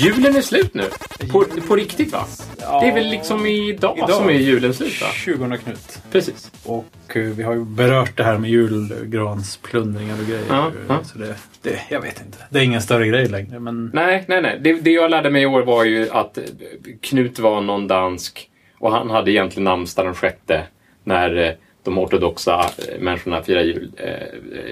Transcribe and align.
Julen 0.00 0.36
är 0.36 0.40
slut 0.40 0.74
nu. 0.74 0.84
På, 1.30 1.44
på 1.68 1.76
riktigt 1.76 2.12
va? 2.12 2.24
Det 2.58 2.88
är 2.88 2.94
väl 2.94 3.08
liksom 3.08 3.46
idag, 3.46 3.98
Idag. 3.98 4.10
som 4.10 4.28
är 4.28 4.32
julen 4.32 4.74
slut 4.74 5.00
va? 5.02 5.06
20 5.14 5.56
Knut. 5.56 5.98
Precis. 6.12 6.52
Och 6.64 7.16
eh, 7.16 7.22
vi 7.22 7.42
har 7.42 7.54
ju 7.54 7.64
berört 7.64 8.16
det 8.16 8.24
här 8.24 8.38
med 8.38 8.50
julgransplundringar 8.50 10.20
och 10.20 10.26
grejer. 10.26 10.44
Ja, 10.48 10.70
ja. 10.88 11.04
Så 11.04 11.18
det, 11.18 11.34
det, 11.62 11.80
jag 11.88 12.00
vet 12.00 12.20
inte. 12.26 12.38
Det 12.50 12.58
är 12.58 12.62
ingen 12.62 12.82
större 12.82 13.08
grej 13.08 13.28
längre. 13.28 13.58
Men 13.58 13.90
Nej, 13.94 14.24
nej, 14.28 14.42
nej. 14.42 14.58
Det, 14.60 14.72
det 14.72 14.90
jag 14.90 15.10
lärde 15.10 15.30
mig 15.30 15.42
i 15.42 15.46
år 15.46 15.62
var 15.62 15.84
ju 15.84 16.10
att 16.10 16.38
eh, 16.38 16.44
Knut 17.00 17.38
var 17.38 17.60
någon 17.60 17.88
dansk 17.88 18.48
och 18.78 18.92
han 18.92 19.10
hade 19.10 19.30
egentligen 19.30 19.64
namnsdag 19.64 20.06
den 20.06 20.14
sjätte 20.14 20.62
när 21.04 21.36
eh, 21.36 21.50
de 21.84 21.98
ortodoxa 21.98 22.64
människorna 22.98 23.42
firar 23.42 23.62
jul 23.62 23.90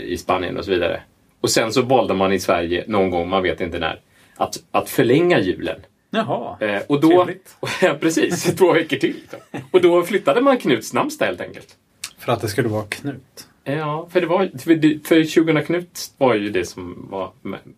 i 0.05 0.16
Spanien 0.16 0.57
och 0.57 0.64
så 0.64 0.71
vidare. 0.71 1.00
Och 1.41 1.50
sen 1.50 1.73
så 1.73 1.82
valde 1.82 2.14
man 2.14 2.32
i 2.32 2.41
Sverige 2.41 2.84
någon 2.87 3.11
gång, 3.11 3.29
man 3.29 3.43
vet 3.43 3.61
inte 3.61 3.79
när, 3.79 4.00
att, 4.40 4.57
att 4.71 4.90
förlänga 4.90 5.39
julen. 5.39 5.80
jaha. 6.11 6.57
Eh, 6.61 6.82
och 6.86 7.00
då, 7.00 7.08
Trevligt. 7.08 7.57
ja, 7.82 7.96
precis, 8.00 8.44
två 8.44 8.72
veckor 8.72 8.96
till. 8.96 9.14
Liksom. 9.14 9.40
Och 9.71 9.80
då 9.82 10.03
flyttade 10.03 10.40
man 10.40 10.58
Knuts 10.58 10.93
namnsdag 10.93 11.26
helt 11.26 11.40
enkelt. 11.40 11.76
För 12.18 12.32
att 12.32 12.40
det 12.40 12.49
skulle 12.49 12.68
vara 12.68 12.85
Knut. 12.85 13.46
Ja, 13.64 14.08
för 14.13 14.21
det 14.21 14.26
var 14.26 14.39
för, 14.58 15.07
för 15.07 15.25
20 15.25 15.63
Knut 15.63 16.11
var 16.18 16.35
ju 16.35 16.50
det 16.50 16.64
som 16.64 17.07
var... 17.11 17.30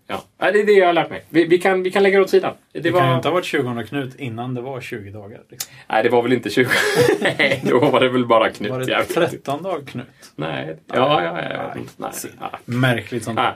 Ja, 0.06 0.22
det 0.38 0.60
är 0.60 0.66
det 0.66 0.72
jag 0.72 0.86
har 0.86 0.92
lärt 0.92 1.10
mig. 1.10 1.24
Vi, 1.28 1.44
vi, 1.44 1.58
kan, 1.58 1.82
vi 1.82 1.90
kan 1.90 2.02
lägga 2.02 2.18
det 2.18 2.24
åt 2.24 2.30
sidan. 2.30 2.54
Det, 2.72 2.80
Det 2.80 2.90
var, 2.90 3.00
kan 3.00 3.10
ju 3.10 3.16
inte 3.16 3.28
ha 3.28 3.34
varit 3.34 3.44
20 3.44 3.84
Knut 3.88 4.14
innan 4.20 4.54
det 4.54 4.60
var 4.60 4.80
20 4.80 5.10
dagar. 5.10 5.40
Liksom. 5.50 5.72
Nej, 5.88 6.02
det 6.02 6.08
var 6.08 6.22
väl 6.22 6.32
inte 6.32 6.50
20. 6.50 6.68
Nej, 7.20 7.62
då 7.64 7.78
var 7.78 8.00
det 8.00 8.08
väl 8.08 8.26
bara 8.26 8.50
Knut. 8.50 8.70
Var 8.70 8.80
det 8.80 8.86
vet 8.86 9.08
inte. 9.08 9.26
13 9.26 9.62
dag 9.62 9.86
Knut? 9.86 10.06
Nej, 10.36 10.76
ja, 10.86 11.22
ja, 11.24 11.42
ja. 11.42 11.72
Nej. 11.74 11.84
Nej, 11.96 12.12
ja. 12.40 12.58
Märkligt 12.64 13.24
sånt. 13.24 13.36
Nej. 13.36 13.52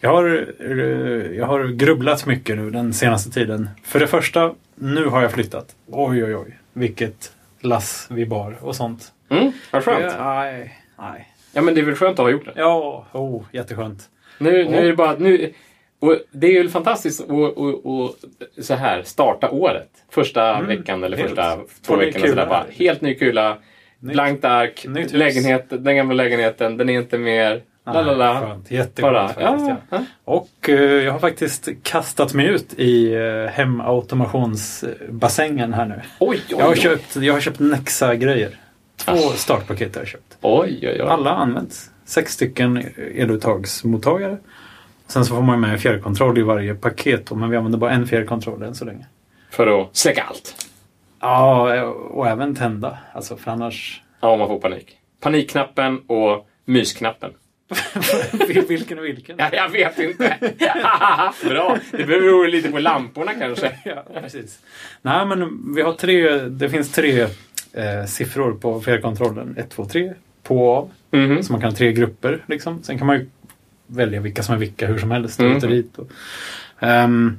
Jag 0.00 0.10
har, 0.10 0.46
jag 1.34 1.46
har 1.46 1.68
grubblat 1.68 2.26
mycket 2.26 2.56
nu 2.56 2.70
den 2.70 2.92
senaste 2.92 3.30
tiden. 3.30 3.70
För 3.84 4.00
det 4.00 4.06
första, 4.06 4.54
nu 4.74 5.06
har 5.06 5.22
jag 5.22 5.32
flyttat. 5.32 5.76
Oj, 5.86 6.24
oj, 6.24 6.36
oj. 6.36 6.58
Vilket 6.72 7.32
lass 7.60 8.06
vi 8.10 8.26
bar 8.26 8.56
och 8.60 8.76
sånt. 8.76 9.12
Mm, 9.28 9.52
vad 9.72 9.84
skönt. 9.84 10.14
Nej, 10.18 10.74
nej. 10.98 11.28
Ja, 11.52 11.62
men 11.62 11.74
det 11.74 11.80
är 11.80 11.84
väl 11.84 11.94
skönt 11.94 12.18
att 12.18 12.24
ha 12.24 12.30
gjort 12.30 12.44
det. 12.44 12.52
Ja, 12.56 13.06
oh, 13.12 13.42
jätteskönt. 13.52 14.08
Nu, 14.38 14.64
nu 14.64 14.76
är 14.76 14.84
det 14.84 14.96
bara... 14.96 15.16
Nu, 15.18 15.52
och 16.00 16.16
det 16.32 16.46
är 16.46 16.62
ju 16.62 16.68
fantastiskt 16.68 17.20
att 17.20 17.30
och, 17.30 17.86
och, 17.86 18.14
så 18.58 18.74
här 18.74 19.02
starta 19.02 19.50
året. 19.50 19.90
Första 20.10 20.62
veckan 20.62 21.04
eller 21.04 21.16
helt. 21.16 21.28
första 21.28 21.56
två 21.56 21.94
På 21.94 21.96
ny 21.96 22.04
veckorna. 22.06 22.26
Sådär, 22.26 22.46
bara, 22.46 22.66
helt 22.70 23.00
ny 23.00 23.14
kula. 23.14 23.58
Nytt- 23.98 24.12
Blankt 24.12 24.44
ark. 24.44 24.86
Lägenhet, 25.12 25.66
den 25.68 25.96
gamla 25.96 26.14
lägenheten. 26.14 26.76
Den 26.76 26.88
är 26.88 27.00
inte 27.00 27.18
mer... 27.18 27.62
La, 27.92 28.02
la, 28.02 28.12
la. 28.12 28.40
Skönt. 28.40 28.70
Jätteskönt 28.70 29.14
Bara, 29.14 29.28
faktiskt. 29.28 29.68
ja, 29.68 29.76
Ja. 29.90 30.04
Och 30.24 30.68
eh, 30.68 30.74
jag 30.80 31.12
har 31.12 31.18
faktiskt 31.18 31.68
kastat 31.82 32.34
mig 32.34 32.46
ut 32.46 32.74
i 32.78 33.16
uh, 33.16 33.46
hemautomationsbassängen 33.46 35.74
här 35.74 35.86
nu. 35.86 36.00
Oj, 36.18 36.28
oj, 36.28 36.40
Jag 36.48 36.64
har 36.64 36.72
oj. 36.72 36.76
köpt, 36.78 37.16
jag 37.16 37.34
har 37.34 37.40
köpt 37.40 37.58
Nexa-grejer. 37.60 38.50
Två 38.96 39.16
startpaket 39.16 39.94
har 39.94 40.02
jag 40.02 40.08
köpt. 40.08 40.38
Oj, 40.40 40.78
oj, 40.82 41.02
oj. 41.02 41.08
Alla 41.08 41.30
används. 41.30 41.90
Sex 42.04 42.32
stycken 42.32 42.84
eluttagsmottagare. 43.14 44.36
Sen 45.06 45.24
så 45.24 45.34
får 45.34 45.42
man 45.42 45.60
med 45.60 45.80
fjärrkontroll 45.80 46.38
i 46.38 46.42
varje 46.42 46.74
paket. 46.74 47.30
Men 47.30 47.50
vi 47.50 47.56
använder 47.56 47.78
bara 47.78 47.90
en 47.90 48.06
fjärrkontroll 48.06 48.62
än 48.62 48.74
så 48.74 48.84
länge. 48.84 49.06
För 49.50 49.80
att 49.82 49.96
släcka 49.96 50.22
allt. 50.22 50.66
Ja, 51.20 51.82
och 51.84 52.28
även 52.28 52.56
tända. 52.56 52.98
Alltså 53.12 53.36
för 53.36 53.50
annars... 53.50 54.02
Ja, 54.20 54.36
man 54.36 54.48
får 54.48 54.60
panik. 54.60 54.96
Panikknappen 55.20 55.98
och 56.06 56.46
mysknappen. 56.64 57.30
Vilken 58.68 58.98
och 58.98 59.04
vilken? 59.04 59.36
Ja, 59.38 59.48
jag 59.52 59.68
vet 59.68 59.98
inte. 59.98 60.36
Bra. 61.48 61.78
Det 61.90 62.04
beror 62.04 62.48
lite 62.48 62.70
på 62.70 62.78
lamporna 62.78 63.34
kanske. 63.34 63.72
Ja, 63.84 64.04
precis. 64.20 64.58
Nej, 65.02 65.26
men 65.26 65.74
vi 65.74 65.82
har 65.82 65.92
tre, 65.92 66.38
det 66.38 66.70
finns 66.70 66.92
tre 66.92 67.20
eh, 67.72 68.04
siffror 68.06 68.52
på 68.52 68.80
fjärrkontrollen. 68.80 69.54
1, 69.58 69.70
2, 69.70 69.84
3. 69.84 70.12
På 70.42 70.68
och 70.68 70.76
av. 70.76 70.90
Mhm. 71.10 71.42
Så 71.42 71.52
man 71.52 71.60
kan 71.60 71.70
ha 71.70 71.76
tre 71.76 71.92
grupper. 71.92 72.44
Liksom. 72.46 72.82
Sen 72.82 72.98
kan 72.98 73.06
man 73.06 73.16
ju 73.16 73.26
välja 73.86 74.20
vilka 74.20 74.42
som 74.42 74.54
är 74.54 74.58
vilka 74.58 74.86
hur 74.86 74.98
som 74.98 75.10
helst. 75.10 75.40
Mm. 75.40 75.54
Hit 75.54 75.64
och 75.64 75.70
dit. 75.70 75.98
Och, 75.98 76.10
Ehm, 76.82 77.38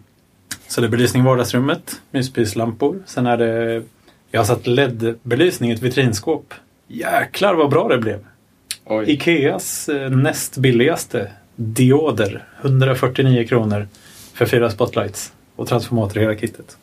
så 0.68 0.82
det 0.82 0.88
är 0.88 0.92
belysning 0.92 1.24
i 1.24 1.26
vardagsrummet. 1.26 2.02
Myspyslampor. 2.12 3.00
Sen 3.06 3.28
är 3.28 3.38
det... 3.38 3.84
Jag 4.32 4.40
har 4.40 4.46
satt 4.46 4.68
LED-belysning 4.68 5.70
i 5.70 5.74
ett 5.74 5.82
vitrinskåp. 5.82 6.54
Jäklar 6.88 7.54
vad 7.54 7.70
bra 7.70 7.88
det 7.88 7.98
blev. 7.98 8.26
Oj. 8.86 9.12
Ikeas 9.12 9.90
eh, 9.90 10.10
näst 10.10 10.58
billigaste 10.58 11.32
dioder. 11.56 12.44
149 12.62 13.48
kronor 13.48 13.88
för 14.34 14.46
fyra 14.46 14.70
spotlights. 14.70 15.34
Och 15.56 15.68
transformator 15.68 16.18
i 16.18 16.22
hela 16.22 16.36
kittet. 16.36 16.78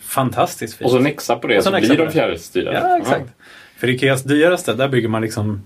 Fantastiskt 0.00 0.74
fint. 0.74 0.86
Och 0.86 0.90
så 0.92 0.98
Nexa 0.98 1.36
på 1.36 1.46
det 1.46 1.58
Och 1.58 1.64
så 1.64 1.70
så 1.70 1.76
blir 1.80 1.96
de 1.96 2.12
fjärrstyrda. 2.12 2.72
Ja, 2.72 2.98
exakt. 2.98 3.30
För 3.78 3.88
Ikeas 3.88 4.22
dyraste, 4.22 4.74
där 4.74 4.88
bygger 4.88 5.08
man 5.08 5.22
liksom 5.22 5.62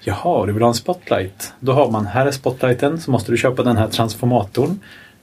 Jaha, 0.00 0.46
du 0.46 0.52
vill 0.52 0.62
ha 0.62 0.68
en 0.68 0.74
spotlight? 0.74 1.52
Då 1.60 1.72
har 1.72 1.90
man, 1.90 2.06
här 2.06 2.26
är 2.26 2.30
spotlighten, 2.30 3.00
så 3.00 3.10
måste 3.10 3.32
du 3.32 3.36
köpa 3.36 3.62
den 3.62 3.76
här 3.76 3.88
transformatorn. 3.88 4.80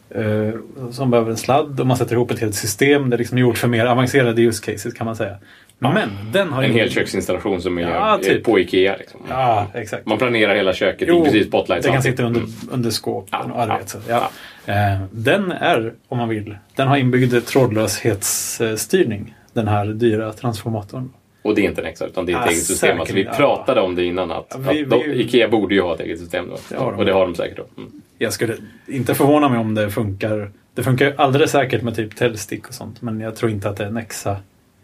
eh, 0.09 0.53
som 0.91 1.11
behöver 1.11 1.31
en 1.31 1.37
sladd 1.37 1.79
och 1.79 1.87
man 1.87 1.97
sätter 1.97 2.13
ihop 2.15 2.31
ett 2.31 2.39
helt 2.39 2.55
system. 2.55 3.09
Det 3.09 3.15
är 3.15 3.17
liksom 3.17 3.37
gjort 3.37 3.57
för 3.57 3.67
mer 3.67 3.85
avancerade 3.85 4.41
use 4.41 4.71
cases 4.71 4.93
kan 4.93 5.05
man 5.05 5.15
säga. 5.15 5.37
Men 5.79 6.09
den 6.31 6.49
har 6.53 6.63
En 6.63 6.71
hel 6.71 6.89
köksinstallation 6.91 7.61
som 7.61 7.77
är 7.77 7.81
Ja, 7.81 8.19
typ. 8.23 8.43
på 8.43 8.59
Ikea. 8.59 8.95
Liksom. 8.97 9.19
Ja, 9.29 9.67
exakt. 9.73 10.05
Man 10.05 10.17
planerar 10.17 10.55
hela 10.55 10.73
köket, 10.73 11.07
Jo, 11.07 11.17
inklusive 11.17 11.45
spotlights. 11.45 11.85
det 11.85 11.91
kan 11.91 12.01
sitta 12.03 12.23
under, 12.23 12.39
Mm. 12.39 12.51
under 12.71 12.89
skåpen 12.89 13.39
Ja, 13.47 13.53
och 13.53 13.61
alla 13.61 13.79
ja. 14.07 14.29
Ja. 14.65 14.73
Eh, 14.73 15.01
den 15.11 15.51
är, 15.51 15.93
om 16.07 16.17
man 16.17 16.29
vill, 16.29 16.57
den 16.75 16.87
har 16.87 16.97
inbyggd 16.97 17.45
trådlöshetsstyrning. 17.45 19.35
Den 19.53 19.67
här 19.67 19.85
dyra 19.85 20.33
transformatorn. 20.33 21.09
Och 21.41 21.55
det 21.55 21.61
är 21.61 21.65
inte 21.69 21.81
Nexa 21.81 22.05
utan 22.05 22.25
det 22.25 22.31
är 22.31 22.35
ett 22.35 22.41
Ah, 22.47 22.49
eget 22.49 22.63
system. 22.63 22.99
Alltså, 22.99 23.15
vi 23.15 23.25
pratade 23.25 23.81
om 23.81 23.95
det 23.95 24.03
innan 24.03 24.31
att, 24.31 24.45
Ja, 24.49 24.71
vi- 24.71 24.83
att 24.83 24.89
de, 24.89 25.03
vi- 25.05 25.21
Ikea 25.23 25.47
borde 25.49 25.75
ju 25.75 25.81
ha 25.81 25.93
ett 25.95 25.99
eget 26.01 26.19
system 26.19 26.45
då. 26.49 26.55
Det 26.69 26.75
de. 26.75 26.83
Och 26.85 27.05
det 27.05 27.11
har 27.13 27.25
de 27.25 27.35
säkert 27.35 27.57
då. 27.57 27.65
Mm. 27.81 27.91
Jag 28.17 28.33
skulle 28.33 28.55
inte 28.87 29.13
förvåna 29.15 29.49
mig 29.49 29.59
om 29.59 29.75
det 29.75 29.89
funkar. 29.89 30.51
Det 30.75 30.83
funkar 30.83 31.13
alldeles 31.17 31.51
säkert 31.51 31.81
med 31.81 31.95
typ 31.95 32.15
Telstick 32.15 32.67
och 32.67 32.73
sånt. 32.73 33.01
Men 33.01 33.19
jag 33.19 33.35
tror 33.35 33.51
inte 33.51 33.69
att 33.69 33.77
det 33.77 33.85
är 33.85 33.91
Nexa 33.91 34.37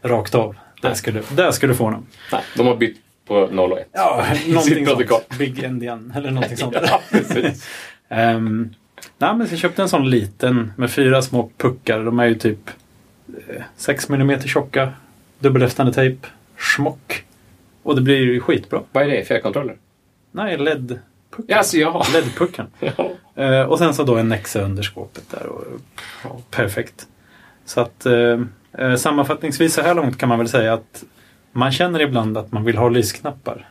rakt 0.04 0.36
av. 0.36 0.56
Det 0.82 0.88
Nej. 0.88 0.96
skulle, 0.98 1.22
det 1.36 1.54
skulle 1.54 1.74
förvåna 1.76 1.98
mig. 1.98 2.06
Nej, 2.32 2.42
de 2.58 2.68
har 2.68 2.76
bytt 2.76 2.98
på 3.28 3.48
0 3.52 3.72
och 3.72 3.80
1. 3.80 3.88
Ja, 3.92 4.26
någonting 4.48 4.86
sånt. 4.86 5.38
Big 5.38 5.64
Endian 5.64 6.14
eller 6.16 6.32
någonting 6.32 6.58
sånt. 6.58 6.76
Ja, 6.82 7.02
precis. 7.12 7.68
Ehm, 8.12 8.74
nej, 9.18 9.36
men 9.36 9.48
så 9.48 9.54
jag 9.54 9.60
köpte 9.60 9.82
en 9.82 9.90
sån 9.90 10.10
liten 10.10 10.74
med 10.78 10.92
fyra 10.92 11.22
små 11.22 11.52
puckar. 11.58 12.00
De 12.00 12.20
är 12.20 12.26
ju 12.26 12.36
typ 12.36 12.70
6 13.76 14.10
mm 14.10 14.42
tjocka. 14.42 14.94
Dubbelhäftande 15.40 15.94
tejp. 15.94 16.28
Schmock. 16.58 17.26
Och 17.84 17.96
det 17.96 18.02
blir 18.02 18.18
ju 18.18 18.40
skitbra. 18.40 18.82
Vad 18.92 19.04
är 19.04 19.08
det? 19.08 19.26
Fjärrkontroller? 19.26 19.78
Nej, 20.32 20.58
LED-pucken. 20.58 21.46
Ja, 21.48 21.58
alltså, 21.58 21.78
jaha. 21.78 22.04
LED-pucken. 22.14 22.68
Ja. 22.80 23.12
Eh, 23.44 23.62
och 23.62 23.78
sen 23.80 23.94
så 23.94 24.04
då 24.04 24.16
en 24.18 24.30
Nexa 24.30 24.62
under 24.62 24.84
skåpet 24.84 25.30
där. 25.32 25.46
Och, 25.46 26.52
perfekt. 26.52 27.08
Så 27.66 27.82
att 27.82 28.06
eh, 28.06 28.14
eh, 28.14 28.40
Eh, 28.78 28.96
sammanfattningsvis 28.96 29.74
så 29.74 29.82
här 29.82 29.96
långt 29.96 30.18
kan 30.18 30.30
man 30.30 30.38
väl 30.38 30.50
säga 30.50 30.74
att 30.74 31.04
man 31.52 31.72
känner 31.72 32.02
ibland 32.02 32.38
att 32.38 32.52
man 32.52 32.64
vill 32.64 32.78
ha 32.78 32.90
lysknappar. 32.90 33.68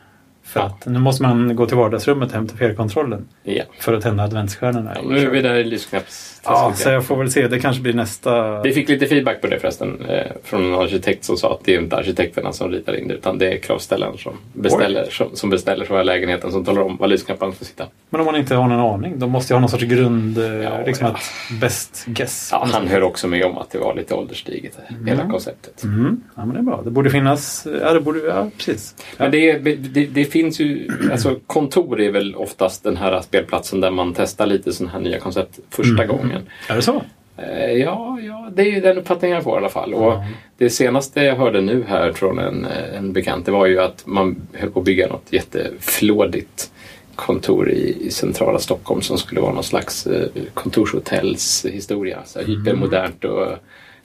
För 0.49 0.59
att 0.59 0.85
nu 0.85 0.99
måste 0.99 1.23
man 1.23 1.55
gå 1.55 1.65
till 1.65 1.77
vardagsrummet 1.77 2.29
och 2.29 2.35
hämta 2.35 2.57
fjärrkontrollen 2.57 3.27
ja. 3.43 3.63
för 3.79 3.93
att 3.93 4.03
tända 4.03 4.23
adventsstjärnorna. 4.23 4.91
ja 4.95 5.01
nu 5.09 5.17
är 5.19 5.29
vi 5.29 5.41
där 5.41 5.55
i 5.55 5.63
lysknappsträsket. 5.63 6.29
Ja, 6.45 6.73
så 6.75 6.89
jag 6.89 7.05
får 7.05 7.17
väl 7.17 7.31
se. 7.31 7.47
Det 7.47 7.59
kanske 7.59 7.81
blir 7.81 7.93
nästa... 7.93 8.61
Vi 8.61 8.73
fick 8.73 8.89
lite 8.89 9.05
feedback 9.05 9.41
på 9.41 9.47
det 9.47 9.59
förresten 9.59 10.05
eh, 10.09 10.25
från 10.43 10.65
en 10.65 10.79
arkitekt 10.79 11.25
som 11.25 11.37
sa 11.37 11.53
att 11.53 11.65
det 11.65 11.75
är 11.75 11.79
inte 11.81 11.97
arkitekterna 11.97 12.51
som 12.53 12.71
ritar 12.71 12.93
in 12.93 13.07
det 13.07 13.13
utan 13.13 13.37
det 13.37 13.53
är 13.53 13.57
kravställaren 13.57 14.17
som 14.17 14.33
beställer, 14.53 15.07
som, 15.09 15.27
som 15.33 15.49
beställer 15.49 15.85
här 15.85 16.03
lägenheten 16.03 16.51
som 16.51 16.65
talar 16.65 16.81
om 16.81 16.97
var 16.97 17.07
lysknapparna 17.07 17.51
ska 17.53 17.65
sitta. 17.65 17.85
Men 18.09 18.21
om 18.21 18.25
man 18.25 18.35
inte 18.35 18.55
har 18.55 18.67
någon 18.67 18.93
aning, 18.93 19.19
då 19.19 19.27
måste 19.27 19.53
jag 19.53 19.55
ha 19.55 19.61
någon 19.61 19.69
sorts 19.69 19.83
grund... 19.83 20.37
eh, 20.37 20.43
Ja, 20.45 20.83
liksom 20.85 21.07
ja. 21.07 21.13
ett 21.13 21.59
best 21.61 22.05
guess. 22.05 22.49
Ja, 22.51 22.67
han 22.71 22.87
hör 22.87 23.03
också 23.03 23.27
med 23.27 23.45
om 23.45 23.57
att 23.57 23.69
det 23.71 23.77
var 23.77 23.95
lite 23.95 24.13
ålderstiget, 24.13 24.79
hela 25.05 25.29
konceptet. 25.29 25.83
Mm. 25.83 26.21
Ja, 26.35 26.45
men 26.45 26.53
det 26.53 26.59
är 26.59 26.63
bra. 26.63 26.81
Det 26.83 26.91
borde 26.91 27.09
finnas... 27.09 27.67
Ja, 27.81 27.93
det 27.93 28.01
borde... 28.01 28.19
Ja, 28.19 28.49
precis. 28.57 28.95
Men 29.17 29.31
det, 29.31 29.57
det, 29.59 30.05
det 30.05 30.25
finns 30.43 30.59
ju, 30.59 30.87
alltså 31.11 31.35
kontor 31.47 32.01
är 32.01 32.11
väl 32.11 32.35
oftast 32.35 32.83
den 32.83 32.97
här 32.97 33.21
spelplatsen 33.21 33.81
där 33.81 33.91
man 33.91 34.13
testar 34.17 34.45
lite 34.45 34.73
sådana 34.73 34.93
här 34.93 34.99
nya 34.99 35.19
koncept 35.19 35.59
första 35.69 36.05
gången. 36.05 36.41
Är 36.69 36.75
det 36.75 36.81
så? 36.81 37.01
Eh, 37.37 37.71
Ja, 37.71 38.19
ja, 38.21 38.49
det 38.55 38.61
är 38.61 38.71
ju 38.71 38.81
den 38.81 38.97
uppfattningen 38.97 39.35
jag 39.35 39.43
får 39.43 39.53
i 39.53 39.57
alla 39.57 39.69
fall. 39.69 39.93
Och 39.93 40.13
det 40.57 40.69
senaste 40.69 41.21
jag 41.21 41.35
hörde 41.35 41.61
nu 41.61 41.83
här 41.87 42.11
från 42.11 42.39
en, 42.39 42.67
en 42.95 43.13
bekant, 43.13 43.45
det 43.45 43.51
var 43.51 43.65
ju 43.65 43.79
att 43.79 44.05
man 44.05 44.35
höll 44.53 44.71
på 44.71 44.79
att 44.79 44.85
bygga 44.85 45.07
något 45.07 45.25
jätteflådigt 45.29 46.71
kontor 47.15 47.69
i, 47.69 47.97
i 48.07 48.11
centrala 48.11 48.59
Stockholm 48.59 49.01
som 49.01 49.17
skulle 49.17 49.41
vara 49.41 49.53
någon 49.53 49.63
slags 49.63 50.07
eh, 50.07 50.27
kontorshotellshistoria. 50.53 52.19
Så 52.25 52.39
här, 52.39 52.45
Hypermodernt 52.45 53.23
och 53.23 53.47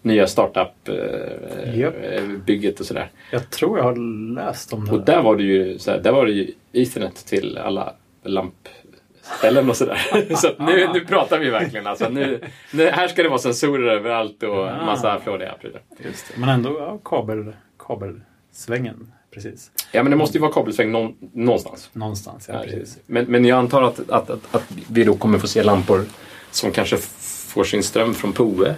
nya 0.04 0.26
startup-bygget 0.26 2.80
och 2.80 2.86
sådär. 2.86 3.10
Jag 3.30 3.50
tror 3.50 3.78
jag 3.78 3.84
har 3.84 3.96
läst 4.34 4.72
om 4.72 4.84
det. 4.84 4.92
Och 4.92 5.00
där 5.00 5.22
var 5.22 5.36
det 5.36 5.42
ju, 5.42 5.78
så 5.78 5.90
här, 5.90 5.98
där 5.98 6.12
var 6.12 6.26
det 6.26 6.32
ju 6.32 6.50
Ethernet 6.72 7.26
till 7.26 7.58
alla 7.58 7.92
Eller 9.42 9.62
något 9.62 9.76
sådär. 9.76 9.98
Så 10.36 10.48
nu, 10.58 10.88
nu 10.94 11.00
pratar 11.00 11.38
vi 11.38 11.50
verkligen. 11.50 11.86
Alltså, 11.86 12.08
nu, 12.08 12.40
nu, 12.72 12.86
här 12.86 13.08
ska 13.08 13.22
det 13.22 13.28
vara 13.28 13.38
sensorer 13.38 13.92
överallt 13.96 14.42
och 14.42 14.48
Ja. 14.48 14.84
massa 14.86 15.20
flådiga 15.20 15.54
prylar. 15.60 15.82
Men 16.36 16.48
ändå 16.48 16.76
ja, 16.78 16.98
kabel, 17.04 17.52
kabelsvängen. 17.78 19.12
Precis. 19.30 19.70
Ja, 19.92 20.02
men 20.02 20.10
det 20.10 20.16
måste 20.16 20.38
ju 20.38 20.42
vara 20.42 20.52
kabelsväng 20.52 20.92
någon, 20.92 21.14
någonstans. 21.32 21.90
Någonstans, 21.92 22.48
ja. 22.52 22.60
Precis. 22.64 22.98
Men, 23.06 23.24
men 23.24 23.44
jag 23.44 23.58
antar 23.58 23.82
att, 23.82 24.10
att, 24.10 24.30
att, 24.30 24.54
att 24.54 24.64
vi 24.90 25.04
då 25.04 25.14
kommer 25.14 25.38
få 25.38 25.46
se 25.46 25.62
lampor 25.62 26.04
som 26.50 26.72
kanske 26.72 26.96
får 27.48 27.64
sin 27.64 27.82
ström 27.82 28.14
från 28.14 28.32
POE. 28.32 28.74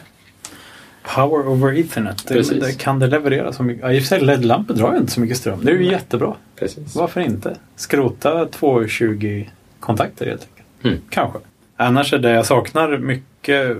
Power 1.14 1.48
over 1.48 1.78
Ethernet. 1.78 2.26
Det, 2.28 2.60
det, 2.60 2.78
kan 2.78 2.98
det 2.98 3.06
leverera 3.06 3.52
så 3.52 3.62
mycket? 3.62 3.82
Ja, 3.82 3.92
I 3.92 3.98
och 3.98 4.02
för 4.02 4.08
sig 4.08 4.20
LED-lampor 4.20 4.74
drar 4.74 4.92
ju 4.92 4.98
inte 4.98 5.12
så 5.12 5.20
mycket 5.20 5.36
ström. 5.36 5.58
Det 5.62 5.70
är 5.70 5.76
ju 5.76 5.90
jättebra. 5.90 6.34
Precis. 6.56 6.94
Varför 6.94 7.20
inte? 7.20 7.56
Skrota 7.76 8.46
220 8.46 9.44
kontakter 9.80 10.26
helt 10.26 10.42
enkelt. 10.42 10.84
Mm. 10.84 10.98
Kanske. 11.10 11.38
Annars 11.76 12.12
är 12.12 12.18
det 12.18 12.30
jag 12.30 12.46
saknar 12.46 12.98
mycket, 12.98 13.76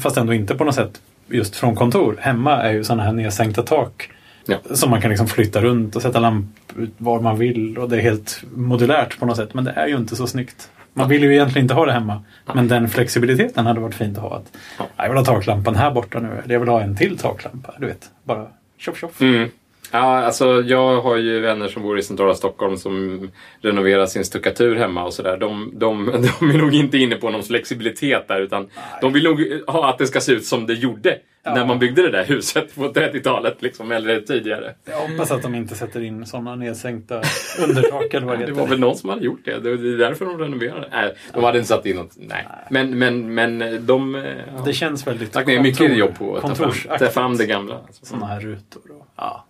fast 0.00 0.16
ändå 0.16 0.34
inte 0.34 0.54
på 0.54 0.64
något 0.64 0.74
sätt, 0.74 1.00
just 1.28 1.56
från 1.56 1.76
kontor. 1.76 2.16
Hemma 2.20 2.62
är 2.62 2.72
ju 2.72 2.84
sådana 2.84 3.02
här 3.02 3.12
nedsänkta 3.12 3.62
tak. 3.62 4.10
Ja. 4.46 4.56
Som 4.70 4.90
man 4.90 5.00
kan 5.00 5.10
liksom 5.10 5.28
flytta 5.28 5.60
runt 5.60 5.96
och 5.96 6.02
sätta 6.02 6.20
lampor 6.20 6.88
var 6.98 7.20
man 7.20 7.38
vill. 7.38 7.78
Och 7.78 7.88
det 7.88 7.96
är 7.96 8.00
helt 8.00 8.42
modulärt 8.54 9.18
på 9.18 9.26
något 9.26 9.36
sätt. 9.36 9.54
Men 9.54 9.64
det 9.64 9.70
är 9.70 9.86
ju 9.86 9.96
inte 9.96 10.16
så 10.16 10.26
snyggt. 10.26 10.70
Man 10.98 11.08
vill 11.08 11.22
ju 11.22 11.32
egentligen 11.34 11.64
inte 11.64 11.74
ha 11.74 11.86
det 11.86 11.92
hemma. 11.92 12.22
Men 12.54 12.68
den 12.68 12.88
flexibiliteten 12.88 13.66
hade 13.66 13.80
varit 13.80 13.94
fint 13.94 14.18
att 14.18 14.22
ha. 14.24 14.36
Att, 14.36 14.52
Ja. 14.78 14.84
"Ja, 14.96 15.02
Jag 15.04 15.08
vill 15.10 15.18
ha 15.18 15.24
taklampan 15.24 15.76
här 15.76 15.90
borta 15.90 16.20
nu. 16.20 16.28
Eller 16.44 16.52
jag 16.54 16.60
vill 16.60 16.68
ha 16.68 16.80
en 16.80 16.96
till 16.96 17.18
taklampa. 17.18 17.74
Du 17.78 17.86
vet, 17.86 18.10
bara 18.24 18.46
tjoff 18.78 18.98
tjoff. 18.98 19.20
Mm. 19.20 19.48
Ja, 19.92 19.98
alltså 20.18 20.62
jag 20.62 21.00
har 21.00 21.16
ju 21.16 21.40
vänner 21.40 21.68
som 21.68 21.82
bor 21.82 21.98
i 21.98 22.02
centrala 22.02 22.34
Stockholm 22.34 22.76
som 22.76 23.28
renoverar 23.60 24.06
sin 24.06 24.24
stuckatur 24.24 24.76
hemma 24.76 25.04
och 25.04 25.14
sådär. 25.14 25.36
De, 25.36 25.70
de, 25.74 26.06
de 26.40 26.50
är 26.50 26.58
nog 26.58 26.74
inte 26.74 26.98
inne 26.98 27.16
på 27.16 27.30
någon 27.30 27.42
flexibilitet 27.42 28.28
där 28.28 28.40
utan 28.40 28.68
de 29.00 29.12
vill 29.12 29.24
nog 29.24 29.40
ha 29.66 29.88
att 29.90 29.98
det 29.98 30.06
ska 30.06 30.20
se 30.20 30.32
ut 30.32 30.44
som 30.46 30.66
det 30.66 30.74
gjorde 30.74 31.18
Ja. 31.42 31.54
när 31.54 31.66
man 31.66 31.78
byggde 31.78 32.02
det 32.02 32.10
där 32.10 32.24
huset 32.24 32.74
på 32.74 32.92
30-talet 32.92 33.62
liksom, 33.62 33.92
eller 33.92 34.20
tidigare. 34.20 34.74
Jag 34.84 34.96
hoppas 35.08 35.30
att 35.30 35.42
de 35.42 35.54
inte 35.54 35.74
sätter 35.74 36.00
in 36.02 36.26
sådana 36.26 36.54
nedsänkta 36.56 37.14
undertak 37.68 38.14
eller 38.14 38.26
vad 38.26 38.38
det 38.38 38.44
Det 38.44 38.50
heter. 38.50 38.60
var 38.60 38.68
väl 38.68 38.80
någon 38.80 38.96
som 38.96 39.10
hade 39.10 39.24
gjort 39.24 39.40
det. 39.44 39.58
Det 39.60 39.70
är 39.70 39.98
därför 39.98 40.24
de 40.24 40.38
renoverade. 40.38 40.88
Nej, 40.92 41.14
de 41.34 41.44
hade 41.44 41.58
inte 41.58 41.68
satt 41.68 41.86
in 41.86 41.96
något. 41.96 42.10
Nej. 42.16 42.46
Men, 42.70 42.98
men, 42.98 43.34
men 43.34 43.86
de... 43.86 44.14
eh, 44.14 44.22
Ja. 44.56 44.62
Det 44.64 44.72
känns 44.72 45.06
väldigt 45.06 45.34
lagt 45.34 45.46
ner 45.48 45.60
mycket 45.60 45.96
jobb 45.96 46.18
på 46.18 46.36
att 46.36 46.42
ta 46.42 46.54
fram, 46.54 46.98
ta 46.98 47.06
fram 47.06 47.36
det 47.36 47.46
gamla. 47.46 47.74
Alltså. 47.86 48.04
Sådana 48.06 48.26
här 48.26 48.40
rutor. 48.40 48.82
Och, 49.00 49.06
ja. 49.16 49.44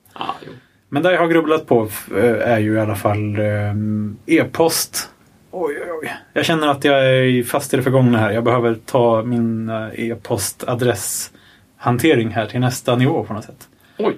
Jo. 0.47 0.53
Men 0.89 1.03
det 1.03 1.13
jag 1.13 1.21
har 1.21 1.29
grubblat 1.29 1.67
på 1.67 1.89
eh, 2.17 2.53
är 2.53 2.59
ju 2.59 2.75
i 2.75 2.81
alla 2.81 2.97
fall 2.97 3.39
eh, 3.39 3.75
e-post. 4.27 5.11
Oj, 5.51 5.75
oj, 5.83 5.89
oj. 6.03 6.13
Jag 6.33 6.45
känner 6.45 6.69
att 6.69 6.85
jag 6.85 7.07
är 7.07 7.43
fast 7.43 7.75
i 7.75 7.77
det 7.77 7.83
förgångna 7.83 8.19
här. 8.19 8.31
Jag 8.31 8.45
behöver 8.45 8.79
ta 8.87 9.23
min 9.23 9.69
eh, 9.69 9.89
e-postadresshantering 9.95 12.29
här 12.29 12.47
till 12.47 12.61
nästa 12.61 12.97
nivå 12.97 13.25
på 13.25 13.33
något 13.33 13.45
sätt. 13.45 13.69
Oj! 13.99 14.17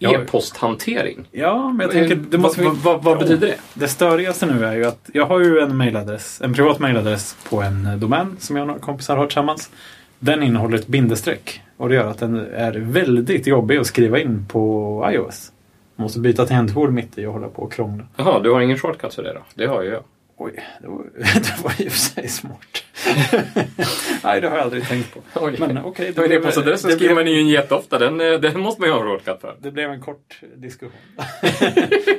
E-posthantering. 0.00 1.28
Ja, 1.30 1.68
men 1.68 1.80
jag 1.80 1.90
tänker... 1.90 2.16
Det 2.16 2.38
måste 2.38 2.62
vad, 2.62 2.76
vad, 2.76 3.04
vad 3.04 3.18
betyder 3.18 3.46
det? 3.46 3.56
Det 3.74 3.88
störigaste 3.88 4.46
nu 4.46 4.64
är 4.64 4.74
ju 4.74 4.84
att 4.84 5.10
jag 5.12 5.26
har 5.26 5.40
ju 5.40 5.58
en 5.58 5.76
mailadress, 5.76 6.40
en 6.42 6.54
privat 6.54 6.78
mailadress 6.78 7.36
på 7.48 7.62
en 7.62 8.00
domän 8.00 8.36
som 8.40 8.56
jag 8.56 8.62
och 8.62 8.66
några 8.66 8.80
kompisar 8.80 9.16
har 9.16 9.26
tillsammans. 9.26 9.70
Den 10.18 10.42
innehåller 10.42 10.78
ett 10.78 10.86
bindestreck 10.86 11.62
och 11.76 11.88
det 11.88 11.94
gör 11.94 12.10
att 12.10 12.18
den 12.18 12.36
är 12.54 12.72
väldigt 12.72 13.46
jobbig 13.46 13.76
att 13.78 13.86
skriva 13.86 14.18
in 14.18 14.46
på 14.48 15.10
iOS. 15.12 15.52
Man 15.96 16.02
måste 16.02 16.20
byta 16.20 16.46
tangentbord 16.46 16.92
mitt 16.92 17.18
i 17.18 17.26
och 17.26 17.32
hålla 17.32 17.48
på 17.48 17.62
och 17.62 17.72
krångla. 17.72 18.04
Jaha, 18.16 18.40
du 18.40 18.50
har 18.50 18.60
ingen 18.60 18.78
shortcut 18.78 19.14
för 19.14 19.22
det 19.22 19.32
då? 19.32 19.40
Det 19.54 19.66
har 19.66 19.82
ju 19.82 19.90
jag. 19.90 20.02
Oj, 20.40 20.52
det 20.80 20.88
var, 20.88 20.98
det 21.34 21.62
var 21.62 21.70
och 21.70 21.76
för 21.92 21.98
sig 21.98 22.28
smart. 22.28 22.84
Nej, 24.24 24.40
det 24.40 24.48
har 24.48 24.56
jag 24.56 24.64
aldrig 24.64 24.88
tänkt 24.88 25.14
på. 25.14 25.20
Oj. 25.34 25.56
Men 25.58 25.78
okej, 25.84 26.12
blev- 26.16 26.32
e-postadressen 26.32 26.90
skriver 26.90 27.14
man 27.14 27.26
ju 27.26 27.40
in 27.40 27.48
jätteofta. 27.48 27.98
Den, 27.98 28.20
eh, 28.20 28.40
den 28.40 28.60
måste 28.60 28.80
man 28.80 28.88
ju 28.88 28.94
ha 28.94 29.00
en 29.02 29.06
shortcut 29.08 29.40
för. 29.40 29.56
Det 29.60 29.70
blev 29.70 29.90
en 29.90 30.00
kort 30.00 30.40
diskussion. 30.56 30.92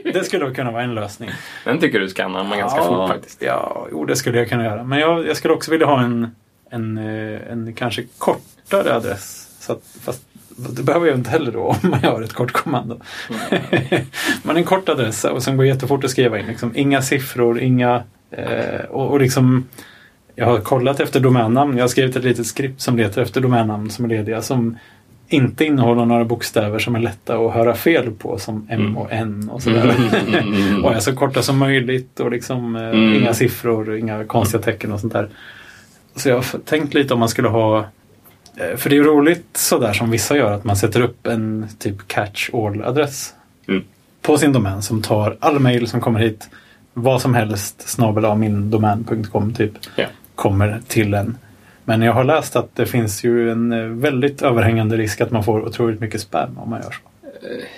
det 0.03 0.23
skulle 0.23 0.53
kunna 0.53 0.71
vara 0.71 0.83
en 0.83 0.95
lösning. 0.95 1.29
Den 1.65 1.79
tycker 1.79 1.99
du 1.99 2.09
skannar 2.09 2.43
man 2.43 2.57
ganska 2.57 2.83
fort 2.83 3.09
faktiskt. 3.09 3.41
Ja, 3.41 3.87
jo, 3.91 4.05
det 4.05 4.15
skulle 4.15 4.37
jag 4.37 4.49
kunna 4.49 4.63
göra. 4.63 4.83
Men 4.83 4.99
jag, 4.99 5.27
jag 5.27 5.37
skulle 5.37 5.53
också 5.53 5.71
vilja 5.71 5.85
ha 5.87 6.01
en, 6.03 6.35
en, 6.69 6.97
eh, 6.97 7.51
en 7.51 7.73
kanske 7.73 8.03
kortare 8.17 8.95
adress. 8.95 9.47
Så 9.59 9.71
att, 9.73 9.83
fast 10.01 10.23
det 10.75 10.83
behöver 10.83 11.07
jag 11.07 11.17
inte 11.17 11.29
heller 11.29 11.51
då 11.51 11.59
om 11.83 11.89
man 11.89 12.03
har 12.03 12.21
ett 12.21 12.33
kort 12.33 12.51
kommando. 12.51 13.01
Men 14.43 14.57
en 14.57 14.63
kort 14.63 14.89
adress 14.89 15.23
och 15.23 15.43
sen 15.43 15.57
går 15.57 15.63
det 15.63 15.69
jättefort 15.69 16.03
att 16.03 16.11
skriva 16.11 16.39
in. 16.39 16.45
Liksom, 16.45 16.71
inga 16.75 17.01
siffror, 17.01 17.59
inga... 17.59 18.03
Eh, 18.31 18.85
och, 18.89 19.11
och 19.11 19.19
liksom... 19.19 19.67
Jag 20.35 20.45
har 20.45 20.59
kollat 20.59 20.99
efter 20.99 21.19
domännamn. 21.19 21.77
Jag 21.77 21.83
har 21.83 21.87
skrivit 21.89 22.15
ett 22.15 22.23
litet 22.23 22.45
skript 22.47 22.81
som 22.81 22.97
letar 22.97 23.21
efter 23.21 23.41
domännamn 23.41 23.89
som 23.89 24.05
är 24.05 24.09
lediga. 24.09 24.41
Som 24.41 24.77
inte 25.27 25.65
innehåller 25.65 26.05
några 26.05 26.25
bokstäver 26.25 26.79
som 26.79 26.95
är 26.95 26.99
lätta 26.99 27.37
att 27.37 27.53
höra 27.53 27.75
fel 27.75 28.11
på. 28.11 28.37
Som 28.37 28.67
M 28.69 28.97
och 28.97 29.07
N 29.11 29.49
och 29.53 29.63
sådär. 29.63 29.95
Mm. 30.27 30.83
och 30.85 30.93
är 30.93 30.99
så 30.99 31.15
korta 31.15 31.41
som 31.41 31.57
möjligt 31.57 32.19
och 32.19 32.31
liksom 32.31 32.75
eh, 32.75 32.81
Mm. 32.81 33.13
inga 33.13 33.33
siffror, 33.33 33.97
inga 33.97 34.25
konstiga 34.25 34.63
tecken 34.63 34.91
och 34.91 34.99
sånt 34.99 35.13
där. 35.13 35.29
Så 36.19 36.29
jag 36.29 36.35
har 36.35 36.59
tänkt 36.59 36.93
lite 36.93 37.13
om 37.13 37.19
man 37.19 37.29
skulle 37.29 37.47
ha 37.47 37.77
eh, 38.57 38.77
för 38.77 38.89
det 38.89 38.95
är 38.95 38.97
ju 38.97 39.03
roligt 39.03 39.45
sådär 39.53 39.93
som 39.93 40.09
vissa 40.11 40.37
gör 40.37 40.51
att 40.51 40.63
man 40.63 40.75
sätter 40.75 41.01
upp 41.01 41.27
en 41.27 41.67
typ 41.79 42.07
catch-all-adress 42.07 43.33
Mm. 43.67 43.83
på 44.21 44.37
sin 44.37 44.53
domän 44.53 44.81
som 44.81 45.01
tar 45.01 45.37
all 45.39 45.59
mail 45.59 45.87
som 45.87 46.01
kommer 46.01 46.19
hit, 46.19 46.49
vad 46.93 47.21
som 47.21 47.33
helst, 47.35 47.89
snabel 47.89 48.25
av 48.25 48.39
min 48.39 48.69
domän.com 48.71 49.53
typ, 49.53 49.71
Ja. 49.95 50.05
kommer 50.35 50.81
till 50.87 51.13
en. 51.13 51.37
Men 51.85 52.01
jag 52.01 52.13
har 52.13 52.23
läst 52.23 52.55
att 52.55 52.75
det 52.75 52.85
finns 52.85 53.23
ju 53.23 53.51
en 53.51 53.71
eh, 53.71 53.79
väldigt 53.85 54.41
överhängande 54.41 54.97
risk 54.97 55.21
att 55.21 55.31
man 55.31 55.43
får 55.43 55.65
otroligt 55.67 55.99
mycket 55.99 56.21
spam 56.21 56.57
om 56.57 56.69
man 56.69 56.81
gör 56.81 56.91
så. 56.91 57.08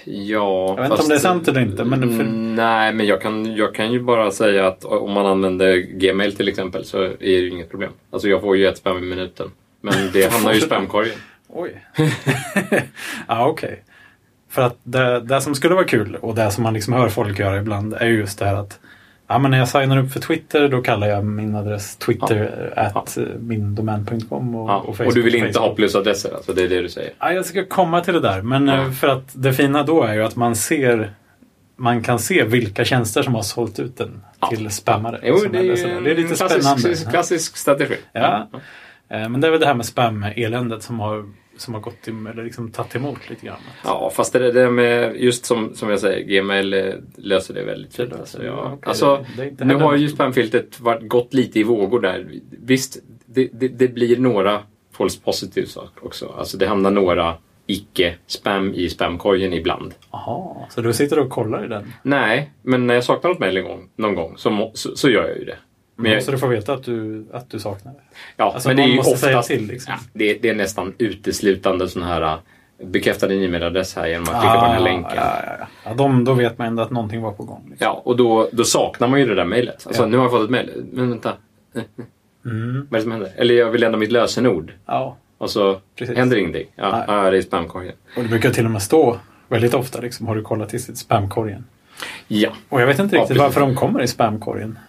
Ja, 0.05 0.67
Jag 0.67 0.75
vet 0.75 0.91
inte 0.91 1.03
om 1.03 1.09
det 1.09 1.15
är 1.15 1.19
sant 1.19 1.47
eller 1.47 1.61
inte, 1.61 1.83
men 1.83 1.99
för- 2.01 2.23
Mm, 2.25 2.55
Nej, 2.55 2.93
men 2.93 3.05
jag 3.05 3.21
kan, 3.21 3.55
jag 3.55 3.75
kan 3.75 3.91
ju 3.91 3.99
bara 3.99 4.31
säga 4.31 4.67
att 4.67 4.85
om 4.85 5.11
man 5.11 5.25
använder 5.25 5.77
Gmail 5.77 6.35
till 6.35 6.47
exempel 6.47 6.85
så 6.85 7.01
är 7.03 7.09
det 7.19 7.25
ju 7.25 7.49
inget 7.49 7.69
problem. 7.71 7.91
Alltså 8.11 8.27
jag 8.29 8.41
får 8.41 8.57
ju 8.57 8.67
ett 8.67 8.77
spam 8.77 8.97
i 8.97 9.01
minuten. 9.01 9.51
Men 9.81 9.93
det 10.13 10.25
hamnar 10.33 10.51
ju 10.53 10.57
i 10.57 10.61
spamkorgen. 10.61 11.15
Oj. 11.47 11.85
ja, 13.27 13.47
okej. 13.49 13.83
För 14.49 14.61
att 14.61 14.77
det, 14.83 15.19
det 15.19 15.41
som 15.41 15.55
skulle 15.55 15.75
vara 15.75 15.85
kul 15.85 16.15
och 16.21 16.35
det 16.35 16.51
som 16.51 16.63
man 16.63 16.73
liksom 16.73 16.93
hör 16.93 17.09
folk 17.09 17.39
göra 17.39 17.57
ibland 17.57 17.93
är 17.93 18.05
ju 18.07 18.17
just 18.17 18.39
det 18.39 18.45
här 18.45 18.55
att 18.55 18.79
ja, 19.31 19.39
men 19.39 19.51
när 19.51 19.57
jag 19.57 19.67
signar 19.67 19.97
upp 19.97 20.11
för 20.11 20.19
Twitter 20.19 20.67
då 20.69 20.81
kallar 20.81 21.07
jag 21.07 21.25
min 21.25 21.55
adress 21.55 21.95
twitter 21.97 22.73
at 22.75 23.17
mindomän.com 23.39 24.55
och, 24.55 24.69
Ja, 24.69 24.75
och 24.77 25.01
och, 25.01 25.13
du 25.13 25.21
vill 25.21 25.35
inte 25.35 25.53
Facebook. 25.53 25.69
ha 25.69 25.75
plusadresser, 25.75 26.33
alltså 26.35 26.53
det 26.53 26.63
är 26.63 26.69
det 26.69 26.81
du 26.81 26.89
säger? 26.89 27.11
Ja, 27.19 27.31
jag 27.31 27.45
ska 27.45 27.65
komma 27.65 28.01
till 28.01 28.13
det 28.13 28.19
där. 28.19 28.41
Men 28.41 28.67
Ja. 28.67 28.75
eh, 28.81 28.91
för 28.91 29.07
att 29.07 29.29
det 29.33 29.53
fina 29.53 29.83
då 29.83 30.03
är 30.03 30.13
ju 30.13 30.23
att 30.23 30.35
man 30.35 30.55
ser 30.55 31.13
man 31.75 32.03
kan 32.03 32.19
se 32.19 32.43
vilka 32.43 32.85
tjänster 32.85 33.23
som 33.23 33.35
har 33.35 33.41
sålt 33.41 33.79
ut 33.79 33.97
den 33.97 34.21
Ja. 34.39 34.47
till 34.47 34.69
spammare. 34.69 35.19
Jo, 35.23 35.35
det 35.51 35.57
är, 35.59 35.87
en 35.97 36.03
det 36.03 36.11
är 36.11 36.15
lite 36.15 36.35
klassisk, 36.35 36.61
spännande. 36.65 37.11
klassisk 37.11 37.57
strategi. 37.57 37.95
Ja. 38.13 38.47
Eh, 39.09 39.29
Men 39.29 39.41
det 39.41 39.47
är 39.47 39.51
väl 39.51 39.59
det 39.59 39.65
här 39.65 39.73
med 39.73 39.85
spam-eländet 39.85 40.83
som 40.83 40.99
har, 40.99 41.25
som 41.61 41.73
har 41.73 41.81
gått 41.81 42.01
till, 42.01 42.27
eller 42.27 42.43
liksom 42.43 42.71
tagit 42.71 42.95
emot 42.95 43.29
lite 43.29 43.45
grann. 43.45 43.59
Ja, 43.83 44.11
fast 44.15 44.33
det 44.33 44.51
där 44.51 44.69
med, 44.69 45.15
just 45.21 45.45
som, 45.45 45.75
som 45.75 45.89
jag 45.89 45.99
säger, 45.99 46.23
Gmail 46.27 46.73
eh, 46.73 46.93
löser 47.15 47.53
det 47.53 47.63
väldigt 47.63 47.95
fint. 47.95 48.13
Alltså, 48.13 48.43
ja. 48.45 48.71
Okej, 48.73 48.89
alltså, 48.89 49.15
det- 49.17 49.25
det 49.37 49.43
är 49.43 49.47
inte 49.47 49.65
nu 49.65 49.75
har 49.75 49.95
ju 49.95 50.09
spamfiltret 50.09 50.79
varit, 50.79 51.07
gått 51.09 51.33
lite 51.33 51.59
i 51.59 51.63
vågor 51.63 51.99
där. 51.99 52.27
Visst, 52.51 52.97
det, 53.25 53.49
det, 53.53 53.67
det 53.67 53.87
blir 53.87 54.17
några 54.17 54.59
false 54.91 55.19
positives 55.21 55.77
också. 56.01 56.35
Alltså 56.37 56.57
det 56.57 56.67
hamnar 56.67 56.91
några 56.91 57.35
icke-spam 57.67 58.73
i 58.73 58.89
spamkorgen 58.89 59.53
ibland. 59.53 59.93
Jaha, 60.11 60.55
så 60.69 60.81
du 60.81 60.93
sitter 60.93 61.19
och 61.19 61.29
kollar 61.29 61.65
i 61.65 61.67
den? 61.67 61.93
Nej, 62.03 62.51
men 62.61 62.87
när 62.87 62.93
jag 62.93 63.03
saknar 63.03 63.29
något 63.29 63.39
mejl 63.39 63.65
någon 63.95 64.15
gång 64.15 64.33
så, 64.37 64.71
så, 64.73 64.95
så 64.95 65.09
gör 65.09 65.27
jag 65.27 65.37
ju 65.37 65.45
det. 65.45 65.57
Men 66.01 66.11
jag, 66.11 66.23
Så 66.23 66.31
du 66.31 66.37
får 66.37 66.47
veta 66.47 66.73
att 66.73 66.83
du, 66.83 67.25
att 67.33 67.49
du 67.49 67.59
saknar 67.59 67.91
det? 67.93 67.99
ja, 68.37 68.51
alltså, 68.53 68.69
men 68.69 68.77
det 68.77 68.83
är 68.83 68.87
ju 68.87 68.99
oftast, 68.99 69.47
till, 69.49 69.67
liksom. 69.67 69.93
ja, 69.93 69.99
det, 70.13 70.33
det 70.33 70.49
är 70.49 70.55
nästan 70.55 70.93
uteslutande 70.97 71.87
sån 71.89 72.03
här 72.03 72.21
äh, 72.21 72.35
bekräfta 72.85 73.27
din 73.27 73.43
e-mailadress 73.43 73.95
här 73.95 74.07
genom 74.07 74.23
att 74.23 74.41
klicka 74.41 74.55
på 74.59 74.65
den 74.65 74.71
här 74.73 74.79
länken. 74.79 75.11
Ah, 75.11 75.15
Ja, 75.15 75.41
ja, 75.47 75.53
ja. 75.59 75.67
ja 75.85 75.93
de, 75.93 76.23
då 76.25 76.33
vet 76.33 76.57
man 76.57 76.67
ändå 76.67 76.83
att 76.83 76.91
någonting 76.91 77.21
var 77.21 77.31
på 77.31 77.43
gång. 77.43 77.61
Liksom. 77.69 77.85
Ja, 77.85 78.01
och 78.05 78.17
då, 78.17 78.49
då 78.51 78.63
saknar 78.63 79.07
man 79.07 79.19
ju 79.19 79.25
det 79.25 79.35
där 79.35 79.45
mejlet. 79.45 79.83
Alltså, 79.87 80.01
Ja. 80.03 80.07
nu 80.07 80.17
har 80.17 80.23
jag 80.23 80.31
fått 80.31 80.43
ett 80.43 80.49
mejl. 80.49 80.69
Men 80.91 81.09
vänta, 81.09 81.33
Mm. 82.45 82.87
vad 82.89 82.93
är 82.93 82.97
det 82.97 83.01
som 83.01 83.11
händer? 83.11 83.31
Eller 83.35 83.55
jag 83.55 83.69
vill 83.71 83.83
ändra 83.83 83.99
mitt 83.99 84.11
lösenord. 84.11 84.73
Ja, 84.85 85.17
Och 85.37 85.49
så 85.49 85.79
Precis. 85.95 86.17
händer 86.17 86.37
ingenting. 86.37 86.67
Ja, 86.75 87.03
ja, 87.07 87.31
det 87.31 87.37
är 87.37 87.41
spamkorgen. 87.41 87.93
och 88.17 88.23
det 88.23 88.29
brukar 88.29 88.49
till 88.51 88.65
och 88.65 88.71
med 88.71 88.81
stå 88.81 89.17
väldigt 89.47 89.73
ofta, 89.73 90.01
liksom, 90.01 90.27
har 90.27 90.35
du 90.35 90.41
kollat 90.41 90.73
i 90.73 90.79
spamkorgen? 90.79 91.65
Ja. 92.27 92.49
Och 92.69 92.81
jag 92.81 92.87
vet 92.87 92.99
inte 92.99 93.17
riktigt 93.17 93.37
varför 93.37 93.59
de 93.61 93.75
kommer 93.75 94.01
i 94.03 94.07
spamkorgen 94.07 94.79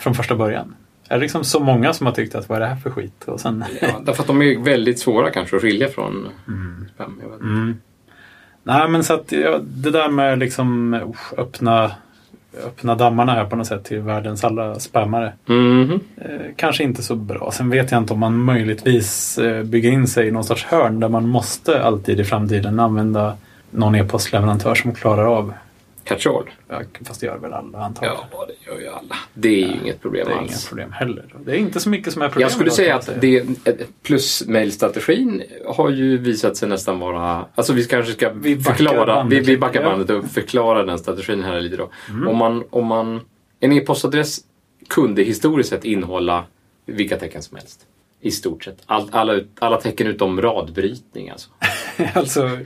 från 0.00 0.14
första 0.14 0.34
början. 0.34 0.74
Är 1.08 1.14
det 1.14 1.20
liksom 1.20 1.44
så 1.44 1.60
många 1.60 1.92
som 1.92 2.06
har 2.06 2.14
tyckt 2.14 2.34
att 2.34 2.48
vad 2.48 2.56
är 2.56 2.60
det 2.60 2.66
här 2.66 2.76
för 2.76 2.90
skit? 2.90 3.24
Och 3.24 3.40
sen... 3.40 3.64
ja. 3.80 3.88
Därför 4.04 4.22
att 4.22 4.26
de 4.26 4.42
är 4.42 4.58
väldigt 4.58 4.98
svåra 4.98 5.30
kanske 5.30 5.56
att 5.56 5.62
skilja 5.62 5.88
från 5.88 6.28
spam. 6.94 7.16
Vet. 7.16 7.32
inte. 7.32 7.44
Mm. 7.44 7.80
Nej, 8.62 8.88
men 8.88 9.04
så 9.04 9.14
att 9.14 9.32
ja, 9.32 9.58
det 9.62 9.90
där 9.90 10.08
med 10.08 10.38
liksom 10.38 10.94
öppna 11.36 11.90
öppna 12.66 12.94
dammarna 12.94 13.32
här 13.32 13.44
på 13.44 13.56
något 13.56 13.66
sätt 13.66 13.84
till 13.84 14.00
världens 14.00 14.44
alla 14.44 14.78
spammare. 14.78 15.32
Mhm. 15.46 16.00
Eh, 16.16 16.40
kanske 16.56 16.84
inte 16.84 17.02
så 17.02 17.14
bra. 17.14 17.50
Sen 17.52 17.70
vet 17.70 17.90
jag 17.90 18.00
inte 18.00 18.12
om 18.12 18.20
man 18.20 18.38
möjligtvis 18.38 19.38
eh, 19.38 19.62
bygger 19.62 19.90
in 19.90 20.06
sig 20.06 20.28
i 20.28 20.30
någon 20.30 20.44
sorts 20.44 20.64
hörn 20.64 21.00
där 21.00 21.08
man 21.08 21.28
måste 21.28 21.82
alltid 21.82 22.20
i 22.20 22.24
framtiden 22.24 22.80
använda 22.80 23.36
någon 23.70 23.94
e-postleverantör 23.94 24.74
som 24.74 24.94
klarar 24.94 25.24
av. 25.24 25.52
Catch-all. 26.10 26.50
Ja, 26.68 26.82
fast 27.04 27.20
det 27.20 27.26
gör 27.26 27.38
väl 27.38 27.52
alla 27.52 27.78
antagligen. 27.78 28.16
Ja, 28.32 28.46
det 28.46 28.70
gör 28.70 28.80
ju 28.80 28.88
alla. 28.88 29.16
Det 29.34 29.48
är 29.48 29.68
ju 29.68 29.74
inget 29.82 30.02
problem 30.02 30.26
Det 30.26 30.32
är 30.32 30.38
alls. 30.38 30.50
inga 30.50 30.68
problem 30.68 30.92
heller. 30.92 31.34
Det 31.44 31.52
är 31.52 31.56
inte 31.56 31.80
så 31.80 31.88
mycket 31.88 32.12
som 32.12 32.22
är 32.22 32.28
problem. 32.28 32.42
Jag 32.42 32.52
skulle 32.52 32.66
idag, 32.66 32.76
säga 32.76 32.96
att 32.96 33.10
det, 33.20 33.46
plusmailstrategin 34.02 35.42
har 35.66 35.90
ju 35.90 36.18
visat 36.18 36.56
sig 36.56 36.68
nästan 36.68 36.98
vara... 36.98 37.46
Alltså 37.54 37.72
vi 37.72 37.84
kanske 37.84 38.12
ska 38.12 38.30
Vi 38.30 38.60
förklara, 38.60 39.06
bandet 39.06 39.38
vi, 39.38 39.40
vi 39.40 39.58
backar 39.58 39.84
bandet 39.84 40.10
och 40.10 40.24
förklarar 40.24 40.86
den 40.86 40.98
strategin 40.98 41.42
här 41.42 41.60
lite 41.60 41.76
då. 41.76 41.90
Om, 42.28 42.36
man, 42.36 42.64
om 42.70 42.86
man... 42.86 43.20
En 43.60 43.72
e-postadress 43.72 44.40
kunde 44.88 45.22
historiskt 45.22 45.70
sett 45.70 45.84
innehålla 45.84 46.44
vilka 46.86 47.16
tecken 47.16 47.42
som 47.42 47.56
helst. 47.56 47.86
I 48.20 48.30
stort 48.30 48.64
sett. 48.64 48.78
All, 48.86 49.08
alla, 49.12 49.40
alla 49.58 49.80
tecken 49.80 50.06
utom 50.06 50.42
radbrytning 50.42 51.30
alltså. 51.30 51.50
alltså, 52.14 52.58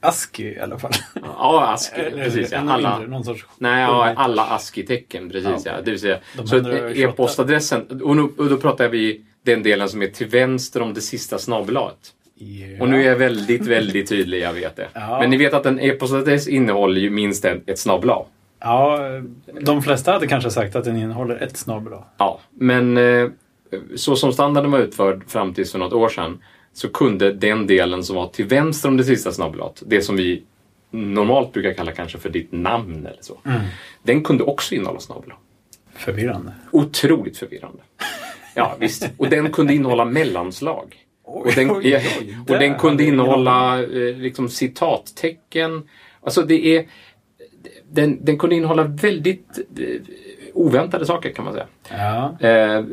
ASCII 0.00 0.46
i 0.46 0.60
alla 0.60 0.78
fall. 0.78 0.92
Ja, 1.22 1.72
ASCII. 1.74 2.10
Precis. 2.10 2.52
Ja. 2.52 2.58
Alla, 2.58 2.98
mindre, 2.98 3.24
sorts... 3.24 3.46
Nej, 3.58 3.82
ja, 3.82 4.12
alla 4.16 4.42
ASCII-tecken. 4.42 5.30
Precis, 5.30 5.66
Ja, 5.66 5.72
ja. 5.76 5.82
Det 5.84 5.90
vill 5.90 6.00
säga, 6.00 6.18
De 6.36 6.46
så 6.46 6.56
att 6.56 6.62
128. 6.66 7.00
e-postadressen, 7.00 8.02
och, 8.02 8.16
nu, 8.16 8.22
och 8.22 8.48
då 8.48 8.56
pratar 8.56 8.88
vi 8.88 9.24
den 9.42 9.62
delen 9.62 9.88
som 9.88 10.02
är 10.02 10.06
till 10.06 10.26
vänster 10.26 10.82
om 10.82 10.94
det 10.94 11.00
sista 11.00 11.38
snabellaet. 11.38 12.12
Ja. 12.34 12.82
Och 12.82 12.88
nu 12.88 13.02
är 13.02 13.08
jag 13.08 13.16
väldigt, 13.16 13.66
väldigt 13.66 14.08
tydlig, 14.08 14.42
jag 14.42 14.52
vet 14.52 14.76
det. 14.76 14.88
Ja. 14.94 15.18
Men 15.20 15.30
ni 15.30 15.36
vet 15.36 15.54
att 15.54 15.66
en 15.66 15.80
e-postadress 15.80 16.48
innehåller 16.48 17.00
ju 17.00 17.10
minst 17.10 17.44
ett, 17.44 17.68
ett 17.68 17.78
snabel-a. 17.78 18.24
Ja, 18.60 18.98
de 19.60 19.82
flesta 19.82 20.12
hade 20.12 20.26
kanske 20.26 20.50
sagt 20.50 20.76
att 20.76 20.84
den 20.84 20.96
innehåller 20.96 21.36
ett 21.36 21.56
snabel 21.56 21.92
A. 21.92 22.04
Ja, 22.18 22.40
men 22.50 22.96
eh, 22.96 23.28
så 23.96 24.16
som 24.16 24.32
standarden 24.32 24.70
var 24.70 24.78
utförd 24.78 25.30
fram 25.30 25.54
till 25.54 25.66
för 25.66 25.78
något 25.78 25.92
år 25.92 26.08
sedan 26.08 26.38
så 26.74 26.88
kunde 26.88 27.32
den 27.32 27.66
delen 27.66 28.04
som 28.04 28.16
var 28.16 28.28
till 28.28 28.44
vänster 28.44 28.88
om 28.88 28.96
det 28.96 29.04
sista 29.04 29.32
snabel-a, 29.32 29.70
det 29.80 30.00
som 30.02 30.16
vi 30.16 30.42
normalt 30.90 31.52
brukar 31.52 31.72
kalla 31.72 31.92
kanske 31.92 32.18
för 32.18 32.30
ditt 32.30 32.52
namn 32.52 33.06
eller 33.06 33.22
så, 33.22 33.38
den 34.02 34.22
kunde 34.24 34.44
också 34.44 34.74
innehålla 34.74 35.00
snabel-a. 35.00 35.34
Förvirrande. 35.96 36.52
Otroligt 36.70 37.38
förvirrande. 37.38 37.78
Ja, 38.56 38.76
visst. 38.80 39.10
Och 39.16 39.28
den 39.28 39.52
kunde 39.52 39.74
innehålla 39.74 40.04
mellanslag. 40.04 40.96
Och 41.24 41.52
den, 41.54 41.68
ja, 41.82 42.00
och 42.48 42.58
den 42.58 42.74
kunde 42.78 43.04
innehålla 43.04 43.82
eh, 43.82 44.16
liksom, 44.16 44.48
citattecken. 44.48 45.88
Alltså 46.20 46.42
det 46.42 46.66
är... 46.76 46.86
Den, 47.90 48.24
den 48.24 48.38
kunde 48.38 48.56
innehålla 48.56 48.84
väldigt 48.84 49.58
eh, 49.78 50.00
oväntade 50.54 51.06
saker 51.06 51.32
kan 51.32 51.44
man 51.44 51.54
säga. 51.54 51.66
Ja. 51.90 52.48
Eh, 52.48 52.84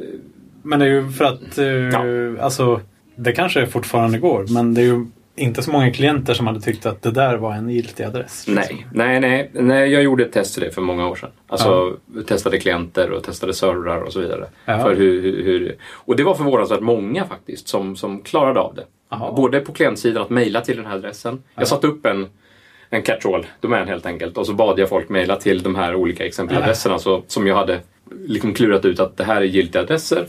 Men 0.63 0.79
det 0.79 0.85
är 0.85 0.89
ju 0.89 1.09
för 1.09 1.25
att, 1.25 1.57
eh, 1.57 2.43
alltså, 2.45 2.81
det 3.23 3.31
kanske 3.31 3.67
fortfarande 3.67 4.17
går, 4.17 4.45
men 4.53 4.73
det 4.73 4.81
är 4.81 4.85
ju 4.85 5.05
inte 5.35 5.63
så 5.63 5.71
många 5.71 5.91
klienter 5.91 6.33
som 6.33 6.47
hade 6.47 6.61
tyckt 6.61 6.85
att 6.85 7.01
det 7.01 7.11
där 7.11 7.37
var 7.37 7.53
en 7.53 7.69
giltig 7.69 8.03
adress. 8.03 8.45
nej, 8.47 8.85
nej, 8.93 9.19
nej, 9.19 9.49
nej. 9.53 9.91
Jag 9.91 10.03
gjorde 10.03 10.23
ett 10.23 10.31
test 10.31 10.53
till 10.53 10.63
det 10.63 10.71
för 10.71 10.81
många 10.81 11.07
år 11.07 11.15
sedan. 11.15 11.29
Alltså 11.47 11.97
testade 12.27 12.57
klienter 12.57 13.11
och 13.11 13.23
testade 13.23 13.53
servrar 13.53 14.01
och 14.01 14.13
så 14.13 14.19
vidare. 14.19 14.45
Ja. 14.65 14.79
För 14.79 14.95
hur, 14.95 15.21
hur, 15.21 15.43
hur, 15.43 15.75
och 15.81 16.15
det 16.15 16.23
var 16.23 16.35
förvånansvärt 16.35 16.81
många 16.81 17.25
faktiskt 17.25 17.67
som, 17.67 17.95
som 17.95 18.21
klarade 18.21 18.59
av 18.59 18.75
det. 18.75 18.83
Jaha. 19.09 19.33
Både 19.33 19.59
på 19.59 19.73
klientsidan 19.73 20.23
att 20.23 20.29
mejla 20.29 20.61
till 20.61 20.77
den 20.77 20.85
här 20.85 20.95
adressen. 20.95 21.43
Jag 21.55 21.67
satte 21.67 21.87
upp 21.87 22.05
en, 22.05 22.27
en 22.89 23.01
catch-all-domän 23.01 23.87
helt 23.87 24.05
enkelt 24.05 24.37
och 24.37 24.45
så 24.45 24.53
bad 24.53 24.79
jag 24.79 24.89
folk 24.89 25.09
mejla 25.09 25.35
till 25.35 25.63
de 25.63 25.75
här 25.75 25.95
olika 25.95 26.25
exempeladresserna 26.25 26.99
så, 26.99 27.23
som 27.27 27.47
jag 27.47 27.55
hade 27.55 27.79
liksom 28.25 28.53
klurat 28.53 28.85
ut 28.85 28.99
att 28.99 29.17
det 29.17 29.23
här 29.23 29.41
är 29.41 29.45
giltiga 29.45 29.81
adresser. 29.81 30.27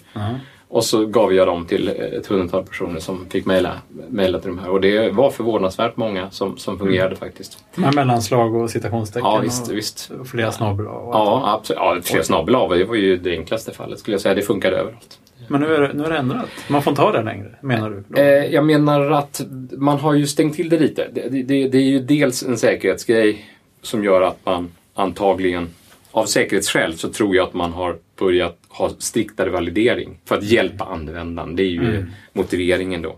Och 0.73 0.85
så 0.85 1.07
gav 1.07 1.35
jag 1.35 1.47
dem 1.47 1.67
till 1.67 1.89
ett 1.89 2.27
hundratal 2.27 2.65
personer 2.65 3.01
som 3.01 3.27
fick 3.31 3.47
mejla, 3.47 3.81
mejla 4.09 4.39
till 4.39 4.49
de 4.49 4.59
här. 4.59 4.69
Och 4.69 4.81
det 4.81 5.11
var 5.11 5.31
förvånansvärt 5.31 5.97
många 5.97 6.31
som, 6.31 6.59
som 6.59 6.79
fungerade 6.79 7.17
faktiskt. 7.17 7.65
Med 7.75 7.95
mellanslag 7.95 8.55
och 8.55 8.71
citationstecken 8.71 9.31
Ja, 9.31 9.39
visst, 9.39 9.71
och, 9.71 9.77
visst. 9.77 10.11
flera 10.31 10.53
snabel. 10.53 10.87
Ja, 10.87 11.43
absolut. 11.59 11.81
Ja, 11.81 11.99
flera 12.03 12.25
snabel. 12.25 12.79
Det 12.79 12.85
var 12.85 12.95
ju 12.95 13.17
det 13.17 13.31
enklaste 13.31 13.73
fallet 13.73 13.99
skulle 13.99 14.15
jag 14.15 14.21
säga. 14.21 14.35
Det 14.35 14.43
funkade 14.43 14.77
överallt. 14.77 15.19
Men 15.49 15.61
nu 15.61 15.75
är, 15.75 15.81
det, 15.81 15.93
nu 15.95 16.05
är 16.05 16.11
det 16.11 16.17
ändrat. 16.17 16.49
Man 16.69 16.83
får 16.83 16.91
inte 16.91 17.03
ha 17.03 17.13
det 17.13 17.23
längre, 17.23 17.51
menar 17.61 17.91
du? 17.91 18.21
Eh, 18.21 18.55
jag 18.55 18.65
menar 18.65 19.11
att 19.11 19.43
man 19.71 19.99
har 19.99 20.15
ju 20.15 20.27
stängt 20.27 20.55
till 20.55 20.69
det 20.69 20.79
lite. 20.79 21.09
Det, 21.13 21.29
det, 21.29 21.69
det 21.69 21.79
är 21.79 21.83
ju 21.83 21.99
dels 21.99 22.43
en 22.43 22.59
säkerhetsgrej 22.59 23.45
som 23.83 24.05
gör 24.05 24.23
att 24.23 24.39
man 24.45 24.71
antagligen 24.95 25.69
av 26.11 26.25
säkerhetsskäl 26.27 26.99
så 26.99 27.09
tror 27.09 27.37
jag 27.37 27.47
att 27.47 27.55
man 27.55 27.73
har 27.73 27.97
börjat 28.25 28.59
ha 28.69 28.89
striktare 28.99 29.51
validering 29.51 30.19
för 30.25 30.37
att 30.39 30.45
hjälpa 30.45 30.85
användaren. 30.85 31.57
Det 31.57 31.63
är 31.63 31.67
ju 31.67 32.07
motiveringen 32.33 33.03
då. 33.03 33.17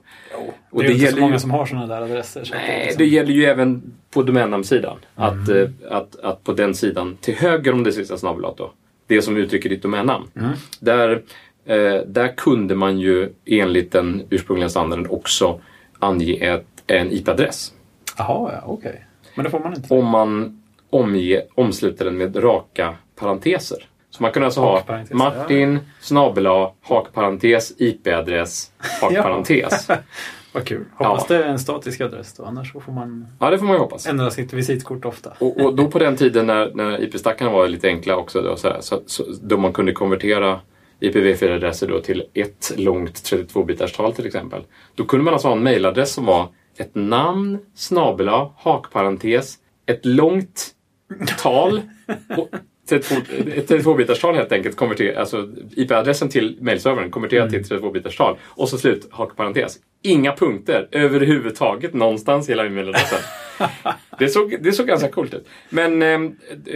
Och 0.71 0.83
det 0.83 0.89
är 0.89 0.91
ju 0.93 0.95
inte 1.01 1.13
så 1.13 1.21
många 1.21 1.33
ju- 1.33 1.39
som 1.39 1.51
har 1.51 1.67
sådana 1.67 1.87
där 1.87 2.03
adresser. 2.03 2.45
Så 2.45 2.55
att 2.55 2.61
det 2.61 2.67
Nej, 2.67 2.85
liksom- 2.85 2.99
det 2.99 3.07
gäller 3.11 3.33
ju 3.33 3.45
även 3.45 3.83
på 4.11 4.23
domännamnsidan. 4.23 4.97
Att, 5.15 5.49
eh, 5.49 5.69
att, 5.91 6.17
att 6.21 6.45
på 6.45 6.53
den 6.53 6.75
sidan 6.75 7.17
till 7.21 7.35
höger 7.35 7.73
om 7.73 7.85
det 7.85 7.93
sista 7.93 8.17
snabelat 8.17 8.57
då, 8.57 8.73
det 9.07 9.23
som 9.23 9.37
uttrycker 9.37 9.69
ditt 9.69 9.83
domännamn. 9.83 10.25
Där, 10.81 11.23
eh, 11.67 11.97
där 12.07 12.37
kunde 12.37 12.75
man 12.75 12.99
ju 12.99 13.29
enligt 13.47 13.93
den 13.93 14.23
ursprungliga 14.31 14.69
standarden 14.69 15.07
också 15.11 15.61
ange 15.99 16.33
ett, 16.41 16.67
en 16.87 17.13
IP-adress. 17.13 17.73
Jaha, 18.19 18.51
ja, 18.53 18.63
okej. 18.67 19.05
Men 19.37 19.45
det 19.45 19.51
får 19.51 19.61
man 19.61 19.75
inte. 19.75 19.95
Om 19.95 20.07
man 20.07 20.63
omge, 20.91 21.43
omsluter 21.55 22.05
den 22.05 22.17
med 22.19 22.45
raka 22.45 22.95
parenteser. 23.17 23.79
Så 24.17 24.23
man 24.23 24.33
kan 24.33 24.43
alltså 24.45 24.61
ha 24.61 24.83
Martin, 25.11 25.79
snabel 26.01 26.47
A, 26.47 26.73
hakparentes, 26.83 27.73
IP-adress, 27.79 28.71
hakparentes. 29.01 29.89
Vad 30.53 30.65
kul. 30.65 30.85
Hoppas 30.95 31.27
Ja. 31.29 31.37
det 31.37 31.45
är 31.45 31.49
en 31.49 31.59
statisk 31.59 32.01
adress 32.01 32.33
då, 32.33 32.45
annars 32.45 32.73
får 32.73 32.93
man 32.93 33.27
Ja, 33.41 33.51
det 33.51 33.59
får 33.59 33.67
man 33.67 33.77
hoppas. 33.79 34.07
ändra 34.07 34.31
sitt 34.31 34.53
visitkort 34.53 35.05
ofta. 35.05 35.33
Och, 35.39 35.61
och 35.61 35.75
då 35.77 35.91
på 35.91 35.99
den 35.99 36.17
tiden 36.17 36.47
när, 36.47 36.71
när 36.75 37.03
IP-stackarna 37.03 37.51
var 37.51 37.69
lite 37.69 37.89
enkla 37.89 38.17
också, 38.17 38.43
då, 38.43 38.57
så 38.57 38.69
här, 38.69 38.81
så, 38.81 39.01
så, 39.07 39.25
då 39.43 39.57
man 39.57 39.73
kunde 39.73 39.93
konvertera 39.93 40.61
IPv4-adresser 41.01 41.89
då 41.89 42.01
till 42.01 42.25
ett 42.35 42.73
långt 42.77 43.13
32-bitarstal 43.15 44.13
till 44.13 44.27
exempel. 44.27 44.63
Då 44.95 45.05
kunde 45.05 45.25
man 45.25 45.35
alltså 45.35 45.49
ha 45.49 45.57
en 45.57 45.63
mailadress 45.63 46.13
som 46.13 46.25
var 46.25 46.49
ett 46.77 46.95
namn, 46.95 47.59
snabel 47.75 48.29
hakparentes, 48.57 49.55
ett 49.87 50.07
långt 50.07 50.71
tal 51.43 51.81
och 52.37 52.49
32 52.49 52.49
ett 52.53 52.61
32-bitarstal 52.89 54.35
helt 54.35 54.53
enkelt. 54.53 54.77
Konverter, 54.77 55.15
alltså 55.15 55.49
IP-adressen 55.77 56.29
till 56.29 56.59
mailservern 56.61 57.11
konverterat 57.11 57.51
till 57.51 57.63
32-bitarstal 57.63 58.37
och 58.45 58.69
så 58.69 58.79
slut 58.79 59.09
hakparentes. 59.11 59.79
Inga 60.03 60.33
punkter 60.33 60.89
överhuvudtaget 60.91 61.95
någonstans 61.95 62.49
i 62.49 62.53
hela 62.53 62.71
mailadressen. 62.71 63.19
Det 64.19 64.29
såg, 64.29 64.57
det 64.61 64.73
såg 64.73 64.87
ganska 64.87 65.09
coolt 65.09 65.35
ut. 65.35 65.47
Men 65.71 66.03
eh, 66.03 66.21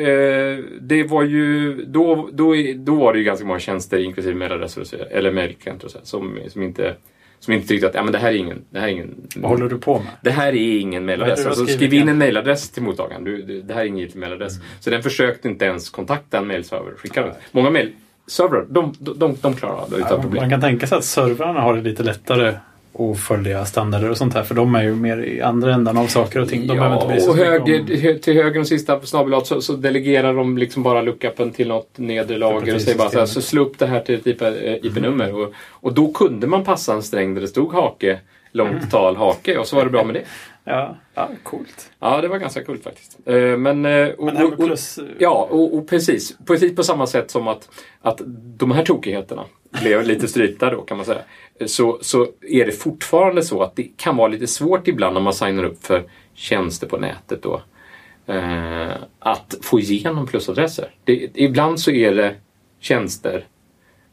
eh, 0.02 0.58
det 0.80 1.04
var 1.04 1.22
ju, 1.22 1.74
då, 1.84 2.28
då, 2.32 2.54
då 2.76 2.94
var 2.94 3.12
det 3.12 3.18
ju 3.18 3.24
ganska 3.24 3.46
många 3.46 3.58
tjänster, 3.58 3.98
inklusive 3.98 4.34
mailadresser 4.34 5.08
eller 5.10 5.32
mailklienter 5.32 5.88
som, 6.02 6.38
som, 6.48 6.62
inte, 6.62 6.94
som 7.40 7.54
inte 7.54 7.68
tyckte 7.68 7.86
att 7.86 7.94
ja, 7.94 8.02
men 8.02 8.12
det 8.12 8.18
här 8.18 8.28
är 8.32 8.36
ingen, 8.36 8.64
det 8.70 8.78
här 8.80 8.86
är 8.86 8.92
ingen 8.92 9.14
Vad 9.36 9.50
håller 9.50 9.68
du 9.68 9.78
på 9.78 9.98
med? 9.98 10.08
det 10.22 10.30
här 10.30 10.48
är 10.52 10.80
ingen 10.80 11.04
mailadress. 11.04 11.46
Alltså, 11.46 11.66
skriv 11.66 11.94
in 11.94 12.08
en 12.08 12.18
mailadress 12.18 12.70
till 12.70 12.82
mottagaren. 12.82 13.24
Du, 13.24 13.42
du, 13.42 13.62
det 13.62 13.74
här 13.74 13.80
är 13.80 13.84
ingen 13.84 13.98
giltig 13.98 14.18
mailadress. 14.20 14.56
Mm. 14.56 14.66
Så 14.80 14.90
den 14.90 15.02
försökte 15.02 15.48
inte 15.48 15.64
ens 15.64 15.90
kontakta 15.90 16.38
en 16.38 16.46
mailserver. 16.46 16.92
Skicka 16.96 17.22
den. 17.22 17.32
Många 17.52 17.70
mailservrar, 17.70 18.66
de, 18.70 18.94
de, 18.98 19.18
de, 19.18 19.36
de 19.40 19.54
klarar 19.54 19.74
av 19.74 19.90
det 19.90 19.96
utan 19.96 20.08
Ja, 20.10 20.22
problem. 20.22 20.42
man 20.42 20.50
kan 20.50 20.60
tänka 20.60 20.86
sig 20.86 20.98
att 20.98 21.04
servrarna 21.04 21.60
har 21.60 21.76
det 21.76 21.82
lite 21.82 22.02
lättare 22.02 22.54
att 22.98 23.18
följa 23.20 23.64
standarder 23.64 24.10
och 24.10 24.16
sånt 24.16 24.34
här. 24.34 24.42
För 24.42 24.54
de 24.54 24.74
är 24.74 24.82
ju 24.82 24.94
mer 24.94 25.18
i 25.18 25.40
andra 25.42 25.74
ändan 25.74 25.96
av 25.96 26.06
saker 26.06 26.40
och 26.40 26.48
ting. 26.48 26.66
De 26.66 26.76
behöver 26.76 26.94
inte 26.94 27.06
och 27.16 27.22
så 27.22 27.32
mycket 27.34 27.46
höger, 27.46 28.12
om... 28.14 28.18
till 28.20 28.34
höger 28.34 28.58
om 28.58 28.64
sista 28.66 29.00
snabelat 29.00 29.46
så, 29.46 29.60
så 29.60 29.72
delegerar 29.72 30.34
de 30.34 30.58
liksom 30.58 30.82
bara 30.82 31.02
lookupen 31.02 31.50
till 31.50 31.68
något 31.68 31.98
nedre 31.98 32.38
lager 32.38 32.74
och 32.74 32.80
säger 32.80 32.98
bara 32.98 33.10
så, 33.10 33.18
här, 33.18 33.26
så 33.26 33.40
slå 33.42 33.62
upp 33.62 33.78
det 33.78 33.86
här 33.86 34.00
till 34.00 34.14
ett 34.14 34.26
IP, 34.26 34.42
eh, 34.42 34.74
IP-nummer. 34.74 35.34
Och, 35.34 35.52
och 35.70 35.92
då 35.92 36.12
kunde 36.12 36.46
man 36.46 36.64
passa 36.64 36.94
en 36.94 37.02
sträng 37.02 37.34
där 37.34 37.40
det 37.40 37.48
stod 37.48 37.72
hake, 37.72 38.18
långt 38.52 38.90
tal, 38.90 39.16
hake 39.16 39.58
och 39.58 39.66
så 39.66 39.76
var 39.76 39.84
det 39.84 39.90
bra 39.90 40.04
med 40.04 40.14
det. 40.14 40.22
Ja, 40.70 40.96
ja, 41.14 41.28
coolt. 41.42 41.90
Ja, 42.00 42.20
det 42.20 42.28
var 42.28 42.38
ganska 42.38 42.64
coolt 42.64 42.84
faktiskt. 42.84 43.18
Eh, 43.26 43.34
Men, 43.34 43.86
eh, 43.86 44.08
och, 44.08 44.24
Men 44.24 44.36
och- 44.36 44.52
och- 44.52 44.66
plus... 44.66 44.98
Ja, 45.18 45.48
och, 45.50 45.74
och 45.74 45.88
precis. 45.88 46.36
Precis 46.46 46.76
på 46.76 46.82
samma 46.82 47.06
sätt 47.06 47.30
som 47.30 47.48
att, 47.48 47.68
att 48.02 48.20
de 48.58 48.70
här 48.70 48.84
tokigheterna 48.84 49.44
blev 49.82 50.02
lite 50.04 50.28
strypta 50.28 50.70
då 50.70 50.80
kan 50.80 50.96
man 50.96 51.06
säga. 51.06 51.18
Så, 51.66 51.98
så 52.00 52.26
är 52.48 52.66
det 52.66 52.72
fortfarande 52.72 53.42
så 53.42 53.62
att 53.62 53.76
det 53.76 53.86
kan 53.96 54.16
vara 54.16 54.28
lite 54.28 54.46
svårt 54.46 54.88
ibland 54.88 55.14
när 55.14 55.20
man 55.20 55.32
signar 55.34 55.64
upp 55.64 55.86
för 55.86 56.04
tjänster 56.34 56.86
på 56.86 56.96
nätet 56.96 57.42
då. 57.42 57.62
Eh, 58.26 58.88
att 59.18 59.54
få 59.62 59.80
igenom 59.80 60.26
plusadresser. 60.26 60.90
Det, 61.04 61.28
ibland 61.34 61.80
så 61.80 61.90
är 61.90 62.14
det 62.14 62.34
tjänster 62.80 63.44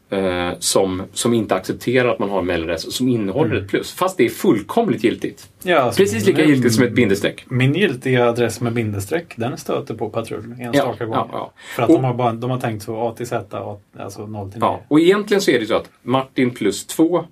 eh, 0.10 0.50
som, 0.60 1.04
som 1.14 1.34
inte 1.34 1.56
accepterar 1.56 2.10
att 2.10 2.20
man 2.20 2.30
har 2.30 2.40
en 2.40 2.46
mailadress 2.46 2.94
som 2.96 3.08
innehåller 3.08 3.56
ett 3.56 3.68
plus. 3.70 3.94
Fast 3.94 4.18
det 4.18 4.26
är 4.26 4.30
fullkomligt 4.30 5.04
giltigt. 5.04 5.50
Ja, 5.64 5.80
alltså, 5.80 6.00
Precis 6.02 6.26
lika 6.26 6.42
min- 6.42 6.50
giltigt 6.50 6.76
som 6.76 6.84
ett 6.84 6.94
bindestreck. 6.94 7.46
Min 7.50 7.74
giltiga 7.76 8.26
adress 8.30 8.62
med 8.62 8.74
bindestreck, 8.74 9.34
den 9.36 9.58
stöter 9.58 9.94
på 9.94 10.10
patrull 10.10 10.56
enstaka 10.60 10.96
Ja, 11.00 11.06
gånger. 11.06 11.18
ja, 11.20 11.30
ja. 11.32 11.52
För 11.76 11.84
att 11.84 11.90
Och- 11.90 11.96
de, 11.96 12.04
har 12.04 12.14
bara, 12.14 12.34
de 12.34 12.50
har 12.50 12.60
tänkt 12.60 12.84
så 12.84 13.08
A 13.08 13.14
till 13.18 13.28
Z, 13.28 13.58
A- 13.60 13.80
alltså 14.00 14.28
0 14.28 14.52
till 14.52 14.60
9. 14.60 14.68
Ja, 14.68 14.82
och 14.88 15.00
egentligen 15.00 15.42
så 15.42 15.52
är 15.52 15.60
det 15.60 15.66
så 15.66 15.76
att 15.76 15.90
Martin 16.02 16.52
plus 16.52 16.86
2 16.88 17.26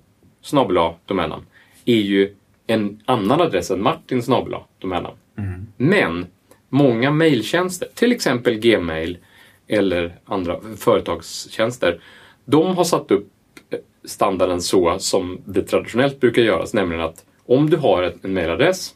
snabel 0.44 0.92
domännamn 1.06 1.46
är 1.84 2.00
ju 2.00 2.34
en 2.66 3.02
annan 3.04 3.40
adress 3.40 3.70
än 3.70 3.82
Martin 3.82 4.22
snabel 4.22 4.54
domännamn. 4.78 5.16
Men 5.76 6.26
många 6.68 7.10
mejltjänster, 7.10 7.88
till 7.94 8.12
exempel 8.12 8.54
Gmail 8.54 9.18
eller 9.68 10.18
andra 10.24 10.60
företagstjänster, 10.76 12.00
de 12.44 12.76
har 12.76 12.84
satt 12.84 13.10
upp 13.10 13.28
eh, 13.70 13.78
standarden 14.04 14.60
så 14.60 14.98
som 14.98 15.40
det 15.44 15.62
traditionellt 15.62 16.20
brukar 16.20 16.42
göras, 16.42 16.74
nämligen 16.74 17.04
att 17.04 17.24
om 17.46 17.70
du 17.70 17.76
har 17.76 18.14
en 18.22 18.34
mejladress 18.34 18.94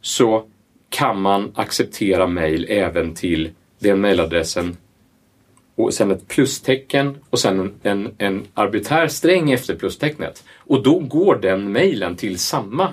så 0.00 0.44
kan 0.88 1.20
man 1.20 1.52
acceptera 1.54 2.26
mejl 2.26 2.66
även 2.68 3.14
till 3.14 3.50
den 3.78 4.00
mejladressen 4.00 4.76
och 5.74 5.94
sen 5.94 6.10
ett 6.10 6.28
plustecken 6.28 7.16
och 7.30 7.38
sen 7.38 7.60
en, 7.60 7.72
en, 7.82 8.14
en 8.18 8.46
arbiträr 8.54 9.08
sträng 9.08 9.50
efter 9.50 9.74
plustecknet. 9.74 10.44
Och 10.56 10.82
då 10.82 10.98
går 10.98 11.36
den 11.36 11.72
mejlen 11.72 12.16
till 12.16 12.38
samma 12.38 12.88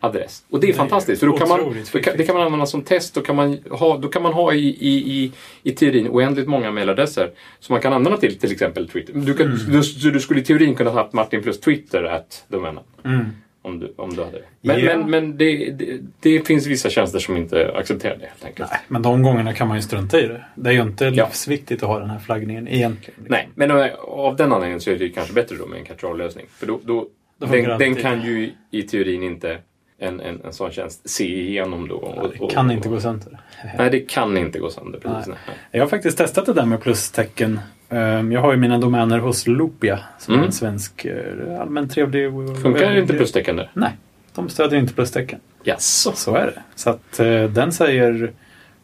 adress. 0.00 0.44
Och 0.50 0.60
det 0.60 0.66
är 0.66 0.68
Mm. 0.68 0.74
Är 0.74 0.78
fantastiskt. 0.78 1.20
För 1.20 1.26
då 1.26 1.32
kan 1.32 1.48
man, 1.48 1.74
kan, 2.02 2.16
det 2.16 2.24
kan 2.24 2.34
man 2.34 2.44
använda 2.44 2.66
som 2.66 2.82
test. 2.82 3.14
Då 3.14 3.20
kan 3.20 3.36
man 3.36 3.58
ha, 3.70 3.98
då 3.98 4.08
kan 4.08 4.22
man 4.22 4.32
ha 4.32 4.52
i, 4.52 4.68
i, 4.68 5.22
i, 5.22 5.32
i 5.62 5.72
teorin 5.72 6.08
oändligt 6.08 6.48
många 6.48 6.70
mejladresser 6.70 7.30
som 7.60 7.72
man 7.72 7.82
kan 7.82 7.92
använda 7.92 8.18
till 8.18 8.38
till 8.38 8.52
exempel 8.52 8.88
Twitter. 8.88 9.12
Du, 9.14 9.34
kan, 9.34 9.46
du, 9.46 9.80
du, 9.80 10.10
du 10.10 10.20
skulle 10.20 10.40
i 10.40 10.44
teorin 10.44 10.74
kunna 10.74 10.90
ha 10.90 11.02
haft 11.02 11.12
Martin 11.12 11.42
plus 11.42 11.60
Twitter 11.60 12.04
at 12.04 12.44
domänen. 12.48 12.84
Mm. 13.04 13.26
Om 13.62 13.78
du, 13.80 13.94
om 13.96 14.14
du 14.16 14.24
hade 14.24 14.36
det. 14.38 14.44
Men, 14.60 14.80
Ja. 14.80 14.96
men, 14.96 15.10
men 15.10 15.36
det, 15.36 15.70
det, 15.70 16.00
det 16.20 16.46
finns 16.46 16.66
vissa 16.66 16.90
tjänster 16.90 17.18
som 17.18 17.36
inte 17.36 17.72
accepterar 17.76 18.16
det 18.16 18.26
helt 18.26 18.44
enkelt. 18.44 18.70
Nej, 18.70 18.80
men 18.88 19.02
de 19.02 19.22
gångerna 19.22 19.52
kan 19.54 19.68
man 19.68 19.76
ju 19.76 19.82
strunta 19.82 20.20
i 20.20 20.26
det. 20.26 20.44
Det 20.54 20.68
är 20.70 20.74
ju 20.74 20.82
inte 20.82 21.04
Ja. 21.04 21.10
livsviktigt 21.26 21.82
att 21.82 21.88
ha 21.88 21.98
den 21.98 22.10
här 22.10 22.18
flaggningen 22.18 22.68
egentligen. 22.68 23.20
Nej, 23.28 23.48
men 23.54 23.70
eh, 23.70 23.94
av 23.98 24.36
den 24.36 24.52
anledningen 24.52 24.80
så 24.80 24.90
är 24.90 24.96
det 24.98 25.04
ju 25.04 25.12
kanske 25.12 25.34
bättre 25.34 25.56
då 25.56 25.66
med 25.66 25.78
en 25.78 25.84
catch-all-lösning. 25.84 26.46
För 26.58 26.66
då, 26.66 26.80
då, 26.84 27.06
Då 27.38 27.46
den, 27.46 27.78
den 27.78 27.94
kan 27.94 28.22
ju 28.22 28.52
i 28.70 28.82
teorin 28.82 29.22
inte 29.22 29.58
en, 29.98 30.20
en, 30.20 30.40
en 30.44 30.52
sån 30.52 30.70
tjänst 30.70 31.10
se 31.10 31.40
igenom 31.40 31.88
då. 31.88 31.94
Och, 31.96 32.30
Det 32.48 32.54
kan 32.54 32.70
inte 32.70 32.88
gå 32.88 33.00
sönder. 33.00 33.40
Nej, 33.78 33.90
det 33.90 34.00
kan 34.00 34.36
inte 34.38 34.58
gå 34.58 34.70
sönder. 34.70 34.98
Precis, 34.98 35.26
nej. 35.28 35.36
Jag 35.70 35.80
har 35.82 35.88
faktiskt 35.88 36.18
testat 36.18 36.46
det 36.46 36.52
där 36.52 36.66
med 36.66 36.80
plustecken. 36.82 37.60
Ehm, 37.90 38.32
Jag 38.32 38.40
har 38.40 38.50
ju 38.52 38.56
mina 38.58 38.78
domäner 38.78 39.18
hos 39.18 39.46
Loopia 39.46 39.98
som 40.18 40.34
är 40.34 40.38
Mm. 40.38 40.46
en 40.46 40.52
svensk 40.52 41.04
eh, 41.04 41.60
allmänt 41.60 41.92
trevlig... 41.92 42.30
Funkar 42.62 42.96
inte 42.96 43.14
plustecken 43.14 43.56
där? 43.56 43.70
Nej, 43.74 43.92
de 44.34 44.48
stödjer 44.48 44.80
inte 44.80 44.94
plustecken. 44.94 45.38
Jaså? 45.64 46.12
Så 46.14 46.34
är 46.34 46.46
det. 46.46 46.62
Så 46.74 46.90
att 46.90 47.20
eh, 47.20 47.42
den 47.44 47.72
säger... 47.72 48.32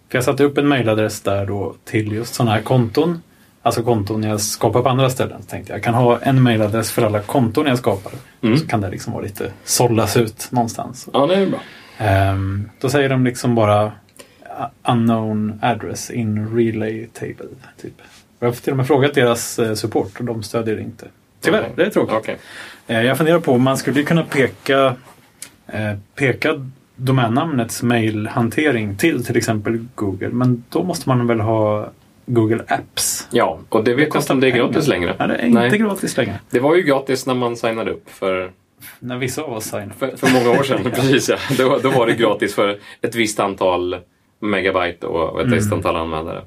För 0.08 0.18
jag 0.18 0.24
satte 0.24 0.44
upp 0.44 0.58
en 0.58 0.68
mailadress 0.68 1.20
där 1.20 1.46
då 1.46 1.74
till 1.84 2.12
just 2.12 2.34
sådana 2.34 2.52
här 2.54 2.62
konton. 2.62 3.22
Alltså 3.62 3.82
konton 3.82 4.22
jag 4.22 4.40
skapar 4.40 4.82
på 4.82 4.88
andra 4.88 5.10
ställen. 5.10 5.42
Så 5.42 5.48
tänkte 5.48 5.72
jag, 5.72 5.78
jag 5.78 5.84
kan 5.84 5.94
ha 5.94 6.18
en 6.18 6.42
mailadress 6.42 6.90
för 6.92 7.02
alla 7.02 7.20
konton 7.20 7.66
jag 7.66 7.78
skapar. 7.78 8.12
Mm. 8.42 8.56
Så 8.56 8.66
kan 8.66 8.80
det 8.80 8.90
liksom 8.90 9.12
vara 9.12 9.22
lite 9.22 9.52
sållas 9.64 10.16
ut 10.16 10.48
någonstans. 10.50 11.08
Ja, 11.12 11.26
det 11.26 11.34
är 11.34 11.46
bra. 11.46 11.60
Ehm, 11.98 12.70
då 12.80 12.88
säger 12.88 13.08
de 13.08 13.24
liksom 13.24 13.54
bara 13.54 13.92
unknown 14.88 15.58
address 15.62 16.10
in 16.10 16.56
relay 16.56 17.06
table. 17.12 17.46
Typ. 17.82 17.94
Jag 18.38 18.48
har 18.48 18.52
till 18.52 18.70
och 18.70 18.76
med 18.76 18.86
frågat 18.86 19.14
deras 19.14 19.58
eh, 19.58 19.74
support 19.74 20.18
och 20.18 20.24
de 20.24 20.42
stödjer 20.42 20.76
det 20.76 20.82
inte. 20.82 21.06
Tyvärr, 21.40 21.60
Okej. 21.60 21.72
det 21.76 21.82
är 21.84 21.90
tråkigt. 21.90 22.14
Okej. 22.16 22.36
Eh, 22.86 23.02
Jag 23.02 23.16
funderar 23.16 23.38
på 23.40 23.52
om 23.52 23.62
man 23.62 23.76
skulle 23.76 24.02
kunna 24.02 24.22
peka, 24.24 24.94
eh, 25.66 25.92
peka 26.14 26.70
domännamnets 26.96 27.82
mailhantering 27.82 28.96
till 28.96 29.24
till 29.24 29.36
exempel 29.36 29.86
Google. 29.94 30.28
Men 30.28 30.64
då 30.70 30.82
måste 30.82 31.08
man 31.08 31.26
väl 31.26 31.40
ha 31.40 31.90
Google 32.26 32.64
Apps. 32.68 33.28
Ja, 33.30 33.58
och 33.68 33.84
det 33.84 33.94
vet 33.94 34.14
jag 34.14 34.22
inte 34.22 34.32
om 34.32 34.40
det 34.40 34.46
är 34.46 34.50
gratis 34.50 34.86
längre. 34.86 35.14
Nej, 35.18 35.28
det 35.28 35.34
är 35.34 35.46
inte 35.46 35.60
Nej. 35.60 35.78
gratis 35.78 36.16
längre. 36.16 36.38
Det 36.50 36.60
var 36.60 36.74
ju 36.76 36.82
gratis 36.82 37.26
när 37.26 37.34
man 37.34 37.56
signade 37.56 37.90
upp 37.90 38.10
för, 38.10 38.50
När 38.98 39.16
vissa 39.18 39.42
av 39.42 39.52
oss 39.52 39.64
signar. 39.64 39.92
för, 39.98 40.16
för 40.16 40.28
många 40.32 40.58
år 40.58 40.62
sedan. 40.62 40.80
Precis, 40.94 41.28
ja. 41.28 41.36
då, 41.58 41.78
då 41.82 41.90
var 41.90 42.06
det 42.06 42.14
gratis 42.14 42.54
för 42.54 42.78
ett 43.02 43.14
visst 43.14 43.40
antal 43.40 43.96
megabyte 44.40 45.06
och 45.06 45.30
och 45.30 45.40
ett 45.40 45.46
Mm. 45.46 45.58
visst 45.58 45.72
antal 45.72 45.96
användare. 45.96 46.42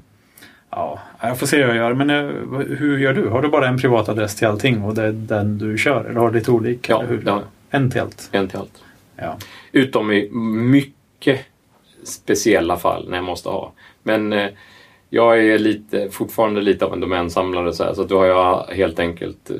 Ja, 0.70 0.98
jag 1.22 1.38
får 1.38 1.46
se 1.46 1.56
hur 1.56 1.68
jag 1.68 1.76
gör. 1.76 1.94
Men 1.94 2.10
eh, 2.10 2.58
hur 2.78 2.98
gör 2.98 3.14
du? 3.14 3.28
Har 3.28 3.42
du 3.42 3.48
bara 3.48 3.68
en 3.68 3.78
privat 3.78 4.08
adress 4.08 4.36
till 4.36 4.46
allting 4.46 4.82
och 4.82 4.94
det 4.94 5.02
är 5.02 5.12
den 5.12 5.58
du 5.58 5.78
kör? 5.78 6.04
Eller 6.04 6.20
har 6.20 6.30
du 6.30 6.38
lite 6.38 6.50
olika? 6.50 6.92
Ja, 6.92 7.02
hur? 7.02 7.22
jag. 7.26 7.42
En 7.70 7.90
till 7.90 8.00
allt? 8.00 8.28
En 8.32 8.48
till 8.48 8.58
allt. 8.58 8.82
Ja. 9.16 9.36
Utom 9.72 10.12
i 10.12 10.30
mycket 10.70 11.40
speciella 12.04 12.76
fall 12.76 13.08
när 13.08 13.16
jag 13.16 13.24
måste 13.24 13.48
ha. 13.48 13.72
Men 14.02 14.32
eh, 14.32 14.48
jag 15.10 15.46
är 15.46 15.58
lite, 15.58 16.10
fortfarande 16.10 16.60
lite 16.60 16.84
av 16.84 16.92
en 16.92 17.00
domänsamlare 17.00 17.72
så, 17.72 17.84
här, 17.84 17.94
så 17.94 18.02
att 18.02 18.08
då 18.08 18.18
har 18.18 18.26
jag 18.26 18.66
helt 18.76 18.98
enkelt 18.98 19.50
eh, 19.50 19.56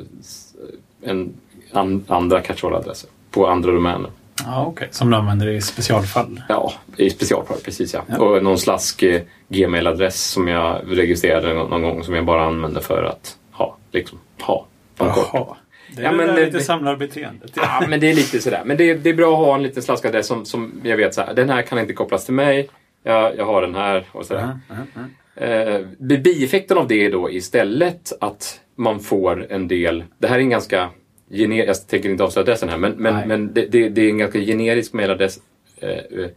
en, 1.09 1.33
an, 1.71 2.05
andra 2.07 2.41
catch-all-adresser 2.41 3.09
på 3.31 3.47
andra 3.47 3.71
domäner. 3.71 4.11
Ja, 4.45 4.65
okej. 4.65 4.87
Som 4.91 5.09
du 5.09 5.15
använder 5.17 5.47
i 5.47 5.61
specialfall? 5.61 6.41
Ja, 6.49 6.73
i 6.97 7.09
specialfall, 7.09 7.57
precis 7.65 7.93
ja. 7.93 8.01
Ja. 8.07 8.17
Och 8.17 8.43
någon 8.43 8.57
slask 8.57 9.03
eh, 9.03 9.21
Gmail-adress 9.49 10.15
som 10.31 10.47
jag 10.47 10.81
registrerade 10.87 11.53
någon, 11.53 11.69
någon 11.69 11.81
gång 11.81 12.03
som 12.03 12.13
jag 12.15 12.25
bara 12.25 12.45
använde 12.45 12.81
för 12.81 13.03
att 13.03 13.37
ha, 13.51 13.77
liksom, 13.91 14.19
ha. 14.41 14.65
Jaha. 14.97 15.55
Det 15.95 16.01
är 16.01 16.05
Ja, 16.05 16.11
men 16.11 16.27
det- 16.27 16.45
lite 16.45 16.57
det- 16.57 16.63
samlarbeteendet. 16.63 17.51
Ja, 17.55 17.83
men 17.89 17.99
det 17.99 18.09
är 18.09 18.13
lite 18.13 18.39
sådär. 18.41 18.61
Men 18.65 18.77
det 18.77 18.89
är, 18.89 18.95
det 18.95 19.09
är 19.09 19.13
bra 19.13 19.31
att 19.31 19.45
ha 19.45 19.55
en 19.55 19.63
liten 19.63 19.83
slaskadress 19.83 20.27
som, 20.27 20.45
som 20.45 20.81
jag 20.83 20.97
vet 20.97 21.13
så 21.13 21.21
här, 21.21 21.33
den 21.33 21.49
här 21.49 21.61
kan 21.61 21.79
inte 21.79 21.93
kopplas 21.93 22.25
till 22.25 22.33
mig. 22.33 22.69
Jag, 23.03 23.37
jag 23.37 23.45
har 23.45 23.61
den 23.61 23.75
här 23.75 24.05
och 24.11 24.25
sådär. 24.25 24.49
Ja, 24.69 24.75
ja, 24.95 25.01
ja. 25.35 25.45
Eh, 25.45 25.81
bieffekten 25.97 26.77
av 26.77 26.87
det 26.87 27.05
är 27.05 27.11
då 27.11 27.31
istället 27.31 28.13
att 28.21 28.59
man 28.75 28.99
får 28.99 29.51
en 29.51 29.67
del, 29.67 30.03
det 30.17 30.27
här 30.27 30.35
är 30.35 30.39
en 30.39 30.49
ganska 30.49 30.89
gener, 31.31 31.65
jag 31.65 31.87
tänker 31.87 32.09
inte 32.09 32.23
avslöja 32.23 32.43
adressen 32.43 32.69
här, 32.69 32.77
men, 32.77 32.91
men, 32.91 33.27
men 33.27 33.53
det, 33.53 33.65
det, 33.65 33.89
det 33.89 34.01
är 34.01 34.09
en 34.09 34.17
ganska 34.17 34.39
generisk 34.39 34.93
mailadress 34.93 35.39
eh, 35.81 35.89
eh, 35.89 36.29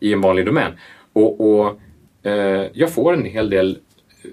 i 0.00 0.12
en 0.12 0.20
vanlig 0.20 0.46
domän. 0.46 0.72
Och, 1.12 1.40
och 1.50 1.80
eh, 2.30 2.66
jag 2.72 2.90
får 2.90 3.12
en 3.14 3.24
hel 3.24 3.50
del 3.50 3.78
eh, 4.24 4.30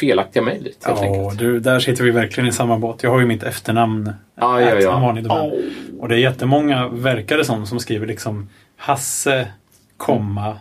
felaktiga 0.00 0.42
mejl 0.42 0.62
dit 0.64 0.84
helt 0.84 1.00
Ja, 1.02 1.06
enkelt. 1.06 1.38
du, 1.38 1.60
där 1.60 1.80
sitter 1.80 2.04
vi 2.04 2.10
verkligen 2.10 2.48
i 2.48 2.52
samma 2.52 2.78
båt. 2.78 3.02
Jag 3.02 3.10
har 3.10 3.20
ju 3.20 3.26
mitt 3.26 3.42
efternamn 3.42 4.12
Ja, 4.34 4.60
ja, 4.60 4.80
ja. 4.80 4.98
vanlig 5.00 5.24
domän. 5.24 5.50
Åh. 5.52 5.60
Och 6.00 6.08
det 6.08 6.14
är 6.14 6.18
jättemånga, 6.18 6.88
verkar 6.88 7.38
det 7.38 7.44
som, 7.44 7.66
som 7.66 7.80
skriver 7.80 8.06
liksom 8.06 8.48
Hasse, 8.76 9.48
komma 9.96 10.56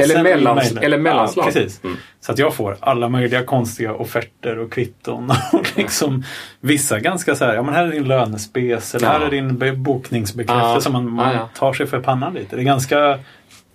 Eller 0.00 0.24
mellans- 0.24 0.78
eller 0.82 0.98
mellanslag. 0.98 1.46
Ja, 1.46 1.50
precis. 1.52 1.84
Mm. 1.84 1.96
Så 2.20 2.32
att 2.32 2.38
jag 2.38 2.54
får 2.54 2.76
alla 2.80 3.08
möjliga 3.08 3.42
konstiga 3.44 3.94
offerter 3.94 4.58
och 4.58 4.72
kvitton. 4.72 5.30
Och 5.52 5.72
liksom 5.78 6.24
vissa 6.60 7.00
ganska 7.00 7.34
så 7.34 7.44
här, 7.44 7.54
ja 7.54 7.62
men 7.62 7.74
här 7.74 7.86
är 7.86 7.90
din 7.92 8.04
lönespes 8.08 8.94
eller 8.94 9.06
här 9.06 9.20
Ja. 9.20 9.26
är 9.26 9.30
din 9.30 9.58
be- 9.58 9.72
bokningsbekräftelse. 9.72 10.88
Ja. 10.88 10.92
Man, 10.92 11.10
man 11.10 11.36
tar 11.56 11.72
sig 11.72 11.86
för 11.86 12.00
pannan 12.00 12.34
lite. 12.34 12.56
Det 12.56 12.62
är 12.62 12.64
ganska, 12.64 13.18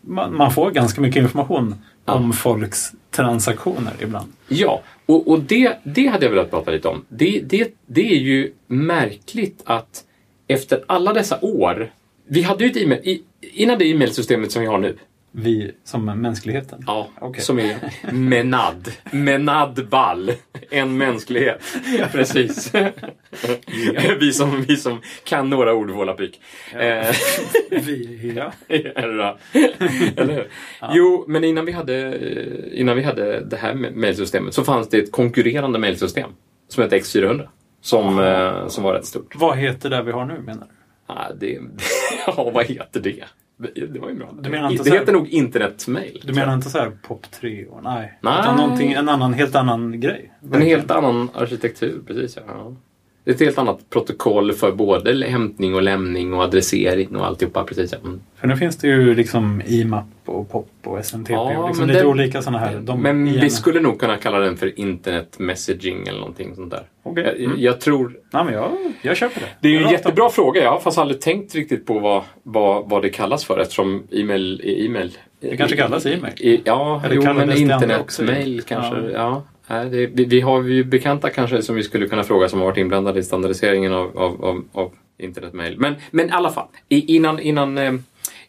man, 0.02 0.36
man 0.36 0.52
får 0.54 0.72
ganska 0.72 1.02
mycket 1.02 1.22
information 1.24 1.76
om 2.06 2.34
folks 2.34 2.92
transaktioner 3.12 3.94
ibland. 4.00 4.32
Ja, 4.48 4.82
och, 5.06 5.28
och 5.28 5.40
det, 5.40 5.78
det 5.84 6.08
hade 6.08 6.26
jag 6.26 6.32
velat 6.32 6.50
prata 6.52 6.72
lite 6.72 6.88
om. 6.88 7.06
Det, 7.10 7.42
det, 7.46 7.68
det 7.88 8.12
är 8.12 8.20
ju 8.20 8.52
märkligt 8.68 9.62
att 9.66 10.04
efter 10.48 10.84
alla 10.88 11.14
dessa 11.14 11.38
år, 11.42 11.92
vi 12.28 12.42
hade 12.42 12.64
ju 12.64 12.70
ett 12.72 12.78
e-mail, 12.78 13.22
innan 13.54 13.78
det 13.80 13.86
e-mailsystemet 13.86 14.52
som 14.52 14.62
vi 14.62 14.68
har 14.68 14.78
nu, 14.78 14.98
Vi 15.32 15.72
som 15.84 16.06
mänskligheten. 16.06 16.84
ja, 16.88 17.10
Okej. 17.22 17.42
som 17.44 17.60
är 17.60 17.76
Menad, 18.12 18.92
Menad 19.12 19.88
Ball, 19.90 20.32
en 20.70 20.98
mänsklighet. 20.98 21.62
Precis. 22.12 22.72
vi, 24.20 24.34
som, 24.34 24.62
vi 24.62 24.78
som 24.78 25.02
kan 25.24 25.50
några 25.50 25.74
ord 25.74 25.90
volapyk. 25.90 26.42
Eh, 26.80 27.08
Vi, 27.72 28.34
ja. 28.36 28.52
Eller 28.68 29.38
Eller? 30.16 30.48
Jo, 30.92 31.26
men 31.28 31.44
innan 31.44 31.66
vi, 31.66 31.72
hade, 31.72 31.96
eh, 32.14 32.80
innan 32.80 32.96
vi 32.96 33.04
hade 33.04 33.40
det 33.46 33.58
här 33.58 33.74
mejlsystemet 33.74 34.54
så 34.54 34.64
fanns 34.64 34.90
det 34.90 34.98
ett 34.98 35.12
konkurrerande 35.12 35.80
mejlsystem 35.80 36.30
som 36.68 36.84
hette 36.84 36.98
X400. 36.98 37.48
Som, 37.82 38.20
eh, 38.20 38.68
som 38.68 38.84
var 38.84 38.94
rätt 38.94 39.06
stort. 39.06 39.36
Vad 39.36 39.58
heter 39.58 39.90
det 39.90 40.04
vi 40.04 40.12
har 40.12 40.26
nu 40.26 40.40
menar 40.40 40.68
du? 40.70 40.74
Ah, 41.14 41.32
det, 41.40 41.60
ja, 42.28 42.52
vad 42.54 42.66
heter 42.66 43.00
det? 43.00 43.24
Det 43.60 44.00
var 44.00 44.10
ju 44.10 44.16
bra. 44.16 44.34
Du 44.42 44.50
menar 44.50 44.72
inte 44.72 44.84
det 44.84 44.90
här- 44.90 45.00
heter 45.00 45.14
nog 45.14 45.28
internetmail. 45.28 46.22
Du 46.26 46.34
menar 46.34 46.54
inte 46.54 46.70
så 46.70 46.78
här 46.78 46.92
pop 47.08 47.32
3 47.32 47.66
och 47.66 47.84
nej? 47.84 48.18
Nej. 48.22 48.40
Utan 48.40 48.60
en 48.82 49.10
annan, 49.10 49.34
helt 49.34 49.56
annan 49.56 50.00
grej? 50.00 50.32
En 50.54 50.62
helt 50.62 50.92
annan 50.92 51.30
arkitektur, 51.34 52.02
precis 52.08 52.38
ja. 52.48 52.74
Ja. 53.30 53.34
ett 53.34 53.40
helt 53.40 53.58
annat 53.58 53.90
protokoll 53.90 54.54
för 54.54 54.72
både 54.72 55.26
hämtning 55.26 55.76
och 55.76 55.82
lämning 55.82 56.34
och 56.34 56.44
adressering 56.44 57.16
och 57.16 57.26
alltihopa. 57.26 57.64
Precis. 57.64 57.94
Mm. 57.94 58.20
För 58.36 58.48
nu 58.48 58.56
finns 58.58 58.78
det 58.78 58.88
ju 58.88 59.16
liksom 59.16 59.62
IMAP 59.68 60.06
och 60.26 60.50
POP 60.52 60.70
och 60.84 61.00
SMTP. 61.00 61.34
Ja, 61.34 61.58
och 61.58 61.68
liksom 61.68 61.86
men 61.86 61.88
lite 61.88 62.00
det- 62.02 62.08
olika 62.08 62.42
sådana 62.42 62.58
här. 62.60 62.80
De 62.80 63.02
Men 63.02 63.28
igen- 63.28 63.42
vi 63.42 63.50
skulle 63.50 63.80
nog 63.80 64.00
kunna 64.00 64.18
kalla 64.18 64.40
den 64.40 64.58
för 64.58 64.80
internet 64.80 65.36
messaging 65.40 66.08
eller 66.08 66.20
någonting 66.20 66.56
sånt 66.56 66.72
där. 66.72 66.84
Okej. 67.04 67.24
Jag, 67.24 67.40
Mm. 67.46 67.62
jag 67.62 67.82
tror... 67.82 68.14
Nej, 68.34 68.44
men 68.46 68.54
jag, 68.54 68.72
jag 69.02 69.18
köper 69.18 69.40
det. 69.40 69.48
Det 69.62 69.68
är 69.68 69.72
ju 69.72 69.84
en 69.86 69.92
jättebra 69.92 70.30
fråga. 70.30 70.64
Jag 70.64 70.72
har 70.72 70.80
fast 70.80 70.98
aldrig 70.98 71.22
tänkt 71.22 71.56
riktigt 71.56 71.86
på 71.86 72.00
vad, 72.00 72.24
vad, 72.44 72.90
vad 72.90 73.02
det 73.02 73.10
kallas 73.10 73.46
för 73.46 73.60
eftersom 73.60 74.04
e-mail 74.12 74.62
är 74.64 74.86
e-mail. 74.86 75.12
Det 75.42 75.58
kanske 75.58 75.78
kallas 75.78 76.06
e-mail. 76.06 76.34
I, 76.40 76.62
ja, 76.66 77.02
Eller 77.06 77.16
jo, 77.16 77.22
men 77.34 77.48
det 77.48 77.60
internetmail 77.60 78.62
kanske. 78.62 78.96
Ja. 79.02 79.10
Ja. 79.14 79.44
Nej, 79.70 79.90
det, 79.90 80.08
vi, 80.08 80.26
vi, 80.26 80.42
har 80.42 80.64
ju 80.64 80.84
bekanta 80.84 81.30
kanske 81.30 81.62
som 81.62 81.76
vi 81.76 81.84
skulle 81.84 82.08
kunna 82.08 82.24
fråga 82.24 82.50
som 82.50 82.60
har 82.60 82.66
varit 82.66 82.78
inblandade 82.78 83.20
i 83.20 83.24
standardiseringen 83.24 83.94
av, 83.94 84.18
av, 84.18 84.46
av, 84.46 84.64
av 84.72 84.92
internetmail. 85.18 85.80
Men, 85.80 85.96
men 86.12 86.30
i 86.30 86.32
alla 86.32 86.50
fall, 86.50 86.68
innan, 86.88 87.40
innan, 87.40 87.78
eh, 87.78 87.94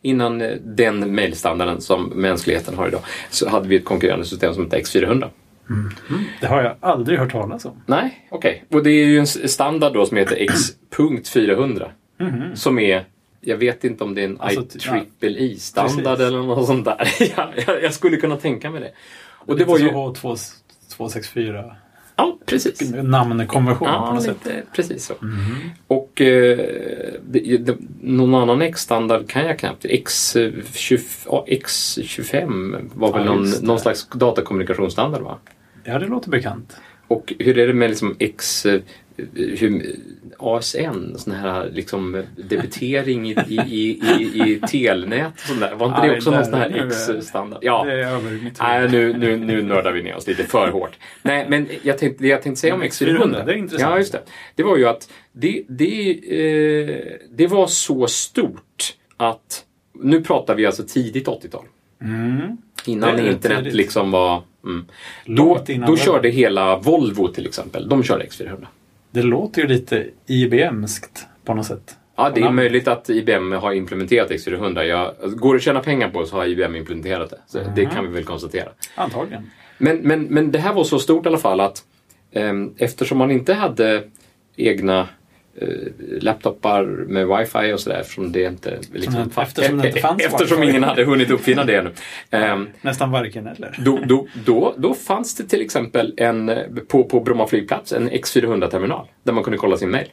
innan 0.03 0.41
eh, 0.41 0.51
den 0.63 1.15
mailstandarden 1.15 1.81
som 1.81 2.05
mänskligheten 2.05 2.75
har 2.75 2.89
idag 2.89 3.01
så 3.31 3.49
hade 3.49 3.69
vi 3.69 3.77
ett 3.77 3.85
konkurrerande 3.85 4.25
system 4.27 4.55
som 4.55 4.65
hette 4.65 4.79
X400. 4.79 5.29
Mm. 5.71 5.91
Det 6.41 6.47
har 6.47 6.63
jag 6.63 6.77
aldrig 6.81 7.19
hört 7.19 7.33
talas 7.33 7.65
om. 7.65 7.83
Nej, 7.87 8.27
okej. 8.31 8.65
Okay. 8.67 8.79
Och 8.79 8.85
det 8.85 8.91
är 8.91 9.07
ju 9.07 9.19
en 9.19 9.27
standard 9.27 9.93
då 9.93 10.07
som 10.07 10.17
heter 10.17 10.37
X.400 10.37 11.91
mm. 12.21 12.33
Mm-hmm. 12.33 12.55
som 12.55 12.79
är 12.79 13.05
jag 13.41 13.57
vet 13.57 13.85
inte 13.85 14.05
om 14.05 14.15
det 14.15 14.21
är 14.21 14.25
en 14.25 14.41
alltså, 14.41 14.79
IEEE-standard 15.21 16.21
eller 16.21 16.39
något 16.39 16.67
sånt 16.67 16.85
där. 16.85 17.09
jag, 17.37 17.49
jag, 17.67 17.83
jag 17.83 17.95
skulle 17.95 18.17
kunna 18.17 18.37
tänka 18.37 18.71
mig 18.71 18.81
det. 18.81 18.93
Och 19.29 19.57
det, 19.57 19.65
det 19.65 19.71
var 19.71 19.79
ju... 19.79 19.91
H2 19.91 20.37
264 21.01 21.77
Ja, 22.17 22.39
precis. 22.47 22.93
Namnkonvention 22.93 23.89
ja, 23.89 24.07
på 24.07 24.15
något 24.15 24.27
lite, 24.27 24.45
sätt. 24.45 24.67
Precis 24.73 25.05
så. 25.05 25.15
Mm. 25.23 25.39
Och 25.87 26.21
eh, 26.21 26.59
det, 27.23 27.57
det, 27.57 27.77
någon 28.01 28.35
annan 28.35 28.63
X-standard 28.63 29.29
kan 29.29 29.47
jag 29.47 29.59
knappt. 29.59 29.85
X20, 29.85 31.27
ja, 31.27 31.47
X25 31.49 32.91
var 32.95 33.13
väl 33.13 33.27
ja, 33.27 33.35
någon, 33.35 33.51
någon 33.63 33.81
slags 33.81 34.09
datakommunikationsstandard 34.09 35.23
va? 35.23 35.39
Ja, 35.85 35.99
det 35.99 36.07
låter 36.07 36.31
bekant. 36.31 36.77
Och 37.09 37.33
hur 37.39 37.59
är 37.59 37.67
det 37.67 37.75
med 37.75 37.91
liksom 37.91 38.17
X... 38.19 38.67
Eh, 38.67 38.81
hur, 39.35 39.97
ASN, 40.39 41.17
sån 41.17 41.33
här 41.33 41.71
liksom 41.73 42.23
debitering 42.37 43.31
i, 43.31 43.37
i, 43.49 43.57
i, 43.59 44.01
i, 44.21 44.61
telnät 44.69 45.33
och 45.35 45.41
sånt 45.41 45.61
där. 45.61 45.75
Var 45.75 45.87
inte 45.87 46.07
det 46.07 46.17
också 46.17 46.31
någon 46.31 46.45
sån 46.45 46.55
här 46.55 46.87
X-standard? 46.87 47.59
Ja. 47.63 47.85
Nej, 48.61 48.89
nu, 48.89 49.13
nu, 49.13 49.37
nu 49.37 49.63
nördar 49.63 49.93
vi 49.93 50.03
ner 50.03 50.17
oss 50.17 50.27
lite 50.27 50.45
för 50.45 50.71
hårt. 50.71 50.99
Nej, 51.23 51.47
men 51.49 51.69
jag 51.83 51.99
tänkte, 51.99 52.23
det 52.23 52.29
jag 52.29 52.43
tänkte 52.43 52.61
säga 52.61 52.75
om 52.75 52.81
Men 52.81 52.89
X400. 52.89 53.19
X400, 53.19 53.47
det 53.47 53.53
är 53.53 53.57
intressant. 53.57 53.91
Ja, 53.91 53.99
just 53.99 54.13
det. 54.13 54.23
Det 54.55 54.63
var 54.63 54.77
ju 54.77 54.89
att 54.89 55.13
det, 55.33 55.63
det, 55.69 56.11
eh, 56.11 57.19
det 57.31 57.47
var 57.47 57.67
så 57.67 58.07
stort 58.07 58.95
att... 59.17 59.65
Nu 59.93 60.21
pratar 60.21 60.55
vi 60.55 60.67
alltså 60.67 60.83
tidigt 60.83 61.27
80-tal. 61.27 61.65
Mm. 62.03 62.57
Innan 62.87 63.19
internet 63.19 63.59
tidigt. 63.59 63.75
liksom 63.75 64.11
var... 64.11 64.43
Mm. 64.65 64.87
Då, 65.27 65.65
då 65.87 65.97
körde 65.97 66.29
hela 66.29 66.77
Volvo 66.77 67.29
till 67.29 67.47
exempel. 67.47 67.89
De 67.89 68.03
körde 68.03 68.25
X400. 68.25 68.67
Det 69.11 69.23
låter 69.23 69.63
ju 69.63 69.69
lite 69.69 70.07
IBM-skt 70.27 71.27
på 71.45 71.55
något 71.55 71.67
sätt. 71.67 71.97
Ja, 72.17 72.31
det 72.35 72.41
är 72.41 72.51
möjligt 72.51 72.89
att 72.89 73.11
IBM 73.11 73.53
har 73.53 73.73
implementerat 73.73 74.31
X400. 74.31 74.83
Jag, 74.83 75.15
går 75.21 75.55
det 75.55 75.57
att 75.57 75.63
tjäna 75.63 75.81
pengar 75.81 76.11
på 76.11 76.27
så 76.27 76.37
har 76.37 76.47
IBM 76.47 76.77
implementerat 76.77 77.31
det. 77.31 77.39
Så 77.47 77.59
Det 77.77 77.87
kan 77.87 78.07
vi 78.07 78.15
väl 78.15 78.25
konstatera. 78.25 78.69
Antagligen. 78.95 79.51
Men, 79.79 79.97
men, 79.97 80.23
men 80.23 80.51
det 80.51 80.59
här 80.59 80.75
var 80.75 80.85
så 80.85 80.99
stort 80.99 81.27
i 81.27 81.29
alla 81.29 81.39
fall 81.39 81.61
att 81.61 81.85
ehm, 82.33 82.75
eftersom 82.79 83.19
man 83.19 83.31
inte 83.31 83.55
hade 83.55 84.03
egna 84.57 85.01
eh, 85.01 85.07
laptopar 86.21 86.83
med 86.85 87.27
wifi 87.29 87.73
och 87.73 87.81
sådär 87.81 88.01
eftersom 88.01 88.33
det 88.33 88.43
inte, 88.45 88.79
liksom, 88.93 89.13
Som- 89.31 89.43
eftersom 89.43 89.79
det 89.79 89.89
inte 89.89 90.01
fanns 90.01 90.23
eftersom 90.25 90.61
wifi. 90.61 90.71
ingen 90.71 90.83
hade 90.83 91.05
hunnit 91.05 91.31
uppfinna 91.31 91.65
det 91.65 91.77
ännu. 91.77 91.91
Ehm, 92.31 92.69
Nästan 92.83 93.11
varken 93.11 93.47
eller. 93.47 93.77
då, 93.85 93.99
då, 94.07 94.27
då, 94.47 94.75
då 94.79 94.95
fanns 94.95 95.35
det 95.35 95.45
till 95.45 95.61
exempel 95.61 96.15
en, 96.17 96.49
eh, 96.49 96.59
på, 96.89 97.05
på 97.05 97.21
Bromma 97.21 97.47
flygplats 97.47 97.93
en 97.93 98.11
X400-terminal 98.11 99.07
där 99.23 99.33
man 99.33 99.45
kunde 99.45 99.59
kolla 99.59 99.77
sin 99.77 99.91
mail. 99.91 100.07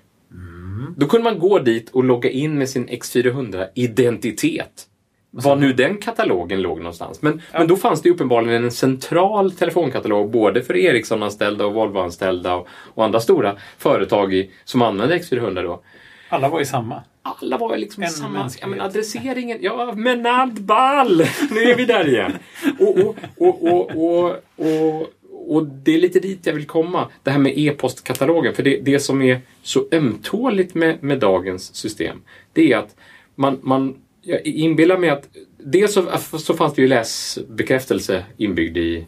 Då 0.97 1.07
kunde 1.07 1.23
man 1.23 1.39
gå 1.39 1.59
dit 1.59 1.89
och 1.89 2.03
logga 2.03 2.29
in 2.29 2.57
med 2.57 2.69
sin 2.69 2.87
X400-identitet. 2.89 4.85
Var 5.31 5.55
nu 5.55 5.73
den 5.73 5.97
katalogen 5.97 6.61
låg 6.61 6.77
någonstans. 6.77 7.21
Men, 7.21 7.41
men 7.53 7.67
då 7.67 7.75
fanns 7.75 8.01
det 8.01 8.09
ju 8.09 8.15
uppenbarligen 8.15 8.63
en 8.63 8.71
central 8.71 9.51
telefonkatalog 9.51 10.31
både 10.31 10.61
för 10.61 10.77
Ericsson-anställda 10.77 11.65
och 11.65 11.73
Volvo-anställda 11.73 12.55
och, 12.55 12.67
och 12.69 13.05
andra 13.05 13.19
stora 13.19 13.57
företag 13.77 14.33
i, 14.33 14.51
som 14.65 14.81
använde 14.81 15.17
X400 15.17 15.63
då. 15.63 15.81
Alla 16.29 16.49
var 16.49 16.61
i 16.61 16.65
samma. 16.65 17.03
Alla 17.21 17.57
var 17.57 17.77
liksom 17.77 18.03
En 18.03 18.09
samma... 18.09 18.49
Ja, 18.61 18.67
men 18.67 18.81
adresseringen... 18.81 19.57
Ja, 19.61 19.93
menad 19.95 20.61
ball! 20.61 21.17
Nu 21.51 21.61
är 21.61 21.75
vi 21.75 21.85
där 21.85 22.07
igen. 22.07 22.31
Och, 22.79 22.97
och, 22.97 23.15
och, 23.37 23.63
och, 23.63 23.91
och, 23.91 24.35
och, 24.55 25.07
och 25.47 25.65
det 25.65 25.95
är 25.95 25.99
lite 25.99 26.19
dit 26.19 26.45
jag 26.45 26.53
vill 26.53 26.67
komma. 26.67 27.07
Det 27.23 27.31
här 27.31 27.39
med 27.39 27.57
e-postkatalogen. 27.57 28.53
För 28.53 28.63
det, 28.63 28.77
det 28.77 28.99
som 28.99 29.21
är 29.21 29.41
så 29.63 29.85
ömtåligt 29.91 30.75
med, 30.75 31.03
med 31.03 31.19
dagens 31.19 31.75
system, 31.75 32.21
det 32.53 32.73
är 32.73 32.77
att 32.77 32.95
man, 33.35 33.59
man 33.61 33.95
jag 34.27 34.45
inbillar 34.47 34.97
mig 34.97 35.09
att 35.09 35.29
dels 35.57 35.93
så, 35.93 36.05
så 36.37 36.53
fanns 36.53 36.73
det 36.73 36.81
ju 36.81 36.87
läsbekräftelse 36.87 38.23
inbyggd 38.37 38.77
i, 38.77 39.05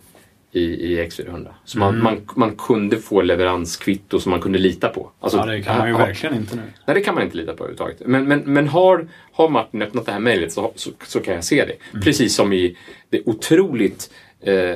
i, 0.51 0.61
i 0.61 0.97
X400. 1.07 1.47
Så 1.65 1.79
man, 1.79 1.89
Mm. 1.89 2.03
man, 2.03 2.17
man 2.35 2.55
kunde 2.55 2.97
få 2.97 3.21
leveranskvitto 3.21 4.19
som 4.19 4.29
man 4.29 4.41
kunde 4.41 4.59
lita 4.59 4.89
på. 4.89 5.11
Alltså, 5.19 5.37
Ja, 5.37 5.45
det 5.45 5.61
kan 5.61 5.77
man 5.77 5.87
ju 5.87 5.93
ha- 5.93 6.05
verkligen 6.05 6.35
inte 6.35 6.55
nu. 6.55 6.61
Nej, 6.85 6.95
det 6.95 7.01
kan 7.01 7.15
man 7.15 7.23
inte 7.23 7.37
lita 7.37 7.53
på 7.53 7.63
överhuvudtaget. 7.63 8.01
Men, 8.05 8.27
men, 8.27 8.39
men 8.45 8.67
har, 8.67 9.07
har 9.31 9.49
Martin 9.49 9.81
öppnat 9.81 10.05
det 10.05 10.11
här 10.11 10.19
mejlet 10.19 10.53
så, 10.53 10.71
så, 10.75 10.89
så 11.07 11.19
kan 11.19 11.33
jag 11.33 11.43
se 11.43 11.65
det. 11.65 11.75
Mm. 11.91 12.01
Precis 12.03 12.35
som 12.35 12.53
i 12.53 12.77
det 13.09 13.21
otroligt 13.25 14.11
eh, 14.41 14.75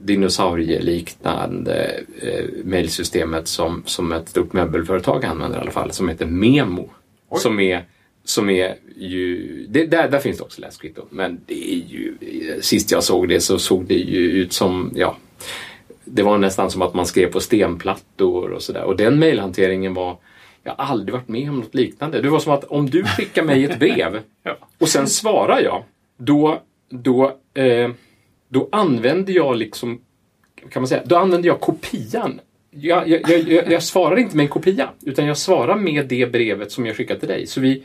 dinosaurieliknande 0.00 2.00
eh, 2.22 2.44
mejlsystemet 2.64 3.48
som, 3.48 3.82
som 3.86 4.12
ett 4.12 4.28
stort 4.28 4.52
möbelföretag 4.52 5.24
använder 5.24 5.58
i 5.58 5.60
alla 5.60 5.70
fall, 5.70 5.92
som 5.92 6.08
heter 6.08 6.26
Memo. 6.26 6.90
Som 7.36 7.60
är, 7.60 7.84
som 8.28 8.50
är 8.50 8.76
ju... 8.96 9.66
Det, 9.68 9.86
där, 9.86 10.08
där 10.08 10.18
finns 10.18 10.38
det 10.38 10.44
också 10.44 10.60
läskvitton. 10.60 11.06
Men 11.10 11.40
det 11.46 11.72
är 11.72 11.82
ju... 11.88 12.16
Sist 12.60 12.90
jag 12.90 13.04
såg 13.04 13.28
det 13.28 13.40
så 13.40 13.58
såg 13.58 13.84
det 13.84 13.94
ju 13.94 14.30
ut 14.30 14.52
som... 14.52 14.92
Ja, 14.94 15.16
det 16.04 16.22
var 16.22 16.38
nästan 16.38 16.70
som 16.70 16.82
att 16.82 16.94
man 16.94 17.06
skrev 17.06 17.32
på 17.32 17.40
stenplattor 17.40 18.50
och 18.50 18.62
sådär. 18.62 18.84
Och 18.84 18.96
den 18.96 19.18
mejlhanteringen 19.18 19.94
var... 19.94 20.16
Jag 20.62 20.74
har 20.74 20.84
aldrig 20.84 21.12
varit 21.14 21.28
med 21.28 21.50
om 21.50 21.60
något 21.60 21.74
liknande. 21.74 22.20
Det 22.20 22.28
var 22.28 22.38
som 22.38 22.52
att 22.52 22.64
om 22.64 22.90
du 22.90 23.04
skickar 23.04 23.42
mig 23.42 23.64
ett 23.64 23.78
brev 23.78 24.20
och 24.78 24.88
sen 24.88 25.06
svarar 25.06 25.60
jag, 25.60 25.84
då, 26.16 26.62
då, 26.90 27.36
eh, 27.54 27.90
då 28.48 28.68
använder 28.72 29.32
jag 29.32 29.56
liksom, 29.56 30.00
kan 30.70 30.82
man 30.82 30.88
säga, 30.88 31.02
då 31.04 31.16
använder 31.16 31.48
jag 31.48 31.60
kopian. 31.60 32.40
Jag, 32.70 33.08
jag, 33.08 33.30
jag, 33.30 33.72
jag, 33.72 33.82
svarar 33.82 34.16
inte 34.16 34.36
med 34.36 34.44
en 34.44 34.50
kopia, 34.50 34.90
utan 35.02 35.26
jag 35.26 35.38
svarar 35.38 35.76
med 35.76 36.06
det 36.06 36.32
brevet 36.32 36.72
som 36.72 36.86
jag 36.86 36.96
skickar 36.96 37.18
till 37.18 37.28
dig. 37.28 37.46
Så 37.46 37.60
vi, 37.60 37.84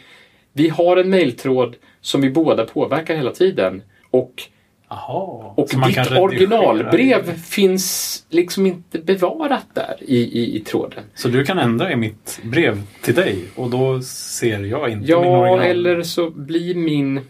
vi 0.54 0.70
har 0.70 0.98
en 0.98 1.10
mejltråd 1.10 1.76
som 2.02 2.22
vi 2.22 2.30
båda 2.30 2.66
påverkar 2.66 3.16
hela 3.16 3.32
tiden. 3.32 3.82
Och 4.12 4.44
Jaha. 4.89 5.54
och 5.56 5.70
ditt 5.88 6.12
originalbrev 6.12 7.30
i- 7.30 7.39
finns 7.39 8.26
liksom 8.30 8.66
inte 8.66 9.00
bevarat 9.00 9.66
där 9.74 9.96
i, 10.00 10.18
i, 10.18 10.56
i 10.56 10.60
tråden. 10.60 11.04
Så 11.16 11.28
du 11.28 11.46
kan 11.46 11.60
ändra 11.60 11.92
i 11.92 11.96
mitt 11.96 12.39
brev 12.44 12.82
till 13.02 13.13
dig 13.16 13.38
och 13.56 13.70
då 13.70 14.02
ser 14.02 14.60
jag 14.60 14.89
inte 14.89 15.00
min 15.02 15.08
Ja, 15.10 15.18
original. 15.18 15.62
eller 15.62 16.04
så 16.04 16.30
blir 16.30 16.76
min, 16.76 17.22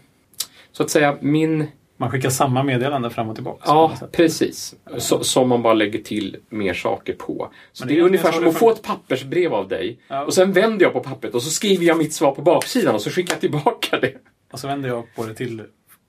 så 0.72 0.82
att 0.82 0.90
säga, 0.90 1.16
min... 1.20 1.66
Man 1.96 2.10
skickar 2.10 2.30
samma 2.30 2.62
meddelande 2.62 3.10
fram 3.10 3.28
och 3.28 3.34
tillbaka. 3.34 3.62
Ja, 3.66 3.92
precis. 4.12 4.74
Så, 4.98 5.24
som 5.24 5.48
man 5.48 5.62
bara 5.62 5.74
lägger 5.74 5.98
till 5.98 6.36
mer 6.48 6.74
saker 6.74 7.12
på. 7.12 7.50
Så 7.72 7.84
Men 7.84 7.88
det 7.88 7.94
är 7.94 7.96
egentligen 7.96 8.06
ungefär 8.06 8.32
som 8.32 8.42
det 8.44 8.50
att 8.50 8.58
få 8.58 8.70
ett 8.70 8.82
pappersbrev 8.82 9.54
av 9.54 9.68
dig 9.68 9.98
Ja. 10.08 10.24
och 10.24 10.34
sen 10.34 10.52
vänder 10.52 10.84
jag 10.86 10.92
på 10.92 11.00
pappret 11.00 11.34
och 11.34 11.42
så 11.42 11.50
skriver 11.50 11.84
jag 11.86 11.98
mitt 11.98 12.12
svar 12.14 12.32
på 12.32 12.42
baksidan 12.42 12.94
och 12.94 13.00
så 13.02 13.10
skickar 13.10 13.34
jag 13.34 13.40
tillbaka 13.40 14.00
det. 14.00 14.12
Och 14.52 14.58
så 14.58 14.66
vänder 14.68 14.88
jag 14.88 15.04
på 15.16 15.26
det 15.26 15.34
till 15.34 15.62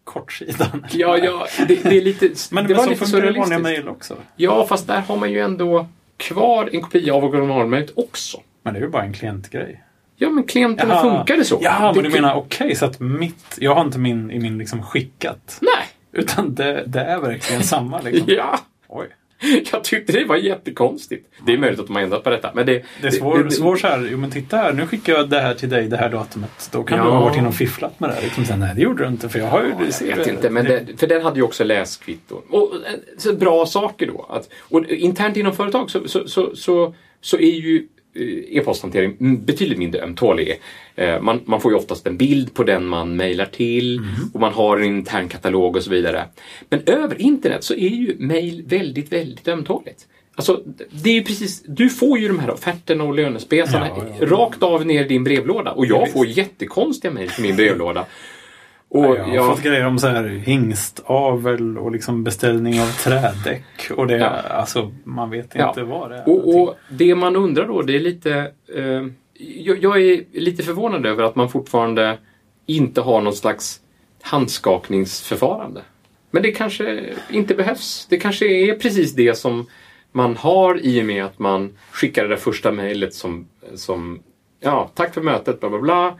kortsidan. 0.03 0.85
Ja, 0.91 1.17
ja, 1.17 1.47
det, 1.67 1.83
det 1.83 1.97
är 1.97 2.01
lite... 2.01 2.25
Men, 2.51 2.63
det 2.63 2.69
men 2.73 2.77
var 2.77 2.89
lite 2.89 3.03
det 3.05 3.09
surrealistiskt. 3.09 3.61
mejl 3.61 3.89
också. 3.89 4.15
Ja, 4.35 4.65
fast 4.67 4.87
där 4.87 4.99
har 5.01 5.17
man 5.17 5.31
ju 5.31 5.39
ändå 5.39 5.87
kvar 6.17 6.69
en 6.73 6.81
kopia 6.81 7.13
av 7.15 7.23
originalmejlet 7.25 7.91
också. 7.95 8.41
Men 8.63 8.73
det 8.73 8.79
är 8.79 8.81
ju 8.81 8.89
bara 8.89 9.03
en 9.03 9.13
klientgrej. 9.13 9.83
Ja, 10.17 10.30
men 10.30 10.43
klienterna 10.43 11.01
funkar 11.01 11.38
det 11.38 11.45
så. 11.45 11.60
Ja, 11.62 11.91
det 11.95 12.01
men 12.01 12.12
du 12.12 12.21
menar 12.21 12.36
okej, 12.36 12.75
så 12.75 12.86
att 12.86 12.99
mitt... 12.99 13.58
Jag 13.60 13.75
har 13.75 13.82
inte 13.82 13.99
min 13.99 14.32
i 14.32 14.39
min 14.39 14.58
liksom 14.58 14.84
skickat. 14.84 15.58
Nej. 15.62 15.88
Utan 16.13 16.56
det, 16.56 16.84
det 16.88 16.99
är 16.99 17.19
verkligen 17.19 17.63
samma 17.63 18.01
liksom. 18.01 18.25
Ja. 18.34 18.60
Oj. 18.88 19.08
Jag 19.71 19.84
tyckte 19.84 20.13
det 20.13 20.25
var 20.25 20.36
jättekonstigt. 20.36 21.28
Det 21.45 21.54
är 21.54 21.58
möjligt 21.58 21.80
att 21.80 21.88
de 21.88 21.95
har 21.95 22.04
ändrat 22.04 22.23
på 22.23 22.30
detta. 22.30 22.51
Men 22.54 22.65
det, 22.65 22.84
Det 23.01 23.08
är 23.08 23.12
svårt 23.12 23.54
svår 23.54 23.75
så 23.75 23.88
här, 23.88 24.08
jo 24.12 24.17
men 24.17 24.32
titta 24.32 24.58
här, 24.58 24.73
nu 24.73 24.88
skickar 24.88 25.13
jag 25.13 25.30
det 25.30 25.39
här 25.39 25.54
till 25.54 25.69
dig 25.69 25.88
det 25.88 25.97
här 25.97 26.10
datumet. 26.10 26.69
Då 26.71 26.84
kan 26.84 26.97
Ja. 26.97 27.04
du 27.04 27.10
ha 27.10 27.19
varit 27.19 27.38
inne 27.38 27.47
och 27.47 27.56
fifflat 27.56 27.99
med 27.99 28.10
det 28.10 28.13
här. 28.13 28.21
Liksom, 28.21 28.45
sen, 28.45 28.60
nej, 28.60 28.71
det 28.75 28.82
gjorde 28.82 29.04
du 29.04 29.10
inte 29.10 29.30
för 29.30 29.39
jag 29.39 29.47
har 29.47 29.62
ju... 29.63 29.69
Ja, 29.69 30.06
jag 30.10 30.15
vet 30.17 30.28
inte, 30.28 30.49
men 30.49 30.65
det, 30.65 30.86
för 30.97 31.08
den 31.08 31.21
hade 31.21 31.36
ju 31.38 31.43
också 31.43 31.63
läskvitton. 31.63 32.41
Och 32.49 32.73
eh, 32.75 32.91
så 33.17 33.34
bra 33.34 33.65
saker 33.65 34.08
då. 34.08 34.25
Att, 34.30 34.49
och 34.60 34.86
internt 34.86 35.38
inom 35.38 35.56
företag 35.56 35.91
så, 35.91 36.08
så, 36.08 36.28
så, 36.28 36.56
så, 36.56 36.93
så 37.21 37.38
är 37.38 37.56
ju 37.56 37.88
e-posthantering 38.49 39.17
m- 39.19 39.45
betydligt 39.45 39.78
mindre 39.80 40.01
ömtålig. 40.01 40.60
Eh, 40.95 41.21
Man, 41.21 41.41
man 41.45 41.62
får 41.62 41.71
ju 41.71 41.78
oftast 41.78 42.08
en 42.08 42.17
bild 42.17 42.54
på 42.54 42.63
den 42.63 42.86
man 42.86 43.15
mejlar 43.15 43.45
till 43.45 44.01
och 44.34 44.39
man 44.39 44.54
har 44.54 44.78
en 44.78 44.84
intern 44.84 45.28
katalog 45.30 45.75
och 45.75 45.84
så 45.84 45.89
vidare. 45.89 46.25
Men 46.69 46.82
över 46.86 47.21
internet 47.21 47.63
så 47.63 47.73
är 47.73 47.89
ju 47.89 48.15
mejl 48.19 48.63
väldigt, 48.67 49.12
väldigt 49.13 49.47
ömtåligt. 49.47 50.08
Alltså, 50.38 50.62
det 51.04 51.10
är 51.17 51.21
precis, 51.21 51.63
du 51.67 51.89
får 51.89 52.19
ju 52.19 52.28
de 52.28 52.39
här 52.39 52.49
offerterna 52.49 53.04
och 53.04 53.15
lönespesarna 53.15 53.88
Ja, 53.88 54.06
ja, 54.19 54.25
rakt 54.25 54.63
av 54.63 54.86
ner 54.86 55.06
i 55.06 55.08
din 55.08 55.23
brevlåda. 55.23 55.71
Och 55.71 55.86
jag 55.86 56.12
får 56.12 56.25
jättekonstiga 56.28 57.12
mejl 57.13 57.30
till 57.30 57.43
min 57.43 57.56
brevlåda. 57.56 58.06
Och 58.99 59.05
jag 59.15 59.23
har 59.25 59.36
jag- 59.36 59.45
fått 59.55 59.63
grejer 59.63 59.86
om 59.86 59.99
så 59.99 60.08
här 60.08 60.23
hingstavel 60.23 61.77
och 61.77 61.91
liksom 61.91 62.23
beställning 62.23 62.81
av 62.81 62.88
trädäck. 62.88 63.91
Och 63.95 64.08
det, 64.08 64.17
Ja. 64.17 64.29
alltså, 64.29 64.91
man 65.03 65.29
vet 65.29 65.43
inte 65.55 65.73
Ja. 65.77 65.84
vad 65.86 66.12
det 66.12 66.17
är. 66.17 66.29
Och, 66.29 66.62
och 66.62 66.75
det 66.89 67.15
man 67.15 67.36
undrar 67.36 67.67
då, 67.67 67.81
det 67.81 67.95
är 67.95 67.99
lite... 67.99 68.51
Eh, 68.75 69.03
jag, 69.58 69.84
jag 69.84 70.01
är 70.01 70.23
lite 70.34 70.63
förvånad 70.63 71.05
över 71.05 71.23
att 71.23 71.36
man 71.36 71.49
fortfarande 71.49 72.17
inte 72.65 73.01
har 73.01 73.21
något 73.21 73.38
slags 73.38 73.79
handskakningsförfarande. 74.21 75.81
Men 76.31 76.43
det 76.43 76.51
kanske 76.51 77.10
inte 77.31 77.55
behövs. 77.55 78.08
Det 78.10 78.17
kanske 78.17 78.45
är 78.47 78.75
precis 78.75 79.13
det 79.13 79.38
som 79.38 79.65
man 80.12 80.36
har 80.38 80.79
i 80.86 81.01
och 81.01 81.05
med 81.05 81.25
att 81.25 81.39
man 81.39 81.77
skickar 81.91 82.23
det 82.23 82.29
där 82.29 82.36
första 82.36 82.71
mejlet 82.71 83.13
som, 83.13 83.47
som 83.75 84.19
ja, 84.60 84.91
tack 84.93 85.13
för 85.13 85.21
mötet, 85.21 85.60
bla 85.60 85.69
bla 85.69 85.79
bla. 85.79 86.15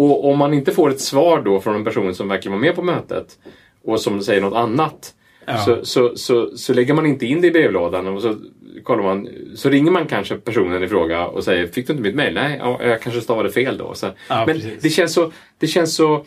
Och 0.00 0.30
om 0.30 0.38
man 0.38 0.54
inte 0.54 0.72
får 0.72 0.90
ett 0.90 1.00
svar 1.00 1.42
då 1.42 1.60
från 1.60 1.74
en 1.76 1.84
person 1.84 2.14
som 2.14 2.28
verkligen 2.28 2.52
var 2.52 2.60
med 2.66 2.74
på 2.74 2.82
mötet 2.82 3.38
och 3.84 4.00
som 4.00 4.22
säger 4.22 4.40
något 4.40 4.54
annat 4.56 5.14
Ja. 5.46 5.58
så, 5.58 5.84
så, 5.84 6.16
så, 6.16 6.56
så 6.56 6.74
lägger 6.74 6.94
man 6.94 7.06
inte 7.06 7.26
in 7.26 7.40
det 7.40 7.46
i 7.46 7.50
brevlådan 7.50 8.06
och 8.06 8.22
så, 8.22 8.36
kollar 8.82 9.02
man, 9.02 9.28
så 9.54 9.68
ringer 9.68 9.90
man 9.90 10.06
kanske 10.06 10.36
personen 10.36 10.82
i 10.82 10.88
fråga 10.88 11.26
och 11.26 11.44
säger 11.44 11.66
Fick 11.66 11.86
du 11.86 11.92
inte 11.92 12.02
mitt 12.02 12.14
mejl? 12.14 12.34
Nej, 12.34 12.56
ja, 12.58 12.80
jag 12.82 13.00
kanske 13.02 13.20
stavade 13.20 13.50
fel 13.50 13.78
då. 13.78 13.94
Så, 13.94 14.06
Ja, 14.28 14.44
men 14.46 14.54
precis. 14.56 14.82
det 14.82 14.88
känns 14.90 15.12
så, 15.12 15.32
det 15.58 15.66
känns 15.66 15.94
så 15.94 16.24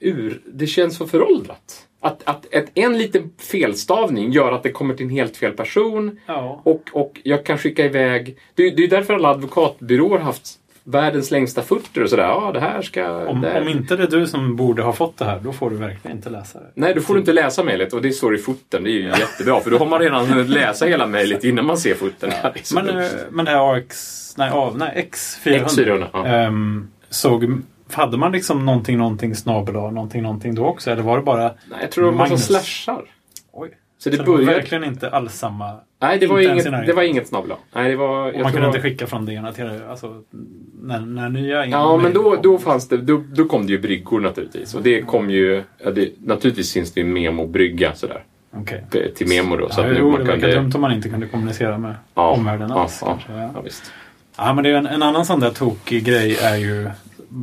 ur, 0.00 0.40
det 0.46 0.66
känns 0.66 0.96
så 0.96 1.06
föråldrat. 1.06 1.86
Att, 2.00 2.22
att 2.24 2.46
ett, 2.54 2.70
en 2.74 2.98
liten 2.98 3.30
felstavning 3.38 4.32
gör 4.32 4.52
att 4.52 4.62
det 4.62 4.72
kommer 4.72 4.94
till 4.94 5.06
en 5.06 5.12
helt 5.12 5.36
fel 5.36 5.52
person 5.52 6.20
och, 6.62 6.82
och 6.92 7.20
jag 7.22 7.46
kan 7.46 7.58
skicka 7.58 7.84
iväg... 7.84 8.36
Det, 8.54 8.70
det 8.70 8.84
är 8.84 8.88
därför 8.88 9.14
alla 9.14 9.28
advokatbyråer 9.28 10.18
haft 10.18 10.46
världens 10.84 11.30
längsta 11.30 11.62
fötter 11.62 12.02
och 12.02 12.10
sådär. 12.10 12.24
Ja, 12.24 12.50
det 12.54 12.60
här 12.60 12.82
ska... 12.82 13.26
Om, 13.26 13.40
det 13.40 13.60
om 13.60 13.68
inte 13.68 13.96
det 13.96 14.02
är 14.02 14.06
du 14.06 14.26
som 14.26 14.56
borde 14.56 14.82
ha 14.82 14.92
fått 14.92 15.16
det 15.16 15.24
här, 15.24 15.40
då 15.44 15.52
får 15.52 15.70
du 15.70 15.76
verkligen 15.76 16.16
inte 16.16 16.30
läsa 16.30 16.60
det. 16.60 16.66
Nej, 16.74 16.94
då 16.94 17.00
får 17.00 17.14
du 17.14 17.20
inte 17.20 17.32
läsa 17.32 17.64
mejlet 17.64 17.92
och 17.92 18.02
det 18.02 18.12
står 18.12 18.34
i 18.34 18.38
foten. 18.38 18.84
Det 18.84 18.90
är 18.90 18.92
ju 18.92 19.08
jättebra 19.08 19.60
för 19.60 19.70
då 19.70 19.78
har 19.78 19.86
man 19.86 20.00
redan 20.00 20.26
hunnit 20.26 20.48
läsa 20.48 20.86
hela 20.86 21.06
mejlet 21.06 21.44
innan 21.44 21.66
man 21.66 21.78
ser 21.78 21.94
foten. 21.94 22.30
Ja, 22.42 22.52
Men, 22.74 22.88
eh, 22.88 23.10
men 23.30 23.44
det 23.44 23.50
här 23.50 23.74
AX, 23.76 24.34
nej, 24.38 24.50
av, 24.50 24.78
nej 24.78 25.08
X400. 25.12 25.64
X400, 25.64 26.06
ja. 26.12 26.26
ehm, 26.26 26.88
såg, 27.10 27.62
hade 27.92 28.16
man 28.16 28.32
liksom 28.32 28.66
någonting, 28.66 28.98
någonting 28.98 29.34
snabel 29.34 29.76
A, 29.76 29.90
någonting, 29.90 30.22
någonting 30.22 30.54
då 30.54 30.66
också? 30.66 30.90
Eller 30.90 31.02
var 31.02 31.16
det 31.16 31.22
bara... 31.22 31.42
Nej, 31.42 31.78
jag 31.80 31.90
tror 31.90 32.04
det 32.04 32.16
var 32.16 32.24
en 32.24 32.30
massa 32.30 32.46
slashar. 32.46 33.04
Oj. 33.52 33.70
Så 33.98 34.10
det 34.10 34.16
Så 34.16 34.22
det 34.22 34.30
var 34.30 34.38
verkligen 34.38 34.84
inte 34.84 35.10
alls 35.10 35.34
samma... 35.34 35.80
Nej, 36.06 36.18
det 36.18 36.26
var, 36.26 36.40
inte 36.40 36.52
inget, 36.70 36.86
det 36.86 36.92
var 36.92 37.02
inget 37.02 37.28
snabel 37.28 37.52
A. 37.52 37.56
Nej, 37.74 37.90
det 37.90 37.96
var... 37.96 38.22
Man 38.22 38.32
kunde 38.32 38.44
det 38.60 38.66
inte 38.66 38.78
var- 38.78 38.82
skicka 38.82 39.06
från 39.06 39.26
det 39.26 39.32
ena 39.32 39.52
till 39.52 39.64
det 39.64 39.90
alltså, 39.90 40.22
när, 40.82 41.00
när 41.00 41.28
nya 41.28 41.66
Ja, 41.66 41.96
men 42.02 42.12
då, 42.12 42.36
då 42.42 42.58
fanns 42.58 42.88
det... 42.88 42.96
Då, 42.96 43.22
då 43.34 43.44
kom 43.44 43.66
det 43.66 43.72
ju 43.72 43.78
bryggor 43.78 44.20
naturligtvis. 44.20 44.74
Och 44.74 44.82
det 44.82 45.02
kom 45.02 45.30
ju... 45.30 45.62
Ja, 45.84 45.90
det, 45.90 46.08
naturligtvis 46.24 46.72
finns 46.72 46.92
det 46.92 47.00
ju 47.00 47.06
memo-brygga 47.06 47.94
sådär. 47.94 48.22
Okej. 48.56 48.84
Till 49.16 49.28
memo 49.28 49.56
då. 49.56 49.68
Så 49.70 49.80
Ja, 49.80 49.84
att 49.86 49.92
nu 49.92 49.98
jo, 49.98 50.10
man 50.10 50.20
det 50.20 50.26
verkar 50.26 50.40
kunde... 50.40 50.56
dumt 50.56 50.72
om 50.74 50.80
man 50.80 50.92
inte 50.92 51.08
kunde 51.08 51.26
kommunicera 51.26 51.78
med 51.78 51.94
Ja, 52.14 52.30
omvärlden 52.30 52.70
ja, 52.70 52.80
alls. 52.82 52.98
ja, 53.06 53.18
ja. 53.28 53.50
ja, 53.54 53.60
visst. 53.60 53.92
Ja, 54.36 54.54
men 54.54 54.64
det 54.64 54.70
är 54.70 54.74
en, 54.74 54.86
en 54.86 55.02
annan 55.02 55.26
sån 55.26 55.40
där 55.40 55.50
tokig 55.50 56.04
grej 56.04 56.36
är 56.42 56.56
ju, 56.56 56.90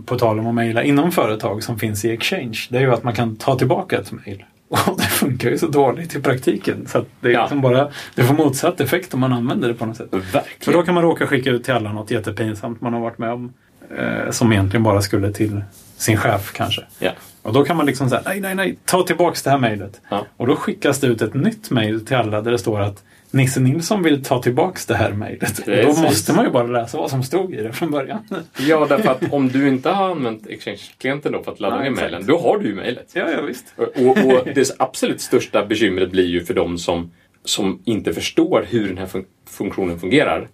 på 0.06 0.18
tal 0.18 0.40
om 0.40 0.48
att 0.48 0.54
mejla 0.56 0.84
inom 0.84 1.12
företag 1.12 1.64
som 1.64 1.80
finns 1.80 2.06
i 2.06 2.12
Exchange, 2.12 2.68
det 2.70 2.78
är 2.78 2.82
ju 2.82 2.92
att 2.94 3.04
man 3.04 3.14
kan 3.14 3.36
ta 3.36 3.56
tillbaka 3.58 3.98
ett 3.98 4.12
mejl. 4.12 4.44
Och 4.72 4.98
det 4.98 5.04
funkar 5.04 5.50
ju 5.50 5.58
så 5.58 5.68
dåligt 5.68 6.16
i 6.16 6.22
praktiken. 6.22 6.88
Så 6.88 7.06
det, 7.20 7.28
är 7.30 7.34
Ja. 7.34 7.42
liksom 7.42 7.62
bara, 7.62 7.90
det 8.16 8.24
får 8.24 8.34
motsatt 8.34 8.82
effekt 8.82 9.14
om 9.14 9.20
man 9.20 9.34
använder 9.34 9.68
det 9.68 9.74
på 9.74 9.86
något 9.86 9.98
sätt. 9.98 10.08
För 10.12 10.20
Verkligen. 10.20 10.80
då 10.80 10.84
kan 10.86 10.94
man 10.96 11.04
råka 11.04 11.28
skicka 11.28 11.50
ut 11.50 11.64
till 11.64 11.74
alla 11.74 11.94
något 11.94 12.12
jättepinsamt 12.12 12.82
man 12.82 12.94
har 12.94 13.00
varit 13.00 13.18
med 13.18 13.32
om. 13.32 13.54
Eh, 13.98 14.32
som 14.32 14.52
egentligen 14.52 14.84
bara 14.84 15.02
skulle 15.02 15.34
till 15.34 15.64
sin 15.98 16.18
chef 16.18 16.52
kanske. 16.54 16.82
Ja. 17.00 17.12
Och 17.42 17.54
då 17.54 17.64
kan 17.64 17.78
man 17.78 17.86
liksom 17.86 18.10
säga 18.10 18.22
nej, 18.26 18.40
nej, 18.42 18.56
nej, 18.56 18.78
ta 18.86 19.04
tillbaks 19.04 19.44
det 19.44 19.50
här 19.50 19.58
mejlet. 19.58 20.02
Ja. 20.10 20.26
Och 20.38 20.48
då 20.48 20.56
skickas 20.56 21.00
det 21.00 21.08
ut 21.08 21.22
ett 21.22 21.34
nytt 21.34 21.70
mejl 21.72 22.06
till 22.06 22.16
alla 22.16 22.42
där 22.42 22.52
det 22.52 22.58
står 22.58 22.82
att 22.82 23.04
Nisse 23.32 23.60
Nilsson 23.60 24.04
vill 24.04 24.24
ta 24.24 24.42
tillbaks 24.42 24.86
det 24.86 24.96
här 24.96 25.12
mejlet. 25.12 25.66
Då 25.66 26.02
måste 26.02 26.34
man 26.34 26.46
ju 26.46 26.52
bara 26.52 26.68
läsa 26.68 26.98
vad 26.98 27.10
som 27.10 27.24
stod 27.24 27.54
i 27.54 27.62
det 27.64 27.74
från 27.74 27.92
början. 27.92 28.20
Ja, 28.60 28.86
därför 28.90 29.12
att 29.12 29.34
om 29.34 29.48
du 29.48 29.68
inte 29.68 29.90
har 29.90 30.10
använt 30.12 30.48
Exchange-klienten 30.48 31.32
då 31.32 31.44
för 31.44 31.52
att 31.52 31.60
ladda 31.60 31.76
Nej, 31.80 31.90
ner 31.90 31.96
mejlen, 32.02 32.26
då 32.26 32.38
har 32.40 32.58
du 32.58 32.68
ju 32.68 32.76
mejlet. 32.76 33.12
ja, 33.14 33.32
ja, 33.32 33.42
visst. 33.42 33.74
Och, 33.78 33.98
och 34.08 34.48
det 34.56 34.76
absolut 34.80 35.22
största 35.22 35.66
bekymret 35.66 36.12
blir 36.12 36.26
ju 36.28 36.44
för 36.44 36.54
de 36.54 36.78
som, 36.78 37.12
som 37.46 37.82
inte 37.86 38.14
förstår 38.14 38.66
hur 38.70 38.88
den 38.88 38.98
här 38.98 39.06
fun- 39.08 39.26
funktionen 39.50 40.00
fungerar 40.00 40.48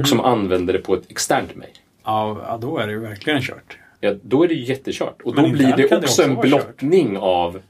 och 0.00 0.08
som 0.08 0.20
använder 0.20 0.72
det 0.72 0.78
på 0.78 0.94
ett 0.94 1.10
externt 1.10 1.56
mejl. 1.56 1.70
Ja, 2.04 2.44
ja, 2.48 2.58
då 2.60 2.78
är 2.78 2.86
det 2.86 2.92
ju 2.92 2.98
verkligen 3.00 3.40
kört. 3.42 3.78
Ja, 4.00 4.14
då 4.22 4.42
är 4.44 4.48
det 4.48 4.54
ju 4.54 4.64
jättekört. 4.64 5.22
Och 5.24 5.34
Men 5.34 5.44
då 5.44 5.50
blir 5.50 5.76
det 5.76 5.84
också 5.84 5.96
också 5.96 6.22
en 6.22 6.34
blottning 6.36 7.16
av 7.18 7.60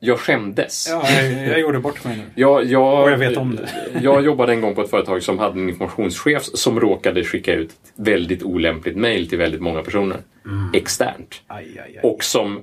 jag 0.00 0.18
skämdes. 0.18 0.88
Ja, 0.90 1.10
jag, 1.10 1.48
jag 1.48 1.60
gjorde 1.60 1.78
bort 1.78 2.04
mig 2.04 2.16
nu. 2.16 2.22
Jag, 2.34 2.64
jag, 2.64 3.02
Och 3.02 3.10
jag 3.10 3.18
vet 3.18 3.36
om 3.36 3.56
det. 3.56 3.68
jag 4.02 4.24
jobbade 4.24 4.52
en 4.52 4.60
gång 4.60 4.74
på 4.74 4.82
ett 4.82 4.90
företag 4.90 5.22
som 5.22 5.38
hade 5.38 5.60
en 5.60 5.68
informationschef 5.68 6.42
som 6.42 6.80
råkade 6.80 7.24
skicka 7.24 7.54
ut 7.54 7.70
väldigt 7.96 8.42
olämpligt 8.42 8.96
mejl 8.96 9.28
till 9.28 9.38
väldigt 9.38 9.60
många 9.60 9.82
personer. 9.82 10.18
Mm. 10.44 10.70
Externt. 10.74 11.42
Aj, 11.46 11.64
aj, 11.84 11.96
aj. 11.96 12.10
Och 12.10 12.24
som 12.24 12.60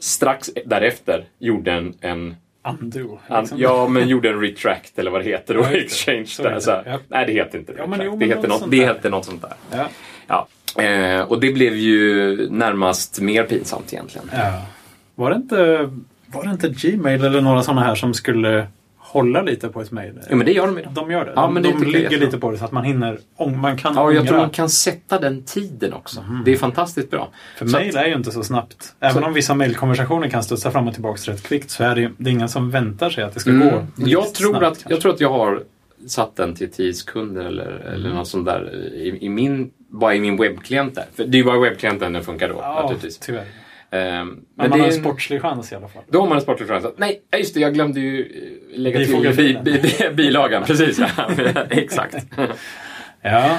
strax 0.00 0.50
därefter 0.66 1.24
gjorde 1.38 1.72
en, 1.72 1.94
en 2.00 2.36
Undo. 2.80 3.18
Liksom. 3.40 3.58
ja, 3.58 3.88
men 3.88 4.08
gjorde 4.08 4.28
en 4.28 4.40
retract 4.40 4.98
eller 4.98 5.10
vad 5.10 5.20
det 5.20 5.30
heter 5.30 5.54
då, 5.54 5.60
Ja. 5.60 5.70
Exchange. 5.70 6.26
Så 6.26 6.42
där, 6.42 6.60
så 6.60 6.70
här. 6.70 6.82
ja. 6.86 6.98
Nej, 7.08 7.26
det 7.26 7.32
heter 7.32 7.58
inte 7.58 7.74
Ja, 7.78 7.86
men 7.86 8.00
jo, 8.04 8.16
det, 8.16 8.26
heter 8.26 8.48
något 8.48 8.58
sånt 8.58 8.70
det 8.70 8.76
heter 8.76 9.10
något 9.10 9.24
sånt 9.24 9.42
där. 9.42 9.54
Ja. 9.70 9.88
Ja. 10.26 10.82
Eh, 10.82 11.20
och 11.20 11.40
det 11.40 11.52
blev 11.52 11.74
ju 11.74 12.36
närmast 12.50 13.20
mer 13.20 13.44
pinsamt 13.44 13.92
egentligen. 13.92 14.30
Ja. 14.32 14.62
Var 15.14 15.30
det 15.30 15.36
inte, 15.36 15.90
var 16.36 16.44
det 16.44 16.50
inte 16.50 16.68
Gmail 16.68 17.24
eller 17.24 17.40
några 17.40 17.62
sådana 17.62 17.80
här 17.84 17.94
som 17.94 18.14
skulle 18.14 18.66
hålla 18.98 19.42
lite 19.42 19.68
på 19.68 19.80
ett 19.80 19.90
mejl? 19.92 20.12
Ja, 20.30 20.36
men 20.36 20.46
det 20.46 20.52
gör 20.52 20.66
de 20.66 20.78
idag. 20.78 20.92
De 20.92 21.10
gör 21.10 21.24
det. 21.24 21.32
Ja, 21.36 21.42
de 21.42 21.54
men 21.54 21.62
det 21.62 21.68
de 21.68 21.72
tycker 21.72 21.84
jag 21.86 21.88
är 21.88 21.92
ligger 21.98 22.10
jättebra. 22.10 22.26
lite 22.26 22.38
på 22.38 22.50
det 22.50 22.58
så 22.58 22.64
att 22.64 22.72
man 22.72 22.84
hinner 22.84 23.18
ång- 23.36 23.56
man 23.56 23.76
kan 23.76 23.94
Ja, 23.94 24.02
och 24.02 24.14
jag 24.14 24.24
tror 24.24 24.34
ångra. 24.34 24.42
man 24.46 24.50
kan 24.50 24.68
sätta 24.68 25.18
den 25.18 25.42
tiden 25.42 25.92
också. 25.92 26.24
Det 26.44 26.52
är 26.52 26.56
fantastiskt 26.56 27.10
bra. 27.10 27.28
För 27.58 27.66
Så 27.66 27.76
mejl 27.78 27.96
är 27.96 28.06
ju 28.06 28.14
inte 28.14 28.30
så 28.30 28.42
snabbt. 28.44 28.94
Även 29.00 29.24
om 29.24 29.32
vissa 29.32 29.54
mejlkonversationer 29.54 30.28
kan 30.28 30.42
studsa 30.42 30.70
fram 30.70 30.88
och 30.88 30.94
tillbaka 30.94 31.32
rätt 31.32 31.42
kvickt 31.42 31.70
så 31.70 31.84
är 31.84 31.94
det, 31.94 32.10
det 32.18 32.30
är 32.30 32.32
ingen 32.32 32.48
som 32.48 32.70
väntar 32.70 33.10
sig 33.10 33.24
att 33.24 33.34
det 33.34 33.40
ska 33.40 33.50
gå 33.50 33.56
Mm. 33.56 33.86
Jag, 33.96 34.22
visst 34.22 34.34
tror 34.36 34.50
snabbt, 34.50 34.64
att, 34.66 34.72
kanske. 34.72 34.92
jag 34.92 35.00
tror 35.00 35.12
att 35.12 35.20
jag 35.20 35.30
har 35.32 35.62
satt 36.08 36.36
den 36.36 36.54
till 36.54 36.70
10 36.72 36.94
sekunder 36.94 37.44
eller, 37.44 37.66
eller 37.94 38.10
något 38.14 38.28
sånt 38.28 38.46
där 38.46 38.74
i, 38.94 39.18
i 39.20 39.28
min, 39.28 39.70
bara 39.88 40.14
i 40.14 40.20
min 40.20 40.36
webbklient 40.36 40.94
där. 40.94 41.04
För 41.14 41.24
det 41.24 41.36
är 41.36 41.38
ju 41.38 41.44
bara 41.44 41.58
webbklienten 41.60 42.12
den 42.12 42.22
funkar 42.24 42.48
då 42.48 42.54
Ja, 42.62 42.80
naturligtvis. 42.82 43.18
tyvärr. 43.18 43.44
Ehm, 43.90 44.26
Men, 44.28 44.36
men 44.54 44.70
man 44.70 44.80
har 44.80 44.86
en 44.86 44.92
sportslig 44.92 45.42
chans 45.42 45.72
i 45.72 45.74
alla 45.74 45.88
fall. 45.88 46.02
Då 46.08 46.20
har 46.20 46.28
man 46.28 46.36
en 46.36 46.42
sportlig 46.42 46.68
chans. 46.68 46.86
Nej, 46.96 47.22
just 47.38 47.54
det, 47.54 47.60
jag 47.60 47.74
glömde 47.74 48.00
ju 48.00 48.20
eh, 48.74 48.78
lägga 48.80 48.98
till 49.04 49.32
bi, 49.36 49.58
bi, 49.64 49.80
bi, 49.82 50.10
bilagan. 50.14 50.64
Precis, 50.64 50.98
ja. 50.98 51.30
Exakt. 51.70 52.16
Ja. 53.22 53.58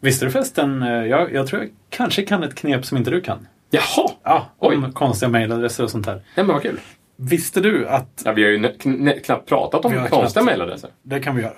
Visste 0.00 0.24
du 0.24 0.30
förresten, 0.30 0.82
eh, 0.82 0.88
jag, 0.88 1.32
jag 1.34 1.46
tror 1.46 1.62
jag 1.62 1.70
kanske 1.90 2.22
kan 2.22 2.42
ett 2.42 2.54
knep 2.54 2.84
som 2.86 2.96
inte 2.98 3.10
du 3.10 3.20
kan. 3.20 3.46
Jaha! 3.70 4.10
Ja, 4.22 4.46
om 4.58 4.84
Oj. 4.84 4.92
konstiga 4.92 5.28
mejladresser 5.28 5.84
och 5.84 5.90
sånt 5.90 6.06
här. 6.06 6.14
Nej, 6.14 6.22
men 6.34 6.46
vad 6.46 6.62
kul. 6.62 6.80
Visste 7.16 7.60
du 7.60 7.88
att 7.88 8.22
Ja, 8.24 8.32
vi 8.32 8.42
har 8.44 8.50
ju 8.50 8.58
kn- 8.58 9.20
knappt 9.24 9.48
pratat 9.48 9.84
om 9.84 9.92
konstiga 9.92 10.26
knappt- 10.28 10.44
mejladresser. 10.44 10.90
Det 11.02 11.20
kan 11.20 11.36
vi 11.36 11.42
göra. 11.42 11.54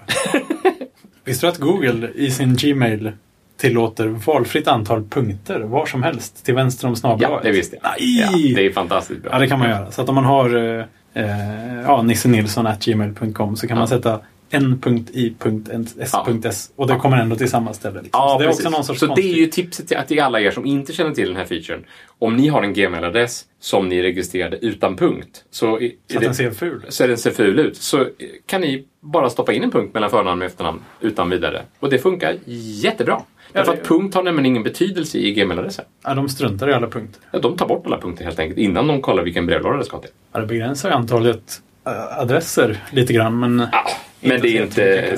Visste 1.25 1.47
du 1.47 1.51
att 1.51 1.59
Google 1.59 2.09
i 2.15 2.31
sin 2.31 2.57
Gmail 2.57 3.13
tillåter 3.59 4.07
valfritt 4.07 4.68
antal 4.68 5.05
punkter 5.09 5.61
var 5.61 5.87
som 5.87 6.03
helst 6.03 6.44
till 6.44 6.55
vänster 6.55 6.88
om 6.88 6.97
snabel 6.97 7.29
Ja, 7.31 7.40
det 7.42 7.51
visste 7.51 7.77
jag. 7.83 7.90
Nej! 7.99 8.21
Ja, 8.21 8.55
det 8.57 8.66
är 8.66 8.73
fantastiskt 8.73 9.23
bra. 9.23 9.33
Ja, 9.33 9.38
det 9.38 9.49
kan 9.49 9.59
man 9.59 9.68
göra. 9.71 9.90
Så 9.90 10.03
att 10.03 10.09
om 10.09 10.14
man 10.14 10.25
har 10.25 10.57
eh, 10.57 10.85
eh, 11.14 11.83
ja, 11.87 12.03
nissenilsson.gmail.com 12.03 13.57
så 13.57 13.66
kan 13.68 13.77
Ja. 13.77 13.79
man 13.81 13.88
sätta 13.88 14.21
en 14.51 14.79
punkt 14.81 15.11
i 15.12 15.35
punkt 15.38 15.68
s 15.99 16.11
Ja. 16.12 16.25
punkt 16.27 16.44
s 16.47 16.71
och 16.77 16.87
det 16.87 16.97
kommer 16.97 17.16
ändå 17.16 17.37
till 17.37 17.51
samma 17.51 17.73
ställe. 17.73 18.03
Liksom. 18.03 18.21
Ja, 18.21 18.29
så 18.33 18.38
det 18.38 18.44
är 18.44 18.49
precis. 18.49 18.66
också 18.66 18.77
någon 18.77 18.85
sorts 18.85 19.01
Så 19.01 19.14
det 19.14 19.23
är 19.23 19.35
ju 19.35 19.47
tipset 19.47 19.88
till, 19.88 19.97
till 20.09 20.21
alla 20.21 20.40
er 20.40 20.51
som 20.51 20.66
inte 20.66 20.92
känner 20.92 21.11
till 21.14 21.29
den 21.29 21.37
här 21.37 21.44
featuren. 21.44 21.85
Om 22.18 22.37
ni 22.37 22.49
har 22.49 22.62
en 22.62 22.75
gmail-adress 22.75 23.44
som 23.61 23.88
ni 23.88 24.03
registrerade 24.03 24.57
utan 24.57 24.97
punkt 24.97 25.44
så, 25.51 25.81
är, 25.81 25.90
så 26.11 26.16
att 26.18 26.25
den 26.25 26.35
ser 26.35 26.51
ful 26.51 26.83
ut. 26.87 26.94
så 26.94 27.07
den 27.07 27.18
ser 27.18 27.31
ful 27.31 27.59
ut. 27.59 27.77
Så 27.77 28.07
kan 28.47 28.61
ni 28.61 28.85
bara 29.01 29.31
stoppa 29.31 29.53
in 29.53 29.62
en 29.62 29.71
punkt 29.71 29.94
mellan 29.94 30.11
förnamn 30.11 30.42
och 30.42 30.47
efternamn 30.47 30.81
utan 31.01 31.31
vidare. 31.31 31.62
Och 31.81 31.90
det 31.90 31.99
funkar 31.99 32.37
jättebra. 32.47 33.23
Därför 33.53 33.73
att 33.73 33.85
punkt 33.85 34.15
har 34.15 34.23
nämligen 34.23 34.47
ingen 34.47 34.63
betydelse 34.63 35.19
i 35.19 35.33
gmail-adresser. 35.33 35.85
Ja, 36.05 36.15
de 36.15 36.29
struntar 36.29 36.71
i 36.71 36.73
alla 36.73 36.87
punkter. 36.87 37.23
Ja, 37.31 37.39
de 37.39 37.57
tar 37.57 37.69
bort 37.69 37.87
alla 37.87 38.01
punkter 38.01 38.25
helt 38.25 38.39
enkelt 38.39 38.59
innan 38.59 38.87
de 38.87 39.03
kollar 39.03 39.23
vilken 39.23 39.47
brevlåda 39.47 39.77
det 39.77 39.85
ska 39.85 39.99
till. 40.01 40.11
Ja, 40.33 40.41
det 40.41 40.47
begränsar 40.47 40.89
ju 40.89 40.95
antalet 40.95 41.63
eh, 41.87 42.19
adresser 42.21 42.83
lite 42.91 43.13
grann 43.13 43.41
men 43.41 43.69
Ja, 43.73 43.85
men 44.21 44.41
det 44.41 44.49
är 44.49 44.63
inte... 44.63 45.17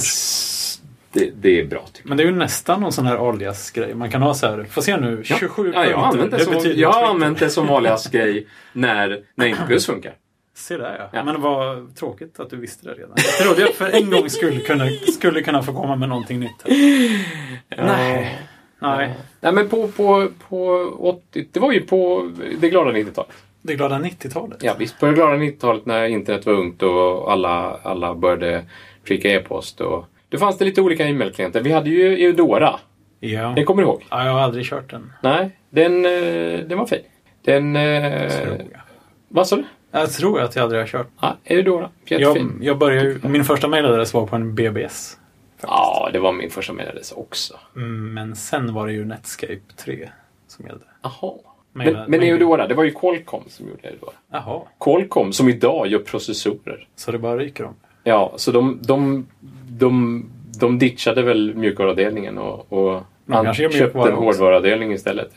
Det, 1.13 1.31
det 1.43 1.61
är 1.61 1.65
bra 1.65 1.85
jag. 1.93 2.09
Men 2.09 2.17
det 2.17 2.23
är 2.23 2.27
ju 2.27 2.37
nästan 2.37 2.81
någon 2.81 2.93
sån 2.93 3.07
här 3.07 3.29
alias-grej. 3.29 3.95
Man 3.95 4.11
kan 4.11 4.23
ha 4.23 4.35
så 4.35 4.47
här, 4.47 4.65
få 4.65 4.83
se 4.83 4.97
nu, 4.97 5.23
27 5.25 5.73
Ja, 5.75 5.87
jag 5.87 5.97
har 5.97 6.07
använt 6.07 6.31
det, 6.31 6.45
som, 6.45 6.73
jag 6.75 6.93
har 6.93 7.07
använt 7.07 7.39
det 7.39 7.51
som 7.51 7.71
alias-grej 7.71 8.47
när, 8.73 9.21
när 9.35 9.47
inte 9.47 9.63
plus 9.67 9.87
funkar. 9.87 10.13
Se 10.55 10.77
där 10.77 10.97
ja. 10.99 11.09
Ja. 11.13 11.25
Men 11.25 11.41
vad 11.41 11.97
tråkigt 11.97 12.41
att 12.41 12.51
du 12.51 12.57
visste 12.57 12.89
det 12.89 12.95
redan. 12.95 13.13
Jag 13.17 13.47
trodde 13.47 13.61
jag 13.61 13.75
för 13.75 13.91
en 13.91 14.11
gång 14.11 14.31
skulle 14.31 14.61
kunna, 14.61 14.89
skulle 15.15 15.43
kunna 15.43 15.63
få 15.63 15.73
komma 15.73 15.97
med 15.97 16.09
någonting 16.09 16.41
nytt. 16.41 16.65
Nej. 17.77 18.39
Nej. 18.79 19.15
Nej, 19.41 19.53
men 19.53 19.69
på, 19.69 19.89
på, 19.89 20.29
på 20.49 20.67
80... 20.99 21.49
Det 21.53 21.61
var 21.61 21.73
ju 21.73 21.81
på 21.81 22.31
det 22.61 22.69
glada 22.71 22.91
90-talet. 22.93 23.33
Det 23.63 23.75
glada 23.75 23.99
90-talet. 23.99 24.63
Ja, 24.63 24.75
visst. 24.79 25.01
På 25.01 25.07
det 25.07 25.13
glada 25.13 25.37
90-talet 25.37 25.87
när 25.87 26.05
internet 26.05 26.47
var 26.47 26.53
ungt 26.53 26.83
och 26.83 27.33
alla, 27.33 27.77
alla 27.83 28.15
började 28.15 28.65
skicka 29.05 29.29
e-post. 29.29 29.81
Och... 29.81 30.05
Då 30.29 30.39
fanns 30.39 30.59
det 30.59 30.65
lite 30.65 30.81
olika 30.81 31.07
e-mailklienter. 31.09 31.61
Vi 31.61 31.73
hade 31.73 31.91
ju 31.91 32.25
Eudora. 32.25 32.81
Ja. 33.21 33.53
Den 33.57 33.65
kommer 33.65 33.83
du 33.83 33.89
ihåg? 33.89 34.07
ja. 34.11 34.25
Jag 34.25 34.33
har 34.33 34.41
aldrig 34.41 34.65
kört 34.67 34.91
den. 34.91 35.13
Nej, 35.23 35.51
den, 35.71 36.05
eh, 36.05 36.61
den 36.61 36.79
var 36.79 36.87
fin. 36.87 37.03
Den... 37.45 37.77
Eh, 37.77 38.31
vad 39.29 39.49
sa 39.49 39.57
du? 39.57 39.65
Jag 39.91 40.13
tror 40.13 40.41
att 40.41 40.57
jag 40.57 40.63
aldrig 40.63 40.81
har 40.83 40.87
kört. 40.87 41.07
Ja, 41.21 41.37
Eudora. 41.45 41.91
Jag, 42.05 42.21
Jättefin. 42.21 42.59
jag 42.61 42.79
började 42.79 43.09
ju, 43.09 43.19
min 43.23 43.45
första 43.45 43.69
mailadress 43.69 44.15
var 44.15 44.27
på 44.27 44.37
en 44.37 44.55
BBS. 44.55 45.17
Ja, 45.63 46.11
det 46.13 46.19
var 46.19 46.33
min 46.33 46.51
första 46.51 46.73
mailadress 46.73 47.13
också. 47.13 47.55
Mm, 47.77 48.15
Men 48.15 48.37
sen 48.37 48.75
var 48.75 48.87
det 48.87 48.93
ju 48.93 49.05
Netscape 49.05 49.59
3 49.77 50.09
som 50.49 50.67
gällde. 50.67 50.85
Jaha. 51.03 51.33
Men, 51.73 52.05
men 52.09 52.23
Eudora, 52.23 52.67
det 52.67 52.75
var 52.75 52.85
ju 52.85 52.91
Qualcomm 52.91 53.43
som 53.49 53.69
gjorde 53.69 53.89
Eudora. 53.89 54.13
Jaha, 54.33 54.61
Qualcomm 54.81 55.33
som 55.33 55.49
idag 55.49 55.87
gör 55.87 55.99
processorer. 55.99 56.89
så 56.97 57.13
det 57.13 57.19
bara 57.19 57.39
ryker 57.39 57.65
om. 57.65 57.75
Ja, 58.05 58.33
så 58.37 58.53
de, 58.53 58.79
de, 58.83 59.27
de, 59.69 60.25
de 60.61 60.79
ditchade 60.79 61.23
väl 61.23 61.55
mjukvaruavdelningen 61.55 62.39
och, 62.39 62.73
och 62.73 63.03
De 63.27 63.55
köpte 63.55 63.99
en 63.99 64.15
hårdvaruavdelning 64.15 64.93
istället. 64.93 65.33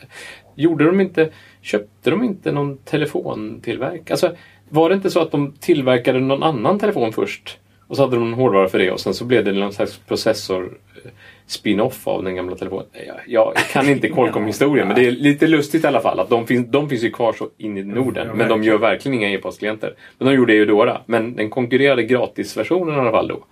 Gjorde 0.54 0.84
de 0.84 1.00
inte, 1.00 1.30
köpte 1.64 2.10
de 2.10 2.22
inte 2.22 2.52
någon 2.52 2.76
telefontillverkare? 2.76 4.02
Alltså, 4.10 4.36
var 4.68 4.88
det 4.88 4.94
inte 4.94 5.10
så 5.10 5.20
att 5.20 5.30
de 5.30 5.52
tillverkade 5.60 6.20
någon 6.20 6.42
annan 6.42 6.78
telefon 6.78 7.12
först? 7.12 7.58
Och 7.86 7.96
så 7.96 8.02
hade 8.02 8.16
de 8.16 8.26
en 8.26 8.34
hårdvara 8.34 8.68
för 8.68 8.78
det 8.78 8.90
och 8.90 9.00
sen 9.00 9.14
så 9.14 9.24
blev 9.24 9.44
det 9.44 9.52
någon 9.52 9.72
slags 9.72 9.98
processor 9.98 10.78
eh, 11.04 11.10
spin-off 11.46 12.08
av 12.08 12.22
den 12.22 12.34
gamla 12.34 12.56
telefonen. 12.56 12.86
Jag, 13.06 13.16
jag 13.26 13.56
kan 13.56 13.88
inte 13.88 14.08
Qualcomm-historien 14.08 14.88
men 14.88 14.96
det 14.96 15.06
är 15.06 15.10
lite 15.10 15.46
lustigt 15.46 15.84
i 15.84 15.86
alla 15.86 16.00
fall 16.00 16.20
att 16.20 16.28
de 16.28 16.46
finns, 16.46 16.66
de 16.70 16.88
finns 16.88 17.02
ju 17.02 17.10
kvar 17.10 17.32
så 17.32 17.48
in 17.58 17.78
i 17.78 17.82
Norden. 17.82 18.26
Ja, 18.26 18.34
men 18.34 18.48
de 18.48 18.62
gör 18.62 18.78
verkligen 18.78 19.18
inga 19.18 19.30
e-postklienter. 19.30 19.94
Men 20.18 20.28
de 20.28 20.34
gjorde 20.34 20.52
Eudora. 20.52 21.00
Men 21.06 21.36
den 21.36 21.50
konkurrerade 21.50 22.02
gratisversionen 22.02 22.94
i 22.94 22.98
alla 22.98 23.10
fall 23.10 23.28
då. 23.28 23.44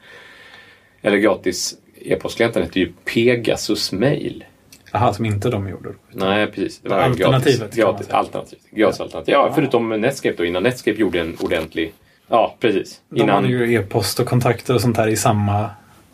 Eller 1.03 1.19
gratis 1.19 1.75
e-postklienten 2.05 2.63
hette 2.63 2.81
ju 2.81 2.93
Pegasus 3.15 3.93
Mail. 3.93 4.45
Jaha, 4.93 5.13
som 5.13 5.25
inte 5.25 5.51
de 5.51 5.69
gjorde. 5.69 5.89
Nej, 6.13 6.47
precis. 6.47 6.81
Det 6.81 6.89
var 6.89 6.99
Alternativet, 6.99 7.59
gratis, 7.59 7.77
gratis 7.77 8.11
alternativ. 8.11 8.59
Gratis 8.71 9.01
alternativ. 9.01 9.33
Ja, 9.33 9.53
förutom 9.55 9.89
Netscape 9.89 10.35
då. 10.39 10.45
Innan 10.45 10.63
Netscape 10.63 11.01
gjorde 11.01 11.21
en 11.21 11.37
ordentlig... 11.41 11.93
Ja, 12.29 12.57
precis. 12.61 13.01
De 13.09 13.21
Innan... 13.21 13.35
hade 13.35 13.49
ju 13.49 13.75
e-post 13.75 14.21
och 14.21 14.27
kontakter 14.27 14.75
och 14.75 14.81
sånt 14.81 14.97
här 14.97 15.09
i 15.09 15.17
samma 15.17 15.71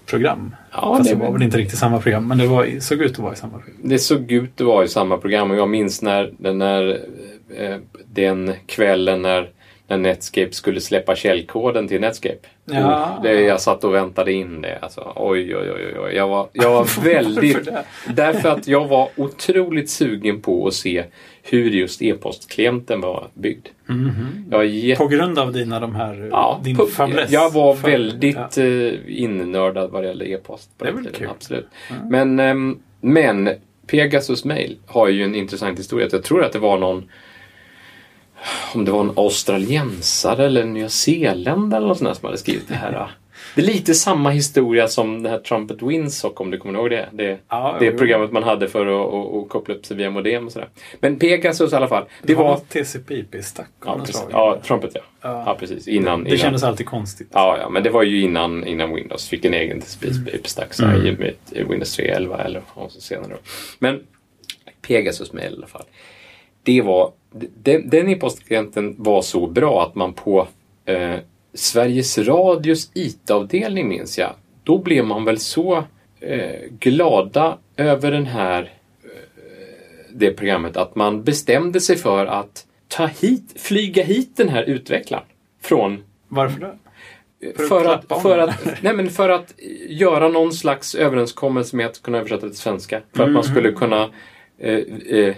program. 0.06 0.54
Ja, 0.72 0.96
Fast 0.96 1.10
det 1.10 1.16
var- 1.16 1.32
väl 1.32 1.42
inte 1.42 1.58
riktigt 1.58 1.78
samma 1.78 2.00
program, 2.00 2.28
men 2.28 2.38
det 2.38 2.46
var, 2.46 2.80
såg 2.80 3.02
ut 3.02 3.12
att 3.12 3.18
vara 3.18 3.32
i 3.32 3.36
samma 3.36 3.58
program. 3.58 3.76
Det 3.82 3.98
såg 3.98 4.32
ut 4.32 4.60
att 4.60 4.66
vara 4.66 4.84
i 4.84 4.88
samma 4.88 5.16
program 5.16 5.50
och 5.50 5.56
jag 5.56 5.68
minns 5.68 6.02
när, 6.02 6.32
när 6.38 7.00
eh, 7.56 7.76
den 8.06 8.54
kvällen 8.66 9.22
när, 9.22 9.50
när 9.86 9.96
Netscape 9.98 10.52
skulle 10.52 10.80
släppa 10.80 11.16
källkoden 11.16 11.88
till 11.88 12.00
Netscape. 12.00 12.48
Ja. 12.70 13.16
Oh, 13.16 13.22
det, 13.22 13.40
jag 13.40 13.60
satt 13.60 13.84
och 13.84 13.94
väntade 13.94 14.32
in 14.32 14.60
det. 14.62 14.78
Alltså, 14.82 15.12
oj, 15.16 15.56
oj, 15.56 15.70
oj, 15.72 15.94
oj. 16.00 16.14
Jag 16.14 16.28
var, 16.28 16.48
jag 16.52 16.70
var 16.70 17.02
väldigt... 17.04 17.68
därför 18.14 18.48
att 18.48 18.68
jag 18.68 18.88
var 18.88 19.08
otroligt 19.16 19.90
sugen 19.90 20.40
på 20.40 20.66
att 20.66 20.74
se 20.74 21.04
hur 21.42 21.70
just 21.70 22.02
e-postklienten 22.02 23.00
var 23.00 23.28
byggd. 23.34 23.66
Jag 24.50 24.58
var 24.58 24.64
jätte... 24.64 25.02
På 25.02 25.08
grund 25.08 25.38
av 25.38 25.52
dina 25.52 25.80
de 25.80 25.94
här, 25.94 26.28
Ja, 26.32 26.60
din 26.64 26.76
på- 26.76 26.86
fäbless. 26.86 27.30
jag 27.30 27.50
var 27.52 27.74
för- 27.74 27.90
väldigt 27.90 28.56
Ja. 28.56 28.62
eh, 28.64 28.94
innördad 29.06 29.90
vad 29.90 30.02
det 30.02 30.06
gällde 30.08 30.30
e-post. 30.30 30.70
på 30.78 30.84
Det 30.84 30.90
är 30.90 30.94
väl 30.94 31.04
tiden, 31.04 31.18
kul. 31.18 31.28
Absolut. 31.30 31.66
Men, 32.10 32.40
ehm, 32.40 32.78
men 33.00 33.50
Pegasus 33.86 34.44
Mail 34.44 34.76
har 34.86 35.08
ju 35.08 35.22
en 35.24 35.34
intressant 35.34 35.78
historia. 35.78 36.08
Jag 36.12 36.22
tror 36.24 36.44
att 36.44 36.52
det 36.52 36.58
var 36.58 36.78
någon 36.78 37.08
om 38.74 38.84
det 38.84 38.90
var 38.92 39.00
en 39.00 39.12
australiensare 39.16 40.46
eller 40.46 40.62
en 40.62 40.72
nyzeeländare 40.74 41.78
eller 41.78 41.88
något 41.88 41.98
sånt 41.98 42.16
som 42.16 42.26
hade 42.26 42.38
skrivit 42.38 42.68
det 42.68 42.74
här. 42.74 43.10
Det 43.54 43.62
är 43.62 43.66
lite 43.66 43.94
samma 43.94 44.30
historia 44.30 44.88
som 44.88 45.22
det 45.22 45.28
här 45.30 45.38
Trumpet 45.38 45.82
Windsock 45.82 46.40
om 46.40 46.50
du 46.50 46.58
kommer 46.58 46.78
ihåg 46.78 46.90
det. 46.90 47.08
Det, 47.12 47.38
Ja, 47.48 47.76
det 47.80 47.90
programmet 47.90 48.32
man 48.32 48.42
hade 48.42 48.68
för 48.68 48.86
att, 48.86 49.14
att, 49.14 49.42
att 49.42 49.48
koppla 49.48 49.74
upp 49.74 49.86
sig 49.86 49.96
via 49.96 50.10
modem 50.10 50.46
och 50.46 50.52
sådär. 50.52 50.68
Men 51.00 51.18
Pegasus 51.18 51.72
i 51.72 51.76
alla 51.76 51.88
fall. 51.88 52.02
Det, 52.22 52.26
Det 52.28 52.34
var 52.34 52.44
var... 52.44 52.56
TCP/IP-stack 52.56 53.68
Ja, 53.84 54.00
ja, 54.30 54.60
Trumpet 54.64 54.90
ja. 54.94 55.00
Ja. 55.22 55.42
Ja, 55.46 55.56
precis. 55.60 55.88
Innan, 55.88 56.24
Det 56.24 56.28
innan. 56.28 56.38
kändes 56.38 56.62
alltid 56.62 56.86
konstigt. 56.86 57.28
Ja, 57.32 57.58
ja, 57.60 57.68
men 57.68 57.82
det 57.82 57.90
var 57.90 58.02
ju 58.02 58.20
innan, 58.22 58.66
innan 58.66 58.94
Windows 58.94 59.28
fick 59.28 59.44
en 59.44 59.54
egen 59.54 59.80
TCP/IP-stack 59.80 60.78
Mm. 60.80 61.00
mm. 61.00 61.14
med 61.18 61.34
Windows 61.68 61.98
3.11 61.98 62.44
eller 62.44 62.62
vad 62.74 62.90
som 62.92 63.00
senare. 63.00 63.36
Men 63.78 64.00
Pegasus 64.82 65.32
Mail 65.32 65.52
i 65.52 65.56
alla 65.56 65.66
fall. 65.66 65.84
Det 66.62 66.82
var, 66.82 67.12
den, 67.62 67.90
den 67.90 68.08
e-postklienten 68.08 68.94
var 68.98 69.22
så 69.22 69.46
bra 69.46 69.82
att 69.82 69.94
man 69.94 70.12
på 70.12 70.48
eh, 70.84 71.16
Sveriges 71.54 72.18
Radios 72.18 72.90
IT-avdelning 72.94 73.88
minns 73.88 74.18
jag, 74.18 74.34
då 74.64 74.78
blev 74.78 75.04
man 75.04 75.24
väl 75.24 75.38
så 75.38 75.84
eh, 76.20 76.60
glada 76.70 77.58
över 77.76 78.10
den 78.10 78.26
här 78.26 78.62
eh, 79.04 79.08
det 80.14 80.30
programmet 80.30 80.76
att 80.76 80.94
man 80.94 81.24
bestämde 81.24 81.80
sig 81.80 81.96
för 81.96 82.26
att 82.26 82.66
ta 82.88 83.06
hit, 83.06 83.54
flyga 83.56 84.02
hit 84.02 84.36
den 84.36 84.48
här 84.48 84.62
utvecklaren 84.62 85.24
från 85.62 86.02
Varför 86.28 86.60
det? 86.60 86.78
För 87.68 87.84
att 87.84 88.08
för 88.08 88.14
att, 88.14 88.22
för, 88.22 88.38
att, 88.38 88.64
nej 88.82 88.94
men 88.94 89.10
för 89.10 89.28
att 89.28 89.54
göra 89.88 90.28
någon 90.28 90.52
slags 90.52 90.94
överenskommelse 90.94 91.76
med 91.76 91.86
att 91.86 92.02
kunna 92.02 92.18
översätta 92.18 92.46
det 92.46 92.52
till 92.52 92.60
svenska. 92.60 93.00
För 93.16 93.24
att 93.24 93.30
man 93.30 93.44
skulle 93.44 93.72
kunna... 93.72 94.08
Eh, 94.58 94.78
eh, 95.08 95.34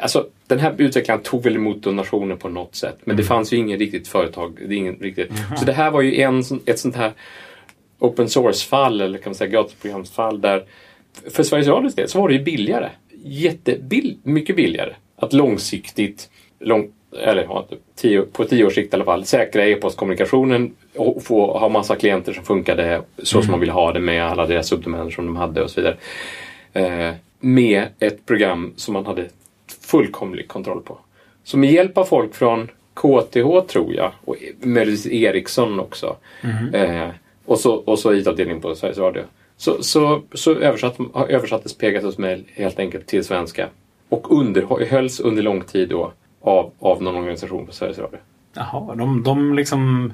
alltså, 0.00 0.26
den 0.46 0.58
här 0.58 0.74
utvecklaren 0.78 1.22
tog 1.22 1.42
väl 1.42 1.56
emot 1.56 1.82
donationer 1.82 2.36
på 2.36 2.48
något 2.48 2.74
sätt. 2.74 2.98
Men 3.04 3.16
det 3.16 3.22
fanns 3.22 3.52
ju 3.52 3.56
ingen 3.56 3.78
riktigt 3.78 4.08
företag. 4.08 4.58
Det 4.68 4.74
är 4.74 4.78
ingen 4.78 4.96
riktigt, 4.96 5.30
Så 5.58 5.64
det 5.64 5.72
här 5.72 5.90
var 5.90 6.02
ju 6.02 6.20
en, 6.20 6.42
ett 6.66 6.78
sånt 6.78 6.96
här 6.96 7.12
open 7.98 8.28
source-fall, 8.28 9.00
eller 9.00 9.18
kan 9.18 9.30
man 9.30 9.34
säga 9.34 9.50
gratisprogramsfall, 9.50 10.40
där 10.40 10.64
för 11.30 11.42
Sveriges 11.42 11.68
Radios 11.68 11.94
del 11.94 12.08
så 12.08 12.20
var 12.20 12.28
det 12.28 12.34
ju 12.34 12.42
billigare. 12.42 12.88
Jättebill, 13.24 14.18
mycket 14.22 14.56
billigare. 14.56 14.94
Att 15.16 15.32
långsiktigt, 15.32 16.30
lång, 16.60 16.92
eller 17.22 17.42
ja, 17.42 17.66
tio, 17.96 18.22
på 18.22 18.44
tio 18.44 18.64
års 18.64 18.74
sikt 18.74 18.94
i 18.94 18.96
alla 18.96 19.04
fall, 19.04 19.24
säkra 19.24 19.66
e-postkommunikationen 19.66 20.74
och 20.96 21.22
få 21.22 21.58
ha 21.58 21.68
massa 21.68 21.96
klienter 21.96 22.32
som 22.32 22.44
funkade 22.44 23.02
så 23.22 23.42
som 23.42 23.50
man 23.50 23.60
ville 23.60 23.72
ha 23.72 23.92
det 23.92 24.00
med 24.00 24.24
alla 24.24 24.46
deras 24.46 24.66
subdomäner 24.66 25.10
som 25.10 25.26
de 25.26 25.36
hade 25.36 25.62
och 25.62 25.70
så 25.70 25.80
vidare. 25.80 25.96
Eh, 26.72 27.14
med 27.40 27.86
ett 27.98 28.26
program 28.26 28.72
som 28.76 28.94
man 28.94 29.06
hade 29.06 29.26
fullkomlig 29.90 30.48
kontroll 30.48 30.82
på. 30.82 30.98
Så 31.44 31.58
med 31.58 31.72
hjälp 31.72 31.98
av 31.98 32.04
folk 32.04 32.34
från 32.34 32.68
KTH 32.94 33.66
tror 33.68 33.94
jag 33.94 34.12
och 34.24 34.36
möjligtvis 34.62 35.12
Ericsson 35.12 35.80
också 35.80 36.16
eh, 36.72 37.08
och 37.46 37.58
så, 37.58 37.74
och 37.74 37.98
så 37.98 38.14
IT-avdelningen 38.14 38.62
på 38.62 38.74
Sveriges 38.74 38.98
Radio 38.98 39.22
så, 39.56 39.82
så, 39.82 40.22
så 40.32 40.54
översatt, 40.54 40.96
översattes 41.28 41.78
Pegasus 41.78 42.18
Mail 42.18 42.44
helt 42.54 42.78
enkelt 42.78 43.06
till 43.06 43.24
svenska 43.24 43.68
och 44.08 44.32
underhölls 44.38 45.20
under 45.20 45.42
lång 45.42 45.62
tid 45.62 45.88
då 45.88 46.12
av, 46.40 46.70
av 46.78 47.02
någon 47.02 47.16
organisation 47.16 47.66
på 47.66 47.72
Sveriges 47.72 47.98
Radio. 47.98 48.18
Jaha, 48.54 48.94
de, 48.94 49.22
de 49.22 49.54
liksom 49.54 50.12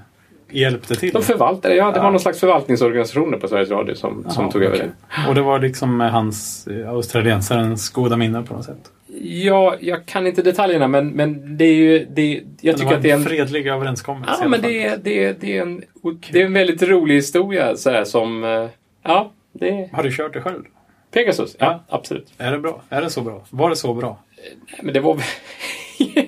hjälpte 0.50 0.94
till? 0.94 1.12
De 1.12 1.22
förvaltade, 1.22 1.74
ja 1.74 1.84
det 1.86 1.98
var 1.98 2.04
Ja. 2.06 2.10
någon 2.10 2.20
slags 2.20 2.40
förvaltningsorganisationer 2.40 3.38
på 3.38 3.48
Sveriges 3.48 3.70
Radio 3.70 3.94
som, 3.94 4.24
som 4.30 4.42
Jaha, 4.42 4.52
tog 4.52 4.62
över 4.62 4.76
okej. 4.76 4.90
det. 5.24 5.28
Och 5.28 5.34
det 5.34 5.42
var 5.42 5.58
liksom 5.60 6.00
hans 6.00 6.66
eh, 6.66 6.90
australiensarens 6.90 7.90
goda 7.90 8.16
minne 8.16 8.42
på 8.42 8.54
något 8.54 8.64
sätt? 8.64 8.90
Ja, 9.22 9.76
jag 9.80 10.06
kan 10.06 10.26
inte 10.26 10.42
detaljerna 10.42 10.88
men, 10.88 11.08
men 11.08 11.56
det 11.56 11.64
är 11.64 11.74
ju... 11.74 12.06
Det, 12.10 12.42
jag 12.60 12.76
tycker 12.78 12.94
att 12.94 13.02
det 13.02 13.10
är 13.10 13.14
en... 13.14 13.22
fredlig 13.24 13.66
överenskommelse 13.66 14.34
Ja, 14.40 14.48
men 14.48 14.60
det 14.60 14.84
är, 14.84 14.96
det, 14.96 15.24
är, 15.24 15.36
det, 15.40 15.56
är 15.56 15.62
en, 15.62 15.84
det 16.32 16.40
är 16.40 16.46
en 16.46 16.52
väldigt 16.52 16.82
rolig 16.82 17.14
historia 17.14 17.76
så 17.76 17.90
här, 17.90 18.04
som... 18.04 18.44
eh, 18.44 18.66
Ja, 19.02 19.32
det 19.52 19.88
Har 19.92 20.02
du 20.02 20.16
kört 20.16 20.32
det 20.32 20.40
själv? 20.40 20.62
Pegasus. 21.10 21.56
Ja, 21.58 21.66
Ja. 21.88 21.96
absolut. 21.96 22.32
Är 22.38 22.52
det 22.52 22.58
bra? 22.58 22.82
Är 22.88 23.02
det 23.02 23.10
så 23.10 23.20
bra? 23.20 23.44
Var 23.50 23.70
det 23.70 23.76
så 23.76 23.94
bra? 23.94 24.18
Nej, 24.36 24.78
Men 24.82 24.94
det 24.94 25.00
var... 25.00 25.18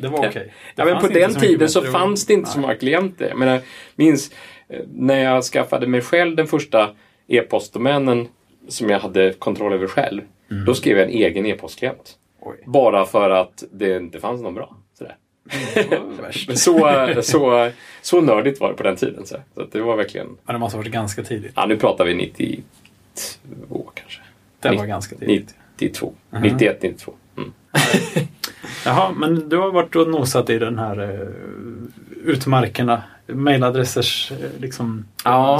Det 0.01 0.09
var 0.09 0.19
okej. 0.19 0.33
Det 0.35 0.53
Ja, 0.77 0.85
men 0.85 1.01
på 1.01 1.09
den 1.09 1.35
så 1.35 1.41
tiden 1.41 1.69
så 1.69 1.83
fanns 1.83 2.27
det 2.27 2.33
inte 2.35 2.51
så 2.51 2.59
Nej. 2.59 2.63
många 2.63 2.75
klienter. 2.75 3.29
Jag 3.29 3.39
menar, 3.39 3.61
minns 3.97 4.31
eh, 4.69 4.81
när 4.95 5.25
jag 5.25 5.45
skaffade 5.45 5.87
mig 5.87 6.01
själv 6.01 6.37
den 6.37 6.47
första 6.47 6.91
e-postdomänen 7.29 8.29
som 8.69 8.91
jag 8.91 8.99
hade 8.99 9.33
kontroll 9.33 9.73
över 9.73 9.87
själv. 9.87 10.23
Mm. 10.51 10.65
Då 10.65 10.75
skrev 10.75 10.99
jag 10.99 11.07
en 11.07 11.15
egen 11.15 11.47
e-postklient. 11.47 12.17
Oj. 12.47 12.57
Bara 12.67 13.07
för 13.07 13.31
att 13.31 13.65
det 13.73 13.97
inte 13.97 14.21
fanns 14.21 14.43
någon 14.43 14.55
bra. 14.55 14.77
Sådär. 14.99 15.17
Men 16.47 16.57
så, 16.57 17.23
så, 17.23 17.71
så 18.03 18.21
nördigt 18.21 18.61
var 18.61 18.69
det 18.69 18.75
på 18.75 18.83
den 18.83 18.97
tiden. 18.97 19.27
Så, 19.27 19.37
det 19.73 19.81
var 19.81 19.97
verkligen... 19.97 20.27
Men 20.27 20.55
det 20.55 20.59
måste 20.59 20.77
ha 20.77 20.83
varit 20.83 20.93
ganska 20.93 21.23
tidigt. 21.23 21.53
Ja, 21.55 21.67
nu 21.67 21.77
pratar 21.77 22.05
vi 22.05 22.15
92 22.15 23.91
kanske. 23.95 24.21
Det 24.61 24.77
var 24.77 24.87
ganska 24.87 25.17
tidigt. 25.17 25.55
92. 25.79 26.13
Mhm. 26.31 26.43
91, 26.43 26.83
92. 26.83 27.13
Jaha, 28.85 29.13
men 29.17 29.49
du 29.49 29.57
har 29.57 29.73
varit 29.73 29.97
och 29.97 30.09
nosat 30.09 30.51
i 30.51 30.59
den 30.59 30.79
här 30.79 31.01
uh, 31.01 31.29
utmarkerna. 32.25 33.03
Mailadressers 33.29 34.33
uh, 34.33 34.37
liksom 34.61 35.05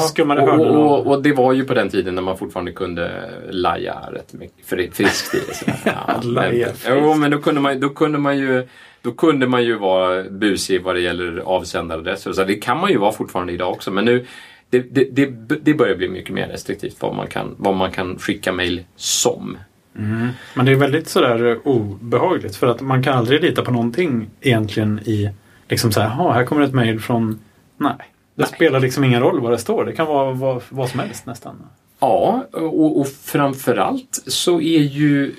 skummade 0.09 0.43
och, 0.43 0.49
hörnorna. 0.49 0.79
och, 0.79 0.99
och, 1.01 1.07
och 1.07 1.23
det 1.23 1.33
var 1.33 1.53
ju 1.53 1.65
på 1.65 1.75
den 1.75 1.89
tiden 1.89 2.15
när 2.15 2.23
man 2.23 2.39
fortfarande 2.39 2.73
kunde 2.73 3.31
laja 3.51 3.97
rätt 4.13 4.33
mycket, 4.33 4.67
fri- 4.67 4.91
friskt 4.93 5.35
i. 5.35 5.41
Ja, 5.85 6.21
Laja 6.23 6.51
men, 6.51 6.75
friskt. 6.75 6.89
jo, 6.91 7.15
men 7.15 7.31
då 7.31 7.39
kunde, 7.39 7.61
man, 7.61 7.81
då, 7.81 7.89
kunde 7.89 8.19
man 8.19 8.39
ju, 8.39 8.69
då 9.03 9.13
kunde 9.13 9.47
man 9.47 9.65
ju 9.65 9.79
vara 9.79 10.23
busig 10.23 10.83
vad 10.83 10.95
det 10.95 11.01
gäller 11.01 11.39
avsändaradresser. 11.39 12.33
Så 12.33 12.45
det 12.45 12.55
kan 12.55 12.79
man 12.81 12.91
ju 12.91 12.99
vara 12.99 13.13
fortfarande 13.13 13.53
idag 13.53 13.71
också. 13.71 13.91
Men 13.91 14.05
nu, 14.05 14.27
det, 14.71 14.79
det, 14.95 15.05
det, 15.13 15.27
det 15.63 15.75
börjar 15.75 15.97
bli 15.97 16.09
mycket 16.09 16.35
mer 16.35 16.49
restriktivt 16.49 16.97
vad 17.01 17.15
man 17.15 17.27
kan, 17.27 17.55
vad 17.59 17.75
man 17.75 17.91
kan 17.91 18.19
skicka 18.19 18.53
mejl 18.53 18.85
som. 18.97 19.57
Mm. 19.99 20.29
Men 20.55 20.67
det 20.67 20.73
är 20.73 20.77
väldigt 20.77 21.09
sådär 21.09 21.47
eh, 21.47 21.57
obehagligt 21.65 22.57
för 22.57 22.67
att 22.67 22.81
man 22.81 23.03
kan 23.03 23.19
aldrig 23.19 23.43
lita 23.43 23.63
på 23.63 23.71
någonting 23.71 24.31
egentligen 24.41 24.99
i 24.99 25.31
liksom 25.69 25.93
så 25.93 26.01
här, 26.01 26.09
"Jaha, 26.09 26.33
här 26.33 26.45
kommer 26.45 26.63
ett 26.63 26.75
mejl 26.75 27.01
från... 27.01 27.39
Nej. 27.77 27.93
Det 28.35 28.43
Nej. 28.43 28.53
spelar 28.55 28.81
liksom 28.81 29.05
ingen 29.05 29.21
roll 29.21 29.41
vad 29.41 29.53
det 29.53 29.59
står. 29.59 29.85
Det 29.85 29.93
kan 29.93 30.07
vara 30.07 30.33
vad, 30.33 30.63
vad 30.69 30.89
som 30.89 31.01
helst 31.01 31.27
nästan. 31.27 31.57
Ja, 32.01 32.47
och, 32.53 33.01
och 33.01 33.09
framförallt 33.09 34.23
så 34.27 34.61
är 34.61 34.81
ju, 34.81 35.33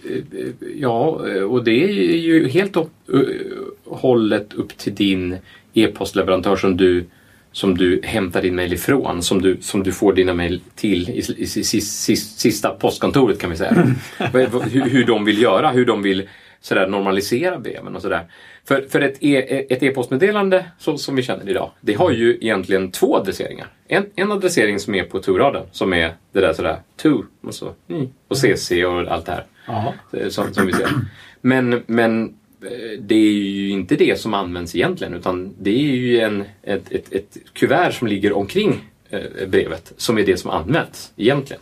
ja, 0.75 1.19
och 1.49 1.63
det 1.63 1.83
är 1.83 2.17
ju 2.17 2.47
helt 2.47 2.77
och 2.77 2.89
hållet 3.85 4.53
upp 4.53 4.77
till 4.77 4.95
din 4.95 5.37
e-postleverantör 5.73 6.55
som 6.55 6.77
du, 6.77 7.05
som 7.57 7.77
du 7.77 8.01
hämtar 8.03 8.41
din 8.41 8.55
mejl 8.55 8.73
ifrån, 8.73 9.21
som 9.23 9.41
du, 9.41 9.57
som 9.61 9.83
du 9.83 9.91
får 9.91 10.13
dina 10.13 10.33
mejl 10.33 10.61
till 10.75 11.09
i, 11.09 11.13
i, 11.13 11.41
i, 11.41 11.45
sis- 11.81 12.37
sista 12.37 12.69
postkontoret 12.69 13.39
kan 13.39 13.49
vi 13.49 13.57
säga. 13.57 13.87
Vad- 14.33 14.63
hur, 14.71 14.81
hur 14.89 15.05
de 15.05 15.25
vill 15.25 15.41
göra, 15.41 15.69
hur 15.71 15.85
de 15.85 16.01
vill 16.01 16.29
sådär, 16.61 16.87
normalisera 16.87 17.59
breven 17.59 17.95
och 17.95 18.01
sådär. 18.01 18.21
För, 18.67 18.81
för 18.89 19.01
ett, 19.01 19.17
e, 19.23 19.65
ett 19.73 19.83
e-postmeddelande 19.83 20.65
så, 20.79 20.97
som 20.97 21.15
vi 21.15 21.23
känner 21.23 21.49
idag, 21.49 21.71
det 21.81 21.93
har 21.93 22.11
ju 22.11 22.37
egentligen 22.41 22.91
två 22.91 23.17
adresseringar. 23.17 23.67
En, 23.87 24.05
en 24.15 24.31
adressering 24.31 24.79
som 24.79 24.95
är 24.95 25.03
på 25.03 25.19
to-raden, 25.19 25.63
som 25.71 25.93
är 25.93 26.13
det 26.33 26.39
där 26.41 26.53
sådär 26.53 26.77
to 27.01 27.23
och 27.43 27.53
så 27.53 27.73
mm, 27.89 28.07
och 28.27 28.37
cc 28.37 28.85
och 28.85 29.11
allt 29.11 29.25
det 29.25 29.31
här. 29.31 29.43
Som, 30.29 30.53
som 30.53 30.65
vi 30.67 30.73
ser. 30.73 30.89
Men, 31.41 31.83
men 31.87 32.33
det 32.99 33.15
är 33.15 33.33
ju 33.33 33.69
inte 33.69 33.95
det 33.95 34.19
som 34.19 34.33
används 34.33 34.75
egentligen 34.75 35.13
utan 35.13 35.53
det 35.59 35.69
är 35.69 35.95
ju 35.95 36.19
en, 36.19 36.43
ett, 36.63 36.91
ett, 36.91 37.13
ett 37.13 37.37
kuvert 37.53 37.91
som 37.91 38.07
ligger 38.07 38.33
omkring 38.33 38.89
eh, 39.09 39.47
brevet 39.47 39.93
som 39.97 40.17
är 40.17 40.25
det 40.25 40.37
som 40.37 40.51
används 40.51 41.13
egentligen. 41.15 41.61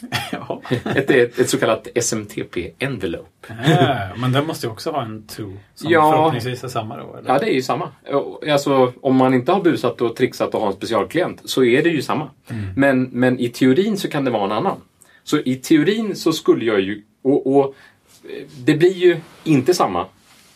Jaha. 0.32 0.60
Ett, 0.84 1.10
ett, 1.10 1.38
ett 1.38 1.50
så 1.50 1.58
kallat 1.58 1.88
SMTP-envelope. 1.94 3.28
Ja, 3.68 4.08
men 4.16 4.32
den 4.32 4.46
måste 4.46 4.66
ju 4.66 4.72
också 4.72 4.90
ha 4.90 5.02
en 5.02 5.26
to 5.26 5.42
som 5.74 5.90
Ja. 5.90 6.12
förhoppningsvis 6.12 6.64
är 6.64 6.68
samma 6.68 6.96
då? 6.96 7.16
Eller? 7.16 7.32
Ja, 7.32 7.38
det 7.38 7.50
är 7.50 7.54
ju 7.54 7.62
samma. 7.62 7.88
Alltså, 8.52 8.92
om 9.00 9.16
man 9.16 9.34
inte 9.34 9.52
har 9.52 9.62
busat 9.62 10.00
och 10.00 10.16
trixat 10.16 10.54
och 10.54 10.60
har 10.60 10.66
en 10.68 10.72
specialklient 10.72 11.40
så 11.44 11.64
är 11.64 11.82
det 11.82 11.88
ju 11.88 12.02
samma. 12.02 12.30
Men, 12.76 13.02
men 13.02 13.38
i 13.40 13.48
teorin 13.48 13.96
så 13.96 14.08
kan 14.08 14.24
det 14.24 14.30
vara 14.30 14.44
en 14.44 14.52
annan. 14.52 14.76
Så 15.24 15.38
i 15.38 15.54
teorin 15.56 16.16
så 16.16 16.32
skulle 16.32 16.64
jag 16.64 16.80
ju... 16.80 17.02
Och, 17.22 17.56
och 17.56 17.64
eh, 18.24 18.46
det 18.64 18.74
blir 18.74 18.92
ju 18.94 19.16
inte 19.44 19.74
samma 19.74 20.06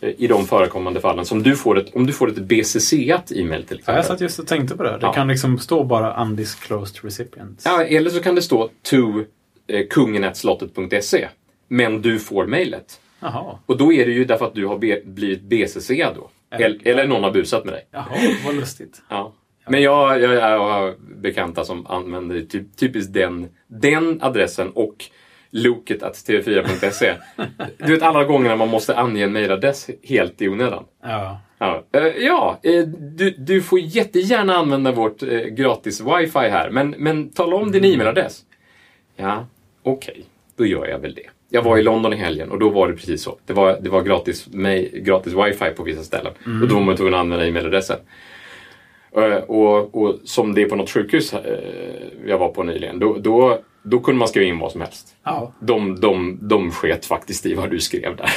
i 0.00 0.26
de 0.26 0.46
förekommande 0.46 1.00
fallen 1.00 1.24
som 1.24 1.42
du 1.42 1.56
får 1.56 1.78
ett, 1.78 1.94
om 1.94 2.06
du 2.06 2.12
får 2.12 2.28
ett 2.28 2.36
BCC-at 2.38 3.32
e-mail 3.32 3.62
till 3.64 3.76
Ja, 3.76 3.78
exempel. 3.78 3.94
jag 3.94 4.04
satt 4.04 4.20
just 4.20 4.38
och 4.38 4.46
tänkte 4.46 4.76
på 4.76 4.82
det. 4.82 4.90
Det 4.90 4.98
Ja. 5.02 5.12
kan 5.12 5.28
liksom 5.28 5.58
stå 5.58 5.84
bara 5.84 6.22
undisclosed 6.22 7.04
recipients. 7.04 7.64
Ja, 7.64 7.82
eller 7.84 8.10
så 8.10 8.22
kan 8.22 8.34
det 8.34 8.42
stå 8.42 8.70
to 8.82 8.96
eh, 9.66 9.86
kungenetslottet.se 9.90 11.28
men 11.68 12.02
du 12.02 12.18
får 12.18 12.46
mejlet. 12.46 13.00
Och 13.66 13.76
då 13.76 13.92
är 13.92 14.06
det 14.06 14.12
ju 14.12 14.24
därför 14.24 14.46
att 14.46 14.54
du 14.54 14.66
har 14.66 14.78
be, 14.78 15.00
blivit 15.04 15.42
BCC 15.42 15.88
då. 16.14 16.30
Eller, 16.50 16.78
eller 16.88 17.06
någon 17.06 17.24
har 17.24 17.30
busat 17.30 17.64
med 17.64 17.74
dig. 17.74 17.86
Jaha, 17.90 18.06
vad 18.46 18.54
lustigt. 18.54 19.02
Ja. 19.08 19.32
Men 19.68 19.82
jag, 19.82 20.20
jag, 20.20 20.34
jag 20.34 20.58
har 20.58 20.94
bekanta 21.22 21.64
som 21.64 21.86
använder 21.86 22.40
typ, 22.40 22.76
typiskt 22.76 23.12
den, 23.12 23.48
den 23.66 24.22
adressen 24.22 24.70
och 24.70 24.94
loket 25.50 26.02
att 26.02 26.14
tv4.se. 26.14 27.14
Du 27.78 27.92
vet 27.94 28.02
alla 28.02 28.24
gånger 28.24 28.48
när 28.48 28.56
man 28.56 28.68
måste 28.68 28.96
ange 28.96 29.24
en 29.24 29.32
mejladress 29.32 29.90
helt 30.02 30.42
i 30.42 30.48
onödan. 30.48 30.84
Ja. 31.02 31.40
Ja, 31.58 31.84
eh, 31.92 32.02
ja 32.06 32.58
eh, 32.62 32.84
du, 32.86 33.30
du 33.30 33.62
får 33.62 33.80
jättegärna 33.80 34.56
använda 34.56 34.92
vårt 34.92 35.22
eh, 35.22 35.28
gratis 35.40 36.00
wifi 36.00 36.38
här, 36.38 36.70
men, 36.70 36.90
men 36.90 37.28
tala 37.30 37.56
om 37.56 37.72
din 37.72 37.84
e-mailadress. 37.84 38.40
Ja, 39.16 39.46
okej, 39.82 40.24
då 40.56 40.66
gör 40.66 40.86
jag 40.86 40.98
väl 40.98 41.14
det. 41.14 41.26
Jag 41.48 41.62
var 41.62 41.78
i 41.78 41.82
London 41.82 42.12
i 42.12 42.16
helgen 42.16 42.50
och 42.50 42.58
då 42.58 42.68
var 42.68 42.88
det 42.88 42.94
precis 42.94 43.22
så. 43.22 43.38
Det 43.46 43.52
var, 43.52 43.78
det 43.80 43.90
var 43.90 44.02
gratis, 44.02 44.48
mail, 44.52 44.90
gratis 45.02 45.32
wifi 45.32 45.70
på 45.76 45.82
vissa 45.82 46.02
ställen 46.02 46.32
och 46.62 46.68
då 46.68 46.74
var 46.74 46.82
man 46.82 46.96
tvungen 46.96 47.14
att 47.14 47.20
använda 47.20 47.46
e-mailadressen. 47.46 47.98
Eh, 49.16 49.36
Och, 49.36 49.94
och 50.02 50.20
som 50.24 50.54
det 50.54 50.62
är 50.62 50.68
på 50.68 50.76
något 50.76 50.90
sjukhus 50.90 51.34
jag 52.26 52.38
var 52.38 52.48
på 52.48 52.62
nyligen, 52.62 52.98
då, 52.98 53.16
då, 53.18 53.58
då 53.82 54.00
kunde 54.00 54.18
man 54.18 54.28
skriva 54.28 54.46
in 54.46 54.58
vad 54.58 54.72
som 54.72 54.80
helst. 54.80 55.16
ja. 55.24 55.52
De, 55.60 56.00
de, 56.00 56.38
de 56.42 56.70
sket 56.70 57.06
faktiskt 57.06 57.46
i 57.46 57.54
vad 57.54 57.70
du 57.70 57.80
skrev 57.80 58.16
där. 58.16 58.30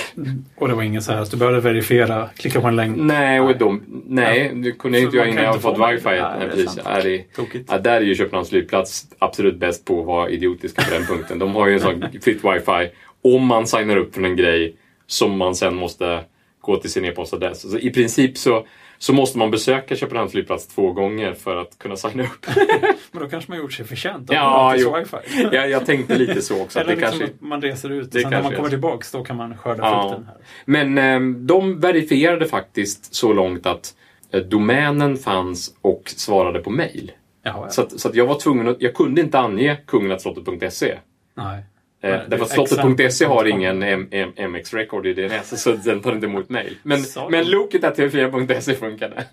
Och 0.57 0.67
det 0.67 0.73
var 0.73 0.83
inget 0.83 1.03
så 1.03 1.11
här 1.11 1.21
att 1.21 1.31
du 1.31 1.37
behövde 1.37 1.59
verifiera, 1.59 2.29
klicka 2.35 2.61
på 2.61 2.67
en 2.67 2.75
länk. 2.75 2.97
Nej, 2.97 3.39
och 3.39 3.57
de, 3.57 3.83
nej 4.07 4.51
det 4.55 4.71
kunde 4.71 4.97
Så 4.99 5.03
inte 5.05 5.17
jag 5.17 5.29
innan 5.29 5.43
jag 5.43 5.61
fått 5.61 5.77
få- 5.77 5.87
wifi. 5.87 6.05
Nej, 6.09 6.21
Nej, 6.21 6.39
det 6.39 6.45
är 6.45 6.49
precis. 6.49 6.79
Ja, 6.85 7.01
det, 7.03 7.23
ja, 7.67 7.77
där 7.77 7.95
är 7.97 8.01
ju 8.01 8.15
Köpenhamns 8.15 8.49
flygplats 8.49 9.05
absolut 9.19 9.59
bäst 9.59 9.85
på 9.85 9.99
att 9.99 10.05
vara 10.05 10.29
idiotiska 10.29 10.81
på 10.81 10.93
den 10.93 11.05
punkten. 11.05 11.39
De 11.39 11.55
har 11.55 11.67
ju 11.67 11.73
en 11.73 11.79
sån 11.79 12.05
fritt 12.21 12.43
wifi 12.43 12.89
om 13.23 13.45
man 13.45 13.67
signar 13.67 13.97
upp 13.97 14.15
för 14.15 14.21
en 14.23 14.35
grej 14.35 14.75
som 15.07 15.37
man 15.37 15.55
sen 15.55 15.75
måste 15.75 16.19
gå 16.61 16.75
till 16.77 16.91
sin 16.91 17.05
e-postadress. 17.05 17.71
Så 17.71 17.77
I 17.77 17.89
princip 17.89 18.37
så, 18.37 18.65
så 19.03 19.13
måste 19.13 19.37
man 19.37 19.51
besöka 19.51 19.95
Köpenhamns 19.95 20.31
flygplats 20.31 20.67
två 20.67 20.91
gånger 20.91 21.33
för 21.33 21.55
att 21.55 21.77
kunna 21.77 21.95
signa 21.95 22.23
upp. 22.23 22.45
Men 23.11 23.23
då 23.23 23.29
kanske 23.29 23.51
man 23.51 23.57
gjort 23.59 23.73
sig 23.73 23.85
förtjänt 23.85 24.29
av 24.29 24.35
Ja, 24.35 24.75
jo. 24.77 24.95
wifi. 24.97 25.47
jag, 25.51 25.69
jag 25.69 25.85
tänkte 25.85 26.17
lite 26.17 26.41
så 26.41 26.61
också. 26.61 26.79
Att 26.79 26.85
Eller 26.85 26.95
det 26.95 27.01
liksom 27.01 27.19
kanske, 27.19 27.35
att 27.35 27.41
man 27.41 27.61
reser 27.61 27.89
ut 27.91 28.15
och 28.15 28.21
sen 28.21 28.31
när 28.31 28.43
man 28.43 28.55
kommer 28.55 28.69
tillbaks 28.69 29.11
då 29.11 29.23
kan 29.23 29.35
man 29.35 29.57
skörda 29.57 29.83
Ja. 29.83 30.01
frukten 30.09 30.25
här. 30.27 30.35
Men 30.65 30.97
eh, 30.97 31.35
de 31.45 31.79
verifierade 31.79 32.45
faktiskt 32.47 33.15
så 33.15 33.33
långt 33.33 33.65
att 33.65 33.95
eh, 34.31 34.41
domänen 34.41 35.17
fanns 35.17 35.75
och 35.81 36.03
svarade 36.15 36.59
på 36.59 36.69
mail. 36.69 37.11
Jaha, 37.43 37.55
ja. 37.61 37.69
Så, 37.69 37.81
att, 37.81 37.99
så 37.99 38.07
att 38.09 38.15
jag 38.15 38.25
var 38.25 38.39
tvungen 38.39 38.67
att, 38.67 38.81
jag 38.81 38.93
kunde 38.93 39.21
inte 39.21 39.39
ange 39.39 39.77
kungenatslottet.se. 39.87 40.97
Nej. 41.35 41.63
Eh, 42.03 42.09
Nej, 42.09 42.19
det 42.19 42.25
därför 42.37 42.61
att 42.61 42.69
slottet.se 42.69 43.25
har 43.25 43.45
ingen 43.45 43.83
M- 43.83 44.07
M- 44.11 44.31
MX-record 44.37 45.05
i 45.07 45.13
DNS 45.13 45.61
så 45.63 45.71
den 45.71 46.01
tar 46.01 46.11
inte 46.13 46.25
emot 46.25 46.49
mail. 46.49 46.77
Men, 46.83 46.99
men 47.29 47.49
loket 47.49 47.83
tv4.se 47.97 48.73
funkade. 48.73 49.23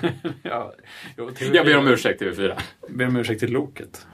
Ja. 0.42 0.72
Jo, 1.16 1.28
TV4 1.28 1.54
Jag 1.54 1.66
ber 1.66 1.76
om 1.76 1.88
ursäkt 1.88 2.22
TV4. 2.22 2.52
ber 2.88 3.06
om 3.06 3.16
ursäkt 3.16 3.40
till 3.40 3.52
loket. 3.52 4.06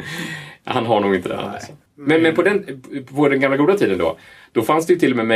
Han 0.64 0.86
har 0.86 1.00
nog 1.00 1.14
inte 1.14 1.28
Nej. 1.28 1.38
adressen. 1.38 1.76
Men, 1.94 2.22
men 2.22 2.34
på, 2.34 2.42
den, 2.42 2.82
på 3.14 3.28
den 3.28 3.40
gamla 3.40 3.56
goda 3.56 3.78
tiden 3.78 3.98
då, 3.98 4.16
då 4.52 4.62
fanns 4.62 4.86
det 4.86 4.92
ju 4.92 4.98
till 4.98 5.10
och 5.10 5.16
med 5.16 5.26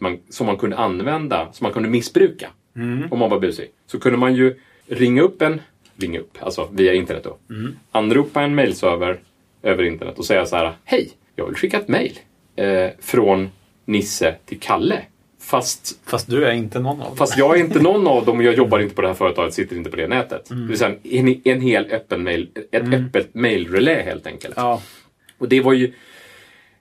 man, 0.00 0.18
som 0.30 0.46
man 0.46 0.56
kunde 0.56 0.76
använda, 0.76 1.48
som 1.52 1.64
man 1.64 1.72
kunde 1.72 1.88
missbruka. 1.88 2.48
Om 3.10 3.18
man 3.18 3.30
var 3.30 3.40
busig. 3.40 3.70
Så 3.86 4.00
kunde 4.00 4.18
man 4.18 4.34
ju 4.34 4.60
ringa 4.86 5.22
upp 5.22 5.42
en, 5.42 5.60
ringa 5.96 6.20
upp, 6.20 6.38
alltså 6.40 6.68
via 6.72 6.94
internet 6.94 7.24
då. 7.24 7.36
Anropa 7.92 8.42
en 8.42 8.54
mailserver 8.54 9.20
över 9.62 9.82
internet 9.84 10.18
och 10.18 10.24
säga 10.24 10.46
så 10.46 10.56
här, 10.56 10.72
hej, 10.84 11.10
jag 11.36 11.46
vill 11.46 11.54
skicka 11.54 11.76
ett 11.76 11.88
mail 11.88 12.18
eh, 12.56 12.88
från 13.00 13.50
Nisse 13.84 14.34
till 14.44 14.60
Kalle. 14.60 15.02
Fast 15.40 16.00
Fast 16.04 16.30
du 16.30 16.44
är 16.44 16.52
inte 16.52 16.78
någon 16.78 17.00
av 17.00 17.06
dem. 17.08 17.16
Fast 17.16 17.38
jag 17.38 17.56
är 17.56 17.60
inte 17.60 17.80
någon 17.82 18.06
av 18.06 18.24
dem 18.24 18.38
och 18.38 18.44
jag 18.44 18.54
jobbar 18.54 18.78
inte 18.78 18.94
på 18.94 19.02
det 19.02 19.08
här 19.08 19.14
företaget, 19.14 19.54
sitter 19.54 19.76
inte 19.76 19.90
på 19.90 19.96
det 19.96 20.08
nätet. 20.08 20.48
Det 20.48 20.54
vill 20.54 20.78
säga 20.78 20.94
en, 21.02 21.40
en 21.44 21.60
hel 21.60 21.92
öppen 21.92 22.24
mail, 22.24 22.50
ett 22.72 22.94
öppet 22.94 23.34
mailrelä 23.34 24.02
helt 24.02 24.26
enkelt. 24.26 24.54
Ja. 24.56 24.82
Och 25.38 25.48
det 25.48 25.60
var 25.60 25.72
ju, 25.72 25.92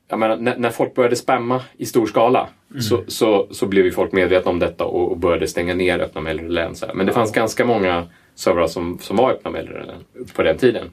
jag 0.08 0.20
menar, 0.20 0.38
när, 0.38 0.58
när 0.58 0.70
folk 0.70 0.96
började 0.96 1.16
spamma 1.16 1.62
i 1.78 1.86
stor 1.86 2.08
skala 2.08 2.50
så, 2.80 3.04
så, 3.08 3.48
så 3.52 3.66
blev 3.66 3.86
ju 3.86 3.92
folk 3.92 4.12
medvetna 4.12 4.52
om 4.52 4.60
detta 4.60 4.86
och, 4.86 5.12
och 5.12 5.18
började 5.18 5.48
stänga 5.48 5.74
ner 5.74 6.00
öppna 6.00 6.22
mailrelän. 6.22 6.76
Men 6.94 7.06
det 7.06 7.14
fanns 7.14 7.32
ganska 7.32 7.66
många 7.66 8.08
servrar 8.36 8.68
som, 8.68 9.00
som 9.02 9.18
var 9.18 9.32
öppna 9.32 9.52
mailrelän 9.52 10.04
på 10.36 10.44
den 10.44 10.58
tiden. 10.58 10.90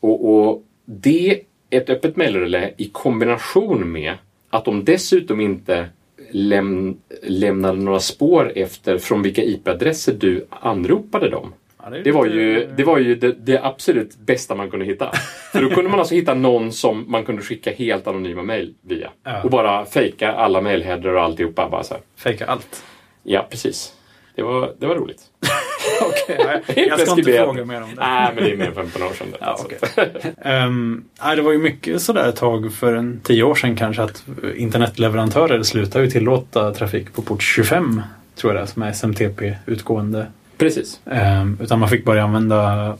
Och, 0.00 0.30
och 0.30 0.62
det, 0.84 1.40
ett 1.70 1.90
öppet 1.90 2.16
mailrelä 2.16 2.70
i 2.76 2.88
kombination 2.88 3.92
med 3.92 4.14
att 4.50 4.64
de 4.64 4.84
dessutom 4.84 5.40
inte 5.40 5.86
läm, 6.30 6.96
lämnade 7.22 7.78
några 7.82 8.00
spår 8.00 8.52
efter 8.54 8.98
från 8.98 9.22
vilka 9.22 9.42
IP-adresser 9.42 10.12
du 10.12 10.46
anropade 10.50 11.28
dem. 11.28 11.52
Ja, 11.82 11.96
är 11.96 12.02
Det 12.04 12.12
var 12.12 12.24
lite- 12.26 12.36
ju, 12.36 12.68
det, 12.76 12.84
var 12.84 12.98
ju 12.98 13.14
det, 13.14 13.32
det 13.32 13.58
absolut 13.64 14.16
bästa 14.16 14.54
man 14.54 14.70
kunde 14.70 14.86
hitta. 14.86 15.12
För 15.52 15.62
då 15.62 15.68
kunde 15.70 15.90
man 15.90 15.98
alltså 16.00 16.14
hitta 16.14 16.34
någon 16.34 16.72
som 16.72 17.04
man 17.08 17.24
kunde 17.24 17.42
skicka 17.42 17.70
helt 17.72 18.06
anonyma 18.06 18.42
mejl 18.42 18.74
via. 18.82 19.10
Ja. 19.24 19.42
Och 19.42 19.50
bara 19.50 19.84
fejka 19.86 20.32
alla 20.32 20.60
mejlheader 20.60 21.14
och 21.14 21.22
alltihopa. 21.22 21.68
Bara 21.68 21.82
så 21.82 21.94
här. 21.94 22.02
Fejka 22.16 22.46
allt. 22.46 22.82
Ja, 23.22 23.46
precis. 23.50 23.92
Det 24.34 24.42
var, 24.42 24.74
det 24.78 24.86
var 24.86 24.94
roligt. 24.94 25.22
Okej, 26.00 26.86
jag, 26.88 27.00
ska 27.00 27.18
inte 27.18 27.32
fråga 27.32 27.64
mer 27.64 27.82
om 27.82 27.88
det. 27.94 28.00
Nej, 28.00 28.32
men 28.34 28.44
det 28.44 28.52
är 28.52 28.56
mer 28.56 28.68
ett 28.68 28.94
par 28.94 29.06
år 29.06 29.12
sedan. 29.12 29.26
det. 29.30 29.36
Ja, 29.40 29.56
Så 29.58 29.64
okej. 29.64 30.34
Ehm, 30.42 31.04
nej, 31.22 31.36
det 31.36 31.42
var 31.42 31.52
ju 31.52 31.58
mycket 31.58 32.02
sådär 32.02 32.28
ett 32.28 32.36
tag 32.36 32.72
för 32.72 32.94
en 32.94 33.20
tio 33.20 33.42
år 33.42 33.54
sedan 33.54 33.76
kanske 33.76 34.02
att 34.02 34.24
internetleverantörer 34.56 35.62
slutade 35.62 36.04
ju 36.04 36.10
tillåta 36.10 36.74
trafik 36.74 37.12
på 37.12 37.22
port 37.22 37.42
25 37.42 38.02
tror 38.36 38.54
jag 38.54 38.60
det 38.62 38.64
är, 38.64 38.66
som 38.72 38.82
är 38.82 38.90
SMTP 38.90 39.54
utgående. 39.66 40.26
Precis. 40.58 41.00
Ehm, 41.10 41.58
utan 41.62 41.78
man 41.78 41.88
fick 41.88 42.04
börja 42.04 42.24
använda 42.24 42.96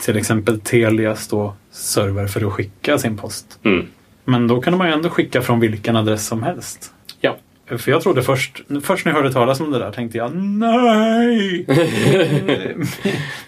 till 0.00 0.16
exempel 0.16 0.60
Telias 0.60 1.28
då 1.28 1.54
server 1.70 2.26
för 2.26 2.46
att 2.46 2.52
skicka 2.52 2.98
sin 2.98 3.16
post. 3.16 3.58
Mm. 3.62 3.86
Men 4.24 4.48
då 4.48 4.60
kunde 4.60 4.78
man 4.78 4.86
ju 4.86 4.92
ändå 4.92 5.08
skicka 5.08 5.42
från 5.42 5.60
vilken 5.60 5.96
adress 5.96 6.26
som 6.26 6.42
helst. 6.42 6.92
För 7.66 7.90
jag 7.90 8.02
trodde 8.02 8.22
först, 8.22 8.62
först 8.82 9.04
när 9.04 9.12
jag 9.12 9.16
hörde 9.16 9.32
talas 9.32 9.60
om 9.60 9.70
det 9.70 9.78
där 9.78 9.92
tänkte 9.92 10.18
jag 10.18 10.36
nej! 10.36 11.66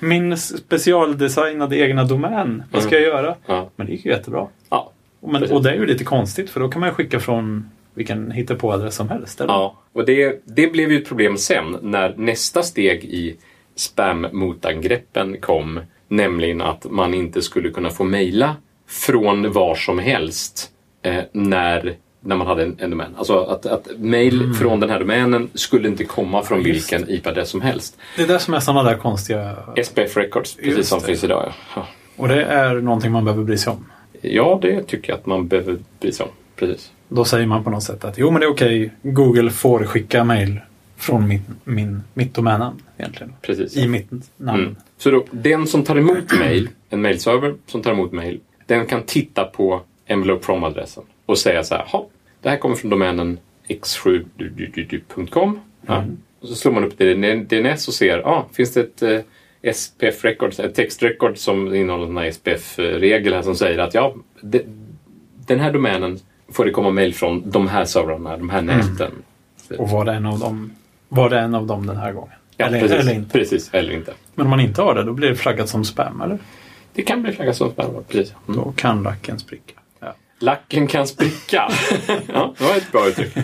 Min 0.00 0.36
specialdesignade 0.36 1.76
egna 1.76 2.04
domän, 2.04 2.62
vad 2.70 2.82
ska 2.82 2.94
jag 2.94 3.02
göra? 3.02 3.34
Ja. 3.46 3.70
Men 3.76 3.86
det 3.86 3.92
gick 3.92 4.04
ju 4.04 4.10
jättebra. 4.10 4.46
Ja. 4.70 4.92
Men, 5.20 5.52
och 5.52 5.62
det 5.62 5.70
är 5.70 5.74
ju 5.74 5.86
lite 5.86 6.04
konstigt 6.04 6.50
för 6.50 6.60
då 6.60 6.68
kan 6.68 6.80
man 6.80 6.94
skicka 6.94 7.20
från 7.20 7.70
vilken 7.94 8.30
hittepåadress 8.30 8.94
som 8.94 9.08
helst. 9.08 9.40
Eller? 9.40 9.52
Ja, 9.52 9.76
och 9.92 10.04
det, 10.04 10.42
det 10.44 10.66
blev 10.66 10.92
ju 10.92 10.98
ett 10.98 11.08
problem 11.08 11.36
sen 11.36 11.76
när 11.82 12.14
nästa 12.16 12.62
steg 12.62 13.04
i 13.04 13.36
spam-motangreppen 13.76 15.40
kom. 15.40 15.80
Nämligen 16.08 16.60
att 16.60 16.90
man 16.90 17.14
inte 17.14 17.42
skulle 17.42 17.70
kunna 17.70 17.90
få 17.90 18.04
mejla 18.04 18.56
från 18.88 19.52
var 19.52 19.74
som 19.74 19.98
helst 19.98 20.70
eh, 21.02 21.24
när, 21.32 21.96
när 22.20 22.36
man 22.36 22.46
hade 22.46 22.62
en, 22.62 22.76
en 22.78 22.90
domän. 22.90 23.14
Alltså 23.18 23.38
att, 23.38 23.66
att 23.66 23.88
mejl 23.98 24.54
från 24.54 24.80
den 24.80 24.90
här 24.90 24.98
domänen 24.98 25.48
skulle 25.54 25.88
inte 25.88 26.04
komma 26.04 26.42
från 26.42 26.58
Mm. 26.58 26.72
Just 26.72 26.92
vilken 26.92 27.10
IP-adress 27.10 27.50
som 27.50 27.60
helst. 27.60 27.96
Det 28.16 28.22
är 28.22 28.26
det 28.26 28.38
som 28.38 28.54
är 28.54 28.60
sådana 28.60 28.82
där 28.82 28.96
konstiga... 28.96 29.56
SPF 29.84 30.16
Records, 30.16 30.54
precis 30.56 30.76
Just 30.76 30.88
som 30.88 30.98
det. 30.98 31.06
finns 31.06 31.24
idag. 31.24 31.52
Ja. 31.76 31.86
Och 32.16 32.28
det 32.28 32.44
är 32.44 32.74
någonting 32.74 33.12
man 33.12 33.24
behöver 33.24 33.44
bry 33.44 33.56
sig 33.58 33.70
om. 33.70 33.86
ja, 34.20 34.58
det 34.62 34.82
tycker 34.82 35.12
jag 35.12 35.18
att 35.18 35.26
man 35.26 35.48
behöver 35.48 35.78
bry 36.00 36.12
sig 36.12 36.24
om. 36.24 36.32
Precis. 36.56 36.92
Då 37.08 37.24
säger 37.24 37.46
man 37.46 37.64
på 37.64 37.70
något 37.70 37.82
sätt 37.82 38.04
att 38.04 38.18
jo 38.18 38.30
men 38.30 38.40
det 38.40 38.46
är 38.46 38.50
okej, 38.50 38.92
Google 39.02 39.50
får 39.50 39.84
skicka 39.84 40.24
mejl 40.24 40.60
från 40.96 41.28
min, 41.28 41.42
min, 41.64 42.02
mitt 42.14 42.34
domännamn 42.34 42.82
egentligen. 42.98 43.32
precis. 43.42 43.76
I 43.76 43.88
mitt 43.88 44.10
namn. 44.36 44.60
Mm. 44.60 44.76
Så 44.98 45.10
då, 45.10 45.24
den 45.30 45.66
som 45.66 45.82
tar 45.84 45.96
emot 45.96 46.38
mejl, 46.38 46.68
en 46.90 47.00
mejlserver 47.00 47.54
som 47.66 47.82
tar 47.82 47.90
emot 47.90 48.12
mejl, 48.12 48.40
den 48.66 48.86
kan 48.86 49.02
titta 49.02 49.44
på 49.44 49.80
envelope 50.06 50.44
from-adressen 50.44 51.02
och 51.28 51.38
säga 51.38 51.64
så 51.64 51.74
här, 51.74 51.84
"Ha, 51.86 52.06
det 52.42 52.48
här 52.48 52.56
kommer 52.56 52.76
från 52.76 52.90
domänen 52.90 53.38
x7.com. 53.68 55.60
Ja. 55.86 55.96
Mm. 55.96 56.16
Och 56.40 56.48
så 56.48 56.54
slår 56.54 56.72
man 56.72 56.84
upp 56.84 56.98
det 56.98 57.10
i 57.12 57.44
DNS 57.48 57.88
och 57.88 57.94
ser, 57.94 58.18
ah, 58.18 58.46
finns 58.52 58.74
det 58.74 58.80
ett 58.80 59.02
eh, 59.02 59.20
SPF 59.72 60.24
record, 60.24 60.60
ett 60.60 60.74
textrecord 60.74 61.38
som 61.38 61.74
innehåller 61.74 62.22
en 62.22 62.32
SPF-regel 62.32 63.34
här 63.34 63.42
som 63.42 63.54
säger 63.54 63.78
att 63.78 63.94
ja, 63.94 64.14
de, 64.40 64.62
den 65.46 65.60
här 65.60 65.72
domänen 65.72 66.18
får 66.52 66.64
det 66.64 66.70
komma 66.70 66.90
mejl 66.90 67.14
från 67.14 67.50
de 67.50 67.68
här 67.68 67.84
servrarna, 67.84 68.36
de 68.36 68.50
här 68.50 68.62
näten. 68.62 69.12
Och 69.78 69.90
var 69.90 70.04
det 70.04 70.12
en 70.12 70.26
av 70.26 70.38
dem, 70.38 70.72
var 71.08 71.30
det 71.30 71.38
en 71.38 71.54
av 71.54 71.66
dem 71.66 71.86
den 71.86 71.96
här 71.96 72.12
gången? 72.12 72.34
Ja, 72.56 72.66
eller, 72.66 72.80
precis, 72.80 72.98
eller 72.98 73.14
inte. 73.14 73.38
Precis, 73.38 73.70
eller 73.72 73.92
inte. 73.92 74.12
Men 74.34 74.46
om 74.46 74.50
man 74.50 74.60
inte 74.60 74.82
har 74.82 74.94
det, 74.94 75.02
då 75.02 75.12
blir 75.12 75.28
det 75.28 75.36
flaggat 75.36 75.68
som 75.68 75.84
spam, 75.84 76.20
eller? 76.20 76.38
Det 76.92 77.02
kan 77.02 77.22
bli 77.22 77.32
flaggat 77.32 77.56
som 77.56 77.70
spam, 77.70 77.90
precis. 78.08 78.34
Mm. 78.48 78.60
Då 78.60 78.72
kan 78.76 79.02
lacken 79.02 79.38
spricka. 79.38 79.77
Lacken 80.38 80.86
kan 80.86 81.06
spricka. 81.06 81.68
ja, 82.32 82.54
det 82.58 82.64
var 82.64 82.76
ett 82.76 82.92
bra 82.92 83.08
uttryck. 83.08 83.32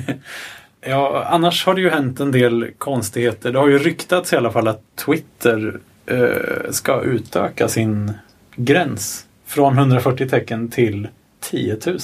Ja, 0.86 1.24
annars 1.30 1.66
har 1.66 1.74
det 1.74 1.80
ju 1.80 1.90
hänt 1.90 2.20
en 2.20 2.32
del 2.32 2.70
konstigheter. 2.78 3.53
Det 3.53 3.59
har 3.59 3.68
ju 3.68 3.78
ryktats 3.78 4.32
i 4.32 4.36
alla 4.36 4.51
fall 4.51 4.68
att 4.68 4.82
Twitter 5.07 5.80
eh, 6.07 6.70
ska 6.70 7.03
utöka 7.03 7.68
sin 7.68 8.12
gräns 8.57 9.26
från 9.47 9.78
140 9.78 10.28
tecken 10.28 10.68
till 10.68 11.09
10 11.40 11.78
000. 11.86 11.99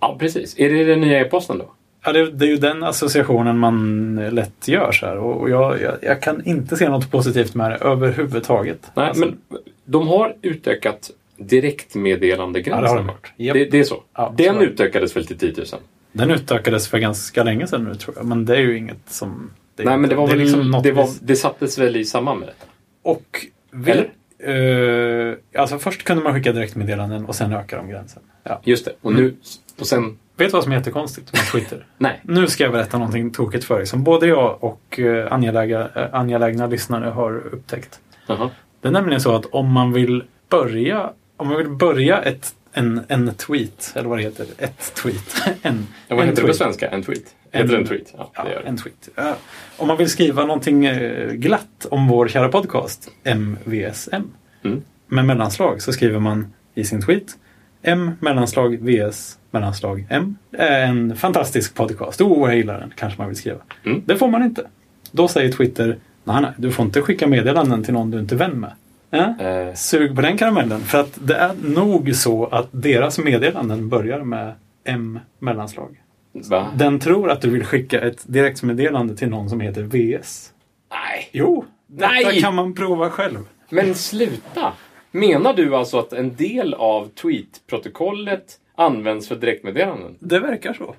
Ja, 0.00 0.16
precis. 0.20 0.58
Är 0.58 0.70
det 0.70 0.84
den 0.84 1.00
nya 1.00 1.20
e-posten 1.20 1.58
då? 1.58 1.72
Ja, 2.04 2.12
det, 2.12 2.30
det 2.30 2.44
är 2.44 2.48
ju 2.48 2.56
den 2.56 2.82
associationen 2.82 3.58
man 3.58 4.16
lätt 4.30 4.68
gör 4.68 4.92
så 4.92 5.06
här. 5.06 5.16
Och 5.18 5.50
jag, 5.50 5.82
jag, 5.82 5.94
jag 6.02 6.22
kan 6.22 6.44
inte 6.46 6.76
se 6.76 6.88
något 6.88 7.10
positivt 7.10 7.54
med 7.54 7.70
det 7.70 7.76
överhuvudtaget. 7.76 8.90
Nej, 8.94 9.08
Alltså, 9.08 9.24
men 9.24 9.38
de 9.84 10.08
har 10.08 10.34
utökat 10.42 11.10
direktmeddelandegränsen. 11.48 13.06
Ja, 13.06 13.14
det. 13.36 13.44
Japp. 13.44 13.54
det, 13.54 13.64
det 13.64 13.78
är 13.78 13.84
så. 13.84 14.02
Ja, 14.14 14.34
den 14.36 14.54
så 14.54 14.62
utökades 14.62 15.16
väl 15.16 15.26
till 15.26 15.38
10 15.38 15.52
000? 15.56 15.66
Den 16.12 16.30
utökades 16.30 16.88
för 16.88 16.98
ganska 16.98 17.42
länge 17.42 17.66
sedan 17.66 17.84
nu 17.84 17.94
tror 17.94 18.16
jag. 18.16 18.26
Men 18.26 18.44
det 18.44 18.56
är 18.56 18.60
ju 18.60 18.78
inget 18.78 19.10
som... 19.10 19.50
Det, 19.76 19.84
Nej, 19.84 19.98
men 19.98 20.10
det 20.10 20.16
var 20.16 20.26
väl... 20.26 20.38
liksom 20.38 20.70
något 20.70 20.82
det, 20.82 20.92
var, 20.92 21.08
det 21.20 21.36
sattes 21.36 21.78
väl 21.78 21.96
i 21.96 22.04
samband 22.04 22.40
med 22.40 22.48
det? 22.48 22.54
Och 23.02 23.46
vill, 23.70 24.04
eh, 24.38 25.60
alltså 25.60 25.78
först 25.78 26.04
kunde 26.04 26.22
man 26.22 26.34
skicka 26.34 26.52
direktmeddelanden 26.52 27.24
och 27.24 27.34
sen 27.34 27.52
ökar 27.52 27.76
de 27.76 27.88
gränsen. 27.88 28.22
Ja. 28.42 28.60
Just 28.64 28.84
det. 28.84 28.92
Och 29.00 29.12
nu... 29.12 29.36
Och 29.78 29.86
sen... 29.86 30.18
Vet 30.36 30.48
du 30.48 30.52
vad 30.52 30.62
som 30.62 30.72
är 30.72 30.76
jättekonstigt 30.76 31.32
med 31.32 31.42
Twitter? 31.52 31.86
Nej. 31.98 32.20
nu 32.22 32.46
ska 32.46 32.64
jag 32.64 32.72
berätta 32.72 32.98
någonting 32.98 33.30
tokigt 33.30 33.64
för 33.64 33.76
dig 33.76 33.86
som 33.86 34.04
både 34.04 34.26
jag 34.26 34.64
och 34.64 35.00
eh, 35.00 35.32
angelägna, 35.32 35.88
eh, 35.94 36.14
angelägna 36.14 36.66
lyssnare 36.66 37.10
har 37.10 37.36
upptäckt. 37.36 38.00
Jaha. 38.26 38.50
Det 38.80 38.88
är 38.88 38.92
nämligen 38.92 39.20
så 39.20 39.36
att 39.36 39.46
om 39.46 39.72
man 39.72 39.92
vill 39.92 40.24
börja, 40.48 41.12
om 41.36 41.48
man 41.48 41.56
vill 41.56 41.68
börja 41.68 42.22
ett, 42.22 42.54
en, 42.72 43.00
en 43.08 43.34
tweet, 43.34 43.92
eller 43.96 44.08
vad 44.08 44.18
det 44.18 44.22
heter, 44.22 44.46
ett 44.58 44.94
tweet. 44.94 45.34
En, 45.62 45.86
Ja, 46.08 46.16
vad 46.16 46.22
en 46.24 46.28
heter 46.28 46.42
det 46.42 46.48
på 46.48 46.54
tweet. 46.54 46.56
svenska? 46.56 46.88
En 46.90 47.02
tweet? 47.02 47.34
Heter 47.52 47.68
det 47.68 47.76
en 47.76 47.86
tweet? 47.86 48.14
Ja, 48.16 48.30
Ja, 48.34 48.44
en 48.64 48.76
tweet. 48.76 49.08
Ja. 49.14 49.36
Om 49.76 49.88
man 49.88 49.96
vill 49.96 50.08
skriva 50.10 50.42
någonting 50.46 50.86
eh, 50.86 51.32
glatt 51.32 51.86
om 51.90 52.08
vår 52.08 52.28
kära 52.28 52.48
podcast, 52.48 53.08
MVSM, 53.24 54.22
Mm. 54.62 54.82
med 55.08 55.24
mellanslag 55.24 55.82
så 55.82 55.92
skriver 55.92 56.18
man 56.20 56.52
i 56.74 56.84
sin 56.84 57.02
tweet 57.02 57.36
M 57.82 58.10
mellanslag 58.20 58.78
VS 58.80 59.38
mellanslag 59.50 60.06
M. 60.10 60.36
En 60.58 61.16
fantastisk 61.16 61.74
podcast. 61.74 62.20
Oh, 62.20 62.48
jag 62.48 62.56
gillar 62.56 62.80
den, 62.80 62.92
kanske 62.96 63.18
man 63.20 63.28
vill 63.28 63.36
skriva. 63.36 63.58
Mm. 63.84 64.02
Det 64.06 64.16
får 64.16 64.28
man 64.28 64.42
inte. 64.42 64.66
Då 65.10 65.28
säger 65.28 65.52
Twitter 65.52 65.98
Nej, 66.24 66.42
nej, 66.42 66.50
du 66.56 66.70
får 66.72 66.84
inte 66.84 67.02
skicka 67.02 67.26
meddelanden 67.26 67.84
till 67.84 67.94
någon 67.94 68.10
du 68.10 68.18
inte 68.18 68.34
är 68.34 68.38
vän 68.38 68.60
med. 68.60 68.72
Ja? 69.16 69.44
Eh, 69.46 69.74
Sug 69.74 70.16
på 70.16 70.22
den 70.22 70.36
karamellen. 70.36 70.80
För 70.80 71.00
att 71.00 71.18
det 71.26 71.34
är 71.34 71.54
nog 71.62 72.14
så 72.14 72.46
att 72.46 72.68
deras 72.70 73.18
meddelanden 73.18 73.88
börjar 73.88 74.20
med 74.24 74.52
M 74.84 75.20
mellanslag. 75.38 76.00
va? 76.32 76.70
Den 76.76 77.00
tror 77.00 77.30
att 77.30 77.40
du 77.40 77.50
vill 77.50 77.64
skicka 77.64 78.00
ett 78.00 78.24
direktmeddelande 78.26 79.16
till 79.16 79.28
någon 79.28 79.50
som 79.50 79.60
heter 79.60 79.82
VS. 79.82 80.50
Nej. 80.90 81.28
Jo, 81.32 81.64
detta 81.86 82.08
Nej! 82.12 82.40
kan 82.40 82.54
man 82.54 82.74
prova 82.74 83.10
själv. 83.10 83.38
Men 83.70 83.94
sluta! 83.94 84.72
Menar 85.10 85.54
du 85.54 85.76
alltså 85.76 85.98
att 85.98 86.12
en 86.12 86.34
del 86.36 86.74
av 86.74 87.08
tweet-protokollet 87.22 88.58
används 88.76 89.28
för 89.28 89.36
direktmeddelanden? 89.36 90.16
Det 90.18 90.38
verkar 90.38 90.72
så. 90.72 90.94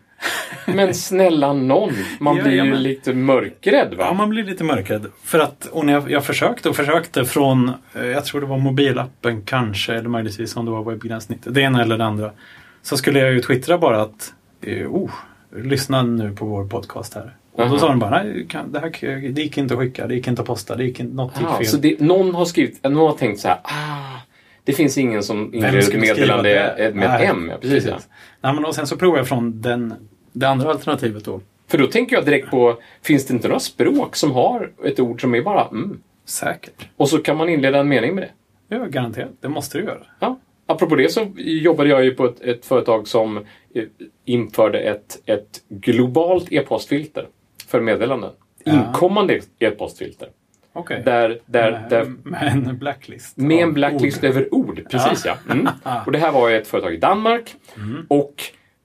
Men 0.66 0.94
snälla 0.94 1.54
någon, 1.54 1.94
man 2.20 2.36
blir 2.36 2.52
ju 2.52 2.58
Jajamän. 2.58 2.84
lite 2.84 3.14
mörkrädd 3.14 3.94
va? 3.94 4.04
Ja, 4.08 4.14
man 4.14 4.30
blir 4.30 4.44
lite 4.44 4.64
mörkrädd. 4.64 5.06
För 5.24 5.40
att, 5.40 5.66
och 5.66 5.86
när 5.86 5.94
jag, 5.94 6.12
jag 6.12 6.26
försökte 6.26 6.70
och 6.70 6.76
försökte 6.76 7.26
från, 7.26 7.72
eh, 7.94 8.06
jag 8.06 8.26
tror 8.26 8.42
det 8.42 8.48
var 8.48 8.58
mobilappen 8.58 9.42
kanske, 9.42 9.94
eller 9.94 10.10
möjligtvis 10.10 10.56
om 10.56 10.66
det 10.66 10.72
var 10.72 10.84
webbgränssnitt. 10.84 11.42
Det 11.44 11.62
ena 11.62 11.82
eller 11.82 11.98
det 11.98 12.06
andra. 12.06 12.32
Så 12.82 12.98
skulle 12.98 13.20
jag 13.20 13.34
ju 13.34 13.42
twittra 13.42 13.78
bara 13.78 14.02
att, 14.02 14.34
eh, 14.62 14.88
oh, 14.88 15.12
lyssna 15.56 16.04
nu 16.04 16.36
på 16.36 16.46
vår 16.46 16.68
podcast 16.68 17.14
här. 17.14 17.36
Och 17.52 17.70
då 17.70 17.80
sa 17.80 17.88
de 17.88 18.00
bara, 18.00 18.10
nej, 18.10 18.48
det, 18.68 18.80
här, 18.80 19.30
det 19.30 19.42
gick 19.42 19.58
inte 19.58 19.74
att 19.74 19.80
skicka, 19.80 20.08
det 20.08 20.16
gick 20.16 20.28
inte 20.28 20.42
att 20.42 20.48
posta, 20.48 20.76
det 20.76 20.84
gick 20.84 21.00
inte, 21.00 21.16
något 21.16 21.40
gick 21.40 21.50
fel. 21.58 21.66
så 21.66 21.78
det, 21.78 22.00
någon 22.00 22.36
har 22.36 22.46
skrivit, 22.46 22.84
någon 22.84 22.96
har 22.96 23.18
tänkt 23.18 23.40
så 23.40 23.48
här, 23.48 23.60
ah, 23.64 24.20
det 24.66 24.74
finns 24.74 24.98
ingen 24.98 25.24
som 25.24 25.54
inleder 25.54 25.78
ett 25.78 26.00
meddelande 26.00 26.50
det? 26.50 26.96
med 26.96 27.06
ett 27.06 27.12
Nej, 27.20 27.26
M. 27.26 27.48
Ja, 27.52 27.58
precis, 27.62 27.86
Ja. 27.86 28.00
Nej, 28.42 28.54
men 28.54 28.66
och 28.66 28.76
sen 28.76 28.88
så 28.88 28.98
provade 28.98 29.20
jag 29.20 29.28
från 29.28 29.62
den, 29.62 29.94
det 30.32 30.46
andra 30.46 30.70
alternativet 30.70 31.26
då. 31.26 31.42
För 31.68 31.78
då 31.78 31.88
tänker 31.88 32.16
jag 32.16 32.26
direkt 32.26 32.50
på, 32.50 32.78
finns 33.02 33.26
det 33.26 33.34
inte 33.34 33.48
några 33.48 33.60
språk 33.60 34.16
som 34.16 34.32
har 34.32 34.72
ett 34.84 35.00
ord 35.00 35.22
som 35.22 35.36
är 35.36 35.42
bara 35.42 35.68
mm? 35.68 36.02
Säkert. 36.26 36.88
Och 36.96 37.10
så 37.10 37.18
kan 37.18 37.38
man 37.38 37.50
inleda 37.50 37.80
en 37.80 37.88
mening 37.88 38.16
med 38.16 38.24
det. 38.24 38.32
Ja, 38.76 38.86
garanterat. 38.86 39.32
Det 39.42 39.50
måste 39.50 39.78
du 39.78 39.84
göra. 39.84 40.04
Ja. 40.20 40.40
Apropå 40.66 40.96
det 40.96 41.12
så 41.12 41.32
jobbade 41.38 41.90
jag 41.90 42.06
ju 42.06 42.16
på 42.16 42.26
ett, 42.26 42.42
ett 42.42 42.66
företag 42.66 43.08
som 43.08 43.38
eh, 43.38 43.84
införde 44.26 44.80
ett, 44.80 45.22
ett 45.26 45.62
globalt 45.70 46.52
e-postfilter 46.52 47.28
för 47.68 47.82
meddelanden. 47.82 48.32
Ja. 48.64 48.74
Inkommande 48.74 49.40
e-postfilter. 49.60 50.30
Okej. 50.76 51.02
Där, 51.06 51.40
där, 51.46 51.72
med, 51.72 51.90
där, 51.90 52.06
med 52.24 52.68
en 52.68 52.78
blacklist. 52.78 53.38
med 53.38 53.64
en 53.64 53.74
blacklist 53.74 54.18
ord. 54.18 54.30
över 54.30 54.54
ord. 54.54 54.82
Precis 54.92 55.26
ja. 55.26 55.38
Mm. 55.52 55.68
Och 56.06 56.12
det 56.12 56.18
här 56.18 56.32
var 56.32 56.52
ett 56.52 56.68
företag 56.68 56.94
i 56.94 56.98
Danmark. 56.98 57.56
Mm. 57.78 58.06
Och 58.10 58.44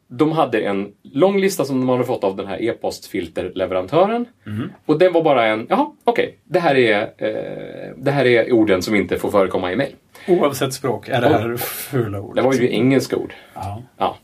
de 0.08 0.32
hade 0.32 0.60
en 0.60 0.92
lång 1.02 1.40
lista 1.40 1.64
som 1.64 1.80
de 1.80 1.88
hade 1.88 2.04
fått 2.04 2.24
av 2.24 2.36
den 2.36 2.46
här 2.46 2.62
e-postfilterleverantören. 2.62 4.26
Mm. 4.46 4.72
Och 4.86 4.98
den 4.98 5.12
var 5.12 5.22
bara 5.22 5.46
en, 5.46 5.66
jaha, 5.68 5.90
okej, 6.04 6.38
det, 6.44 6.60
här 6.60 6.74
är, 6.74 7.02
eh, 7.02 7.92
det 7.96 8.10
här 8.10 8.26
är 8.26 8.52
orden 8.52 8.82
som 8.82 8.94
inte 8.94 9.18
får 9.18 9.30
förekomma 9.30 9.72
i 9.72 9.76
mejl. 9.76 9.94
Oavsett 10.28 10.74
språk 10.74 11.08
är 11.08 11.20
det 11.20 11.28
här 11.28 11.56
fula 11.56 12.20
ord. 12.20 12.36
Det 12.36 12.42
var 12.42 12.54
ju 12.54 12.72
engelska 12.72 13.16
ord. 13.16 13.34
Ja. 13.54 13.82
Ja, 13.96 14.16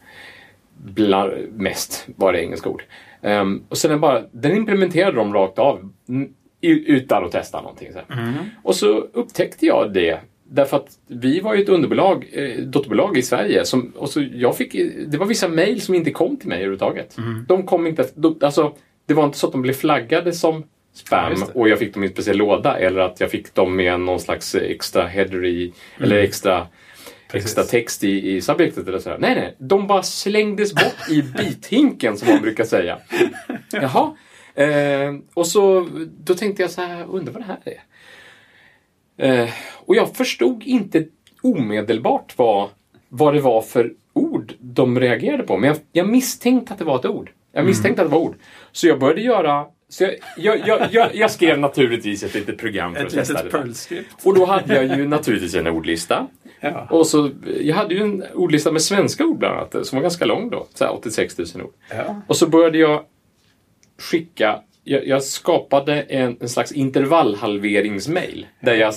bland, 0.76 1.32
mest 1.52 2.08
var 2.16 2.32
det 2.32 2.42
engelska 2.42 2.68
ord. 2.68 2.82
Ehm, 3.22 3.64
och 3.68 3.78
sen 3.78 4.00
bara, 4.00 4.22
den 4.32 4.56
implementerade 4.56 5.16
de 5.16 5.34
rakt 5.34 5.58
av. 5.58 5.90
Mm, 6.72 6.84
utan 6.86 7.24
att 7.24 7.32
testa 7.32 7.60
någonting. 7.60 7.92
Så 7.92 7.98
här. 8.08 8.34
Och 8.62 8.74
så 8.74 8.88
upptäckte 9.12 9.66
jag 9.66 9.92
det. 9.92 10.20
Därför 10.48 10.76
att 10.76 10.88
vi 11.06 11.40
var 11.40 11.54
ju 11.54 11.62
ett 11.62 11.68
underbolag, 11.68 12.26
eh, 12.32 12.58
dotterbolag 12.60 13.18
i 13.18 13.22
Sverige. 13.22 13.64
Som, 13.64 13.92
och 13.96 14.08
så 14.10 14.24
jag 14.34 14.56
fick, 14.56 14.72
det 15.06 15.18
var 15.18 15.26
vissa 15.26 15.48
mejl 15.48 15.80
som 15.80 15.94
inte 15.94 16.10
kom 16.10 16.36
till 16.36 16.48
mig 16.48 16.56
överhuvudtaget. 16.58 17.16
De 17.48 17.62
kom 17.66 17.86
inte, 17.86 18.06
de, 18.14 18.38
alltså, 18.40 18.72
det 19.06 19.14
var 19.14 19.24
inte 19.24 19.38
så 19.38 19.46
att 19.46 19.52
de 19.52 19.62
blev 19.62 19.72
flaggade 19.74 20.32
som 20.32 20.54
Ja, 20.56 20.98
spam 21.06 21.34
det. 21.34 21.60
och 21.60 21.68
jag 21.68 21.78
fick 21.78 21.94
dem 21.94 22.02
i 22.02 22.06
en 22.06 22.12
speciell 22.12 22.36
låda 22.36 22.78
eller 22.78 23.00
att 23.00 23.20
jag 23.20 23.30
fick 23.30 23.54
dem 23.54 23.76
med 23.76 24.00
någon 24.00 24.20
slags 24.20 24.54
extra 24.54 25.06
header 25.06 25.44
i, 25.44 25.72
eller 26.00 26.16
extra 26.16 26.66
Precis. 27.30 27.46
extra 27.46 27.64
text 27.64 28.04
i, 28.04 28.36
i 28.36 28.40
subjektet 28.40 28.88
eller 28.88 28.98
sådär. 28.98 29.16
Nej, 29.20 29.34
nej. 29.34 29.54
De 29.58 29.86
bara 29.86 30.02
slängdes 30.02 30.74
bort 30.74 31.10
i 31.10 31.22
bithinken 31.22 32.16
som 32.16 32.28
man 32.28 32.42
brukar 32.42 32.64
säga. 32.64 32.98
Jaha. 33.72 34.16
Eh, 34.56 35.14
och 35.34 35.46
så 35.46 35.88
då 36.24 36.34
tänkte 36.34 36.62
jag 36.62 36.70
så 36.70 36.80
här, 36.80 37.06
undrar 37.10 37.32
vad 37.32 37.42
det 37.42 37.46
här 37.46 37.58
är. 37.64 37.82
Eh, 39.16 39.50
och 39.74 39.96
jag 39.96 40.16
förstod 40.16 40.62
inte 40.62 41.06
omedelbart 41.42 42.34
vad, 42.36 42.68
vad 43.08 43.34
det 43.34 43.40
var 43.40 43.62
för 43.62 43.92
ord 44.12 44.54
de 44.58 45.00
reagerade 45.00 45.42
på. 45.42 45.56
Men 45.56 45.68
jag, 45.68 45.78
jag 45.92 46.08
misstänkte 46.08 46.72
att 46.72 46.78
det 46.78 46.84
var 46.84 46.98
ett 46.98 47.06
ord. 47.06 47.30
Jag 47.52 47.66
misstänkte 47.66 48.02
att 48.02 48.08
det 48.08 48.12
var 48.12 48.22
ord. 48.22 48.36
Så 48.72 48.86
jag 48.86 48.98
började 48.98 49.20
göra... 49.20 49.64
Så 49.88 50.04
jag, 50.36 50.58
jag, 50.66 50.88
jag, 50.90 51.14
jag, 51.14 51.30
skrev 51.30 51.58
naturligtvis 51.58 52.22
ett 52.22 52.34
litet 52.34 52.58
program 52.58 52.94
för 52.94 53.00
Ett 53.00 53.06
att 53.06 53.12
testa 53.12 53.42
det 53.42 53.50
där. 53.50 54.04
Och 54.24 54.34
då 54.34 54.44
hade 54.44 54.74
jag 54.74 54.98
ju 54.98 55.08
naturligtvis 55.08 55.54
en 55.54 55.66
ordlista. 55.66 56.26
Ja. 56.60 56.88
Och 56.90 57.06
så, 57.06 57.30
jag 57.60 57.76
hade 57.76 57.94
ju 57.94 58.02
en 58.02 58.24
ordlista 58.34 58.72
med 58.72 58.82
svenska 58.82 59.24
ord 59.24 59.38
bland 59.38 59.56
annat, 59.56 59.86
som 59.86 59.96
var 59.96 60.02
ganska 60.02 60.24
lång 60.24 60.50
då. 60.50 60.66
Så 60.74 60.84
här 60.84 60.92
86 60.92 61.38
000 61.38 61.46
ord. 61.64 61.72
Ja. 61.90 62.22
Och 62.26 62.36
så 62.36 62.48
började 62.48 62.78
jag 62.78 63.04
skicka, 63.98 64.60
jag, 64.88 65.06
jag 65.06 65.22
skapade 65.22 66.02
en, 66.02 66.36
en 66.40 66.48
slags 66.48 66.72
intervallhalveringsmail. 66.72 68.46
Där 68.60 68.74
jag 68.74 68.94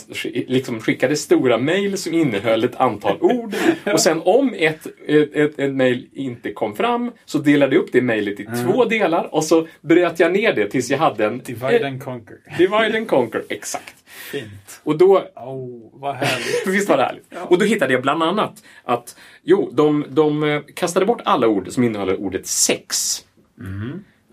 liksom 0.47 0.79
skickade 0.79 1.15
stora 1.15 1.57
mail 1.57 1.97
som 1.97 2.13
innehöll 2.13 2.63
ett 2.63 2.75
antal 2.75 3.17
ord. 3.21 3.55
Och 3.93 4.01
sen 4.01 4.21
om 4.25 4.53
ett, 4.57 4.87
ett, 5.07 5.35
ett, 5.35 5.59
ett 5.59 5.73
mail 5.73 6.07
inte 6.13 6.51
kom 6.51 6.75
fram 6.75 7.11
så 7.25 7.37
delade 7.37 7.75
jag 7.75 7.83
upp 7.83 7.89
det 7.91 8.01
mailet 8.01 8.39
i 8.39 8.45
två 8.45 8.85
delar 8.85 9.35
och 9.35 9.43
så 9.43 9.67
bröt 9.81 10.19
jag 10.19 10.33
ner 10.33 10.53
det 10.53 10.67
tills 10.67 10.89
jag 10.89 10.97
hade 10.97 11.25
en... 11.25 11.39
Divide 11.39 11.87
and 11.87 12.03
conquer. 12.03 12.37
Divide 12.57 12.97
and 12.97 13.07
conquer, 13.07 13.43
exakt. 13.49 13.95
Fint. 14.31 14.81
Och 14.83 14.97
då 14.97 15.23
Oh, 15.35 15.89
vad 15.93 16.15
härligt. 16.15 16.67
Visst 16.75 16.89
var 16.89 16.97
det 16.97 17.03
härligt? 17.03 17.33
Och 17.47 17.57
då 17.57 17.65
hittade 17.65 17.93
jag 17.93 18.01
bland 18.01 18.23
annat 18.23 18.63
att 18.83 19.15
jo, 19.43 19.69
de, 19.73 20.05
de 20.09 20.43
eh, 20.43 20.61
kastade 20.75 21.05
bort 21.05 21.21
alla 21.25 21.47
ord 21.47 21.67
som 21.69 21.83
innehåller 21.83 22.15
ordet 22.19 22.47
sex. 22.47 23.17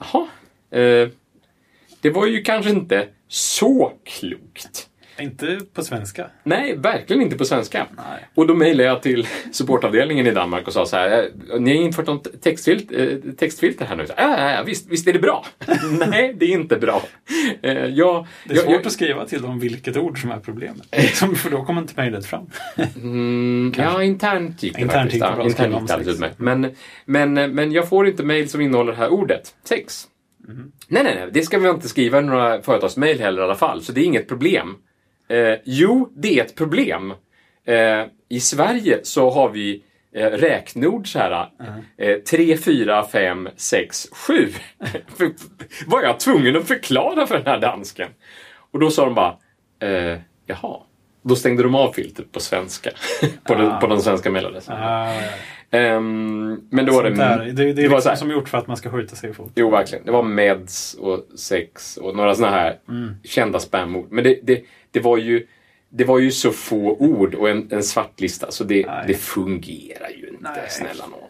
Jaha. 0.00 0.26
Eh, 0.70 1.08
det 2.00 2.10
var 2.10 2.26
ju 2.26 2.42
kanske 2.42 2.70
inte 2.70 3.06
så 3.28 3.92
klokt. 4.04 4.88
Inte 5.20 5.58
på 5.74 5.82
svenska. 5.82 6.26
Nej, 6.42 6.76
verkligen 6.76 7.22
inte 7.22 7.36
på 7.36 7.44
svenska. 7.44 7.86
Nej. 7.96 8.28
Och 8.34 8.46
då 8.46 8.54
mejlade 8.54 8.88
jag 8.88 9.02
till 9.02 9.26
supportavdelningen 9.52 10.26
i 10.26 10.30
Danmark 10.30 10.66
och 10.66 10.72
sa 10.72 10.86
så 10.86 10.96
här, 10.96 11.28
"Eh, 11.52 11.60
ni 11.60 11.76
har 11.76 11.82
infört 11.84 12.06
något 12.06 12.42
textfilt, 12.42 12.92
eh, 12.92 13.08
textfilter 13.38 13.84
här 13.84 13.96
nu. 13.96 14.06
Så, 14.06 14.12
ja, 14.16 14.52
ja, 14.52 14.62
visst, 14.62 14.90
visst 14.90 15.08
är 15.08 15.12
det 15.12 15.18
bra? 15.18 15.44
Nej, 16.10 16.34
det 16.38 16.44
är 16.46 16.48
inte 16.50 16.76
bra. 16.76 17.02
Eh, 17.62 17.72
jag, 17.72 18.26
Det 18.44 18.54
är 18.54 18.58
svårt 18.58 18.72
jag, 18.72 18.86
att 18.86 18.92
skriva 18.92 19.24
till 19.26 19.42
dem 19.42 19.58
vilket 19.60 19.96
ord 19.96 20.20
som 20.20 20.30
är 20.30 20.38
problemet. 20.40 20.86
För 21.36 21.50
då 21.50 21.64
kommer 21.64 21.80
inte 21.80 21.94
mejlet 21.96 22.26
fram. 22.26 22.46
Mm, 22.96 23.72
ja, 23.76 24.02
internt 24.02 24.62
gick 24.62 24.74
det 24.76 24.82
Internt 24.82 25.02
faktiskt. 25.02 25.14
gick 25.14 25.22
det 25.30 25.36
bra 25.36 25.46
internt 25.46 25.72
gick 25.80 25.88
det 25.88 25.94
alldeles 25.94 26.06
sex. 26.06 26.14
utmärkt. 26.16 26.38
Men, 26.38 26.74
men, 27.34 27.54
men 27.54 27.72
jag 27.72 27.88
får 27.88 28.08
inte 28.08 28.22
mejl 28.22 28.48
som 28.48 28.60
innehåller 28.60 28.92
det 28.92 28.98
här 28.98 29.08
ordet, 29.08 29.54
sex. 29.64 30.04
Mhm. 30.48 30.72
Nej, 30.88 31.04
nej, 31.04 31.14
nej. 31.14 31.28
Det 31.32 31.42
ska 31.42 31.58
vi 31.58 31.68
inte 31.68 31.88
skriva 31.88 32.18
i 32.18 32.22
några 32.22 32.62
företagsmejl 32.62 33.20
heller 33.20 33.40
i 33.40 33.44
alla 33.44 33.54
fall. 33.54 33.82
Så 33.82 33.92
det 33.92 34.00
är 34.00 34.04
inget 34.04 34.28
problem. 34.28 34.76
Eh, 35.28 35.54
jo, 35.64 36.12
det 36.16 36.38
är 36.38 36.44
ett 36.44 36.54
problem. 36.54 37.14
Eh, 37.66 38.04
I 38.28 38.40
Sverige 38.40 39.00
så 39.02 39.30
har 39.30 39.50
vi 39.50 39.82
eh, 40.14 40.26
räknord 40.30 41.12
så 41.12 41.18
här. 41.18 41.48
Eh, 41.98 42.16
3, 42.16 42.56
4, 42.56 43.04
5, 43.04 43.48
6, 43.56 44.08
7. 44.12 44.48
var 45.86 46.02
jag 46.02 46.20
tvungen 46.20 46.56
att 46.56 46.68
förklara 46.68 47.26
för 47.26 47.34
den 47.38 47.46
här 47.46 47.60
dansken. 47.60 48.08
Och 48.70 48.78
då 48.80 48.90
sa 48.90 49.04
de 49.04 49.14
bara, 49.14 49.36
eh, 49.80 50.18
jaha. 50.46 50.80
Då 51.22 51.36
stängde 51.36 51.62
de 51.62 51.74
av 51.74 51.92
filtret 51.92 52.32
på 52.32 52.40
svenska. 52.40 52.90
på, 53.44 53.54
den, 53.54 53.80
på 53.80 53.86
den 53.86 54.02
svenska 54.02 54.30
mejladressen. 54.30 54.74
Ah, 54.74 55.14
ja. 55.14 55.22
Ehm, 55.76 56.60
men 56.70 56.86
då 56.86 56.92
var 56.92 57.04
det... 57.04 57.10
Där. 57.10 57.38
Det, 57.44 57.52
det 57.52 57.62
är 57.62 57.74
det 57.74 57.82
var 57.82 57.82
liksom 57.88 58.00
så 58.00 58.08
här, 58.08 58.16
som 58.16 58.30
gjort 58.30 58.48
för 58.48 58.58
att 58.58 58.66
man 58.66 58.76
ska 58.76 58.90
skjuta 58.90 59.16
sig 59.16 59.30
i 59.30 59.32
fot. 59.32 59.52
Jo, 59.54 59.70
verkligen. 59.70 60.04
Det 60.04 60.12
var 60.12 60.22
meds 60.22 60.94
och 60.94 61.26
sex 61.38 61.96
och 61.96 62.16
några 62.16 62.34
såna 62.34 62.50
här 62.50 62.78
Mm. 62.88 63.14
kända 63.24 63.58
spamord. 63.58 64.06
Men 64.10 64.24
det, 64.24 64.38
det, 64.42 64.62
det, 64.90 65.00
var 65.00 65.16
ju, 65.16 65.46
det 65.88 66.04
var 66.04 66.18
ju 66.18 66.30
så 66.30 66.50
få 66.50 66.96
ord 66.96 67.34
och 67.34 67.48
en, 67.50 67.68
en 67.70 67.82
svartlista 67.82 68.50
så 68.50 68.64
det, 68.64 68.86
Nej. 68.86 69.04
det 69.06 69.14
fungerar 69.14 70.08
ju 70.08 70.28
inte, 70.28 70.42
Nej. 70.42 70.66
snälla 70.70 71.06
någon. 71.06 71.20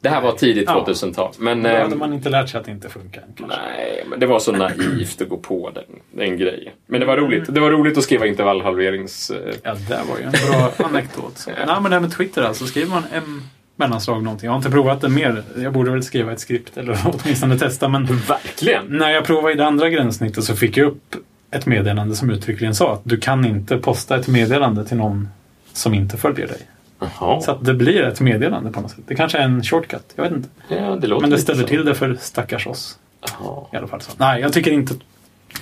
Det 0.00 0.08
här 0.08 0.22
var 0.22 0.32
tidigt 0.32 0.64
Ja. 0.66 0.84
2000-tal. 0.88 1.32
Men, 1.38 1.62
Då 1.62 1.68
ehm, 1.68 1.82
hade 1.82 1.96
man 1.96 2.12
inte 2.12 2.28
lärt 2.28 2.48
sig 2.48 2.58
att 2.60 2.64
det 2.66 2.70
inte 2.72 2.88
funkar. 2.88 3.24
Kanske. 3.36 3.56
Nej, 3.56 4.04
men 4.10 4.20
det 4.20 4.26
var 4.26 4.38
så 4.38 4.52
naivt 4.52 5.20
att 5.22 5.28
gå 5.28 5.36
på 5.36 5.70
den, 5.70 5.84
den 6.12 6.36
grejen. 6.38 6.72
Men 6.86 7.00
det 7.00 7.06
var 7.06 7.16
roligt. 7.16 7.54
Det 7.54 7.60
var 7.60 7.70
roligt 7.70 7.98
att 7.98 8.04
skriva 8.04 8.26
intervallhalverings... 8.26 9.30
eh, 9.30 9.54
Ja, 9.62 9.74
det 9.88 10.00
var 10.10 10.18
ju 10.18 10.24
en 10.24 10.30
bra 10.76 10.86
anekdot. 10.86 11.32
Så. 11.38 11.50
Nej, 11.50 11.66
men 11.66 11.82
det 11.82 11.90
här 11.90 12.00
med 12.00 12.12
Twitter 12.12 12.42
alltså. 12.42 12.66
Skriver 12.66 12.88
man 12.90 13.02
en 13.12 13.42
mellanslag 13.78 14.22
någonting. 14.22 14.46
Jag 14.46 14.52
har 14.52 14.56
inte 14.56 14.70
provat 14.70 15.00
det 15.00 15.08
mer. 15.08 15.42
Jag 15.56 15.72
borde 15.72 15.90
väl 15.90 16.02
skriva 16.02 16.32
ett 16.32 16.40
skript 16.40 16.76
eller 16.76 16.98
åtminstone 17.04 17.58
testa. 17.58 17.88
Men 17.88 18.06
Verkligen! 18.06 18.86
när 18.88 19.10
jag 19.10 19.24
provade 19.24 19.54
i 19.54 19.56
det 19.56 19.66
andra 19.66 19.90
gränssnittet 19.90 20.44
så 20.44 20.56
fick 20.56 20.76
jag 20.76 20.86
upp 20.86 21.16
ett 21.50 21.66
meddelande 21.66 22.16
som 22.16 22.30
uttryckligen 22.30 22.74
sa 22.74 22.92
att 22.92 23.00
du 23.04 23.16
kan 23.16 23.44
inte 23.44 23.76
posta 23.76 24.16
ett 24.16 24.28
meddelande 24.28 24.84
till 24.84 24.96
någon 24.96 25.28
som 25.72 25.94
inte 25.94 26.16
följer 26.16 26.46
dig. 26.46 26.58
Jaha. 26.98 27.40
Så 27.40 27.50
att 27.50 27.64
det 27.64 27.74
blir 27.74 28.02
ett 28.02 28.20
meddelande 28.20 28.70
på 28.72 28.80
något 28.80 28.90
sätt. 28.90 29.00
Det 29.06 29.14
kanske 29.14 29.38
är 29.38 29.42
en 29.42 29.62
shortcut. 29.62 30.12
Jag 30.16 30.22
vet 30.22 30.32
inte. 30.32 30.48
Ja, 30.68 30.96
det 30.96 31.06
låter 31.06 31.20
Men 31.20 31.30
det 31.30 31.38
ställer 31.38 31.64
till 31.64 31.84
det 31.84 31.94
för 31.94 32.16
stackars 32.20 32.66
oss. 32.66 32.98
Jaha. 33.20 33.64
I 33.72 33.76
alla 33.76 33.86
fall 33.86 34.00
så. 34.00 34.12
Nej, 34.16 34.40
jag 34.40 34.52
tycker 34.52 34.70
inte, 34.70 34.94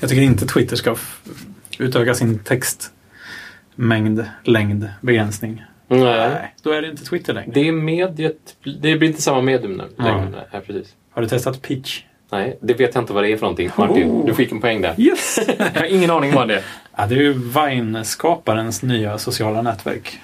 jag 0.00 0.10
tycker 0.10 0.22
inte 0.22 0.46
Twitter 0.46 0.76
ska 0.76 0.96
utöka 1.78 2.14
sin 2.14 2.38
textmängd, 2.38 4.24
längd, 4.44 4.88
begränsning. 5.00 5.64
Nej. 5.88 6.54
Då 6.62 6.70
är 6.70 6.82
det 6.82 6.88
inte 6.88 7.04
Twitter 7.04 7.34
längre. 7.34 7.50
Det 7.54 7.68
är 7.68 7.72
mediet... 7.72 8.56
Det 8.82 8.96
blir 8.96 9.04
inte 9.04 9.22
samma 9.22 9.40
medium 9.40 9.72
nu 9.72 9.84
Ja. 9.96 10.04
längre. 10.04 10.28
Nej, 10.30 10.40
Ja, 10.50 10.60
precis. 10.66 10.94
Har 11.10 11.22
du 11.22 11.28
testat 11.28 11.62
Pitch? 11.62 12.02
Nej, 12.32 12.58
det 12.60 12.74
vet 12.74 12.94
jag 12.94 13.02
inte 13.02 13.12
vad 13.12 13.24
det 13.24 13.32
är 13.32 13.36
för 13.36 13.42
någonting. 13.42 13.70
Martin, 13.76 14.10
Oh. 14.10 14.26
du 14.26 14.34
fick 14.34 14.52
en 14.52 14.60
poäng 14.60 14.80
där. 14.82 14.94
Yes! 15.00 15.38
Jag 15.74 15.80
har 15.80 15.86
ingen 15.94 16.10
aning 16.10 16.32
vad 16.34 16.48
det 16.48 16.54
är. 16.54 16.62
ja, 16.96 17.06
det 17.06 17.14
är 17.14 17.18
ju 17.18 17.32
Vine-skaparens 17.32 18.82
nya 18.82 19.18
sociala 19.18 19.62
nätverk. 19.62 20.18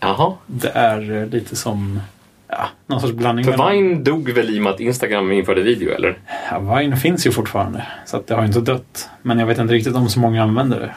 Jaha. 0.00 0.34
Det 0.46 0.68
är 0.68 1.12
eh, 1.22 1.26
lite 1.26 1.56
som 1.56 2.00
ja, 2.48 2.68
någon 2.86 3.00
sorts 3.00 3.12
blandning. 3.12 3.44
För 3.44 3.70
Vine 3.72 4.04
dog 4.04 4.30
väl 4.30 4.50
i 4.50 4.58
och 4.58 4.62
med 4.62 4.72
att 4.72 4.80
Instagram 4.80 5.32
införde 5.32 5.62
video, 5.62 5.90
eller? 5.94 6.18
Ja, 6.50 6.58
Vine 6.58 6.96
finns 6.96 7.26
ju 7.26 7.30
fortfarande. 7.32 7.86
Så 8.06 8.22
det 8.26 8.34
har 8.34 8.40
ju 8.42 8.46
inte 8.46 8.60
dött. 8.60 9.08
Men 9.22 9.38
jag 9.38 9.46
vet 9.46 9.58
inte 9.58 9.74
riktigt 9.74 9.94
om 9.94 10.08
så 10.08 10.20
många 10.20 10.42
använder 10.42 10.80
det. 10.80 10.94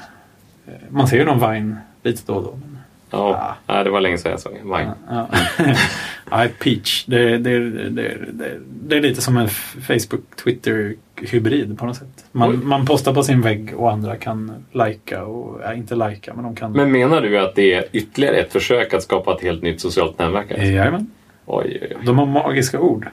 Eh, 0.72 0.80
Man 0.90 1.08
ser 1.08 1.18
ju 1.18 1.26
någon 1.26 1.52
Vine 1.54 1.76
lite 2.04 2.22
då 2.26 2.34
och 2.34 2.44
då. 2.44 2.60
Ja, 3.14 3.56
Nej, 3.68 3.84
det 3.84 3.90
var 3.90 4.02
länge 4.02 4.18
sedan 4.18 4.32
jag 4.32 4.40
såg 4.40 4.54
Vine. 4.54 4.92
ja. 5.10 5.28
ja, 6.32 6.48
Peach. 6.60 7.06
Det, 7.06 7.38
det, 7.38 7.70
det, 7.90 8.18
det, 8.88 8.98
är 8.98 9.02
lite 9.02 9.22
som 9.22 9.38
en 9.38 9.48
Facebook-Twitter-hybrid 9.88 11.78
på 11.78 11.86
något 11.86 11.96
sätt. 11.96 12.26
Man, 12.32 12.68
man 12.68 12.86
postar 12.86 13.14
på 13.14 13.24
sin 13.24 13.42
vägg 13.42 13.74
och 13.76 13.92
andra 13.92 14.16
kan 14.16 14.66
lajka 14.72 15.26
och, 15.26 15.62
ja, 15.64 15.74
inte 15.74 15.96
lajka, 15.96 16.34
men 16.34 16.44
de 16.44 16.56
kan... 16.56 16.72
Men 16.72 16.92
menar 16.92 17.22
du 17.22 17.40
att 17.40 17.56
det 17.56 17.74
är 17.74 17.86
ytterligare 17.92 18.36
ett 18.36 18.52
försök 18.52 18.94
att 18.94 19.04
skapa 19.04 19.34
ett 19.34 19.42
helt 19.42 19.62
nytt 19.64 19.82
socialt 19.82 20.20
nätverk? 20.20 20.52
alltså? 20.52 20.66
Jajamän. 20.66 21.12
Oj, 21.46 21.80
oj, 21.82 21.94
oj. 22.00 22.06
De 22.06 22.20
har 22.20 22.26
magiska 22.26 22.80
ord. 22.80 23.08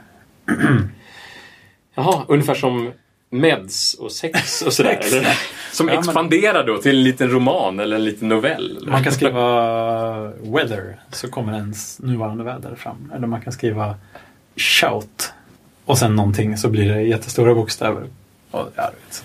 Jaha, 1.94 2.24
ungefär 2.28 2.54
som 2.54 2.92
meds 3.30 3.94
och 3.94 4.12
sex 4.12 4.62
och 4.62 4.72
sådär? 4.72 5.00
eller? 5.12 5.38
Som 5.72 5.88
Ja, 5.88 5.98
expanderar 5.98 6.66
då 6.66 6.78
till 6.78 6.96
en 6.96 7.02
liten 7.04 7.30
roman 7.30 7.80
eller 7.80 7.96
en 7.96 8.04
liten 8.04 8.28
novell? 8.28 8.76
eller? 8.76 8.90
Man 8.90 9.04
kan 9.04 9.12
skriva 9.12 9.42
weather 10.30 10.96
så 11.12 11.28
kommer 11.30 11.52
ens 11.52 11.98
nuvarande 11.98 12.44
väder 12.44 12.74
fram. 12.74 13.12
Eller 13.16 13.26
man 13.26 13.40
kan 13.40 13.52
skriva 13.52 13.94
shout 14.56 15.32
och 15.84 15.98
sen 15.98 16.16
någonting 16.16 16.56
så 16.56 16.68
blir 16.68 16.94
det 16.94 17.02
jättestora 17.02 17.54
bokstäver. 17.54 18.04
Och, 18.50 18.68
ja, 18.76 18.90
du 18.90 19.14
så. 19.14 19.24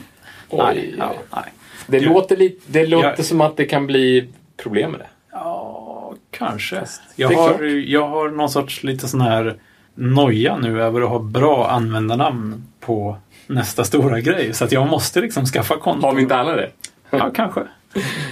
Nej, 0.57 0.77
Oj, 0.77 0.95
ja, 0.99 1.13
nej. 1.35 1.53
Det 1.87 1.99
Gud. 1.99 2.09
låter, 2.09 2.37
lite, 2.37 2.61
det 2.65 2.85
låter 2.87 3.07
Jag- 3.17 3.25
som 3.25 3.41
att 3.41 3.57
det 3.57 3.65
kan 3.65 3.87
bli 3.87 4.27
problem 4.57 4.91
med 4.91 4.99
det. 4.99 5.07
Ja, 5.31 6.13
kanske. 6.31 6.83
Jag 7.15 7.27
har, 7.27 7.33
klart. 7.57 7.61
jag 7.85 8.07
har 8.07 8.29
någon 8.29 8.49
sorts 8.49 8.83
lite 8.83 9.07
sån 9.07 9.21
här 9.21 9.55
noja 9.95 10.57
nu 10.57 10.81
över 10.83 11.01
att 11.01 11.09
ha 11.09 11.19
bra 11.19 11.69
användarnamn 11.69 12.63
på 12.79 13.17
nästa 13.47 13.83
stora 13.83 14.19
grej. 14.19 14.53
Så 14.53 14.65
att 14.65 14.71
jag 14.71 14.87
måste 14.87 15.21
liksom 15.21 15.45
skaffa 15.45 15.77
konton. 15.77 16.03
Har 16.03 16.15
vi 16.15 16.21
inte 16.21 16.35
alla 16.35 16.55
det? 16.55 16.69
Ja, 17.09 17.31
kanske. 17.35 17.61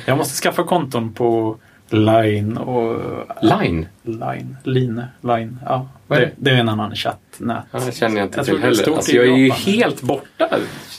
Jag 0.06 0.18
måste 0.18 0.42
skaffa 0.42 0.64
konton 0.64 1.14
på 1.14 1.58
Line 1.90 2.58
och... 2.58 3.00
Line? 3.42 3.88
Line. 4.04 4.58
Line. 4.64 5.04
Line. 5.22 5.60
Ja. 5.66 5.88
Det, 6.08 6.16
det? 6.16 6.32
det 6.36 6.52
är 6.52 6.56
en 6.56 6.70
annan 6.70 6.96
chattnät. 6.96 7.64
Ja, 7.72 7.80
det 7.80 7.92
känner 7.92 8.18
jag 8.18 8.26
inte 8.26 8.38
Jag 8.38 8.46
till 8.46 8.62
heller. 8.62 8.94
Alltså, 8.96 9.12
jag 9.12 9.26
är 9.26 9.38
ju 9.38 9.52
helt 9.52 10.02
borta. 10.02 10.50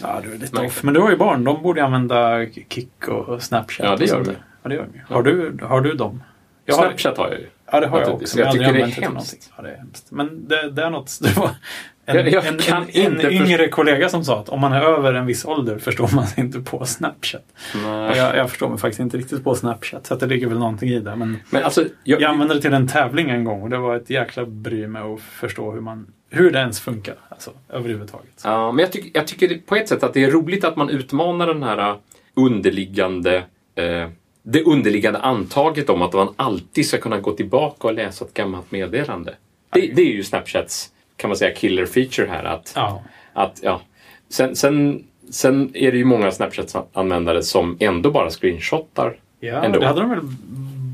Ja, 0.02 0.20
du 0.22 0.34
är 0.34 0.38
lite 0.38 0.60
off. 0.60 0.82
Men 0.82 0.94
du 0.94 1.00
har 1.00 1.10
ju 1.10 1.16
barn. 1.16 1.44
De 1.44 1.62
borde 1.62 1.84
använda 1.84 2.46
Kik 2.68 3.08
och 3.08 3.42
Snapchat. 3.42 3.86
Ja, 3.86 3.96
det 3.96 4.04
gör 4.04 4.24
de. 4.24 4.32
Ja, 4.62 4.68
det 4.68 4.74
gör 4.74 4.86
de. 4.92 5.14
Har 5.14 5.22
du, 5.22 5.58
har 5.62 5.80
du 5.80 5.94
dem? 5.94 6.22
Jag 6.64 6.74
har, 6.74 6.82
Snapchat 6.82 7.18
har 7.18 7.28
jag 7.28 7.38
ju. 7.38 7.46
Ja, 7.72 7.80
det 7.80 7.86
har 7.86 8.00
jag 8.00 8.14
också. 8.14 8.38
Jag 8.38 8.44
men 8.44 8.52
tycker 8.52 8.72
det 8.72 8.80
är 8.80 8.86
hemskt. 8.86 9.52
Ja, 9.56 9.62
det 9.62 9.70
är 9.70 9.76
hemskt. 9.76 10.10
Men 10.10 10.48
det, 10.48 10.70
det 10.70 10.84
är 10.84 10.90
något... 10.90 11.18
Det 11.22 11.36
var 11.36 11.50
en, 12.06 12.16
Jag- 12.16 12.28
jag 12.28 12.46
en, 12.46 12.58
kan 12.58 12.82
en, 12.82 13.12
inte 13.12 13.26
en 13.26 13.32
yngre 13.32 13.68
kollega 13.68 14.08
som 14.08 14.24
sa 14.24 14.40
att 14.40 14.48
om 14.48 14.60
man 14.60 14.72
är 14.72 14.80
över 14.80 15.14
en 15.14 15.26
viss 15.26 15.44
ålder 15.44 15.78
förstår 15.78 16.10
man 16.14 16.26
sig 16.26 16.44
inte 16.44 16.60
på 16.60 16.84
Snapchat. 16.86 17.44
Jag, 17.84 18.36
jag 18.36 18.50
förstår 18.50 18.68
mig 18.68 18.78
faktiskt 18.78 19.00
inte 19.00 19.16
riktigt 19.16 19.44
på 19.44 19.54
Snapchat. 19.54 20.06
Så 20.06 20.14
det 20.16 20.26
ligger 20.26 20.46
väl 20.46 20.58
någonting 20.58 20.88
i 20.88 21.00
det. 21.00 21.16
Men 21.16 21.36
Men 21.50 21.64
alltså, 21.64 21.84
jag, 22.04 22.20
jag 22.20 22.30
använde 22.30 22.54
det 22.54 22.60
till 22.60 22.72
en 22.74 22.88
tävling 22.88 23.30
en 23.30 23.44
gång 23.44 23.62
och 23.62 23.70
det 23.70 23.78
var 23.78 23.96
ett 23.96 24.10
jäkla 24.10 24.44
bry 24.46 24.86
med 24.86 25.02
att 25.02 25.20
förstå 25.20 25.72
hur, 25.72 25.80
man, 25.80 26.06
hur 26.30 26.50
det 26.50 26.58
ens 26.58 26.80
funkar. 26.80 27.14
Alltså, 27.28 27.50
överhuvudtaget. 27.68 28.40
Ja, 28.44 28.72
men 28.72 28.82
jag, 28.82 28.92
tycker 28.92 29.10
jag 29.14 29.26
tycker 29.26 29.58
på 29.66 29.76
ett 29.76 29.88
sätt 29.88 30.02
att 30.02 30.14
det 30.14 30.24
är 30.24 30.30
roligt 30.30 30.64
att 30.64 30.76
man 30.76 30.90
utmanar 30.90 31.46
den 31.46 31.62
här 31.62 31.78
äh, 31.90 31.96
underliggande 32.34 33.36
eh, 33.74 34.08
det 34.46 34.62
underliggande 34.62 35.18
antaget 35.18 35.90
om 35.90 36.02
att 36.02 36.12
man 36.12 36.28
alltid 36.36 36.86
ska 36.86 36.98
kunna 36.98 37.20
gå 37.20 37.32
tillbaka 37.32 37.88
och 37.88 37.94
läsa 37.94 38.24
ett 38.24 38.34
gammalt 38.34 38.70
meddelande. 38.72 39.34
Det, 39.70 39.80
det 39.80 40.02
är 40.02 40.12
ju 40.12 40.22
Snapchats, 40.22 40.90
kan 41.16 41.30
man 41.30 41.36
säga, 41.36 41.54
killer 41.54 41.86
feature 41.86 42.26
här. 42.30 42.44
Att, 42.44 42.72
Ja. 42.76 43.02
att, 43.32 43.60
ja. 43.62 43.80
sen, 44.28 44.56
sen, 44.56 45.04
sen 45.30 45.70
är 45.74 45.92
det 45.92 45.98
ju 45.98 46.04
många 46.04 46.30
Snapchat-användare 46.30 47.42
som 47.42 47.76
ändå 47.80 48.10
bara 48.10 48.30
screenshotar. 48.30 49.16
Ja, 49.40 49.62
Ändå. 49.64 49.78
det 49.80 49.86
hade 49.86 50.00
de 50.00 50.10
väl 50.10 50.20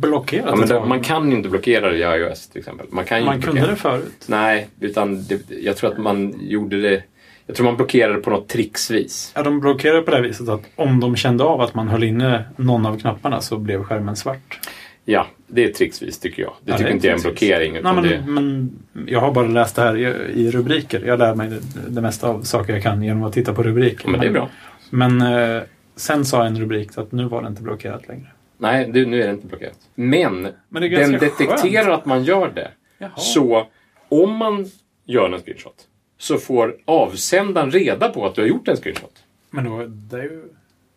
blockerat 0.00 0.46
Ja, 0.48 0.56
men 0.56 0.68
det, 0.68 0.84
man 0.84 1.00
kan 1.00 1.30
ju 1.30 1.36
inte 1.36 1.48
blockera 1.48 1.90
det 1.90 1.96
i 1.96 2.00
iOS 2.20 2.48
till 2.48 2.58
exempel. 2.58 2.86
Man, 2.90 3.04
kan 3.04 3.24
Man 3.24 3.42
kunde 3.42 3.52
blockera. 3.60 3.70
det 3.70 3.76
förut. 3.76 4.24
Nej, 4.26 4.68
utan 4.80 5.22
det, 5.24 5.50
jag 5.50 5.76
tror 5.76 5.92
att 5.92 5.98
man 5.98 6.34
gjorde 6.40 6.80
det... 6.80 7.02
Jag 7.46 7.56
tror 7.56 7.66
man 7.66 7.76
blockerade 7.76 8.18
på 8.20 8.30
något 8.30 8.48
tricksvis. 8.48 9.32
Ja, 9.34 9.42
de 9.42 9.60
blockerade 9.60 10.02
på 10.02 10.10
det 10.10 10.16
här 10.16 10.24
viset 10.24 10.48
att 10.48 10.62
om 10.76 11.00
de 11.00 11.16
kände 11.16 11.44
av 11.44 11.60
att 11.60 11.74
man 11.74 11.88
höll 11.88 12.02
inne 12.04 12.44
någon 12.56 12.86
av 12.86 12.98
knapparna 13.00 13.40
så 13.40 13.58
blev 13.58 13.82
skärmen 13.84 14.16
svart. 14.16 14.60
Ja, 15.04 15.26
det 15.46 15.64
är 15.64 15.72
tricksvis 15.72 16.18
tycker 16.18 16.42
jag. 16.42 16.52
Det 16.64 16.70
Ja, 16.72 16.76
tycker 16.78 16.90
är 16.90 16.94
inte 16.94 17.06
jag 17.06 17.12
är 17.14 17.16
en 17.18 17.22
blockering. 17.22 17.72
Nej, 17.72 17.82
men, 17.82 18.02
det, 18.02 18.22
men 18.26 18.70
jag 19.06 19.20
har 19.20 19.32
bara 19.32 19.46
läst 19.46 19.76
det 19.76 19.82
här 19.82 19.96
i, 19.96 20.02
i 20.46 20.50
rubriker. 20.50 21.02
Jag 21.06 21.18
lär 21.18 21.34
mig 21.34 21.48
det, 21.48 21.60
det 21.88 22.00
mesta 22.00 22.28
av 22.28 22.42
saker 22.42 22.72
jag 22.72 22.82
kan 22.82 23.02
genom 23.02 23.22
att 23.22 23.32
titta 23.32 23.54
på 23.54 23.62
rubriker. 23.62 24.08
men 24.08 24.20
det 24.20 24.26
är 24.26 24.30
bra. 24.30 24.48
Men 24.90 25.20
eh, 25.22 25.62
sen 25.96 26.24
sa 26.24 26.44
en 26.46 26.60
rubrik 26.60 26.98
att 26.98 27.12
nu 27.12 27.24
var 27.24 27.42
det 27.42 27.48
inte 27.48 27.62
blockerat 27.62 28.08
längre. 28.08 28.26
Nej, 28.58 28.90
det, 28.92 29.06
nu 29.06 29.22
är 29.22 29.26
det 29.26 29.32
inte 29.32 29.46
blockerat. 29.46 29.78
Men, 29.94 30.48
Men 30.68 30.82
det 30.82 30.88
den 30.88 31.12
detekterar 31.12 31.84
skönt. 31.84 31.88
att 32.00 32.06
man 32.06 32.24
gör 32.24 32.50
det. 32.54 32.70
Jaha. 32.98 33.10
Så 33.16 33.66
om 34.08 34.36
man 34.36 34.66
gör 35.04 35.30
en 35.32 35.40
screenshot 35.40 35.74
så 36.18 36.38
får 36.38 36.76
avsändaren 36.84 37.70
reda 37.70 38.08
på 38.08 38.26
att 38.26 38.34
du 38.34 38.40
har 38.40 38.48
gjort 38.48 38.68
en 38.68 38.76
screenshot. 38.76 39.14
Men 39.50 39.64
då, 39.64 39.86
det 39.86 40.16
är 40.16 40.22
ju 40.22 40.42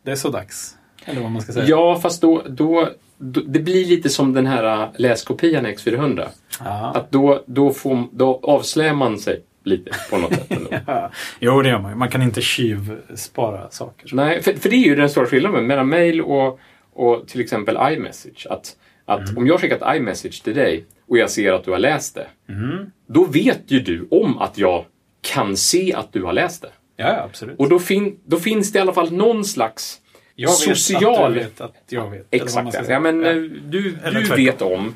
det 0.04 0.12
är 0.12 0.16
så 0.16 0.30
dags. 0.30 0.78
Eller 1.06 1.22
vad 1.22 1.32
man 1.32 1.42
ska 1.42 1.54
säga. 1.54 1.66
Ja, 1.68 2.00
fast 2.00 2.22
då, 2.22 2.44
då 2.50 2.90
det 3.24 3.60
blir 3.60 3.86
lite 3.86 4.10
som 4.10 4.34
den 4.34 4.46
här 4.46 4.84
äh, 4.84 4.90
läskopian 4.98 5.66
X400. 5.66 6.28
Ja. 6.60 6.92
Att 6.96 7.12
då, 7.12 7.44
då, 7.46 7.74
får, 7.74 8.08
då 8.12 8.40
avslöjar 8.44 8.94
man 8.94 9.20
sig 9.20 9.42
lite 9.64 9.92
på 10.10 10.18
något 10.18 10.34
sätt. 10.34 10.52
Ja. 10.88 11.12
Jo, 11.40 11.62
det 11.62 11.70
gör 11.70 11.80
man. 11.80 11.98
Man 11.98 12.10
kan 12.10 12.22
inte 12.22 12.42
tjuvspara 12.42 13.70
saker. 13.70 14.10
Nej, 14.14 14.42
för, 14.42 14.54
för 14.54 14.70
det 14.70 14.76
är 14.76 14.86
ju 14.86 14.96
den 14.96 15.10
stora 15.10 15.26
skillnaden 15.26 15.68
mellan 15.68 15.90
mail 15.90 16.22
och, 16.22 16.60
och 16.94 17.28
till 17.28 17.42
exempel 17.42 17.78
iMessage. 17.94 18.48
Att, 18.50 18.76
att 19.06 19.38
om 19.38 19.48
jag 19.48 19.60
skickar 19.60 19.76
ett 19.76 19.96
iMessage 19.96 20.44
till 20.44 20.56
dig 20.56 20.86
och 21.08 21.18
jag 21.18 21.30
ser 21.30 21.54
att 21.54 21.64
du 21.64 21.72
har 21.72 21.80
läst 21.80 22.16
det. 22.16 22.28
Mm. 22.50 22.92
Då 23.08 23.26
vet 23.26 23.62
ju 23.68 23.80
du 23.80 24.08
om 24.12 24.38
att 24.38 24.58
jag 24.58 24.86
kan 25.22 25.58
se 25.58 25.94
att 25.94 26.14
du 26.14 26.24
har 26.24 26.34
läst 26.34 26.62
det. 26.62 26.70
Ja, 26.96 27.08
ja, 27.08 27.24
absolut. 27.24 27.60
Och 27.60 27.70
då, 27.70 27.80
fin, 27.80 28.20
då 28.26 28.38
finns 28.38 28.72
det 28.72 28.80
i 28.80 28.82
alla 28.82 28.94
fall 28.94 29.14
någon 29.14 29.46
slags 29.46 30.00
jag 30.36 30.50
vet 30.50 30.58
social... 30.78 31.34
vet 31.34 31.62
att 31.62 31.76
jag 31.90 32.10
vet. 32.10 32.28
Exakt. 32.32 32.90
Ja. 32.90 33.00
men 33.00 33.22
Ja. 33.22 33.30
eh, 33.32 33.36
du, 33.36 33.98
du 34.12 34.36
vet 34.36 34.62
om, 34.62 34.96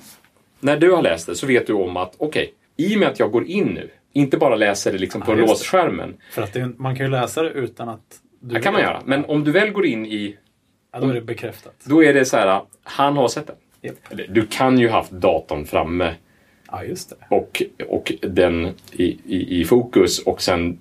när 0.59 0.77
du 0.77 0.91
har 0.91 1.01
läst 1.01 1.27
det 1.27 1.35
så 1.35 1.47
vet 1.47 1.67
du 1.67 1.73
om 1.73 1.97
att 1.97 2.15
okej, 2.17 2.53
i 2.77 2.95
och 2.95 2.99
med 2.99 3.07
att 3.09 3.19
jag 3.19 3.31
går 3.31 3.45
in 3.47 3.65
nu, 3.67 3.89
inte 4.13 4.37
bara 4.37 4.55
läser 4.55 4.91
det 4.91 4.97
liksom 4.97 5.21
på 5.21 5.31
Ja, 5.31 5.35
det. 5.35 5.41
låsskärmen. 5.41 6.15
För 6.31 6.41
att 6.41 6.53
det, 6.53 6.71
man 6.77 6.95
kan 6.95 7.05
ju 7.05 7.11
läsa 7.11 7.43
det 7.43 7.49
utan 7.49 7.89
att 7.89 8.01
du 8.39 8.53
Det 8.55 8.61
kan 8.61 8.73
man 8.73 8.81
göra. 8.81 9.01
Men 9.05 9.25
om 9.25 9.43
du 9.43 9.51
väl 9.51 9.69
går 9.71 9.85
in 9.85 10.05
i 10.05 10.37
Ja, 10.91 10.99
då 10.99 11.09
är 11.09 11.13
det 11.13 11.21
bekräftat. 11.21 11.73
Då 11.83 12.03
är 12.03 12.13
det 12.13 12.25
så 12.25 12.37
här, 12.37 12.61
han 12.83 13.17
har 13.17 13.27
sett 13.27 13.47
den. 13.47 13.55
Japp. 13.81 13.95
Eller, 14.09 14.27
Du 14.27 14.45
kan 14.49 14.79
ju 14.79 14.89
haft 14.89 15.11
datorn 15.11 15.65
framme 15.65 16.15
Ja, 16.71 16.83
just 16.83 17.09
det. 17.09 17.35
och, 17.35 17.63
och 17.87 18.13
den 18.21 18.65
i, 18.91 19.03
i, 19.25 19.61
i 19.61 19.65
fokus 19.65 20.19
och 20.19 20.41
sen 20.41 20.79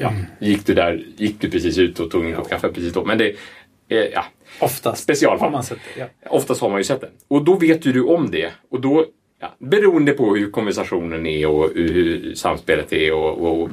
ja, 0.00 0.12
gick 0.38 0.66
du 0.66 0.74
där, 0.74 1.04
gick 1.16 1.40
du 1.40 1.50
precis 1.50 1.78
ut 1.78 2.00
och 2.00 2.10
tog 2.10 2.24
en 2.26 2.34
kopp 2.34 2.48
kaffe 2.50 2.68
precis 2.68 2.92
då. 2.92 3.04
Men 3.04 3.18
det, 3.18 3.32
ja, 3.94 4.24
Oftast 4.60 5.02
Specialfall. 5.02 5.46
har 5.46 5.50
man 5.50 5.62
sett 5.62 5.78
det. 5.94 6.00
Ja. 6.00 6.06
oftast 6.30 6.60
har 6.60 6.68
man 6.68 6.78
ju 6.78 6.84
sett 6.84 7.00
den. 7.00 7.10
Och 7.28 7.44
då 7.44 7.54
vet 7.54 7.86
ju 7.86 7.92
du 7.92 8.02
om 8.02 8.30
det. 8.30 8.50
Och 8.70 8.80
då, 8.80 9.04
ja, 9.40 9.48
beroende 9.58 10.12
på 10.12 10.34
hur 10.34 10.50
konversationen 10.50 11.26
är 11.26 11.46
och 11.48 11.70
hur 11.74 12.34
samspelet 12.34 12.92
är 12.92 13.12
och, 13.12 13.60
och 13.62 13.68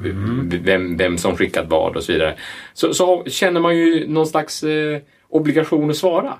vem, 0.51 0.97
vem 0.97 1.17
som 1.17 1.37
skickat 1.37 1.65
vad 1.69 1.95
och 1.97 2.03
så 2.03 2.11
vidare. 2.11 2.35
Så, 2.73 2.93
så 2.93 3.23
känner 3.25 3.59
man 3.59 3.77
ju 3.77 4.07
någon 4.07 4.27
slags 4.27 4.63
eh, 4.63 4.99
obligation 5.29 5.89
att 5.89 5.97
svara. 5.97 6.33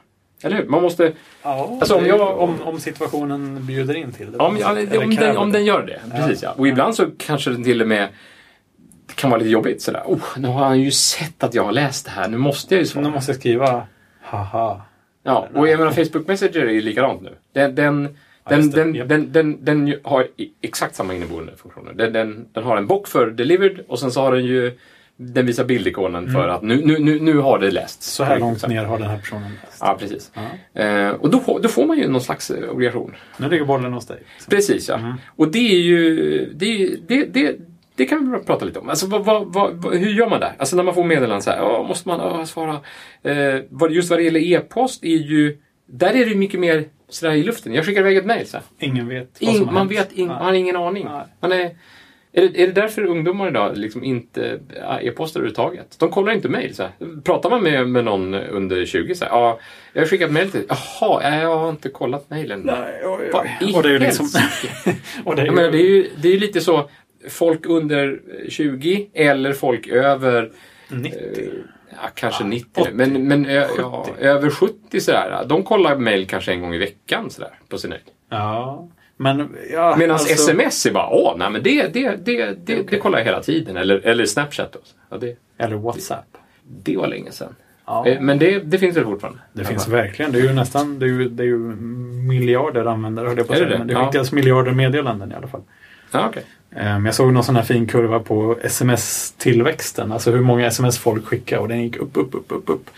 Eller 0.43 0.57
hur? 0.57 0.65
Man 0.65 0.81
måste... 0.81 1.13
Ja, 1.43 1.77
Alltså, 1.79 1.95
om 1.95 2.03
det 2.03 2.09
jag- 2.09 2.39
om, 2.39 2.61
om 2.61 2.79
situationen 2.79 3.65
bjuder 3.67 3.93
in 3.95 4.11
till 4.11 4.31
det. 4.31 4.37
Om, 4.37 4.57
ja, 4.57 4.69
om, 4.71 5.15
den, 5.15 5.37
om 5.37 5.51
det. 5.51 5.57
den 5.57 5.65
gör 5.65 5.81
det. 5.85 6.01
Precis, 6.17 6.43
ja. 6.43 6.51
Och 6.57 6.67
ibland 6.67 6.95
så 6.95 7.05
kanske 7.17 7.49
den 7.49 7.63
till 7.63 7.81
och 7.81 7.87
med 7.87 8.01
det 8.01 8.09
kan 9.21 9.29
vara 9.29 9.39
lite 9.39 9.51
jobbigt. 9.51 9.81
Sådär. 9.81 10.03
Oh, 10.05 10.21
nu 10.37 10.47
har 10.47 10.65
han 10.65 10.79
ju 10.81 10.91
sett 10.91 11.43
att 11.43 11.53
jag 11.53 11.63
har 11.63 11.71
läst 11.71 12.05
det 12.05 12.11
här. 12.11 12.27
Nu 12.27 12.37
måste 12.37 12.75
jag 12.75 12.79
ju 12.79 12.85
svara. 12.85 13.07
nu 13.07 13.13
måste 13.13 13.31
jag 13.31 13.39
skriva 13.39 13.87
haha. 14.21 14.81
Ja, 15.23 15.47
och 15.53 15.67
jag 15.67 15.79
menar 15.79 15.91
Facebook 15.91 16.27
Messenger 16.27 16.65
är 16.65 16.71
ju 16.71 16.81
likadant 16.81 17.21
nu. 17.21 17.29
Den, 17.53 17.75
den, 17.75 18.17
den, 18.49 18.69
det. 18.71 18.81
den, 19.03 19.07
den, 19.07 19.31
den, 19.31 19.65
den 19.65 19.87
ju- 19.87 19.99
har 20.03 20.27
exakt 20.61 20.95
samma 20.95 21.13
inneboende 21.13 21.55
funktioner. 21.57 21.93
Den, 21.93 22.13
den, 22.13 22.45
den 22.53 22.63
har 22.63 22.77
en 22.77 22.87
bock 22.87 23.07
för 23.07 23.27
delivered 23.31 23.79
och 23.87 23.99
sen 23.99 24.11
så 24.11 24.21
har 24.21 24.31
den 24.31 24.45
ju 24.45 24.77
den 25.15 25.45
visar 25.45 25.63
bildikonen 25.65 26.31
för 26.33 26.47
att 26.47 26.61
nu, 26.61 26.85
nu, 26.85 26.99
nu, 26.99 27.19
nu 27.19 27.37
har 27.37 27.59
det 27.59 27.71
lästs. 27.71 28.07
Så 28.07 28.23
här 28.23 28.39
långt 28.39 28.67
ner 28.67 28.83
har 28.85 28.99
den 28.99 29.07
här 29.09 29.17
personen 29.17 29.51
läst. 29.63 29.77
Ja, 29.79 29.97
precis. 29.99 30.31
Ja. 30.73 30.81
Eh, 30.83 31.09
och 31.09 31.29
då, 31.29 31.39
får- 31.39 31.59
då 31.59 31.69
får 31.69 31.85
man 31.85 31.97
ju 31.97 32.07
någon 32.07 32.21
slags 32.21 32.51
eh, 32.51 32.69
obligation. 32.69 33.15
Nu 33.37 33.49
ligger 33.49 33.65
bollen 33.65 33.93
hos 33.93 34.07
dig. 34.07 34.17
Precis, 34.49 34.89
ja. 34.89 34.95
Mm. 34.95 35.13
Och 35.35 35.47
det 35.51 35.71
är 35.73 35.79
ju... 35.81 36.53
Det, 36.55 36.95
det, 37.07 37.25
det, 37.25 37.55
det 38.01 38.05
kan 38.05 38.31
vi 38.31 38.39
prata 38.45 38.65
lite 38.65 38.79
om. 38.79 38.89
Alltså, 38.89 39.07
vad, 39.07 39.25
vad, 39.25 39.53
vad, 39.53 39.73
vad- 39.73 39.95
hur 39.95 40.09
gör 40.13 40.29
man 40.29 40.39
där? 40.39 40.53
Alltså 40.57 40.75
när 40.75 40.83
man 40.83 40.93
får 40.93 41.03
meddelanden 41.03 41.41
så 41.41 41.51
här, 41.51 41.57
ja, 41.57 41.85
måste 41.87 42.07
man 42.07 42.19
ja, 42.19 42.45
svara? 42.45 42.79
Eh, 43.23 43.61
vad- 43.69 43.91
just 43.91 44.09
vad 44.09 44.19
det 44.19 44.23
gäller 44.23 44.39
e-post 44.39 45.03
är 45.03 45.07
ju... 45.17 45.57
Där 45.85 46.13
är 46.15 46.25
det 46.25 46.35
mycket 46.35 46.59
mer 46.59 46.85
sådär 47.09 47.33
i 47.33 47.43
luften. 47.43 47.73
Jag 47.73 47.85
skickar 47.85 48.01
iväg 48.01 48.17
ett 48.17 48.25
mejl. 48.25 48.45
Ingen 48.79 49.07
vet 49.07 49.37
vad 49.41 49.55
som 49.55 49.67
har 49.67 49.73
man 49.73 49.87
vet 49.87 50.17
Nej. 50.17 50.27
man 50.27 50.37
har 50.37 50.53
ingen 50.53 50.75
aning. 50.75 51.05
Nej. 51.05 51.23
Man 51.41 51.51
är, 51.51 51.75
är, 52.33 52.41
det, 52.41 52.63
är 52.63 52.67
det 52.67 52.73
därför 52.73 53.05
ungdomar 53.05 53.47
idag 53.47 53.77
liksom 53.77 54.03
inte 54.03 54.59
e-postar 55.01 55.39
överhuvudtaget? 55.39 55.95
De 55.99 56.09
kollar 56.09 56.33
inte 56.33 56.49
mejl. 56.49 56.73
Pratar 57.23 57.49
man 57.49 57.63
med, 57.63 57.87
med 57.87 58.05
någon 58.05 58.33
under 58.33 58.85
20 58.85 59.15
så 59.15 59.25
här, 59.25 59.31
ja, 59.31 59.59
jag 59.93 60.01
har 60.01 60.07
skickat 60.07 60.31
mejl 60.31 60.51
till 60.51 60.63
Jaha, 60.69 61.39
jag 61.41 61.57
har 61.57 61.69
inte 61.69 61.89
kollat 61.89 62.29
mejlen. 62.29 62.61
Nej, 62.63 63.01
oj, 63.05 63.29
Vad 63.33 63.41
oj. 63.41 63.69
i 63.69 63.75
Och 63.75 63.83
det 63.83 63.89
är 63.89 63.93
ju 63.93 63.99
liksom... 63.99 64.27
och 65.25 65.35
det 65.35 65.41
är 65.41 65.45
ju... 65.45 65.51
menar, 65.51 65.71
det, 65.71 65.77
är 65.77 65.89
ju, 65.89 66.09
det 66.21 66.29
är 66.33 66.39
lite 66.39 66.61
så, 66.61 66.89
folk 67.29 67.65
under 67.65 68.19
20 68.49 69.09
eller 69.13 69.53
folk 69.53 69.87
över 69.87 70.51
90. 70.89 71.19
ja, 71.89 71.95
kanske 72.15 72.43
90 72.43 72.81
80. 72.81 72.91
men, 72.93 73.27
men 73.27 73.43
ja, 73.43 73.67
70. 73.67 74.11
över 74.25 74.49
70 74.49 74.99
sådär. 75.01 75.45
De 75.47 75.63
kollar 75.63 75.95
mejl 75.97 76.27
kanske 76.27 76.51
en 76.51 76.61
gång 76.61 76.73
i 76.73 76.77
veckan 76.77 77.29
sådär, 77.29 77.51
på 77.69 77.77
sin 77.77 77.91
höjd. 77.91 78.03
Ja. 78.29 78.87
Men, 79.17 79.55
ja, 79.71 79.95
Medan 79.99 80.11
alltså- 80.13 80.33
sms 80.33 80.85
är 80.85 80.91
bara, 80.91 81.09
åh, 81.09 81.35
nej 81.37 81.49
men 81.51 81.63
det, 81.63 81.87
det, 81.93 82.15
det, 82.25 82.65
det, 82.65 82.83
det 82.89 82.97
kollar 82.97 83.17
jag 83.17 83.25
hela 83.25 83.41
tiden. 83.41 83.77
Eller, 83.77 83.95
eller 83.99 84.25
Snapchat 84.25 84.71
då. 84.73 84.79
Ja, 85.09 85.17
det, 85.17 85.35
Eller 85.57 85.75
WhatsApp. 85.75 86.37
det 86.83 86.97
var 86.97 87.07
länge 87.07 87.31
sedan. 87.31 87.55
Ja. 87.85 88.07
Eh, 88.07 88.21
Men 88.21 88.39
det, 88.39 88.59
det 88.59 88.77
finns 88.77 88.97
väl 88.97 89.03
fortfarande? 89.03 89.39
Det 89.53 89.65
finns 89.65 89.87
verkligen. 89.87 90.31
Det 90.31 90.39
är 90.39 90.43
ju 90.43 90.53
nästan 90.53 90.99
det 90.99 91.05
är 91.05 91.07
ju, 91.07 91.29
det 91.29 91.43
är 91.43 91.47
ju 91.47 91.57
miljarder 92.27 92.85
användare 92.85 93.27
höll 93.27 93.37
jag 93.37 93.47
på 93.47 93.53
att 93.53 93.59
Är 93.59 93.63
det 93.63 93.67
säga. 93.69 93.77
det? 93.77 93.85
Men 93.85 93.87
det 93.87 93.93
Ja. 93.93 94.11
skickas 94.11 94.31
miljarder 94.31 94.71
meddelanden 94.71 95.31
i 95.31 95.35
alla 95.35 95.47
fall. 95.47 95.61
Ja, 96.11 96.27
okej. 96.29 96.43
Ehm, 96.75 97.05
Jag 97.05 97.15
såg 97.15 97.33
någon 97.33 97.43
sån 97.43 97.55
här 97.55 97.63
fin 97.63 97.87
kurva 97.87 98.19
på 98.19 98.57
sms-tillväxten. 98.63 100.11
Alltså 100.11 100.31
hur 100.31 100.41
många 100.41 100.65
sms 100.67 100.97
folk 100.97 101.25
skickar 101.25 101.57
och 101.57 101.67
den 101.67 101.81
gick 101.83 101.97
upp, 101.97 102.17
upp, 102.17 102.35
upp, 102.35 102.51
upp, 102.51 102.69
upp. 102.69 102.89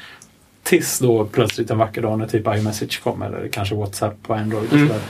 Tills 0.63 0.99
då 0.99 1.26
plötsligt 1.26 1.69
en 1.71 1.78
vacker 1.78 2.01
dag 2.01 2.19
när 2.19 2.28
typ 2.28 2.47
iMessage 2.47 3.03
kom 3.03 3.21
eller 3.21 3.47
kanske 3.47 3.76
WhatsApp 3.76 4.24
på 4.24 4.34
Android. 4.34 4.67
Och 4.67 4.74
Mm. 4.74 4.88
sådär. 4.88 5.01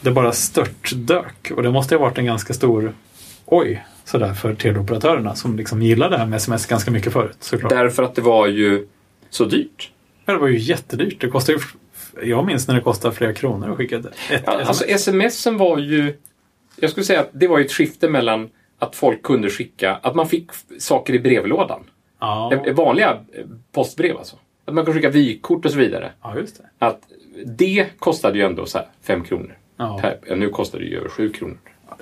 Det 0.00 0.10
bara 0.10 0.32
störtdök 0.32 1.50
och 1.56 1.62
det 1.62 1.70
måste 1.70 1.94
ha 1.94 2.00
varit 2.02 2.18
en 2.18 2.24
ganska 2.24 2.54
stor 2.54 2.92
oj 3.46 3.84
sådär 4.04 4.34
för 4.34 4.54
teleoperatörerna 4.54 5.34
som 5.34 5.56
liksom 5.56 5.82
gillade 5.82 6.14
det 6.14 6.18
här 6.18 6.26
med 6.26 6.36
sms 6.36 6.66
ganska 6.66 6.90
mycket 6.90 7.12
förut 7.12 7.36
såklart. 7.40 7.70
Därför 7.70 8.02
att 8.02 8.14
det 8.14 8.22
var 8.22 8.46
ju 8.46 8.86
så 9.30 9.44
dyrt. 9.44 9.90
Ja, 10.24 10.32
det 10.32 10.38
var 10.38 10.48
ju 10.48 10.58
jättedyrt. 10.58 11.20
Det 11.20 11.28
kostade 11.28 11.58
ju 11.58 11.64
Jag 12.30 12.46
minns 12.46 12.68
när 12.68 12.74
det 12.74 12.80
kostade 12.80 13.14
flera 13.14 13.32
kronor 13.32 13.70
att 13.70 13.76
skicka 13.76 13.96
ett 13.96 14.06
Ja, 14.30 14.36
sms. 14.60 14.68
alltså 14.68 14.98
smsen 15.12 15.56
var 15.58 15.78
ju... 15.78 16.14
Jag 16.80 16.90
skulle 16.90 17.04
säga 17.04 17.20
att 17.20 17.30
det 17.32 17.46
var 17.48 17.58
ju 17.58 17.64
ett 17.64 17.72
skifte 17.72 18.08
mellan 18.08 18.50
att 18.78 18.96
folk 18.96 19.22
kunde 19.22 19.50
skicka, 19.50 19.94
att 20.02 20.14
man 20.14 20.28
fick 20.28 20.50
saker 20.78 21.14
i 21.14 21.18
brevlådan. 21.18 21.80
ja. 22.20 22.52
Eh, 22.66 22.74
Vanliga 22.74 23.10
eh, 23.32 23.44
postbrev 23.72 24.16
alltså. 24.16 24.36
Att 24.64 24.74
man 24.74 24.84
kunde 24.84 24.98
skicka 25.00 25.10
vykort 25.10 25.64
och 25.64 25.70
så 25.72 25.78
vidare. 25.78 26.12
ja, 26.22 26.36
just 26.38 26.56
det. 26.58 26.64
Att 26.86 27.00
det 27.46 27.86
kostade 27.98 28.38
ju 28.38 28.44
ändå 28.44 28.66
så 28.66 28.78
fem 29.02 29.24
kronor. 29.24 29.58
Ja. 29.76 29.98
Per, 30.02 30.36
nu 30.36 30.48
kostar 30.48 30.78
det 30.78 30.84
ju 30.84 30.98
över 30.98 31.08
sju 31.08 31.28
kronor. 31.32 31.56
Ja, 31.88 31.96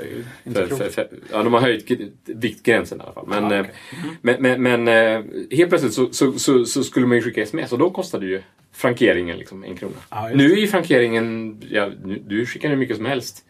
För, 0.54 0.66
för, 0.66 0.88
för, 0.88 1.08
ja, 1.32 1.42
de 1.42 1.52
har 1.52 1.60
höjt 1.60 1.90
viktgränsen 2.24 2.98
i 2.98 3.02
alla 3.02 3.12
fall. 3.12 3.24
Men, 3.26 3.44
Ja, 3.44 3.54
eh, 3.54 3.60
okej. 3.60 3.74
men, 4.22 4.42
men, 4.42 4.62
men 4.62 4.88
eh, 4.88 5.24
helt 5.56 5.68
plötsligt 5.68 5.92
så, 5.94 6.12
så, 6.12 6.32
så, 6.38 6.64
så 6.64 6.82
skulle 6.84 7.06
man 7.06 7.16
ju 7.16 7.22
skicka 7.22 7.42
sms 7.42 7.72
och 7.72 7.78
då 7.78 7.90
kostade 7.90 8.26
ju 8.26 8.42
frankeringen 8.72 9.38
liksom 9.38 9.64
en 9.64 9.76
krona. 9.76 9.94
Just 10.24 10.36
nu 10.36 10.52
är 10.52 10.56
ju 10.56 10.66
frankeringen, 10.66 11.56
ja, 11.70 11.90
nu, 12.04 12.22
du 12.26 12.46
skickar 12.46 12.68
hur 12.68 12.76
mycket 12.76 12.96
som 12.96 13.06
helst. 13.06 13.44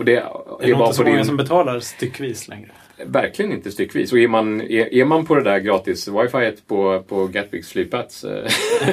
Och 0.00 0.06
det 0.06 0.12
Det 0.12 0.18
är, 0.18 0.64
är 0.64 0.68
nog 0.68 0.78
bara 0.78 0.86
inte 0.86 0.96
så 0.96 1.02
många 1.02 1.16
din, 1.16 1.24
som 1.24 1.36
betalar 1.36 1.80
styckvis 1.80 2.48
längre. 2.48 2.68
verkligen 3.06 3.52
inte 3.52 3.70
styckvis. 3.70 4.12
Och 4.12 4.18
är 4.18 4.28
man, 4.28 4.60
är, 4.60 4.94
är 4.94 5.04
man 5.04 5.26
på 5.26 5.34
det 5.34 5.42
där 5.42 5.58
gratis 5.58 6.08
wifi 6.08 6.52
på, 6.68 7.02
på 7.08 7.26
Gatwicks 7.26 7.68
flygplats 7.72 8.24
eh, 8.24 8.46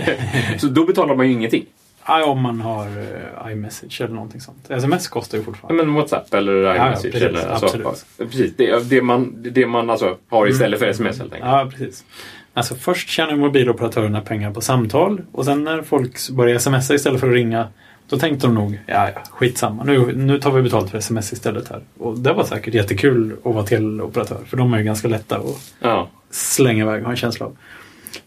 så 0.57 0.67
då 0.67 0.85
betalar 0.85 1.15
man 1.15 1.25
ju 1.27 1.31
ingenting. 1.33 1.65
Ja, 2.07 2.25
om 2.25 2.41
man 2.41 2.61
har 2.61 2.87
uh, 2.87 3.51
iMessage 3.51 4.01
eller 4.01 4.13
någonting 4.13 4.41
sånt. 4.41 4.71
Sms 4.71 5.07
kostar 5.07 5.37
ju 5.37 5.41
Ja, 5.41 5.45
fortfarande. 5.45 5.83
men 5.83 5.93
WhatsApp 5.95 6.33
eller 6.33 6.53
ja, 6.53 6.75
iMessage. 6.87 7.11
precis, 7.11 7.21
eller, 7.27 7.47
alltså, 7.47 7.65
absolut. 7.65 8.31
precis, 8.31 8.55
det, 8.57 8.89
det 8.89 9.01
man, 9.01 9.35
det 9.51 9.67
man 9.67 9.89
alltså 9.89 10.17
har 10.29 10.47
istället 10.47 10.79
för 10.79 10.87
sms 10.87 11.19
helt 11.19 11.33
enkelt. 11.33 11.51
Ja, 11.51 11.67
precis. 11.71 12.05
Alltså 12.53 12.75
först 12.75 13.09
tjänar 13.09 13.35
mobiloperatörerna 13.35 14.21
pengar 14.21 14.51
på 14.51 14.61
samtal 14.61 15.21
och 15.31 15.45
sen 15.45 15.63
när 15.63 15.81
folk 15.81 16.29
började 16.29 16.59
smsa 16.59 16.93
istället 16.93 17.19
för 17.19 17.27
att 17.27 17.33
ringa 17.33 17.67
då 18.09 18.17
tänkte 18.17 18.47
de 18.47 18.53
nog, 18.55 18.79
ja, 18.85 19.09
ja, 19.15 19.21
skitsamma. 19.31 19.83
Nu, 19.83 20.15
nu 20.15 20.39
tar 20.39 20.51
vi 20.51 20.61
betalt 20.61 20.89
för 20.89 20.97
sms 20.97 21.33
istället 21.33 21.69
här. 21.69 21.81
Och 21.97 22.19
det 22.19 22.33
var 22.33 22.43
säkert 22.43 22.73
jättekul 22.73 23.35
att 23.43 23.53
vara 23.53 23.63
teleoperatör. 23.65 24.39
För 24.45 24.57
de 24.57 24.73
är 24.73 24.77
ju 24.77 24.83
ganska 24.83 25.07
lätta 25.07 25.37
att 25.37 25.73
Ja. 25.79 26.09
slänga 26.29 26.83
iväg, 26.83 27.03
har 27.03 27.11
en 27.11 27.17
känsla 27.17 27.45
av. 27.45 27.57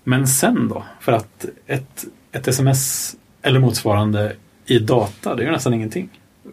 Men 0.04 0.26
sen 0.26 0.68
då? 0.68 0.84
För 1.00 1.12
att 1.12 1.44
ett, 1.66 2.04
ett 2.32 2.48
sms 2.48 3.16
eller 3.42 3.60
motsvarande 3.60 4.32
i 4.66 4.78
data, 4.78 5.34
det 5.34 5.42
är 5.42 5.46
ju 5.46 5.52
nästan 5.52 5.74
ingenting. 5.74 6.08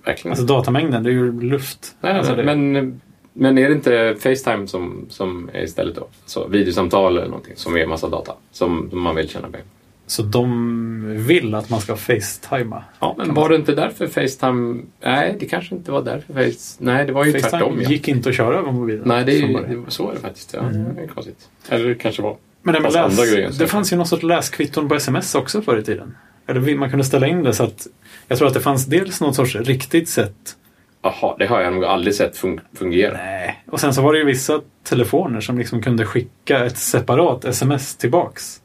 Verkligen. 0.05 0.31
Alltså 0.31 0.45
datamängden, 0.45 1.03
det 1.03 1.09
är 1.09 1.13
ju 1.13 1.41
luft. 1.41 1.95
Nej, 2.01 2.11
nej, 2.13 2.19
alltså, 2.19 2.35
det, 2.35 2.43
men, 2.43 3.01
men 3.33 3.57
är 3.57 3.69
det 3.69 3.75
inte 3.75 4.15
Facetime 4.19 4.67
som, 4.67 5.05
som 5.09 5.49
är 5.53 5.63
istället 5.63 5.95
då? 5.95 6.07
Så 6.25 6.47
videosamtal 6.47 7.17
eller 7.17 7.27
någonting 7.27 7.53
som 7.55 7.77
är 7.77 7.87
massa 7.87 8.09
data 8.09 8.33
som 8.51 8.89
man 8.93 9.15
vill 9.15 9.29
tjäna 9.29 9.47
pengar 9.47 9.67
Så 10.09 10.23
de 10.23 11.15
vill 11.27 11.55
att 11.55 11.69
man 11.69 11.81
ska 11.81 11.95
facetima. 11.95 12.83
Ja, 12.99 13.15
men 13.17 13.33
var 13.33 13.49
det 13.49 13.55
inte 13.55 13.75
därför 13.75 14.07
Facetime... 14.07 14.81
Nej, 15.03 15.35
det 15.39 15.45
kanske 15.45 15.75
inte 15.75 15.91
var 15.91 16.01
därför 16.01 16.33
Face... 16.33 16.75
Nej, 16.79 17.05
det 17.05 17.11
var 17.13 17.25
ju 17.25 17.31
tvärtom. 17.31 17.49
Facetime 17.59 17.83
Ja. 17.83 17.89
gick 17.89 18.07
inte 18.07 18.29
att 18.29 18.35
köra 18.35 18.57
över 18.57 18.71
mobilen. 18.71 19.01
Nej, 19.05 19.25
det 19.25 19.31
är, 19.31 19.47
ju- 19.47 19.85
så 19.87 20.09
är 20.09 20.13
det 20.13 20.19
faktiskt. 20.19 20.53
Ja, 20.53 20.59
Mm. 20.59 20.95
Det 20.95 21.01
är 21.01 21.07
konstigt. 21.07 21.49
Eller 21.69 21.85
det 21.89 21.95
kanske 21.95 22.21
var... 22.21 22.37
Men 22.61 22.73
det, 22.73 22.79
grejer, 22.79 23.47
läs, 23.47 23.55
så. 23.57 23.63
det 23.63 23.67
fanns 23.67 23.93
ju 23.93 23.97
någon 23.97 24.05
sorts 24.07 24.23
läskvitton 24.23 24.89
på 24.89 24.95
sms 24.95 25.35
också 25.35 25.61
förr 25.61 25.77
i 25.77 25.83
tiden. 25.83 26.15
Eller 26.47 26.75
man 26.75 26.89
kunde 26.89 27.05
ställa 27.05 27.27
in 27.27 27.43
det 27.43 27.53
så 27.53 27.63
att 27.63 27.87
jag 28.27 28.37
tror 28.37 28.47
att 28.47 28.53
det 28.53 28.59
fanns 28.59 28.85
dels 28.85 29.21
något 29.21 29.35
sorts 29.35 29.55
riktigt 29.55 30.09
sätt. 30.09 30.55
Jaha, 31.01 31.35
det 31.39 31.45
har 31.45 31.61
jag 31.61 31.73
nog 31.73 31.85
aldrig 31.85 32.15
sett 32.15 32.37
fun- 32.37 32.59
fungera. 32.73 33.13
Nej. 33.17 33.63
Och 33.71 33.79
sen 33.79 33.93
så 33.93 34.01
var 34.01 34.13
det 34.13 34.19
ju 34.19 34.25
vissa 34.25 34.61
telefoner 34.83 35.41
som 35.41 35.57
liksom 35.57 35.81
kunde 35.81 36.05
skicka 36.05 36.65
ett 36.65 36.77
separat 36.77 37.45
sms 37.45 37.95
tillbaks. 37.95 38.61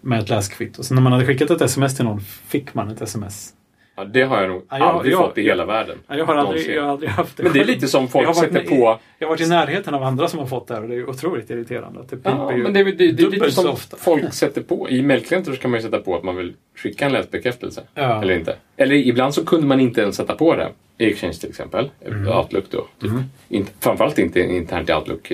Med 0.00 0.18
ett 0.20 0.28
läskvitto. 0.28 0.82
Så 0.82 0.94
när 0.94 1.02
man 1.02 1.12
hade 1.12 1.26
skickat 1.26 1.50
ett 1.50 1.60
sms 1.60 1.96
till 1.96 2.04
någon 2.04 2.20
fick 2.20 2.74
man 2.74 2.88
ett 2.90 3.02
sms. 3.02 3.54
Ja, 3.96 4.04
det 4.04 4.22
har 4.22 4.40
jag 4.40 4.50
nog 4.50 4.62
Ja, 4.70 4.78
jag- 4.78 4.88
aldrig 4.88 5.12
jag- 5.12 5.20
fått 5.20 5.38
i 5.38 5.42
hela 5.42 5.64
världen. 5.66 5.98
Ja, 6.08 6.16
Jag 6.16 6.24
har 6.26 6.34
aldrig, 6.34 6.70
jag 6.76 6.82
har 6.82 6.88
aldrig 6.90 7.10
haft 7.10 7.36
det 7.36 7.42
Men 7.42 7.52
det 7.52 7.60
är 7.60 7.64
lite 7.64 7.88
som 7.88 8.08
folk 8.08 8.36
sätter 8.36 8.64
på... 8.64 8.98
Jag 9.18 9.26
har 9.26 9.32
varit 9.34 9.40
i 9.40 9.48
närheten 9.48 9.94
av 9.94 10.02
andra 10.02 10.28
som 10.28 10.38
har 10.38 10.46
fått 10.46 10.66
det 10.68 10.74
här 10.74 10.82
och 10.82 10.88
det 10.88 10.94
är 10.94 11.10
otroligt 11.10 11.50
irriterande. 11.50 12.00
Det 12.10 12.18
Ja, 12.22 12.50
men 12.56 12.72
det 12.72 12.80
är, 12.80 12.84
det, 12.84 12.92
det 12.92 13.22
är 13.22 13.30
lite 13.30 13.50
som 13.50 13.70
ofta. 13.70 13.96
folk 13.96 14.32
sätter 14.34 14.62
på. 14.62 14.90
I 14.90 15.02
mejlklienter 15.02 15.56
kan 15.56 15.70
man 15.70 15.80
ju 15.80 15.84
sätta 15.84 15.98
på 15.98 16.16
att 16.16 16.22
man 16.22 16.36
vill 16.36 16.54
skicka 16.76 17.06
en 17.06 17.12
läsbekräftelse. 17.12 17.82
Ja. 17.94 18.22
Eller 18.22 18.34
inte. 18.34 18.56
Eller 18.76 18.94
ibland 18.94 19.34
så 19.34 19.44
kunde 19.44 19.66
man 19.66 19.80
inte 19.80 20.00
ens 20.00 20.16
sätta 20.16 20.34
på 20.34 20.56
det. 20.56 20.68
I 20.98 21.10
Exchange 21.10 21.32
till 21.34 21.48
exempel. 21.48 21.90
Mm. 22.06 22.28
Outlook 22.38 22.64
då. 22.70 22.86
Typ. 23.00 23.10
Inte, 23.48 23.72
framförallt 23.80 24.18
inte 24.18 24.40
internt 24.40 24.88
i 24.88 24.92
Outlook. 24.92 25.32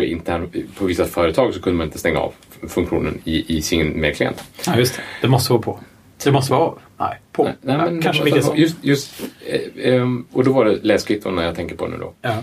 Eh, 0.00 0.02
eh, 0.02 0.02
På, 0.02 0.02
intern, 0.02 0.50
på 0.78 0.84
vissa 0.84 1.04
företag 1.04 1.54
så 1.54 1.62
kunde 1.62 1.76
man 1.76 1.86
inte 1.86 1.98
stänga 1.98 2.18
av 2.18 2.34
funktionen 2.68 3.20
i, 3.24 3.56
i 3.56 3.62
sin 3.62 3.88
mejlklient. 3.88 4.44
Ja, 4.66 4.78
just 4.78 4.96
det. 4.96 5.02
Det 5.20 5.28
måste 5.28 5.52
vara 5.52 5.62
på. 5.62 5.80
Det 6.24 6.32
måste 6.32 6.52
vara 6.52 6.62
av. 6.62 6.78
Nej, 6.98 7.20
på. 7.32 7.44
Nej, 7.44 7.54
nej, 7.60 7.76
men 7.76 8.02
kanske 8.02 8.24
vilket 8.24 8.44
som. 8.44 8.56
just, 8.56 8.84
just, 8.84 9.22
eh, 9.46 9.94
ehm, 9.94 10.26
Och 10.32 10.44
då 10.44 10.52
var 10.52 10.64
det 10.64 10.78
läskvitton 10.82 11.34
när 11.34 11.42
jag 11.42 11.54
tänker 11.54 11.76
på 11.76 11.86
nu 11.86 11.96
då. 11.96 12.12
Ja. 12.20 12.36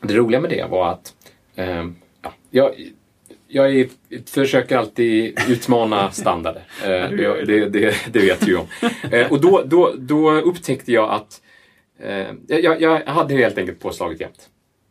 Det 0.00 0.14
roliga 0.14 0.40
med 0.40 0.50
det 0.50 0.66
var 0.70 0.92
att 0.92 1.12
ja, 1.54 2.32
jag, 2.50 2.74
jag 3.48 3.76
är, 3.76 3.88
försöker 4.26 4.76
alltid 4.76 5.38
utmana 5.48 6.10
standarder. 6.10 6.62
Eh, 6.84 7.10
ju 7.10 7.44
det, 7.46 7.68
det, 7.68 7.94
det 8.12 8.18
vet 8.18 8.40
du 8.40 8.46
ju 8.46 8.56
om. 8.56 8.66
Eh, 9.10 9.32
och 9.32 9.40
då, 9.40 9.62
då, 9.66 9.94
då 9.98 10.32
upptäckte 10.32 10.92
jag 10.92 11.10
att 11.10 11.42
eh, 12.00 12.26
jag, 12.46 12.80
jag 12.80 13.06
hade 13.06 13.34
helt 13.34 13.58
enkelt 13.58 13.80
påslaget 13.80 14.20
jämt. 14.20 14.48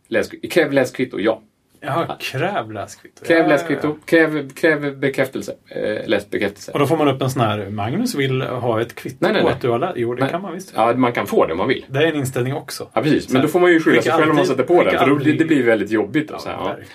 Läs, 0.08 0.30
kräv 0.50 0.72
läskvitto, 0.72 1.20
ja. 1.20 1.42
Jaha, 1.86 2.18
kräv 2.20 2.72
läskvitto. 2.72 3.26
Kräv 3.26 3.48
läskvitto, 3.48 3.96
kräv, 4.06 4.50
kräv 4.50 4.98
bekräftelse. 4.98 5.56
Eh, 5.68 6.08
läsbekräftelse. 6.08 6.72
Och 6.72 6.80
då 6.80 6.88
får 6.88 6.98
man 6.98 7.08
upp 7.08 7.22
en 7.22 7.30
sån 7.30 7.42
här, 7.42 7.70
Magnus 7.70 8.16
vill 8.16 8.42
ha 8.42 8.82
ett 8.82 8.96
kvitto 8.96 9.18
Nej, 9.20 9.34
nej, 9.34 9.42
på 9.42 9.48
nej. 9.48 9.56
att 9.56 9.62
du 9.62 9.70
har 9.70 9.80
läst. 9.80 9.94
Jo, 9.96 10.14
det 10.16 10.22
Nej. 10.22 10.32
kan 10.32 10.42
man 10.42 10.54
visst. 10.54 10.74
Ja, 10.76 10.94
man 10.96 11.14
kan 11.14 11.28
få 11.28 11.46
det 11.46 11.52
om 11.52 11.58
man 11.58 11.68
vill. 11.68 11.86
Det 11.90 12.00
är 12.00 12.08
en 12.08 12.16
inställning 12.16 12.54
också. 12.54 12.90
Ja, 12.94 13.02
precis. 13.02 13.30
Men 13.30 13.42
då 13.42 13.48
får 13.48 13.60
man 13.60 13.72
ju 13.72 13.80
skylla 13.80 14.02
sig 14.02 14.12
själv 14.12 14.30
om 14.30 14.36
man 14.36 14.46
sätter 14.46 14.64
på 14.64 14.84
den. 14.84 15.00
För 15.00 15.10
då, 15.10 15.16
det, 15.16 15.32
det 15.34 15.46
blir 15.46 15.64
väldigt 15.64 15.92
jobbigt. 15.92 16.28
Då, 16.28 16.34
Ja, 16.34 16.40
så 16.40 16.50
här, 16.50 16.86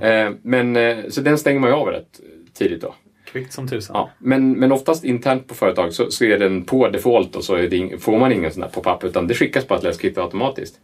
ja. 0.00 0.06
Eh, 0.06 0.32
men, 0.42 0.76
eh, 0.76 0.96
så 1.08 1.20
den 1.20 1.38
stänger 1.38 1.60
man 1.60 1.70
ju 1.70 1.76
av 1.76 1.86
rätt 1.88 2.20
tidigt 2.58 2.82
då. 2.82 2.94
Kvickt 3.32 3.52
som 3.52 3.68
tusan. 3.68 3.96
Ja, 3.96 4.10
men, 4.18 4.52
men 4.52 4.72
oftast 4.72 5.04
internt 5.04 5.48
på 5.48 5.54
företag 5.54 5.92
så, 5.92 6.10
så 6.10 6.24
är 6.24 6.38
den 6.38 6.64
på 6.64 6.88
default 6.88 7.36
och 7.36 7.44
så 7.44 7.58
ing, 7.58 7.98
får 7.98 8.18
man 8.18 8.32
ingen 8.32 8.52
sån 8.52 8.60
där 8.60 8.68
pop-up 8.68 9.04
utan 9.04 9.26
det 9.26 9.34
skickas 9.34 9.68
bara 9.68 9.78
ett 9.78 9.84
läskvitto 9.84 10.20
automatiskt. 10.20 10.74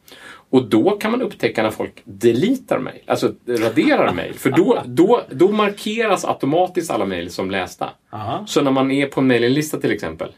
Och 0.53 0.65
då 0.65 0.91
kan 0.91 1.11
man 1.11 1.23
upptäcka 1.23 1.63
när 1.63 1.71
folk 1.71 2.03
deletar 2.05 2.79
mejl, 2.79 3.03
alltså 3.07 3.35
raderar 3.47 4.13
mejl. 4.13 4.35
För 4.35 4.51
då, 4.51 4.83
då, 4.87 5.23
då 5.31 5.53
markeras 5.53 6.25
automatiskt 6.25 6.91
alla 6.91 7.07
mejl 7.07 7.31
som 7.31 7.51
lästa. 7.51 7.91
Aha. 8.11 8.45
Så 8.47 8.63
när 8.63 8.71
man 8.71 8.91
är 8.91 9.07
på 9.07 9.21
en 9.21 9.27
mejlinlista 9.27 9.81
till 9.81 9.93
exempel 9.93 10.29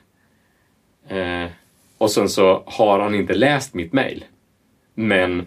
eh, 1.09 1.47
och 1.99 2.11
sen 2.11 2.29
så 2.29 2.63
har 2.67 3.01
han 3.01 3.15
inte 3.15 3.35
läst 3.35 3.75
mitt 3.75 3.93
mejl. 3.93 4.25
Men, 4.95 5.47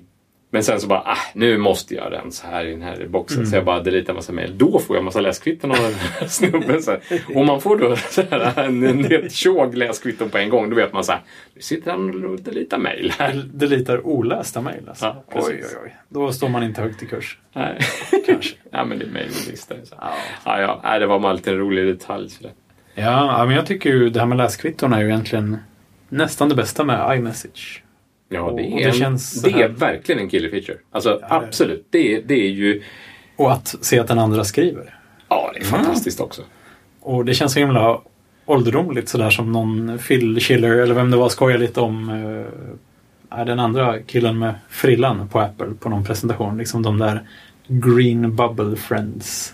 men 0.50 0.64
sen 0.64 0.80
så 0.82 0.88
bara, 0.88 1.00
ah, 1.00 1.18
nu 1.34 1.58
måste 1.58 1.95
jag 1.95 2.12
rensa 2.14 2.48
här 2.48 2.66
i 2.66 2.72
den 2.72 2.82
här 2.82 3.06
boxen 3.10 3.48
så 3.48 3.56
jag 3.56 3.66
bara 3.66 3.80
deletar 3.84 4.14
massa 4.14 4.34
mejl. 4.34 4.58
Då 4.58 4.80
får 4.80 4.95
jag 4.95 5.06
massa 5.06 5.22
läskvitton 5.22 5.72
av 5.72 5.78
den 5.78 5.93
här 5.93 6.28
snubben. 6.28 6.84
Så 6.84 6.91
här. 6.91 7.00
Och 7.36 7.45
man 7.45 7.62
får 7.62 7.78
då 7.78 7.95
så 8.10 8.22
här, 8.22 8.64
en, 8.66 8.84
en 8.84 9.04
helt 9.10 9.32
tjog 9.32 9.76
läskvitton 9.78 10.30
på 10.30 10.38
en 10.38 10.50
gång. 10.50 10.70
Då 10.70 10.76
vet 10.76 10.93
man 10.93 11.04
så 11.04 11.12
här, 11.12 11.22
nu 11.56 11.62
sitter 11.62 11.91
han 11.91 12.26
och 12.26 12.39
deletar 12.39 12.78
mejl 12.78 13.14
här. 13.20 13.28
Del- 13.34 13.58
Deletar 13.58 14.08
olästa 14.08 14.62
mejl 14.62 14.89
alltså. 14.89 15.06
Ja, 15.06 15.24
oj, 15.32 15.43
oj, 15.48 15.64
oj. 15.84 15.95
Då 16.10 16.32
står 16.32 16.50
man 16.50 16.64
inte 16.64 16.82
högt 16.82 17.04
i 17.04 17.06
kurs. 17.06 17.38
Nej. 17.54 17.80
Kanske. 18.26 18.56
ja, 18.72 18.86
men 18.86 19.00
det 19.00 19.06
är 19.06 19.10
mejllista. 19.10 19.76
Så. 19.84 19.95
Ja. 20.02 20.14
Ja, 20.45 20.80
ja, 20.84 21.00
det 21.00 21.06
var 21.08 21.30
alltid 21.30 21.54
en 21.54 21.60
rolig 21.60 21.86
detalj. 21.88 22.30
Så 22.30 22.43
det. 22.43 22.52
Ja, 22.95 23.38
ja, 23.39 23.45
men 23.45 23.56
jag 23.56 23.66
tycker 23.66 23.89
ju 23.89 24.10
det 24.10 24.20
här 24.20 24.28
med 24.28 24.38
läskvitton 24.38 24.93
är 24.93 25.00
ju 25.02 25.06
egentligen 25.08 25.58
nästan 26.10 26.50
det 26.50 26.56
bästa 26.56 26.84
med 26.84 27.18
iMessage. 27.18 27.84
Ja, 28.30 28.54
det 28.58 28.64
är, 28.64 28.78
det 28.78 28.84
en, 28.84 28.94
känns 28.94 29.42
det 29.42 29.52
är 29.52 29.68
verkligen 29.68 30.22
en 30.22 30.30
killer 30.30 30.50
feature. 30.50 30.78
Alltså 30.92 31.10
det- 31.18 31.26
absolut. 31.30 31.88
Det 31.90 32.16
är, 32.16 32.22
det 32.26 32.34
är 32.34 32.50
ju... 32.50 32.84
Och 33.36 33.52
att 33.52 33.76
se 33.82 34.00
att 34.00 34.08
den 34.08 34.20
andra 34.20 34.44
skriver. 34.44 34.96
Ja, 35.30 35.52
det 35.54 35.60
är 35.60 35.64
fantastiskt 35.64 36.20
också. 36.20 36.42
Och 37.02 37.26
det 37.26 37.34
känns 37.34 37.54
så 37.54 37.60
himla 37.60 38.02
ålderdomligt 38.46 39.10
sådär 39.10 39.30
som 39.30 39.52
någon 39.52 40.00
Phil 40.08 40.40
Schiller 40.40 40.70
eller 40.72 40.94
vem 40.96 41.12
det 41.12 41.18
var 41.18 41.30
skojar 41.30 41.58
lite 41.58 41.82
om 41.82 42.10
eh, 43.30 43.46
den 43.46 43.60
andra 43.60 44.00
killen 44.00 44.40
med 44.40 44.56
frillan 44.70 45.28
på 45.28 45.40
Apple 45.40 45.68
på 45.80 45.90
någon 45.90 46.04
presentation. 46.04 46.58
Liksom 46.58 46.84
de 46.84 46.98
där 46.98 47.28
Green 47.68 48.36
Bubble 48.36 48.76
Friends. 48.76 49.54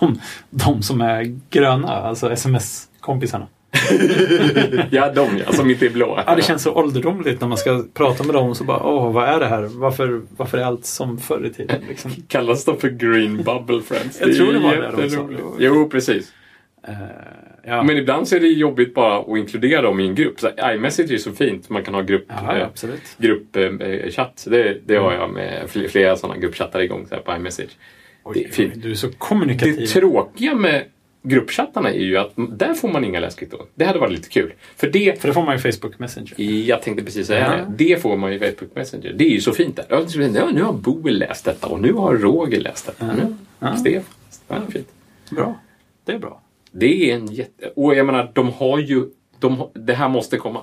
De, 0.00 0.20
de 0.50 0.82
som 0.82 1.00
är 1.00 1.36
gröna, 1.50 1.88
alltså 1.88 2.30
sms-kompisarna. 2.32 3.46
Ja, 4.90 5.12
de 5.12 5.28
ja, 5.46 5.52
som 5.52 5.70
inte 5.70 5.86
är 5.86 5.90
blå. 5.90 6.22
Ja, 6.26 6.34
det 6.34 6.42
känns 6.42 6.62
så 6.62 6.74
ålderdomligt 6.74 7.40
när 7.40 7.48
man 7.48 7.58
ska 7.58 7.84
prata 7.94 8.24
med 8.24 8.34
dem 8.34 8.54
så 8.54 8.64
bara 8.64 8.82
åh, 8.86 9.12
vad 9.12 9.28
är 9.28 9.40
det 9.40 9.46
här? 9.46 9.62
Varför, 9.62 10.22
varför 10.36 10.58
är 10.58 10.62
allt 10.62 10.84
som 10.86 11.18
förr 11.18 11.46
i 11.46 11.50
tiden? 11.50 11.82
Liksom. 11.88 12.10
Kallas 12.28 12.64
de 12.64 12.76
för 12.76 12.88
Green 12.88 13.36
Bubble 13.36 13.82
Friends? 13.82 14.20
Jag 14.20 14.28
är 14.30 14.34
tror 14.34 14.52
det 14.52 14.58
var 14.58 14.76
det 14.76 14.82
de 14.90 14.96
sa. 14.96 15.02
jätteroligt. 15.02 15.42
Jo, 15.58 15.88
precis. 15.88 16.32
Eh, 16.88 16.94
ja. 17.64 17.82
Men 17.82 17.96
ibland 17.96 18.28
så 18.28 18.36
är 18.36 18.40
det 18.40 18.46
jobbigt 18.48 18.94
bara 18.94 19.18
att 19.18 19.38
inkludera 19.38 19.82
dem 19.82 20.00
i 20.00 20.06
en 20.08 20.14
grupp. 20.14 20.40
Så 20.40 20.48
iMessage 20.74 21.10
är 21.10 21.16
så 21.18 21.32
fint. 21.32 21.68
Man 21.70 21.82
kan 21.84 21.94
ha 21.94 22.00
grupp, 22.02 22.24
ja, 22.28 22.58
ja, 22.58 22.88
eh, 22.88 22.90
gruppchatt. 23.18 24.46
Det, 24.50 24.78
det 24.86 24.96
har 24.96 25.12
jag 25.12 25.30
med 25.30 25.62
fl- 25.68 25.88
flera 25.88 26.16
sådana 26.16 26.38
gruppchattar 26.40 26.80
igång 26.80 27.06
så 27.08 27.14
här, 27.14 27.22
på 27.22 27.32
iMessage. 27.36 27.70
Oj, 28.24 28.34
det 28.34 28.44
är 28.44 28.52
fint. 28.52 28.72
oj, 28.76 28.80
Du 28.82 28.90
är 28.90 28.94
så 28.94 29.06
Det 29.06 29.12
kommunikativ. 29.18 29.86
tråkiga 29.86 30.54
med 30.54 30.82
gruppchattarna 31.22 31.90
är 31.90 31.98
ju 32.04 32.16
att 32.16 32.32
där 32.36 32.74
får 32.74 32.88
man 32.88 33.04
inga 33.04 33.20
läskvitton. 33.20 33.66
Det 33.74 33.84
hade 33.84 33.98
varit 33.98 34.12
lite 34.12 34.28
kul. 34.28 34.52
För 34.76 34.86
det, 34.90 35.20
För 35.20 35.28
det 35.28 35.34
får 35.34 35.42
man 35.42 35.56
ju 35.56 35.72
Facebook 35.72 35.98
Messenger. 35.98 36.34
jag 36.68 36.82
tänkte 36.82 37.04
precis 37.04 37.26
säga 37.26 37.40
Ja. 37.58 37.64
det. 37.76 37.84
Det 37.84 38.02
får 38.02 38.16
man 38.16 38.30
ju 38.32 38.36
i 38.36 38.40
Facebook 38.40 38.74
Messenger. 38.74 39.12
Det 39.12 39.24
är 39.24 39.30
ju 39.30 39.40
så 39.40 39.52
fint 39.52 39.76
där. 39.76 39.86
Ja, 39.88 40.50
nu- 40.52 40.62
har 40.62 40.72
Boel 40.72 41.18
läst 41.18 41.44
detta 41.44 41.66
och 41.66 41.80
nu 41.80 41.92
har 41.92 42.14
Roger 42.16 42.60
läst 42.60 42.86
detta. 42.86 43.06
Ja. 43.06 43.12
Nu 43.24 43.34
Ja. 43.58 43.76
Stefan. 43.76 44.02
Ja, 44.48 44.54
det 44.58 44.66
är 44.66 44.70
fint. 44.72 44.88
Bra. 45.30 45.60
Det 46.04 46.12
är 46.12 46.18
bra. 46.18 46.40
Det 46.72 47.10
är 47.10 47.14
en 47.14 47.26
jätte... 47.26 47.72
Och 47.76 47.94
jag 47.94 48.06
menar, 48.06 48.30
de 48.34 48.48
har 48.52 48.78
ju... 48.78 49.04
De, 49.38 49.68
det 49.74 49.94
här 49.94 50.08
måste 50.08 50.36
komma. 50.36 50.60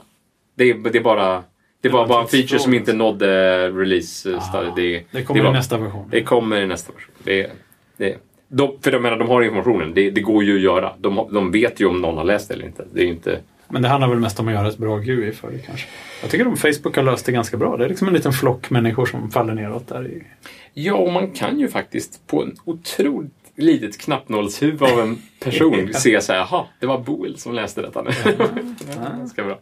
Det 0.55 0.63
är, 0.69 0.73
det 0.75 0.97
är 0.97 1.03
bara... 1.03 1.43
Det 1.81 1.89
var 1.89 2.07
bara 2.07 2.21
en 2.21 2.27
feature 2.27 2.59
som 2.59 2.73
inte 2.73 2.93
nådde 2.93 3.69
release 3.69 4.41
stadiet. 4.41 4.75
Det, 4.75 5.03
Det 5.19 5.23
kommer 5.23 5.43
var- 5.43 5.49
i 5.49 5.53
nästa 5.53 5.77
version. 5.77 6.07
Det 6.11 6.23
kommer 6.23 6.61
i 6.61 6.67
nästa 6.67 6.93
version. 6.93 7.11
Det, 7.23 7.51
det, 7.97 8.17
de, 8.47 8.77
för 8.81 8.91
jag 8.91 9.01
menar, 9.01 9.17
de 9.17 9.27
har 9.27 9.41
informationen. 9.41 9.93
Det, 9.93 10.09
det 10.09 10.21
går 10.21 10.43
ju 10.43 10.55
att 10.55 10.61
göra. 10.61 10.93
De, 10.97 11.27
de 11.31 11.51
vet 11.51 11.79
ju 11.79 11.85
om 11.85 12.01
någon 12.01 12.17
har 12.17 12.23
läst 12.23 12.47
det 12.47 12.53
eller 12.53 12.65
inte. 12.65 12.85
Det 12.93 13.01
är 13.01 13.07
inte... 13.07 13.39
Men 13.69 13.81
det 13.81 13.87
handlar 13.87 14.07
väl 14.07 14.19
mest 14.19 14.39
om 14.39 14.47
att 14.47 14.53
göra 14.53 14.67
ett 14.67 14.77
bra 14.77 14.97
GUI 14.97 15.31
för 15.31 15.51
det 15.51 15.59
kanske. 15.59 15.87
Jag 16.21 16.31
tycker 16.31 16.45
att 16.45 16.59
Facebook 16.59 16.95
har 16.95 17.03
löst 17.03 17.25
det 17.25 17.31
ganska 17.31 17.57
bra. 17.57 17.77
Det 17.77 17.85
är 17.85 17.89
liksom 17.89 18.07
en 18.07 18.13
liten 18.13 18.33
flock 18.33 18.69
människor 18.69 19.05
som 19.05 19.31
faller 19.31 19.53
neråt 19.53 19.87
där. 19.87 20.07
I... 20.07 20.23
Ja, 20.73 20.93
och 20.93 21.13
man 21.13 21.31
kan 21.31 21.59
ju 21.59 21.67
faktiskt 21.67 22.27
på 22.27 22.43
en 22.43 22.55
otroligt 22.65 23.33
litet 23.55 23.97
knappnålshuvud 23.97 24.83
av 24.83 24.99
en 24.99 25.17
person 25.39 25.89
se 25.93 26.21
så 26.21 26.33
här, 26.33 26.39
jaha, 26.39 26.65
det 26.79 26.87
var 26.87 26.97
Boel 26.97 27.37
som 27.37 27.53
läste 27.53 27.81
detta 27.81 28.01
nu. 28.01 28.11
Ganska 28.95 29.43
bra. 29.45 29.59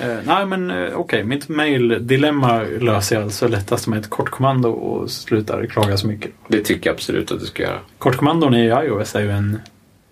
Eh, 0.00 0.16
nej 0.24 0.46
men 0.46 0.70
eh, 0.70 0.98
okej, 0.98 1.24
mitt 1.24 1.48
mail-dilemma 1.48 2.62
löser 2.62 3.16
jag 3.16 3.22
alltså 3.22 3.48
lättast 3.48 3.86
med 3.86 3.98
ett 3.98 4.10
kortkommando 4.10 4.68
och 4.68 5.10
slutar 5.10 5.66
klaga 5.66 5.96
så 5.96 6.06
mycket. 6.06 6.30
Det 6.48 6.60
tycker 6.60 6.90
jag 6.90 6.94
absolut 6.94 7.32
att 7.32 7.40
du 7.40 7.46
ska 7.46 7.62
göra. 7.62 7.78
Kortkommandon 7.98 8.54
i 8.54 8.66
iOS 8.66 9.14
är 9.14 9.20
ju 9.20 9.30
en 9.30 9.60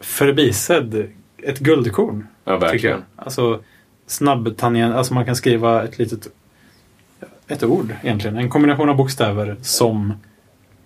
förbisedd, 0.01 1.09
ett 1.43 1.59
guldkorn. 1.59 2.26
Ja, 2.45 2.57
verkligen. 2.57 3.03
Alltså 3.16 3.61
snabbtangent, 4.07 4.95
alltså 4.95 5.14
man 5.14 5.24
kan 5.24 5.37
skriva 5.37 5.85
ett 5.85 5.99
litet 5.99 6.28
ett 7.49 7.62
ord 7.62 7.95
egentligen. 8.03 8.37
En 8.37 8.51
kombination 8.51 8.89
av 8.89 8.97
bokstäver 8.97 9.57
som 9.62 10.12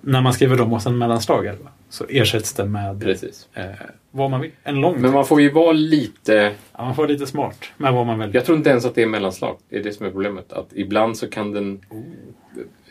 när 0.01 0.21
man 0.21 0.33
skriver 0.33 0.57
dem 0.57 0.73
och 0.73 0.83
sen 0.83 0.99
mellanslag 0.99 1.47
eller 1.47 1.59
vad, 1.59 1.73
så 1.89 2.05
ersätts 2.09 2.53
det 2.53 2.65
med 2.65 3.01
Precis. 3.03 3.49
eh, 3.55 3.65
vad 4.11 4.31
man 4.31 4.41
vill. 4.41 4.51
En 4.65 4.81
lång 4.81 5.01
Men 5.01 5.13
man 5.13 5.25
får 5.27 5.41
ju 5.41 5.51
vara 5.51 5.73
lite... 5.73 6.53
ja, 6.77 6.85
Man 6.85 6.95
får 6.95 7.09
lite 7.09 7.27
smart 7.27 7.65
med 7.77 7.93
vad 7.93 8.07
man 8.07 8.19
väljer. 8.19 8.35
Jag 8.35 8.45
tror 8.45 8.59
inte 8.59 8.71
ens 8.71 8.85
att 8.85 8.95
det 8.95 9.03
är 9.03 9.07
mellanslag. 9.07 9.57
Det 9.69 9.77
är 9.77 9.83
det 9.83 9.93
som 9.93 10.07
är 10.07 10.11
problemet. 10.11 10.53
Att 10.53 10.69
ibland 10.75 11.17
så 11.19 11.31
kan 11.31 11.53
den 11.53 11.81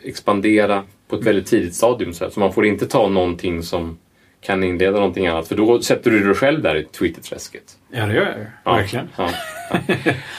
expandera 0.04 0.82
på 1.08 1.16
ett 1.16 1.24
väldigt 1.26 1.46
tidigt 1.46 1.74
stadium. 1.74 2.12
Så, 2.12 2.30
så 2.30 2.40
man 2.40 2.52
får 2.52 2.66
inte 2.66 2.86
ta 2.86 3.08
någonting 3.08 3.62
som 3.62 3.98
kan 4.40 4.64
inleda 4.64 4.92
någonting 4.96 5.26
annat. 5.26 5.48
För 5.48 5.56
då 5.56 5.80
sätter 5.82 6.10
du 6.10 6.24
dig 6.24 6.34
själv 6.34 6.62
där 6.62 6.74
i 6.76 6.84
Twitter-träsket. 6.84 7.76
Ja, 7.90 8.06
det 8.06 8.14
gör 8.14 8.26
jag 8.26 8.38
ju. 8.38 8.46
Ja, 8.64 8.74
Verkligen. 8.74 9.08
Ja, 9.16 9.30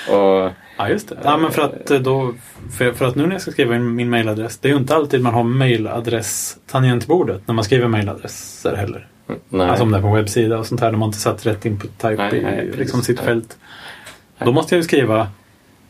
ja. 0.07 0.45
Och, 0.45 0.51
Ja, 0.82 0.89
just 0.89 1.09
det. 1.09 1.17
Ja, 1.23 1.38
men 1.38 1.51
för 1.51 1.61
att 1.61 1.91
eh, 1.91 1.99
då... 1.99 2.34
För, 2.77 2.91
för 2.91 3.05
att 3.05 3.15
nu 3.15 3.23
när 3.25 3.32
jag 3.32 3.41
ska 3.41 3.51
skriva 3.51 3.75
in 3.75 3.95
min 3.95 4.09
mailadress, 4.09 4.57
det 4.57 4.67
är 4.67 4.71
ju 4.71 4.77
inte 4.77 4.95
alltid 4.95 5.21
man 5.21 5.34
har 5.34 5.43
mailadress-tangentbordet 5.43 7.41
när 7.45 7.53
man 7.55 7.63
skriver 7.63 7.88
mailadresser 7.88 8.75
heller. 8.75 9.07
nej. 9.49 9.67
Alltså 9.69 9.84
om 9.84 9.91
det 9.91 9.97
är 9.97 10.01
på 10.01 10.13
webbsida 10.13 10.57
och 10.57 10.65
sånt 10.65 10.82
här, 10.82 10.91
där 10.91 10.97
man 10.97 11.07
inte 11.09 11.19
satt 11.19 11.45
rätt 11.45 11.65
input 11.65 11.97
type 11.97 12.15
Nej, 12.17 12.38
i 12.38 12.41
nej, 12.43 12.71
liksom 12.77 13.01
sitt 13.01 13.19
fält. 13.19 13.57
Då 14.45 14.51
måste 14.51 14.75
jag 14.75 14.80
ju 14.80 14.84
skriva 14.84 15.27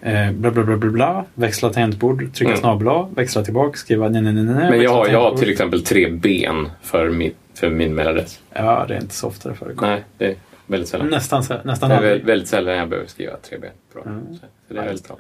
eh, 0.02 0.32
bla 0.32 0.52
bla 0.52 0.64
bla 0.64 0.78
bla 0.78 0.92
bla, 0.92 1.26
växla 1.34 1.70
tangentbord, 1.70 2.34
trycka 2.34 2.52
Mm. 2.52 2.62
snabel 2.62 2.88
A, 2.88 3.10
växla 3.16 3.44
tillbaka, 3.44 3.78
skriva 3.78 4.10
nej 4.10 4.22
nej 4.22 4.34
nej 4.34 4.44
nej. 4.44 4.70
Men 4.70 4.82
jag 4.82 4.92
har, 4.94 5.08
jag 5.08 5.22
har 5.22 5.38
till 5.38 5.50
exempel 5.50 5.84
tre 5.84 6.10
ben 6.10 6.70
för, 6.82 7.10
mitt, 7.10 7.38
för 7.54 7.70
min 7.70 7.96
mailadress. 7.96 8.40
Ja, 8.54 8.86
det 8.88 8.96
är 8.96 9.02
inte 9.02 9.16
så 9.16 9.28
ofta 9.28 9.50
det 9.50 9.56
förekommer. 9.56 9.92
Nej, 9.92 10.04
det 10.18 10.36
väldigt 10.70 10.90
sällan. 10.90 11.08
Nästan, 11.08 11.44
nästan 11.64 11.90
Det 11.90 11.96
är 11.96 11.98
aldrig. 11.98 12.26
väldigt, 12.26 12.48
sällan 12.50 12.76
jag 12.76 12.90
behöver 12.90 13.08
skriva 13.10 13.38
tre 13.38 13.58
ben. 13.58 13.72
Bra. 13.94 14.04
Mm. 14.06 14.34
Så, 14.34 14.46
det 14.68 14.80
är 14.80 14.86
väldigt 14.86 15.08
bra. 15.08 15.18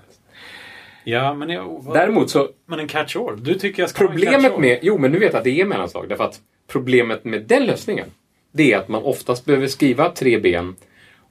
Ja, 1.04 1.34
men, 1.34 1.50
jag, 1.50 1.84
vad, 1.84 1.96
Däremot 1.98 2.30
så, 2.30 2.50
men 2.66 2.80
en 2.80 2.88
catch-all. 2.88 3.44
Du 3.44 3.54
tycker 3.54 3.84
jag 3.84 3.90
ska 3.90 4.04
ha 4.04 4.08
problemet 4.12 4.42
catch-all. 4.52 4.62
med... 4.62 4.80
Jo, 4.82 4.98
men 4.98 5.12
nu 5.12 5.20
vet 5.20 5.34
jag 5.34 5.38
att 5.38 5.44
det 5.44 5.62
är 5.62 5.66
mellanslag. 5.66 6.10
Därför 6.10 6.24
att 6.24 6.40
problemet 6.68 7.24
med 7.26 7.42
den 7.44 7.66
lösningen, 7.66 8.08
det 8.52 8.74
är 8.74 8.78
att 8.78 8.88
man 8.88 9.04
oftast 9.04 9.46
behöver 9.46 9.68
skriva 9.68 10.10
tre 10.10 10.40
ben 10.40 10.76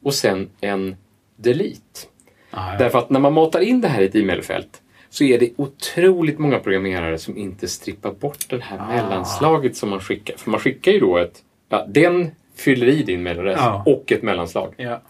och 0.02 0.14
sen 0.14 0.48
en 0.60 0.96
delete. 1.36 2.00
Ah, 2.50 2.72
ja. 2.72 2.78
Därför 2.78 2.98
att 2.98 3.10
när 3.10 3.20
man 3.20 3.32
matar 3.32 3.60
in 3.60 3.80
det 3.80 3.88
här 3.88 4.02
i 4.02 4.04
ett 4.04 4.14
e-mailfält 4.16 4.82
så 5.10 5.24
är 5.24 5.38
det 5.38 5.50
otroligt 5.56 6.38
många 6.38 6.58
programmerare 6.58 7.18
som 7.18 7.36
inte 7.36 7.68
strippar 7.68 8.12
bort 8.12 8.46
det 8.48 8.60
här 8.62 8.78
Ah. 8.78 8.88
mellanslaget 8.88 9.76
som 9.76 9.88
man 9.90 10.00
skickar. 10.00 10.36
För 10.36 10.50
man 10.50 10.60
skickar 10.60 10.92
ju 10.92 11.00
då 11.00 11.16
ett... 11.18 11.42
Ja, 11.68 11.86
den 11.88 12.30
fyller 12.60 12.86
i 12.86 13.02
din 13.02 13.22
mailadress 13.22 13.58
Ja. 13.60 13.82
och 13.86 14.12
ett 14.12 14.22
mellanslag. 14.22 14.74
Ja. 14.76 15.02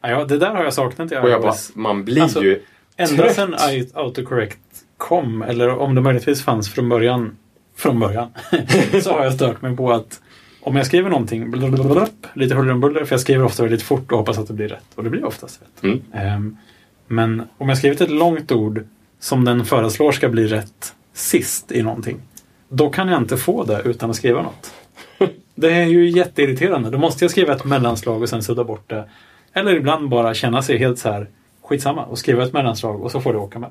Ja, 0.00 0.24
det 0.24 0.38
där 0.38 0.50
har 0.54 0.64
jag 0.64 0.74
saknat 0.74 1.12
i 1.12 1.16
Och 1.16 1.28
jag 1.30 1.40
bara, 1.42 1.52
iOS. 1.52 1.70
man 1.74 2.04
blir 2.04 2.22
Alltså, 2.22 2.42
ju 2.42 2.62
Ända 2.96 3.30
sedan 3.34 3.54
autocorrect 3.94 4.58
kom, 4.96 5.42
eller 5.42 5.68
om 5.78 5.94
det 5.94 6.00
möjligtvis 6.00 6.42
fanns 6.44 6.74
från 6.74 6.88
början, 6.88 7.36
från 7.76 8.00
början, 8.00 8.28
så 9.02 9.12
har 9.12 9.24
jag 9.24 9.32
stört 9.34 9.62
mig 9.62 9.76
på 9.76 9.92
att 9.92 10.20
om 10.60 10.76
jag 10.76 10.86
skriver 10.86 11.10
någonting, 11.10 11.50
blablabla, 11.50 12.06
lite 12.34 12.54
huller 12.54 12.72
om 12.72 12.80
buller, 12.80 13.04
för 13.04 13.12
jag 13.12 13.20
skriver 13.20 13.44
ofta 13.44 13.62
väldigt 13.62 13.82
fort 13.82 14.12
och 14.12 14.18
hoppas 14.18 14.38
att 14.38 14.48
det 14.48 14.54
blir 14.54 14.68
rätt. 14.68 14.84
Och 14.94 15.04
det 15.04 15.10
blir 15.10 15.24
oftast 15.24 15.60
rätt. 15.62 15.82
Mm. 15.82 16.02
Ehm, 16.12 16.56
men 17.06 17.42
om 17.58 17.68
jag 17.68 17.78
skrivit 17.78 18.00
ett 18.00 18.10
långt 18.10 18.52
ord 18.52 18.84
som 19.20 19.44
den 19.44 19.64
föreslår 19.64 20.12
ska 20.12 20.28
bli 20.28 20.46
rätt 20.46 20.94
sist 21.12 21.72
i 21.72 21.82
någonting, 21.82 22.20
då 22.68 22.90
kan 22.90 23.08
jag 23.08 23.20
inte 23.22 23.36
få 23.36 23.64
det 23.64 23.82
utan 23.84 24.10
att 24.10 24.16
skriva 24.16 24.42
något. 24.42 24.74
Det 25.54 25.72
är 25.72 25.86
ju 25.86 26.08
jätteirriterande. 26.10 26.90
Då 26.90 26.98
måste 26.98 27.24
jag 27.24 27.30
skriva 27.30 27.54
ett 27.54 27.64
mellanslag 27.64 28.22
och 28.22 28.28
sen 28.28 28.42
sudda 28.42 28.64
bort 28.64 28.90
det. 28.90 29.04
Eller 29.52 29.74
ibland 29.74 30.08
bara 30.08 30.34
känna 30.34 30.62
sig 30.62 30.78
helt 30.78 30.98
så 30.98 31.10
här 31.10 31.26
skitsamma 31.62 32.04
och 32.04 32.18
skriva 32.18 32.44
ett 32.44 32.52
mellanslag 32.52 33.02
och 33.02 33.10
så 33.10 33.20
får 33.20 33.32
det 33.32 33.38
åka 33.38 33.58
med. 33.58 33.70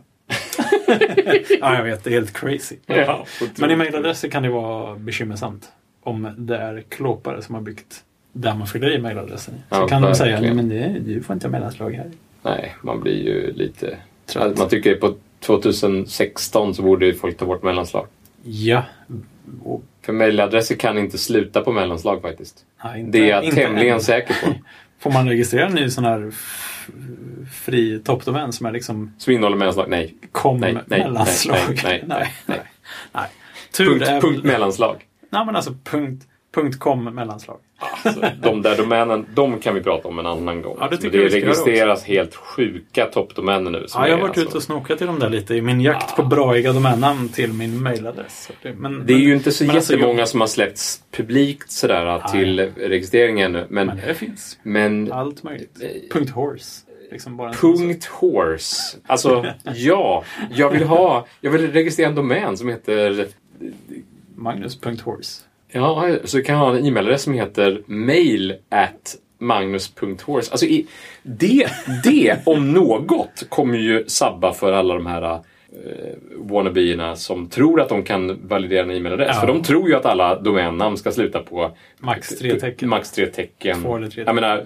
ja, 1.59 1.75
jag 1.75 1.83
vet, 1.83 2.03
det 2.03 2.09
är 2.09 2.11
helt 2.11 2.33
crazy. 2.33 2.75
Ja, 2.85 3.25
Men 3.57 3.71
i 3.71 3.75
mailadresser 3.75 4.29
kan 4.29 4.43
det 4.43 4.49
vara 4.49 4.95
bekymmersamt. 4.95 5.71
Om 6.03 6.29
det 6.37 6.57
är 6.57 6.83
klåpare 6.89 7.41
som 7.41 7.55
har 7.55 7.61
byggt 7.61 8.03
där 8.31 8.55
man 8.55 8.67
fyller 8.67 8.91
i 8.91 9.01
mailadressen. 9.01 9.53
Så 9.69 9.75
Ja, 9.75 9.87
kan 9.87 10.01
de 10.01 10.15
säga, 10.15 10.41
nej 10.41 10.53
men 10.53 10.69
det, 10.69 10.99
du 11.05 11.21
får 11.23 11.33
inte 11.33 11.47
ha 11.47 11.51
mellanslag 11.51 11.91
här. 11.91 12.11
Nej, 12.41 12.75
man 12.81 13.01
blir 13.01 13.23
ju 13.23 13.53
lite... 13.53 13.97
Trött. 14.25 14.57
Man 14.57 14.69
tycker 14.69 14.95
på 14.95 15.15
2016 15.39 16.75
så 16.75 16.81
borde 16.81 17.13
folk 17.13 17.37
ta 17.37 17.45
bort 17.45 17.63
mellanslag. 17.63 18.07
Ja. 18.43 18.83
För 20.05 20.13
mailadresser 20.13 20.75
kan 20.75 20.97
inte 20.97 21.17
sluta 21.17 21.61
på 21.61 21.71
mellanslag 21.71 22.21
faktiskt. 22.21 22.65
nej, 22.83 22.99
inte, 22.99 23.17
Det 23.17 23.31
är 23.31 23.43
jag 23.43 23.53
tämligen 23.53 24.01
säker 24.01 24.35
på. 24.45 24.53
Får 24.99 25.11
man 25.11 25.29
registrera 25.29 25.67
en 25.67 25.73
ny 25.73 25.89
sån 25.89 26.03
här 26.05 26.31
fri 27.53 27.99
toppdomän 27.99 28.53
som 28.53 28.65
är 28.65 28.71
liksom 28.71 29.13
Som 29.17 29.33
innehåller 29.33 29.57
mellanslag? 29.57 29.89
Nej. 29.89 30.15
kom 30.31 30.57
Nej, 30.59 30.73
nej, 30.73 30.83
mellanslag? 30.99 31.57
nej, 31.67 31.75
nej, 31.83 32.03
nej, 32.07 32.33
nej. 32.45 32.61
nej. 33.11 33.27
Punkt, 33.77 34.05
punkt 34.21 34.43
mellanslag. 34.43 35.05
Nej 35.29 35.45
men 35.45 35.55
alltså 35.55 35.75
punkt, 35.83 36.27
punkt 36.55 36.79
com 36.79 37.03
mellanslag. 37.03 37.59
Alltså, 38.03 38.21
de 38.43 38.61
där 38.61 38.77
domänen, 38.77 39.25
de 39.35 39.59
kan 39.59 39.75
vi 39.75 39.81
prata 39.81 40.07
om 40.07 40.19
en 40.19 40.25
annan 40.25 40.61
gång. 40.61 40.77
Ja, 40.79 40.87
det 41.01 41.09
det 41.09 41.17
registreras 41.17 42.03
helt 42.03 42.35
sjuka 42.35 43.05
toppdomäner 43.05 43.71
nu. 43.71 43.85
Ja, 43.93 44.07
jag 44.07 44.15
har 44.15 44.21
varit 44.21 44.29
alltså- 44.29 44.47
ute 44.47 44.57
och 44.57 44.63
snokat 44.63 45.01
i 45.01 45.05
dem 45.05 45.19
där 45.19 45.29
lite 45.29 45.55
i 45.55 45.61
min 45.61 45.81
jakt 45.81 46.15
på 46.15 46.23
braiga 46.23 46.73
domännamn 46.73 47.29
till 47.29 47.53
min 47.53 47.83
mailadress. 47.83 48.49
Det- 48.61 48.73
Men, 48.73 49.05
Det 49.05 49.13
är 49.13 49.15
men- 49.17 49.25
ju 49.27 49.33
inte 49.33 49.51
så 49.51 49.71
alltså, 49.71 49.93
jättemånga 49.93 50.19
jag- 50.19 50.27
som 50.29 50.39
har 50.41 50.47
släppts 50.47 51.03
publikt 51.11 51.71
sådär 51.71 52.21
till 52.31 52.59
registrering 52.75 53.39
ännu. 53.41 53.65
Men, 53.69 53.87
Men 53.87 53.97
det 54.07 54.13
finns. 54.13 54.59
men 54.63 55.11
Allt 55.11 55.43
möjligt. 55.43 55.81
Punkt 56.11 56.29
horse. 56.31 56.81
Liksom 57.11 57.51
Punkt 57.61 58.05
horse. 58.05 58.97
Alltså, 59.07 59.45
ja. 59.75 60.23
Jag 60.55 60.69
vill 60.69 60.83
ha... 60.83 61.27
Jag 61.41 61.51
vill 61.51 61.71
registrera 61.71 62.09
en 62.09 62.15
domän 62.15 62.57
som 62.57 62.69
heter... 62.69 63.27
Magnus.horse. 64.35 65.41
Ja, 65.73 66.15
så 66.23 66.43
kan 66.43 66.55
jag 66.55 66.61
ha 66.65 66.77
en 66.77 66.85
e-mailadress 66.85 67.21
som 67.21 67.33
heter 67.33 67.81
mail 67.85 68.55
at 68.69 69.15
magnus.horse. 69.37 70.51
Alltså, 70.51 70.65
i, 70.65 70.87
det, 71.23 71.67
det 72.03 72.39
om 72.45 72.71
något 72.71 73.45
kommer 73.49 73.77
ju 73.77 74.03
sabba 74.07 74.53
för 74.53 74.71
alla 74.71 74.93
de 74.93 75.05
här 75.05 75.33
eh, 75.33 75.39
wannabierna 76.35 77.15
som 77.15 77.49
tror 77.49 77.81
att 77.81 77.89
de 77.89 78.03
kan 78.03 78.47
validera 78.47 78.83
en 78.83 78.91
e-mailadress. 78.91 79.29
Ja. 79.33 79.39
För 79.39 79.47
de 79.47 79.63
tror 79.63 79.89
ju 79.89 79.95
att 79.95 80.05
alla 80.05 80.39
domännamn 80.39 80.97
ska 80.97 81.11
sluta 81.11 81.39
på 81.39 81.71
Max 81.99 82.29
tre 82.39 82.59
tecken. 82.59 82.89
Max 82.89 83.11
tre 83.11 83.25
tecken. 83.25 83.81
Två 83.81 83.97
eller 83.97 84.09
tre 84.09 84.23
Jag 84.25 84.35
menar, 84.35 84.65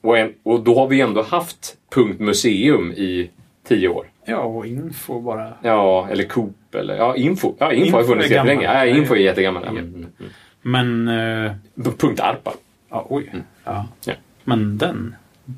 och, 0.00 0.18
en, 0.18 0.32
och 0.42 0.60
då 0.60 0.74
har 0.74 0.88
vi 0.88 1.00
ändå 1.00 1.22
haft 1.22 1.76
punkt 1.94 2.20
museum 2.20 2.92
i 2.92 3.30
tio 3.68 3.88
år. 3.88 4.11
Ja, 4.24 4.36
och 4.38 4.66
info 4.66 5.20
bara. 5.20 5.52
Ja, 5.62 6.08
eller 6.10 6.24
Coop 6.24 6.74
eller 6.74 6.96
ja, 6.96 7.16
info. 7.16 7.54
Ja, 7.58 7.72
info, 7.72 7.86
Info 7.86 7.96
har 7.98 8.04
funnits 8.04 8.30
jättelänge. 8.30 8.62
Ja, 8.64 8.86
info 8.86 9.14
är 9.14 9.18
jättegammal. 9.18 9.62
Ja. 9.66 9.72
Ja. 9.72 9.78
Mm, 9.78 9.94
mm. 9.94 10.30
Men... 10.62 11.08
eh, 11.08 11.52
Punkt 11.98 12.20
ARPA. 12.20 12.52
ja, 12.90 13.06
oj. 13.08 13.30
Ja. 13.64 13.70
Mm. 13.72 13.84
Ja. 14.04 14.12
Men 14.44 14.78
den, 14.78 15.14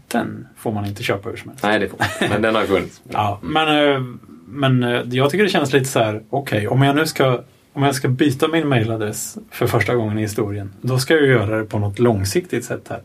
den 0.08 0.48
får 0.56 0.72
man 0.72 0.86
inte 0.86 1.02
köpa 1.02 1.28
hur 1.28 1.36
som 1.36 1.48
helst. 1.48 1.64
Nej, 1.64 1.78
det 1.78 1.88
får 1.88 1.98
man. 1.98 2.30
Men 2.30 2.42
den 2.42 2.54
har 2.54 2.62
ju 2.62 2.68
funnits. 2.68 3.02
Ja, 3.12 3.38
men, 3.42 3.92
eh, 3.94 4.00
men 4.46 4.82
eh, 4.82 5.02
jag 5.10 5.30
tycker 5.30 5.44
det 5.44 5.50
känns 5.50 5.72
lite 5.72 5.86
så 5.86 5.98
här, 5.98 6.22
okej, 6.30 6.68
om 6.68 6.82
jag 6.82 6.96
nu 6.96 7.06
ska 7.06 7.40
om 7.76 7.82
jag 7.82 7.94
ska 7.94 8.08
byta 8.08 8.48
min 8.48 8.68
mailadress 8.68 9.38
för 9.50 9.66
första 9.66 9.94
gången 9.94 10.18
i 10.18 10.20
historien, 10.22 10.72
då 10.80 10.98
ska 10.98 11.14
jag 11.14 11.26
göra 11.26 11.58
det 11.58 11.64
på 11.64 11.78
något 11.78 11.98
långsiktigt 11.98 12.64
sätt 12.64 12.86
här. 12.88 13.00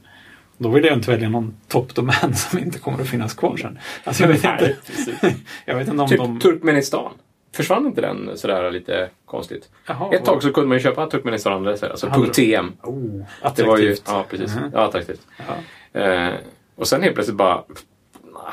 Då 0.61 0.69
vill 0.69 0.83
jag 0.85 0.93
inte 0.93 1.11
välja 1.11 1.29
någon 1.29 1.53
toppdomän 1.67 2.33
som 2.35 2.59
inte 2.59 2.79
kommer 2.79 3.01
att 3.01 3.07
finnas 3.09 3.33
kvar 3.33 3.57
sen. 3.57 3.79
Alltså 4.03 4.23
jag 4.23 4.27
vet 4.27 4.37
inte, 4.43 4.75
Nej, 5.21 5.35
jag 5.65 5.75
vet 5.75 5.87
inte 5.87 6.01
om 6.03 6.09
Typ 6.09 6.17
de... 6.19 6.39
Turkmenistan. 6.39 7.11
Försvann 7.55 7.85
inte 7.85 8.01
den 8.01 8.31
sådär 8.37 8.71
lite 8.71 9.09
konstigt? 9.25 9.69
Jaha, 9.87 10.13
Ett 10.13 10.25
tag 10.25 10.43
så 10.43 10.53
kunde 10.53 10.67
man 10.67 10.77
ju 10.77 10.83
köpa 10.83 11.05
Turkmenistan-adresser, 11.09 11.89
alltså 11.89 12.07
Hade? 12.09 12.29
.tm. 12.33 12.71
Oh, 12.83 13.21
Det 13.55 13.63
var 13.63 13.77
ju, 13.77 13.91
attraktivt. 13.91 14.03
ja 14.07 14.25
precis. 14.29 14.55
Mhm. 14.55 14.69
Ja, 14.73 14.79
attraktivt. 14.87 15.21
Eh, 15.93 16.29
och 16.75 16.87
sen 16.87 17.01
helt 17.03 17.15
plötsligt 17.15 17.37
bara, 17.37 17.63
nej, 18.23 18.43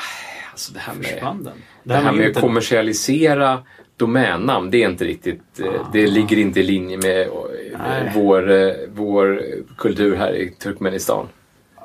alltså 0.50 0.72
det 0.72 0.80
här 0.80 0.94
med, 0.94 1.06
Försvann 1.06 1.44
den? 1.44 1.52
det 1.82 1.94
här 1.94 2.12
med 2.12 2.22
att 2.22 2.28
inte- 2.28 2.40
kommersialisera 2.40 3.62
domännamn, 3.96 4.70
det 4.70 4.82
är 4.82 4.88
inte 4.88 5.04
riktigt, 5.04 5.60
eh, 5.60 5.88
det 5.92 6.06
ligger 6.06 6.38
inte 6.38 6.60
i 6.60 6.62
linje 6.62 6.96
med 6.96 7.20
eh, 7.20 7.28
Nej. 7.78 8.12
vår, 8.14 8.50
eh, 8.50 8.72
vår 8.88 9.42
kultur 9.78 10.16
här 10.16 10.32
i 10.36 10.50
Turkmenistan. 10.50 11.28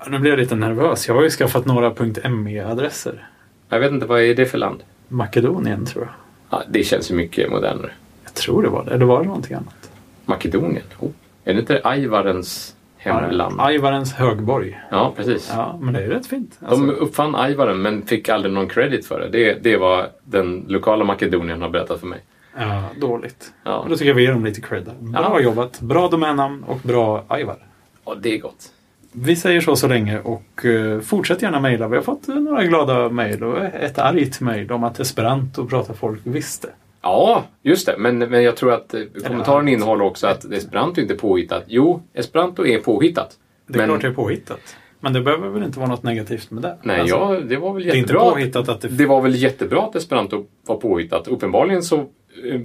Nu 0.08 0.20
blir 0.20 0.32
jag 0.32 0.40
lite 0.40 0.56
nervös. 0.56 1.08
Jag 1.08 1.16
har 1.16 1.24
ju 1.24 1.30
skaffat 1.30 1.66
några 1.66 1.94
.me-adresser. 2.30 3.28
Jag 3.70 3.80
vet 3.80 3.92
inte, 3.92 4.06
vad 4.06 4.22
är 4.22 4.36
det 4.36 4.46
för 4.46 4.58
land? 4.58 4.84
Makedonien 5.08 5.86
tror 5.86 6.04
jag. 6.06 6.14
Ja, 6.60 6.64
det 6.70 6.84
känns 6.84 7.12
ju 7.12 7.16
mycket 7.16 7.50
modernare. 7.52 7.92
Jag 8.24 8.34
tror 8.34 8.64
det 8.64 8.70
var 8.70 8.86
det. 8.86 8.92
Eller 8.92 9.06
var 9.06 9.20
det 9.22 9.28
någonting 9.28 9.56
annat? 9.56 9.92
Makedonien? 10.26 10.84
Oh. 11.00 11.10
Är 11.44 11.54
det 11.54 11.60
inte 11.60 11.82
Aivarens 11.84 12.76
hemland? 12.98 13.62
Aivarens 13.62 14.14
högborg. 14.14 14.80
Ja, 14.92 15.14
precis. 15.16 15.52
Ja, 15.56 15.80
men 15.82 15.94
det 15.94 16.00
är 16.04 16.08
rätt 16.08 16.28
fint. 16.28 16.60
Alltså, 16.66 16.86
De 16.86 16.92
uppfann 16.96 17.36
Aivaren 17.36 17.82
men 17.82 18.02
fick 18.06 18.30
aldrig 18.30 18.54
någon 18.54 18.68
credit 18.68 19.06
för 19.06 19.20
det. 19.20 19.30
Det, 19.30 19.64
det 19.64 19.78
var 19.78 20.08
den 20.24 20.66
lokala 20.68 21.04
Makedonien 21.04 21.62
har 21.62 21.70
berättat 21.70 22.00
för 22.00 22.08
mig. 22.08 22.20
ja, 22.58 22.84
dåligt. 23.02 23.54
Ja. 23.64 23.82
Men 23.82 23.92
Då 23.92 23.98
tycker 23.98 24.10
jag 24.10 24.16
vi 24.16 24.24
ger 24.24 24.32
dem 24.32 24.46
lite 24.46 24.62
cred. 24.62 24.90
Bra 25.00 25.22
Ja. 25.34 25.40
jobbat. 25.42 25.80
Bra 25.82 26.08
domännamn 26.08 26.64
och 26.64 26.78
bra 26.84 27.24
Aivar. 27.28 27.58
Ja, 28.06 28.16
det 28.22 28.34
är 28.36 28.40
gott. 28.40 28.72
Vi 29.14 29.36
säger 29.36 29.62
så 29.62 29.76
så 29.76 29.88
länge 29.88 30.20
och 30.20 30.66
eh, 30.66 31.00
fortsätt 31.00 31.42
gärna 31.42 31.60
mejla. 31.60 31.88
Vi 31.88 31.96
har 31.96 32.04
fått 32.04 32.28
eh, 32.30 32.36
några 32.36 32.64
glada 32.64 33.10
mejl 33.10 33.44
och 33.44 33.64
ett 33.64 34.00
argt 34.00 34.42
mejl 34.42 34.72
om 34.72 34.84
att 34.84 35.00
esperanto 35.00 35.68
pratar 35.68 35.94
folk 35.94 36.22
visst 36.24 36.62
det. 36.62 36.70
Ja, 37.02 37.44
just 37.62 37.86
det. 37.86 37.96
Men, 37.98 38.18
men 38.18 38.44
jag 38.44 38.56
tror 38.58 38.74
att 38.74 38.94
eh, 38.94 39.02
kommentaren 39.28 39.68
innehåller 39.68 40.06
också 40.06 40.28
att 40.28 40.46
esperanto 40.46 41.02
inte 41.02 41.14
är 41.14 41.18
påhittat. 41.18 41.64
Jo, 41.68 42.02
esperanto 42.14 42.66
är 42.66 42.80
påhittat. 42.80 43.38
Det 43.68 43.74
är 43.74 43.78
men, 43.78 43.88
klart 43.90 44.02
det 44.02 44.08
är 44.08 44.14
påhittat. 44.14 44.76
Men 45.00 45.14
det 45.14 45.22
behöver 45.22 45.50
väl 45.50 45.64
inte 45.64 45.80
vara 45.80 45.90
något 45.90 46.04
negativt 46.04 46.52
med 46.52 46.64
det? 46.64 46.78
Nej, 46.84 47.00
Alltså, 47.00 47.16
ja, 47.16 47.40
det 47.40 47.58
var 47.58 47.74
väl 47.74 47.84
Det 47.84 47.90
är 47.90 47.96
inte 47.96 48.14
jättebra. 48.14 48.32
påhittat 48.32 48.70
att 48.70 48.82
det... 48.82 48.88
Det 48.88 49.06
var 49.06 49.22
väl 49.22 49.36
jättebra 49.36 49.82
att 49.82 49.96
esperanto 49.96 50.46
var 50.68 50.76
påhittat. 50.76 51.28
Uppenbarligen 51.28 51.84
så 51.84 52.06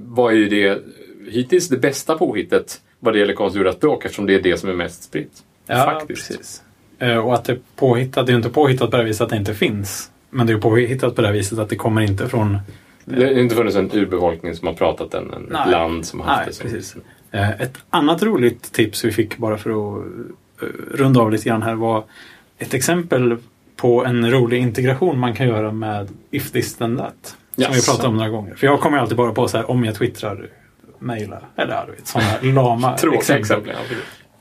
var 0.00 0.30
ju 0.30 0.48
det 0.48 0.82
hittills 1.30 1.68
det 1.68 1.76
bästa 1.76 2.18
påhittet 2.18 2.80
vad 3.00 3.14
det 3.14 3.18
gäller 3.18 3.34
konstruerat 3.34 3.76
språk 3.76 4.04
eftersom 4.04 4.26
det 4.26 4.34
är 4.34 4.42
det 4.42 4.56
som 4.56 4.70
är 4.70 4.74
mest 4.74 5.02
spritt. 5.02 5.42
Ja, 5.66 5.84
Faktiskt. 5.84 6.28
precis. 6.28 6.62
Eh, 6.98 7.16
Och 7.16 7.34
att 7.34 7.44
det 7.44 7.52
är 7.52 7.58
påhittat, 7.76 8.26
det 8.26 8.30
är 8.30 8.32
ju 8.32 8.36
inte 8.36 8.50
påhittat 8.50 8.90
på 8.90 8.96
det 8.96 9.04
viset 9.04 9.20
att 9.24 9.30
det 9.30 9.36
inte 9.36 9.54
finns. 9.54 10.10
Men 10.30 10.46
det 10.46 10.52
är 10.52 10.58
påhittat 10.58 11.14
på 11.16 11.22
det 11.22 11.32
viset 11.32 11.58
att 11.58 11.68
det 11.68 11.76
kommer 11.76 12.00
inte 12.00 12.28
från... 12.28 12.58
Det 13.04 13.24
har 13.24 13.32
inte 13.32 13.54
funnits 13.54 13.76
en 13.76 13.90
urbefolkning 13.92 14.54
som 14.56 14.66
har 14.68 14.74
pratat 14.74 15.14
än, 15.14 15.30
ett 15.32 15.38
Nej. 15.48 15.70
land 15.70 16.06
som 16.06 16.20
har 16.20 16.26
haft 16.26 16.38
Nej, 16.38 16.46
det 16.48 16.52
som... 16.54 16.70
precis. 16.70 16.96
Eh, 17.30 17.50
Ett 17.60 17.78
annat 17.90 18.22
roligt 18.22 18.72
tips 18.72 19.04
vi 19.04 19.12
fick 19.12 19.36
bara 19.36 19.58
för 19.58 19.70
att 19.70 20.04
eh, 20.62 20.66
runda 20.94 21.20
av 21.20 21.32
lite 21.32 21.48
grann 21.48 21.62
här 21.62 21.74
var 21.74 22.04
ett 22.58 22.74
exempel 22.74 23.36
på 23.76 24.04
en 24.04 24.30
rolig 24.30 24.58
integration 24.60 25.18
man 25.18 25.34
kan 25.34 25.46
göra 25.48 25.72
med 25.72 26.08
If 26.30 26.50
this 26.52 26.74
then 26.76 26.96
that. 26.96 27.36
Som 27.56 27.74
vi 27.74 27.82
pratat 27.82 28.04
om 28.06 28.16
några 28.16 28.28
gånger. 28.30 28.54
För 28.54 28.66
jag 28.66 28.80
kommer 28.80 28.98
alltid 28.98 29.16
bara 29.16 29.32
på 29.32 29.48
så 29.48 29.56
här 29.56 29.70
om 29.70 29.84
jag 29.84 29.94
twittrar, 29.94 30.48
mejla 30.98 31.40
eller 31.56 31.88
sådana 32.04 32.28
lama 32.62 32.96
Tråkiga 32.98 33.18
exempel. 33.20 33.56
exempel. 33.70 33.76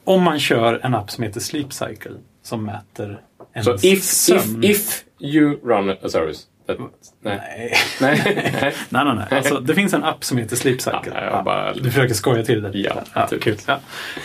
Om 0.06 0.24
man 0.24 0.40
kör 0.40 0.80
en 0.84 0.96
app 0.96 1.12
som 1.12 1.24
heter 1.24 1.40
Sleep 1.40 1.74
Cycle 1.74 2.12
som 2.44 2.64
mäter 2.66 3.22
ens 3.54 3.66
Så 3.66 3.74
if, 3.76 3.84
if, 3.84 4.04
sömn. 4.04 4.64
if 4.64 5.04
you 5.20 5.60
run 5.64 5.90
a 5.90 6.10
service. 6.10 6.48
That, 6.68 6.78
nej. 7.22 7.40
Nej. 7.50 7.74
Nej. 8.02 8.22
nej. 8.62 8.74
nej, 8.90 9.16
nej. 9.16 9.26
Alltså, 9.40 9.60
det 9.60 9.76
finns 9.76 9.94
en 9.94 10.04
app 10.04 10.24
som 10.24 10.38
heter 10.38 10.56
Sleep 10.56 10.82
Cycle. 10.82 11.12
Ja, 11.14 11.42
bara- 11.46 11.74
Du 11.74 11.84
försöker 11.92 12.14
skoja 12.14 12.44
till 12.44 12.62
det. 12.62 12.72
Ja, 12.74 13.02
ja 13.14 13.28
typ. 13.28 13.42
kul. 13.42 13.58
Ja. 13.68 13.80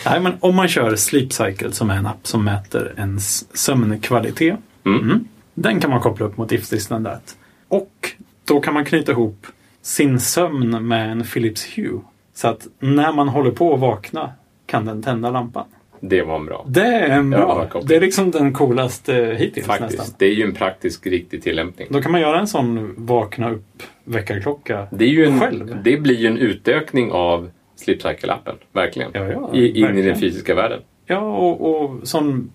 Nej, 0.07 0.21
men 0.21 0.33
om 0.41 0.55
man 0.57 0.69
kör 0.69 0.97
Sleep 0.97 1.33
Cycle 1.33 1.73
som 1.73 1.91
är 1.91 1.97
en 1.97 2.07
app 2.07 2.27
som 2.27 2.45
mäter 2.45 2.95
ens 2.97 3.57
sömnkvalitet. 3.59 4.57
Mm. 4.85 5.01
Mm. 5.01 5.25
Den 5.55 5.81
kan 5.81 5.91
man 5.91 6.01
koppla 6.01 6.27
upp 6.27 6.37
mot 6.37 6.53
If 6.53 6.69
this 6.69 6.89
that. 6.89 7.37
Och 7.69 8.11
då 8.45 8.61
kan 8.61 8.75
man 8.75 8.85
knyta 8.85 9.13
ihop 9.13 9.47
sin 9.83 10.21
sömn 10.21 10.89
med 10.89 11.11
en 11.13 11.25
Philips 11.25 11.65
Hue. 11.77 12.01
Så 12.35 12.49
att 12.49 12.67
när 12.79 13.13
man 13.13 13.29
håller 13.29 13.51
på 13.51 13.75
att 13.75 13.81
vakna 13.81 14.33
kan 14.71 14.85
den 14.85 15.03
tända 15.03 15.31
lampan. 15.31 15.65
Det 16.01 16.23
var 16.23 16.39
bra. 16.39 16.65
Det 16.69 16.85
är 16.87 17.09
en 17.11 17.31
bra. 17.31 17.69
det 17.85 17.97
är 17.97 18.01
liksom 18.01 18.31
den 18.31 18.53
coolaste 18.53 19.37
hittills 19.39 19.67
Faktiskt. 19.67 19.99
nästan. 19.99 20.15
Det 20.19 20.27
är 20.27 20.35
ju 20.35 20.45
en 20.45 20.53
praktisk, 20.55 21.07
riktig 21.07 21.43
tillämpning. 21.43 21.87
Då 21.91 22.03
kan 22.03 22.13
man 22.13 22.21
göra 22.21 22.39
en 22.41 22.47
sån 22.47 22.95
vakna 22.97 23.51
upp 23.51 23.83
väckarklocka 24.05 24.87
Det, 24.91 25.05
är 25.05 25.09
ju 25.09 25.25
en, 25.27 25.41
själv. 25.41 25.77
det 25.85 25.97
blir 25.97 26.17
ju 26.17 26.27
en 26.27 26.39
utökning 26.39 27.13
av 27.13 27.51
Sleep 27.77 28.03
Cycle-appen. 28.05 28.55
Verkligen. 28.73 29.11
Ja, 29.15 29.29
ja, 29.29 29.51
I, 29.55 29.69
in 29.69 29.77
i 29.77 29.83
verkligen. 29.83 30.07
den 30.09 30.21
fysiska 30.21 30.55
världen. 30.55 30.81
Ja, 31.07 31.19
och, 31.19 31.71
och 31.85 32.09
sån, 32.09 32.51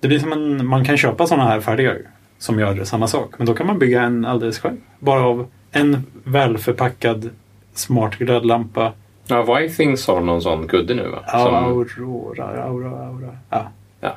det 0.00 0.08
blir 0.08 0.18
som 0.18 0.32
en, 0.32 0.66
man 0.66 0.84
kan 0.84 0.96
köpa 0.96 1.26
såna 1.26 1.44
här 1.44 1.60
färdiga 1.60 1.94
som 2.38 2.58
gör 2.58 2.84
samma 2.84 3.06
sak. 3.06 3.34
Men 3.38 3.46
då 3.46 3.54
kan 3.54 3.66
man 3.66 3.78
bygga 3.78 4.02
en 4.02 4.24
alldeles 4.24 4.58
själv. 4.58 4.76
Bara 4.98 5.20
av 5.20 5.46
en 5.72 6.06
välförpackad 6.24 7.30
smart 7.74 8.16
glödlampa. 8.18 8.92
Ja, 9.30 9.54
Withings 9.58 10.06
har 10.06 10.20
någon 10.20 10.42
sån 10.42 10.68
kudde 10.68 10.94
nu 10.94 11.08
va? 11.08 11.24
Ja, 11.26 11.44
Som, 11.44 11.54
Aurora, 11.54 12.44
Aurora, 12.64 13.06
Aurora. 13.06 13.36
Ja. 13.50 13.70
ja. 14.00 14.16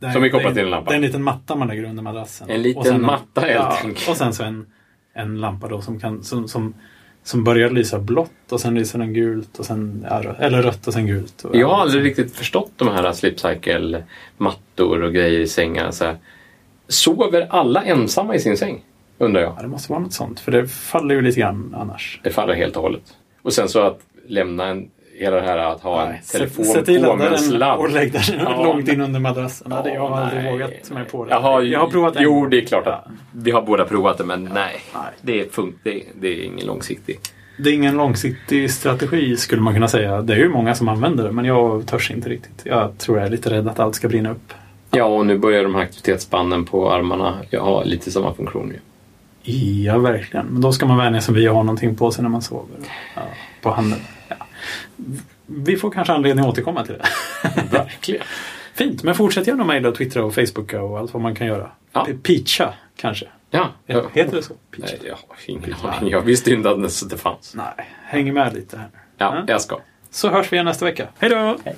Är- 0.00 0.12
Som 0.12 0.22
är 0.24 0.26
är- 0.40 0.50
till 0.52 0.58
en 0.64 0.70
lampa. 0.70 0.90
Det 0.90 0.94
är 0.94 0.96
en 0.96 1.02
liten 1.02 1.22
matta 1.22 1.56
man 1.56 1.68
lägger 1.68 1.84
under 1.84 2.02
madrassen. 2.02 2.50
En 2.50 2.62
liten 2.62 2.78
Och 2.80 2.86
sen 2.86 3.02
matta, 3.02 3.40
helt 3.40 3.52
ja, 3.54 3.78
enkelt. 3.84 4.08
Och 4.08 4.16
sen 4.16 4.32
så 4.34 4.42
en, 4.44 4.66
en 5.14 5.40
lampa 5.40 5.68
då 5.68 5.80
som, 5.80 6.00
kan, 6.00 6.22
som, 6.22 6.48
som, 6.48 6.74
som 7.22 7.44
börjar 7.44 7.70
lysa 7.70 7.98
blått 7.98 8.30
och 8.52 8.60
sen 8.60 8.74
lyser 8.74 8.98
den 8.98 9.12
gult 9.14 9.58
och 9.58 9.64
sen, 9.64 10.06
ja, 10.10 10.20
rött- 10.22 10.40
eller 10.40 10.62
rött 10.62 10.86
och 10.86 10.92
sen 10.92 11.06
gult. 11.06 11.44
Och, 11.44 11.56
Jag 11.56 11.68
har 11.68 11.80
aldrig 11.80 12.04
riktigt 12.04 12.36
förstått 12.36 12.70
de 12.76 12.88
här 12.88 13.12
Sleep 13.12 13.40
Cycle-mattor 13.40 15.02
och 15.02 15.12
grejer 15.14 15.40
i 15.40 15.46
sängar. 15.48 15.90
Så 15.90 16.04
här. 16.04 16.16
Sover 16.88 17.46
alla 17.50 17.82
ensamma 17.84 18.34
i 18.34 18.38
sin 18.40 18.56
säng? 18.56 18.84
Undrar 19.18 19.40
jag. 19.42 19.54
Ja, 19.58 19.62
det 19.62 19.68
måste 19.68 19.92
vara 19.92 20.02
något 20.02 20.12
sånt. 20.12 20.40
För 20.40 20.52
det 20.52 20.68
faller 20.68 21.14
ju 21.14 21.22
lite 21.22 21.40
grann 21.40 21.74
annars. 21.78 22.20
Det 22.22 22.30
faller 22.30 22.54
helt 22.54 22.76
och 22.76 22.82
hållet. 22.82 23.16
Och 23.42 23.52
sen 23.52 23.68
så 23.68 23.80
att 23.80 24.00
lämna 24.32 24.66
en, 24.66 24.88
hela 25.18 25.36
det 25.36 25.42
här 25.42 25.58
att 25.58 25.80
ha 25.80 26.06
en 26.06 26.14
telefon 26.32 26.64
Sätt 26.64 26.88
i 26.88 26.98
på 27.02 27.16
med 27.16 27.32
en 27.32 27.38
sladd. 27.38 27.78
och 27.78 27.90
lägg 27.90 28.12
den 28.12 28.22
Ja. 28.38 28.64
långt 28.64 28.88
in 28.88 29.00
under 29.00 29.20
madrassen. 29.20 29.66
Ja, 29.70 29.88
jag 29.88 30.08
har 30.08 30.20
aldrig 30.20 30.42
nej, 30.42 30.52
vågat 30.52 30.90
mig 30.90 31.04
på 31.04 31.24
det. 31.24 31.30
Jaha, 31.30 31.62
jag 31.62 31.80
har 31.80 31.86
provat 31.90 32.16
en 32.16 32.22
Jo, 32.22 32.34
gång. 32.34 32.50
det 32.50 32.56
är 32.62 32.64
klart 32.66 32.86
att 32.86 33.02
Ja. 33.06 33.12
vi 33.32 33.50
har 33.50 33.62
båda 33.62 33.84
provat 33.84 34.18
det, 34.18 34.24
men 34.24 34.44
nej. 34.44 34.52
Nej. 34.94 35.02
Det, 35.22 35.40
är 35.40 35.44
fun- 35.44 35.72
det, 35.82 36.02
det 36.20 36.28
är 36.28 36.44
ingen 36.44 36.66
långsiktig. 36.66 37.18
Det 37.58 37.70
är 37.70 37.74
ingen 37.74 37.96
långsiktig 37.96 38.70
strategi 38.70 39.36
skulle 39.36 39.62
man 39.62 39.74
kunna 39.74 39.88
säga. 39.88 40.22
Det 40.22 40.32
är 40.32 40.38
ju 40.38 40.48
många 40.48 40.74
som 40.74 40.88
använder 40.88 41.24
det 41.24 41.32
men 41.32 41.44
jag 41.44 41.86
törs 41.86 42.10
inte 42.10 42.28
riktigt. 42.28 42.60
Jag 42.64 42.98
tror 42.98 43.18
jag 43.18 43.26
är 43.26 43.30
lite 43.30 43.50
rädd 43.50 43.68
att 43.68 43.80
allt 43.80 43.94
ska 43.94 44.08
brinna 44.08 44.30
upp. 44.30 44.52
Ja, 44.90 45.04
och 45.04 45.26
nu 45.26 45.38
börjar 45.38 45.62
de 45.62 45.74
här 45.74 45.82
aktivitetsbanden 45.82 46.64
på 46.64 46.92
armarna 46.92 47.34
ha 47.60 47.82
lite 47.84 48.10
samma 48.10 48.34
funktion 48.34 48.70
ju. 48.74 48.78
Ja, 49.84 49.98
verkligen. 49.98 50.46
Men 50.46 50.60
då 50.62 50.72
ska 50.72 50.86
man 50.86 50.98
vänja 50.98 51.20
sig 51.20 51.34
vid 51.34 51.48
att 51.48 51.54
ha 51.54 51.62
någonting 51.62 51.94
på 51.96 52.10
sig 52.10 52.22
när 52.22 52.28
man 52.30 52.42
sover. 52.42 52.66
Ja, 53.16 53.22
på 53.62 53.70
handen. 53.70 53.98
Vi 55.46 55.76
får 55.76 55.90
kanske 55.90 56.12
anledning 56.12 56.44
att 56.44 56.50
återkomma 56.50 56.86
till 56.86 56.94
det. 56.94 57.04
Verkligen. 57.70 58.22
Fint, 58.74 59.02
men 59.02 59.14
fortsätt 59.14 59.46
gärna 59.46 59.64
mejla 59.64 59.88
och 59.88 59.94
twittra 59.94 60.24
och 60.24 60.34
facebooka 60.34 60.82
och 60.82 60.98
allt 60.98 61.14
vad 61.14 61.22
man 61.22 61.34
kan 61.34 61.46
göra. 61.46 61.70
Ja. 61.92 62.06
Peacha 62.22 62.74
kanske. 62.96 63.26
Ja. 63.50 63.68
Heter 64.12 64.36
det 64.36 64.42
så? 64.42 64.54
Peacha? 64.70 64.96
Nej, 65.00 65.08
jag 65.08 65.14
har 65.14 65.36
ingen 65.46 65.74
aning. 65.82 66.10
Jag 66.10 66.20
visste 66.20 66.50
inte 66.50 66.70
att 66.70 67.10
det 67.10 67.16
fanns. 67.16 67.54
Nej, 67.54 67.88
häng 68.04 68.34
med 68.34 68.54
lite 68.54 68.76
här. 68.76 68.88
Ja, 69.18 69.44
jag 69.46 69.60
ska. 69.60 69.78
Så 70.10 70.28
hörs 70.28 70.52
vi 70.52 70.56
igen 70.56 70.64
nästa 70.64 70.84
vecka. 70.84 71.08
Hej 71.18 71.30
då! 71.30 71.56
Hej. 71.64 71.76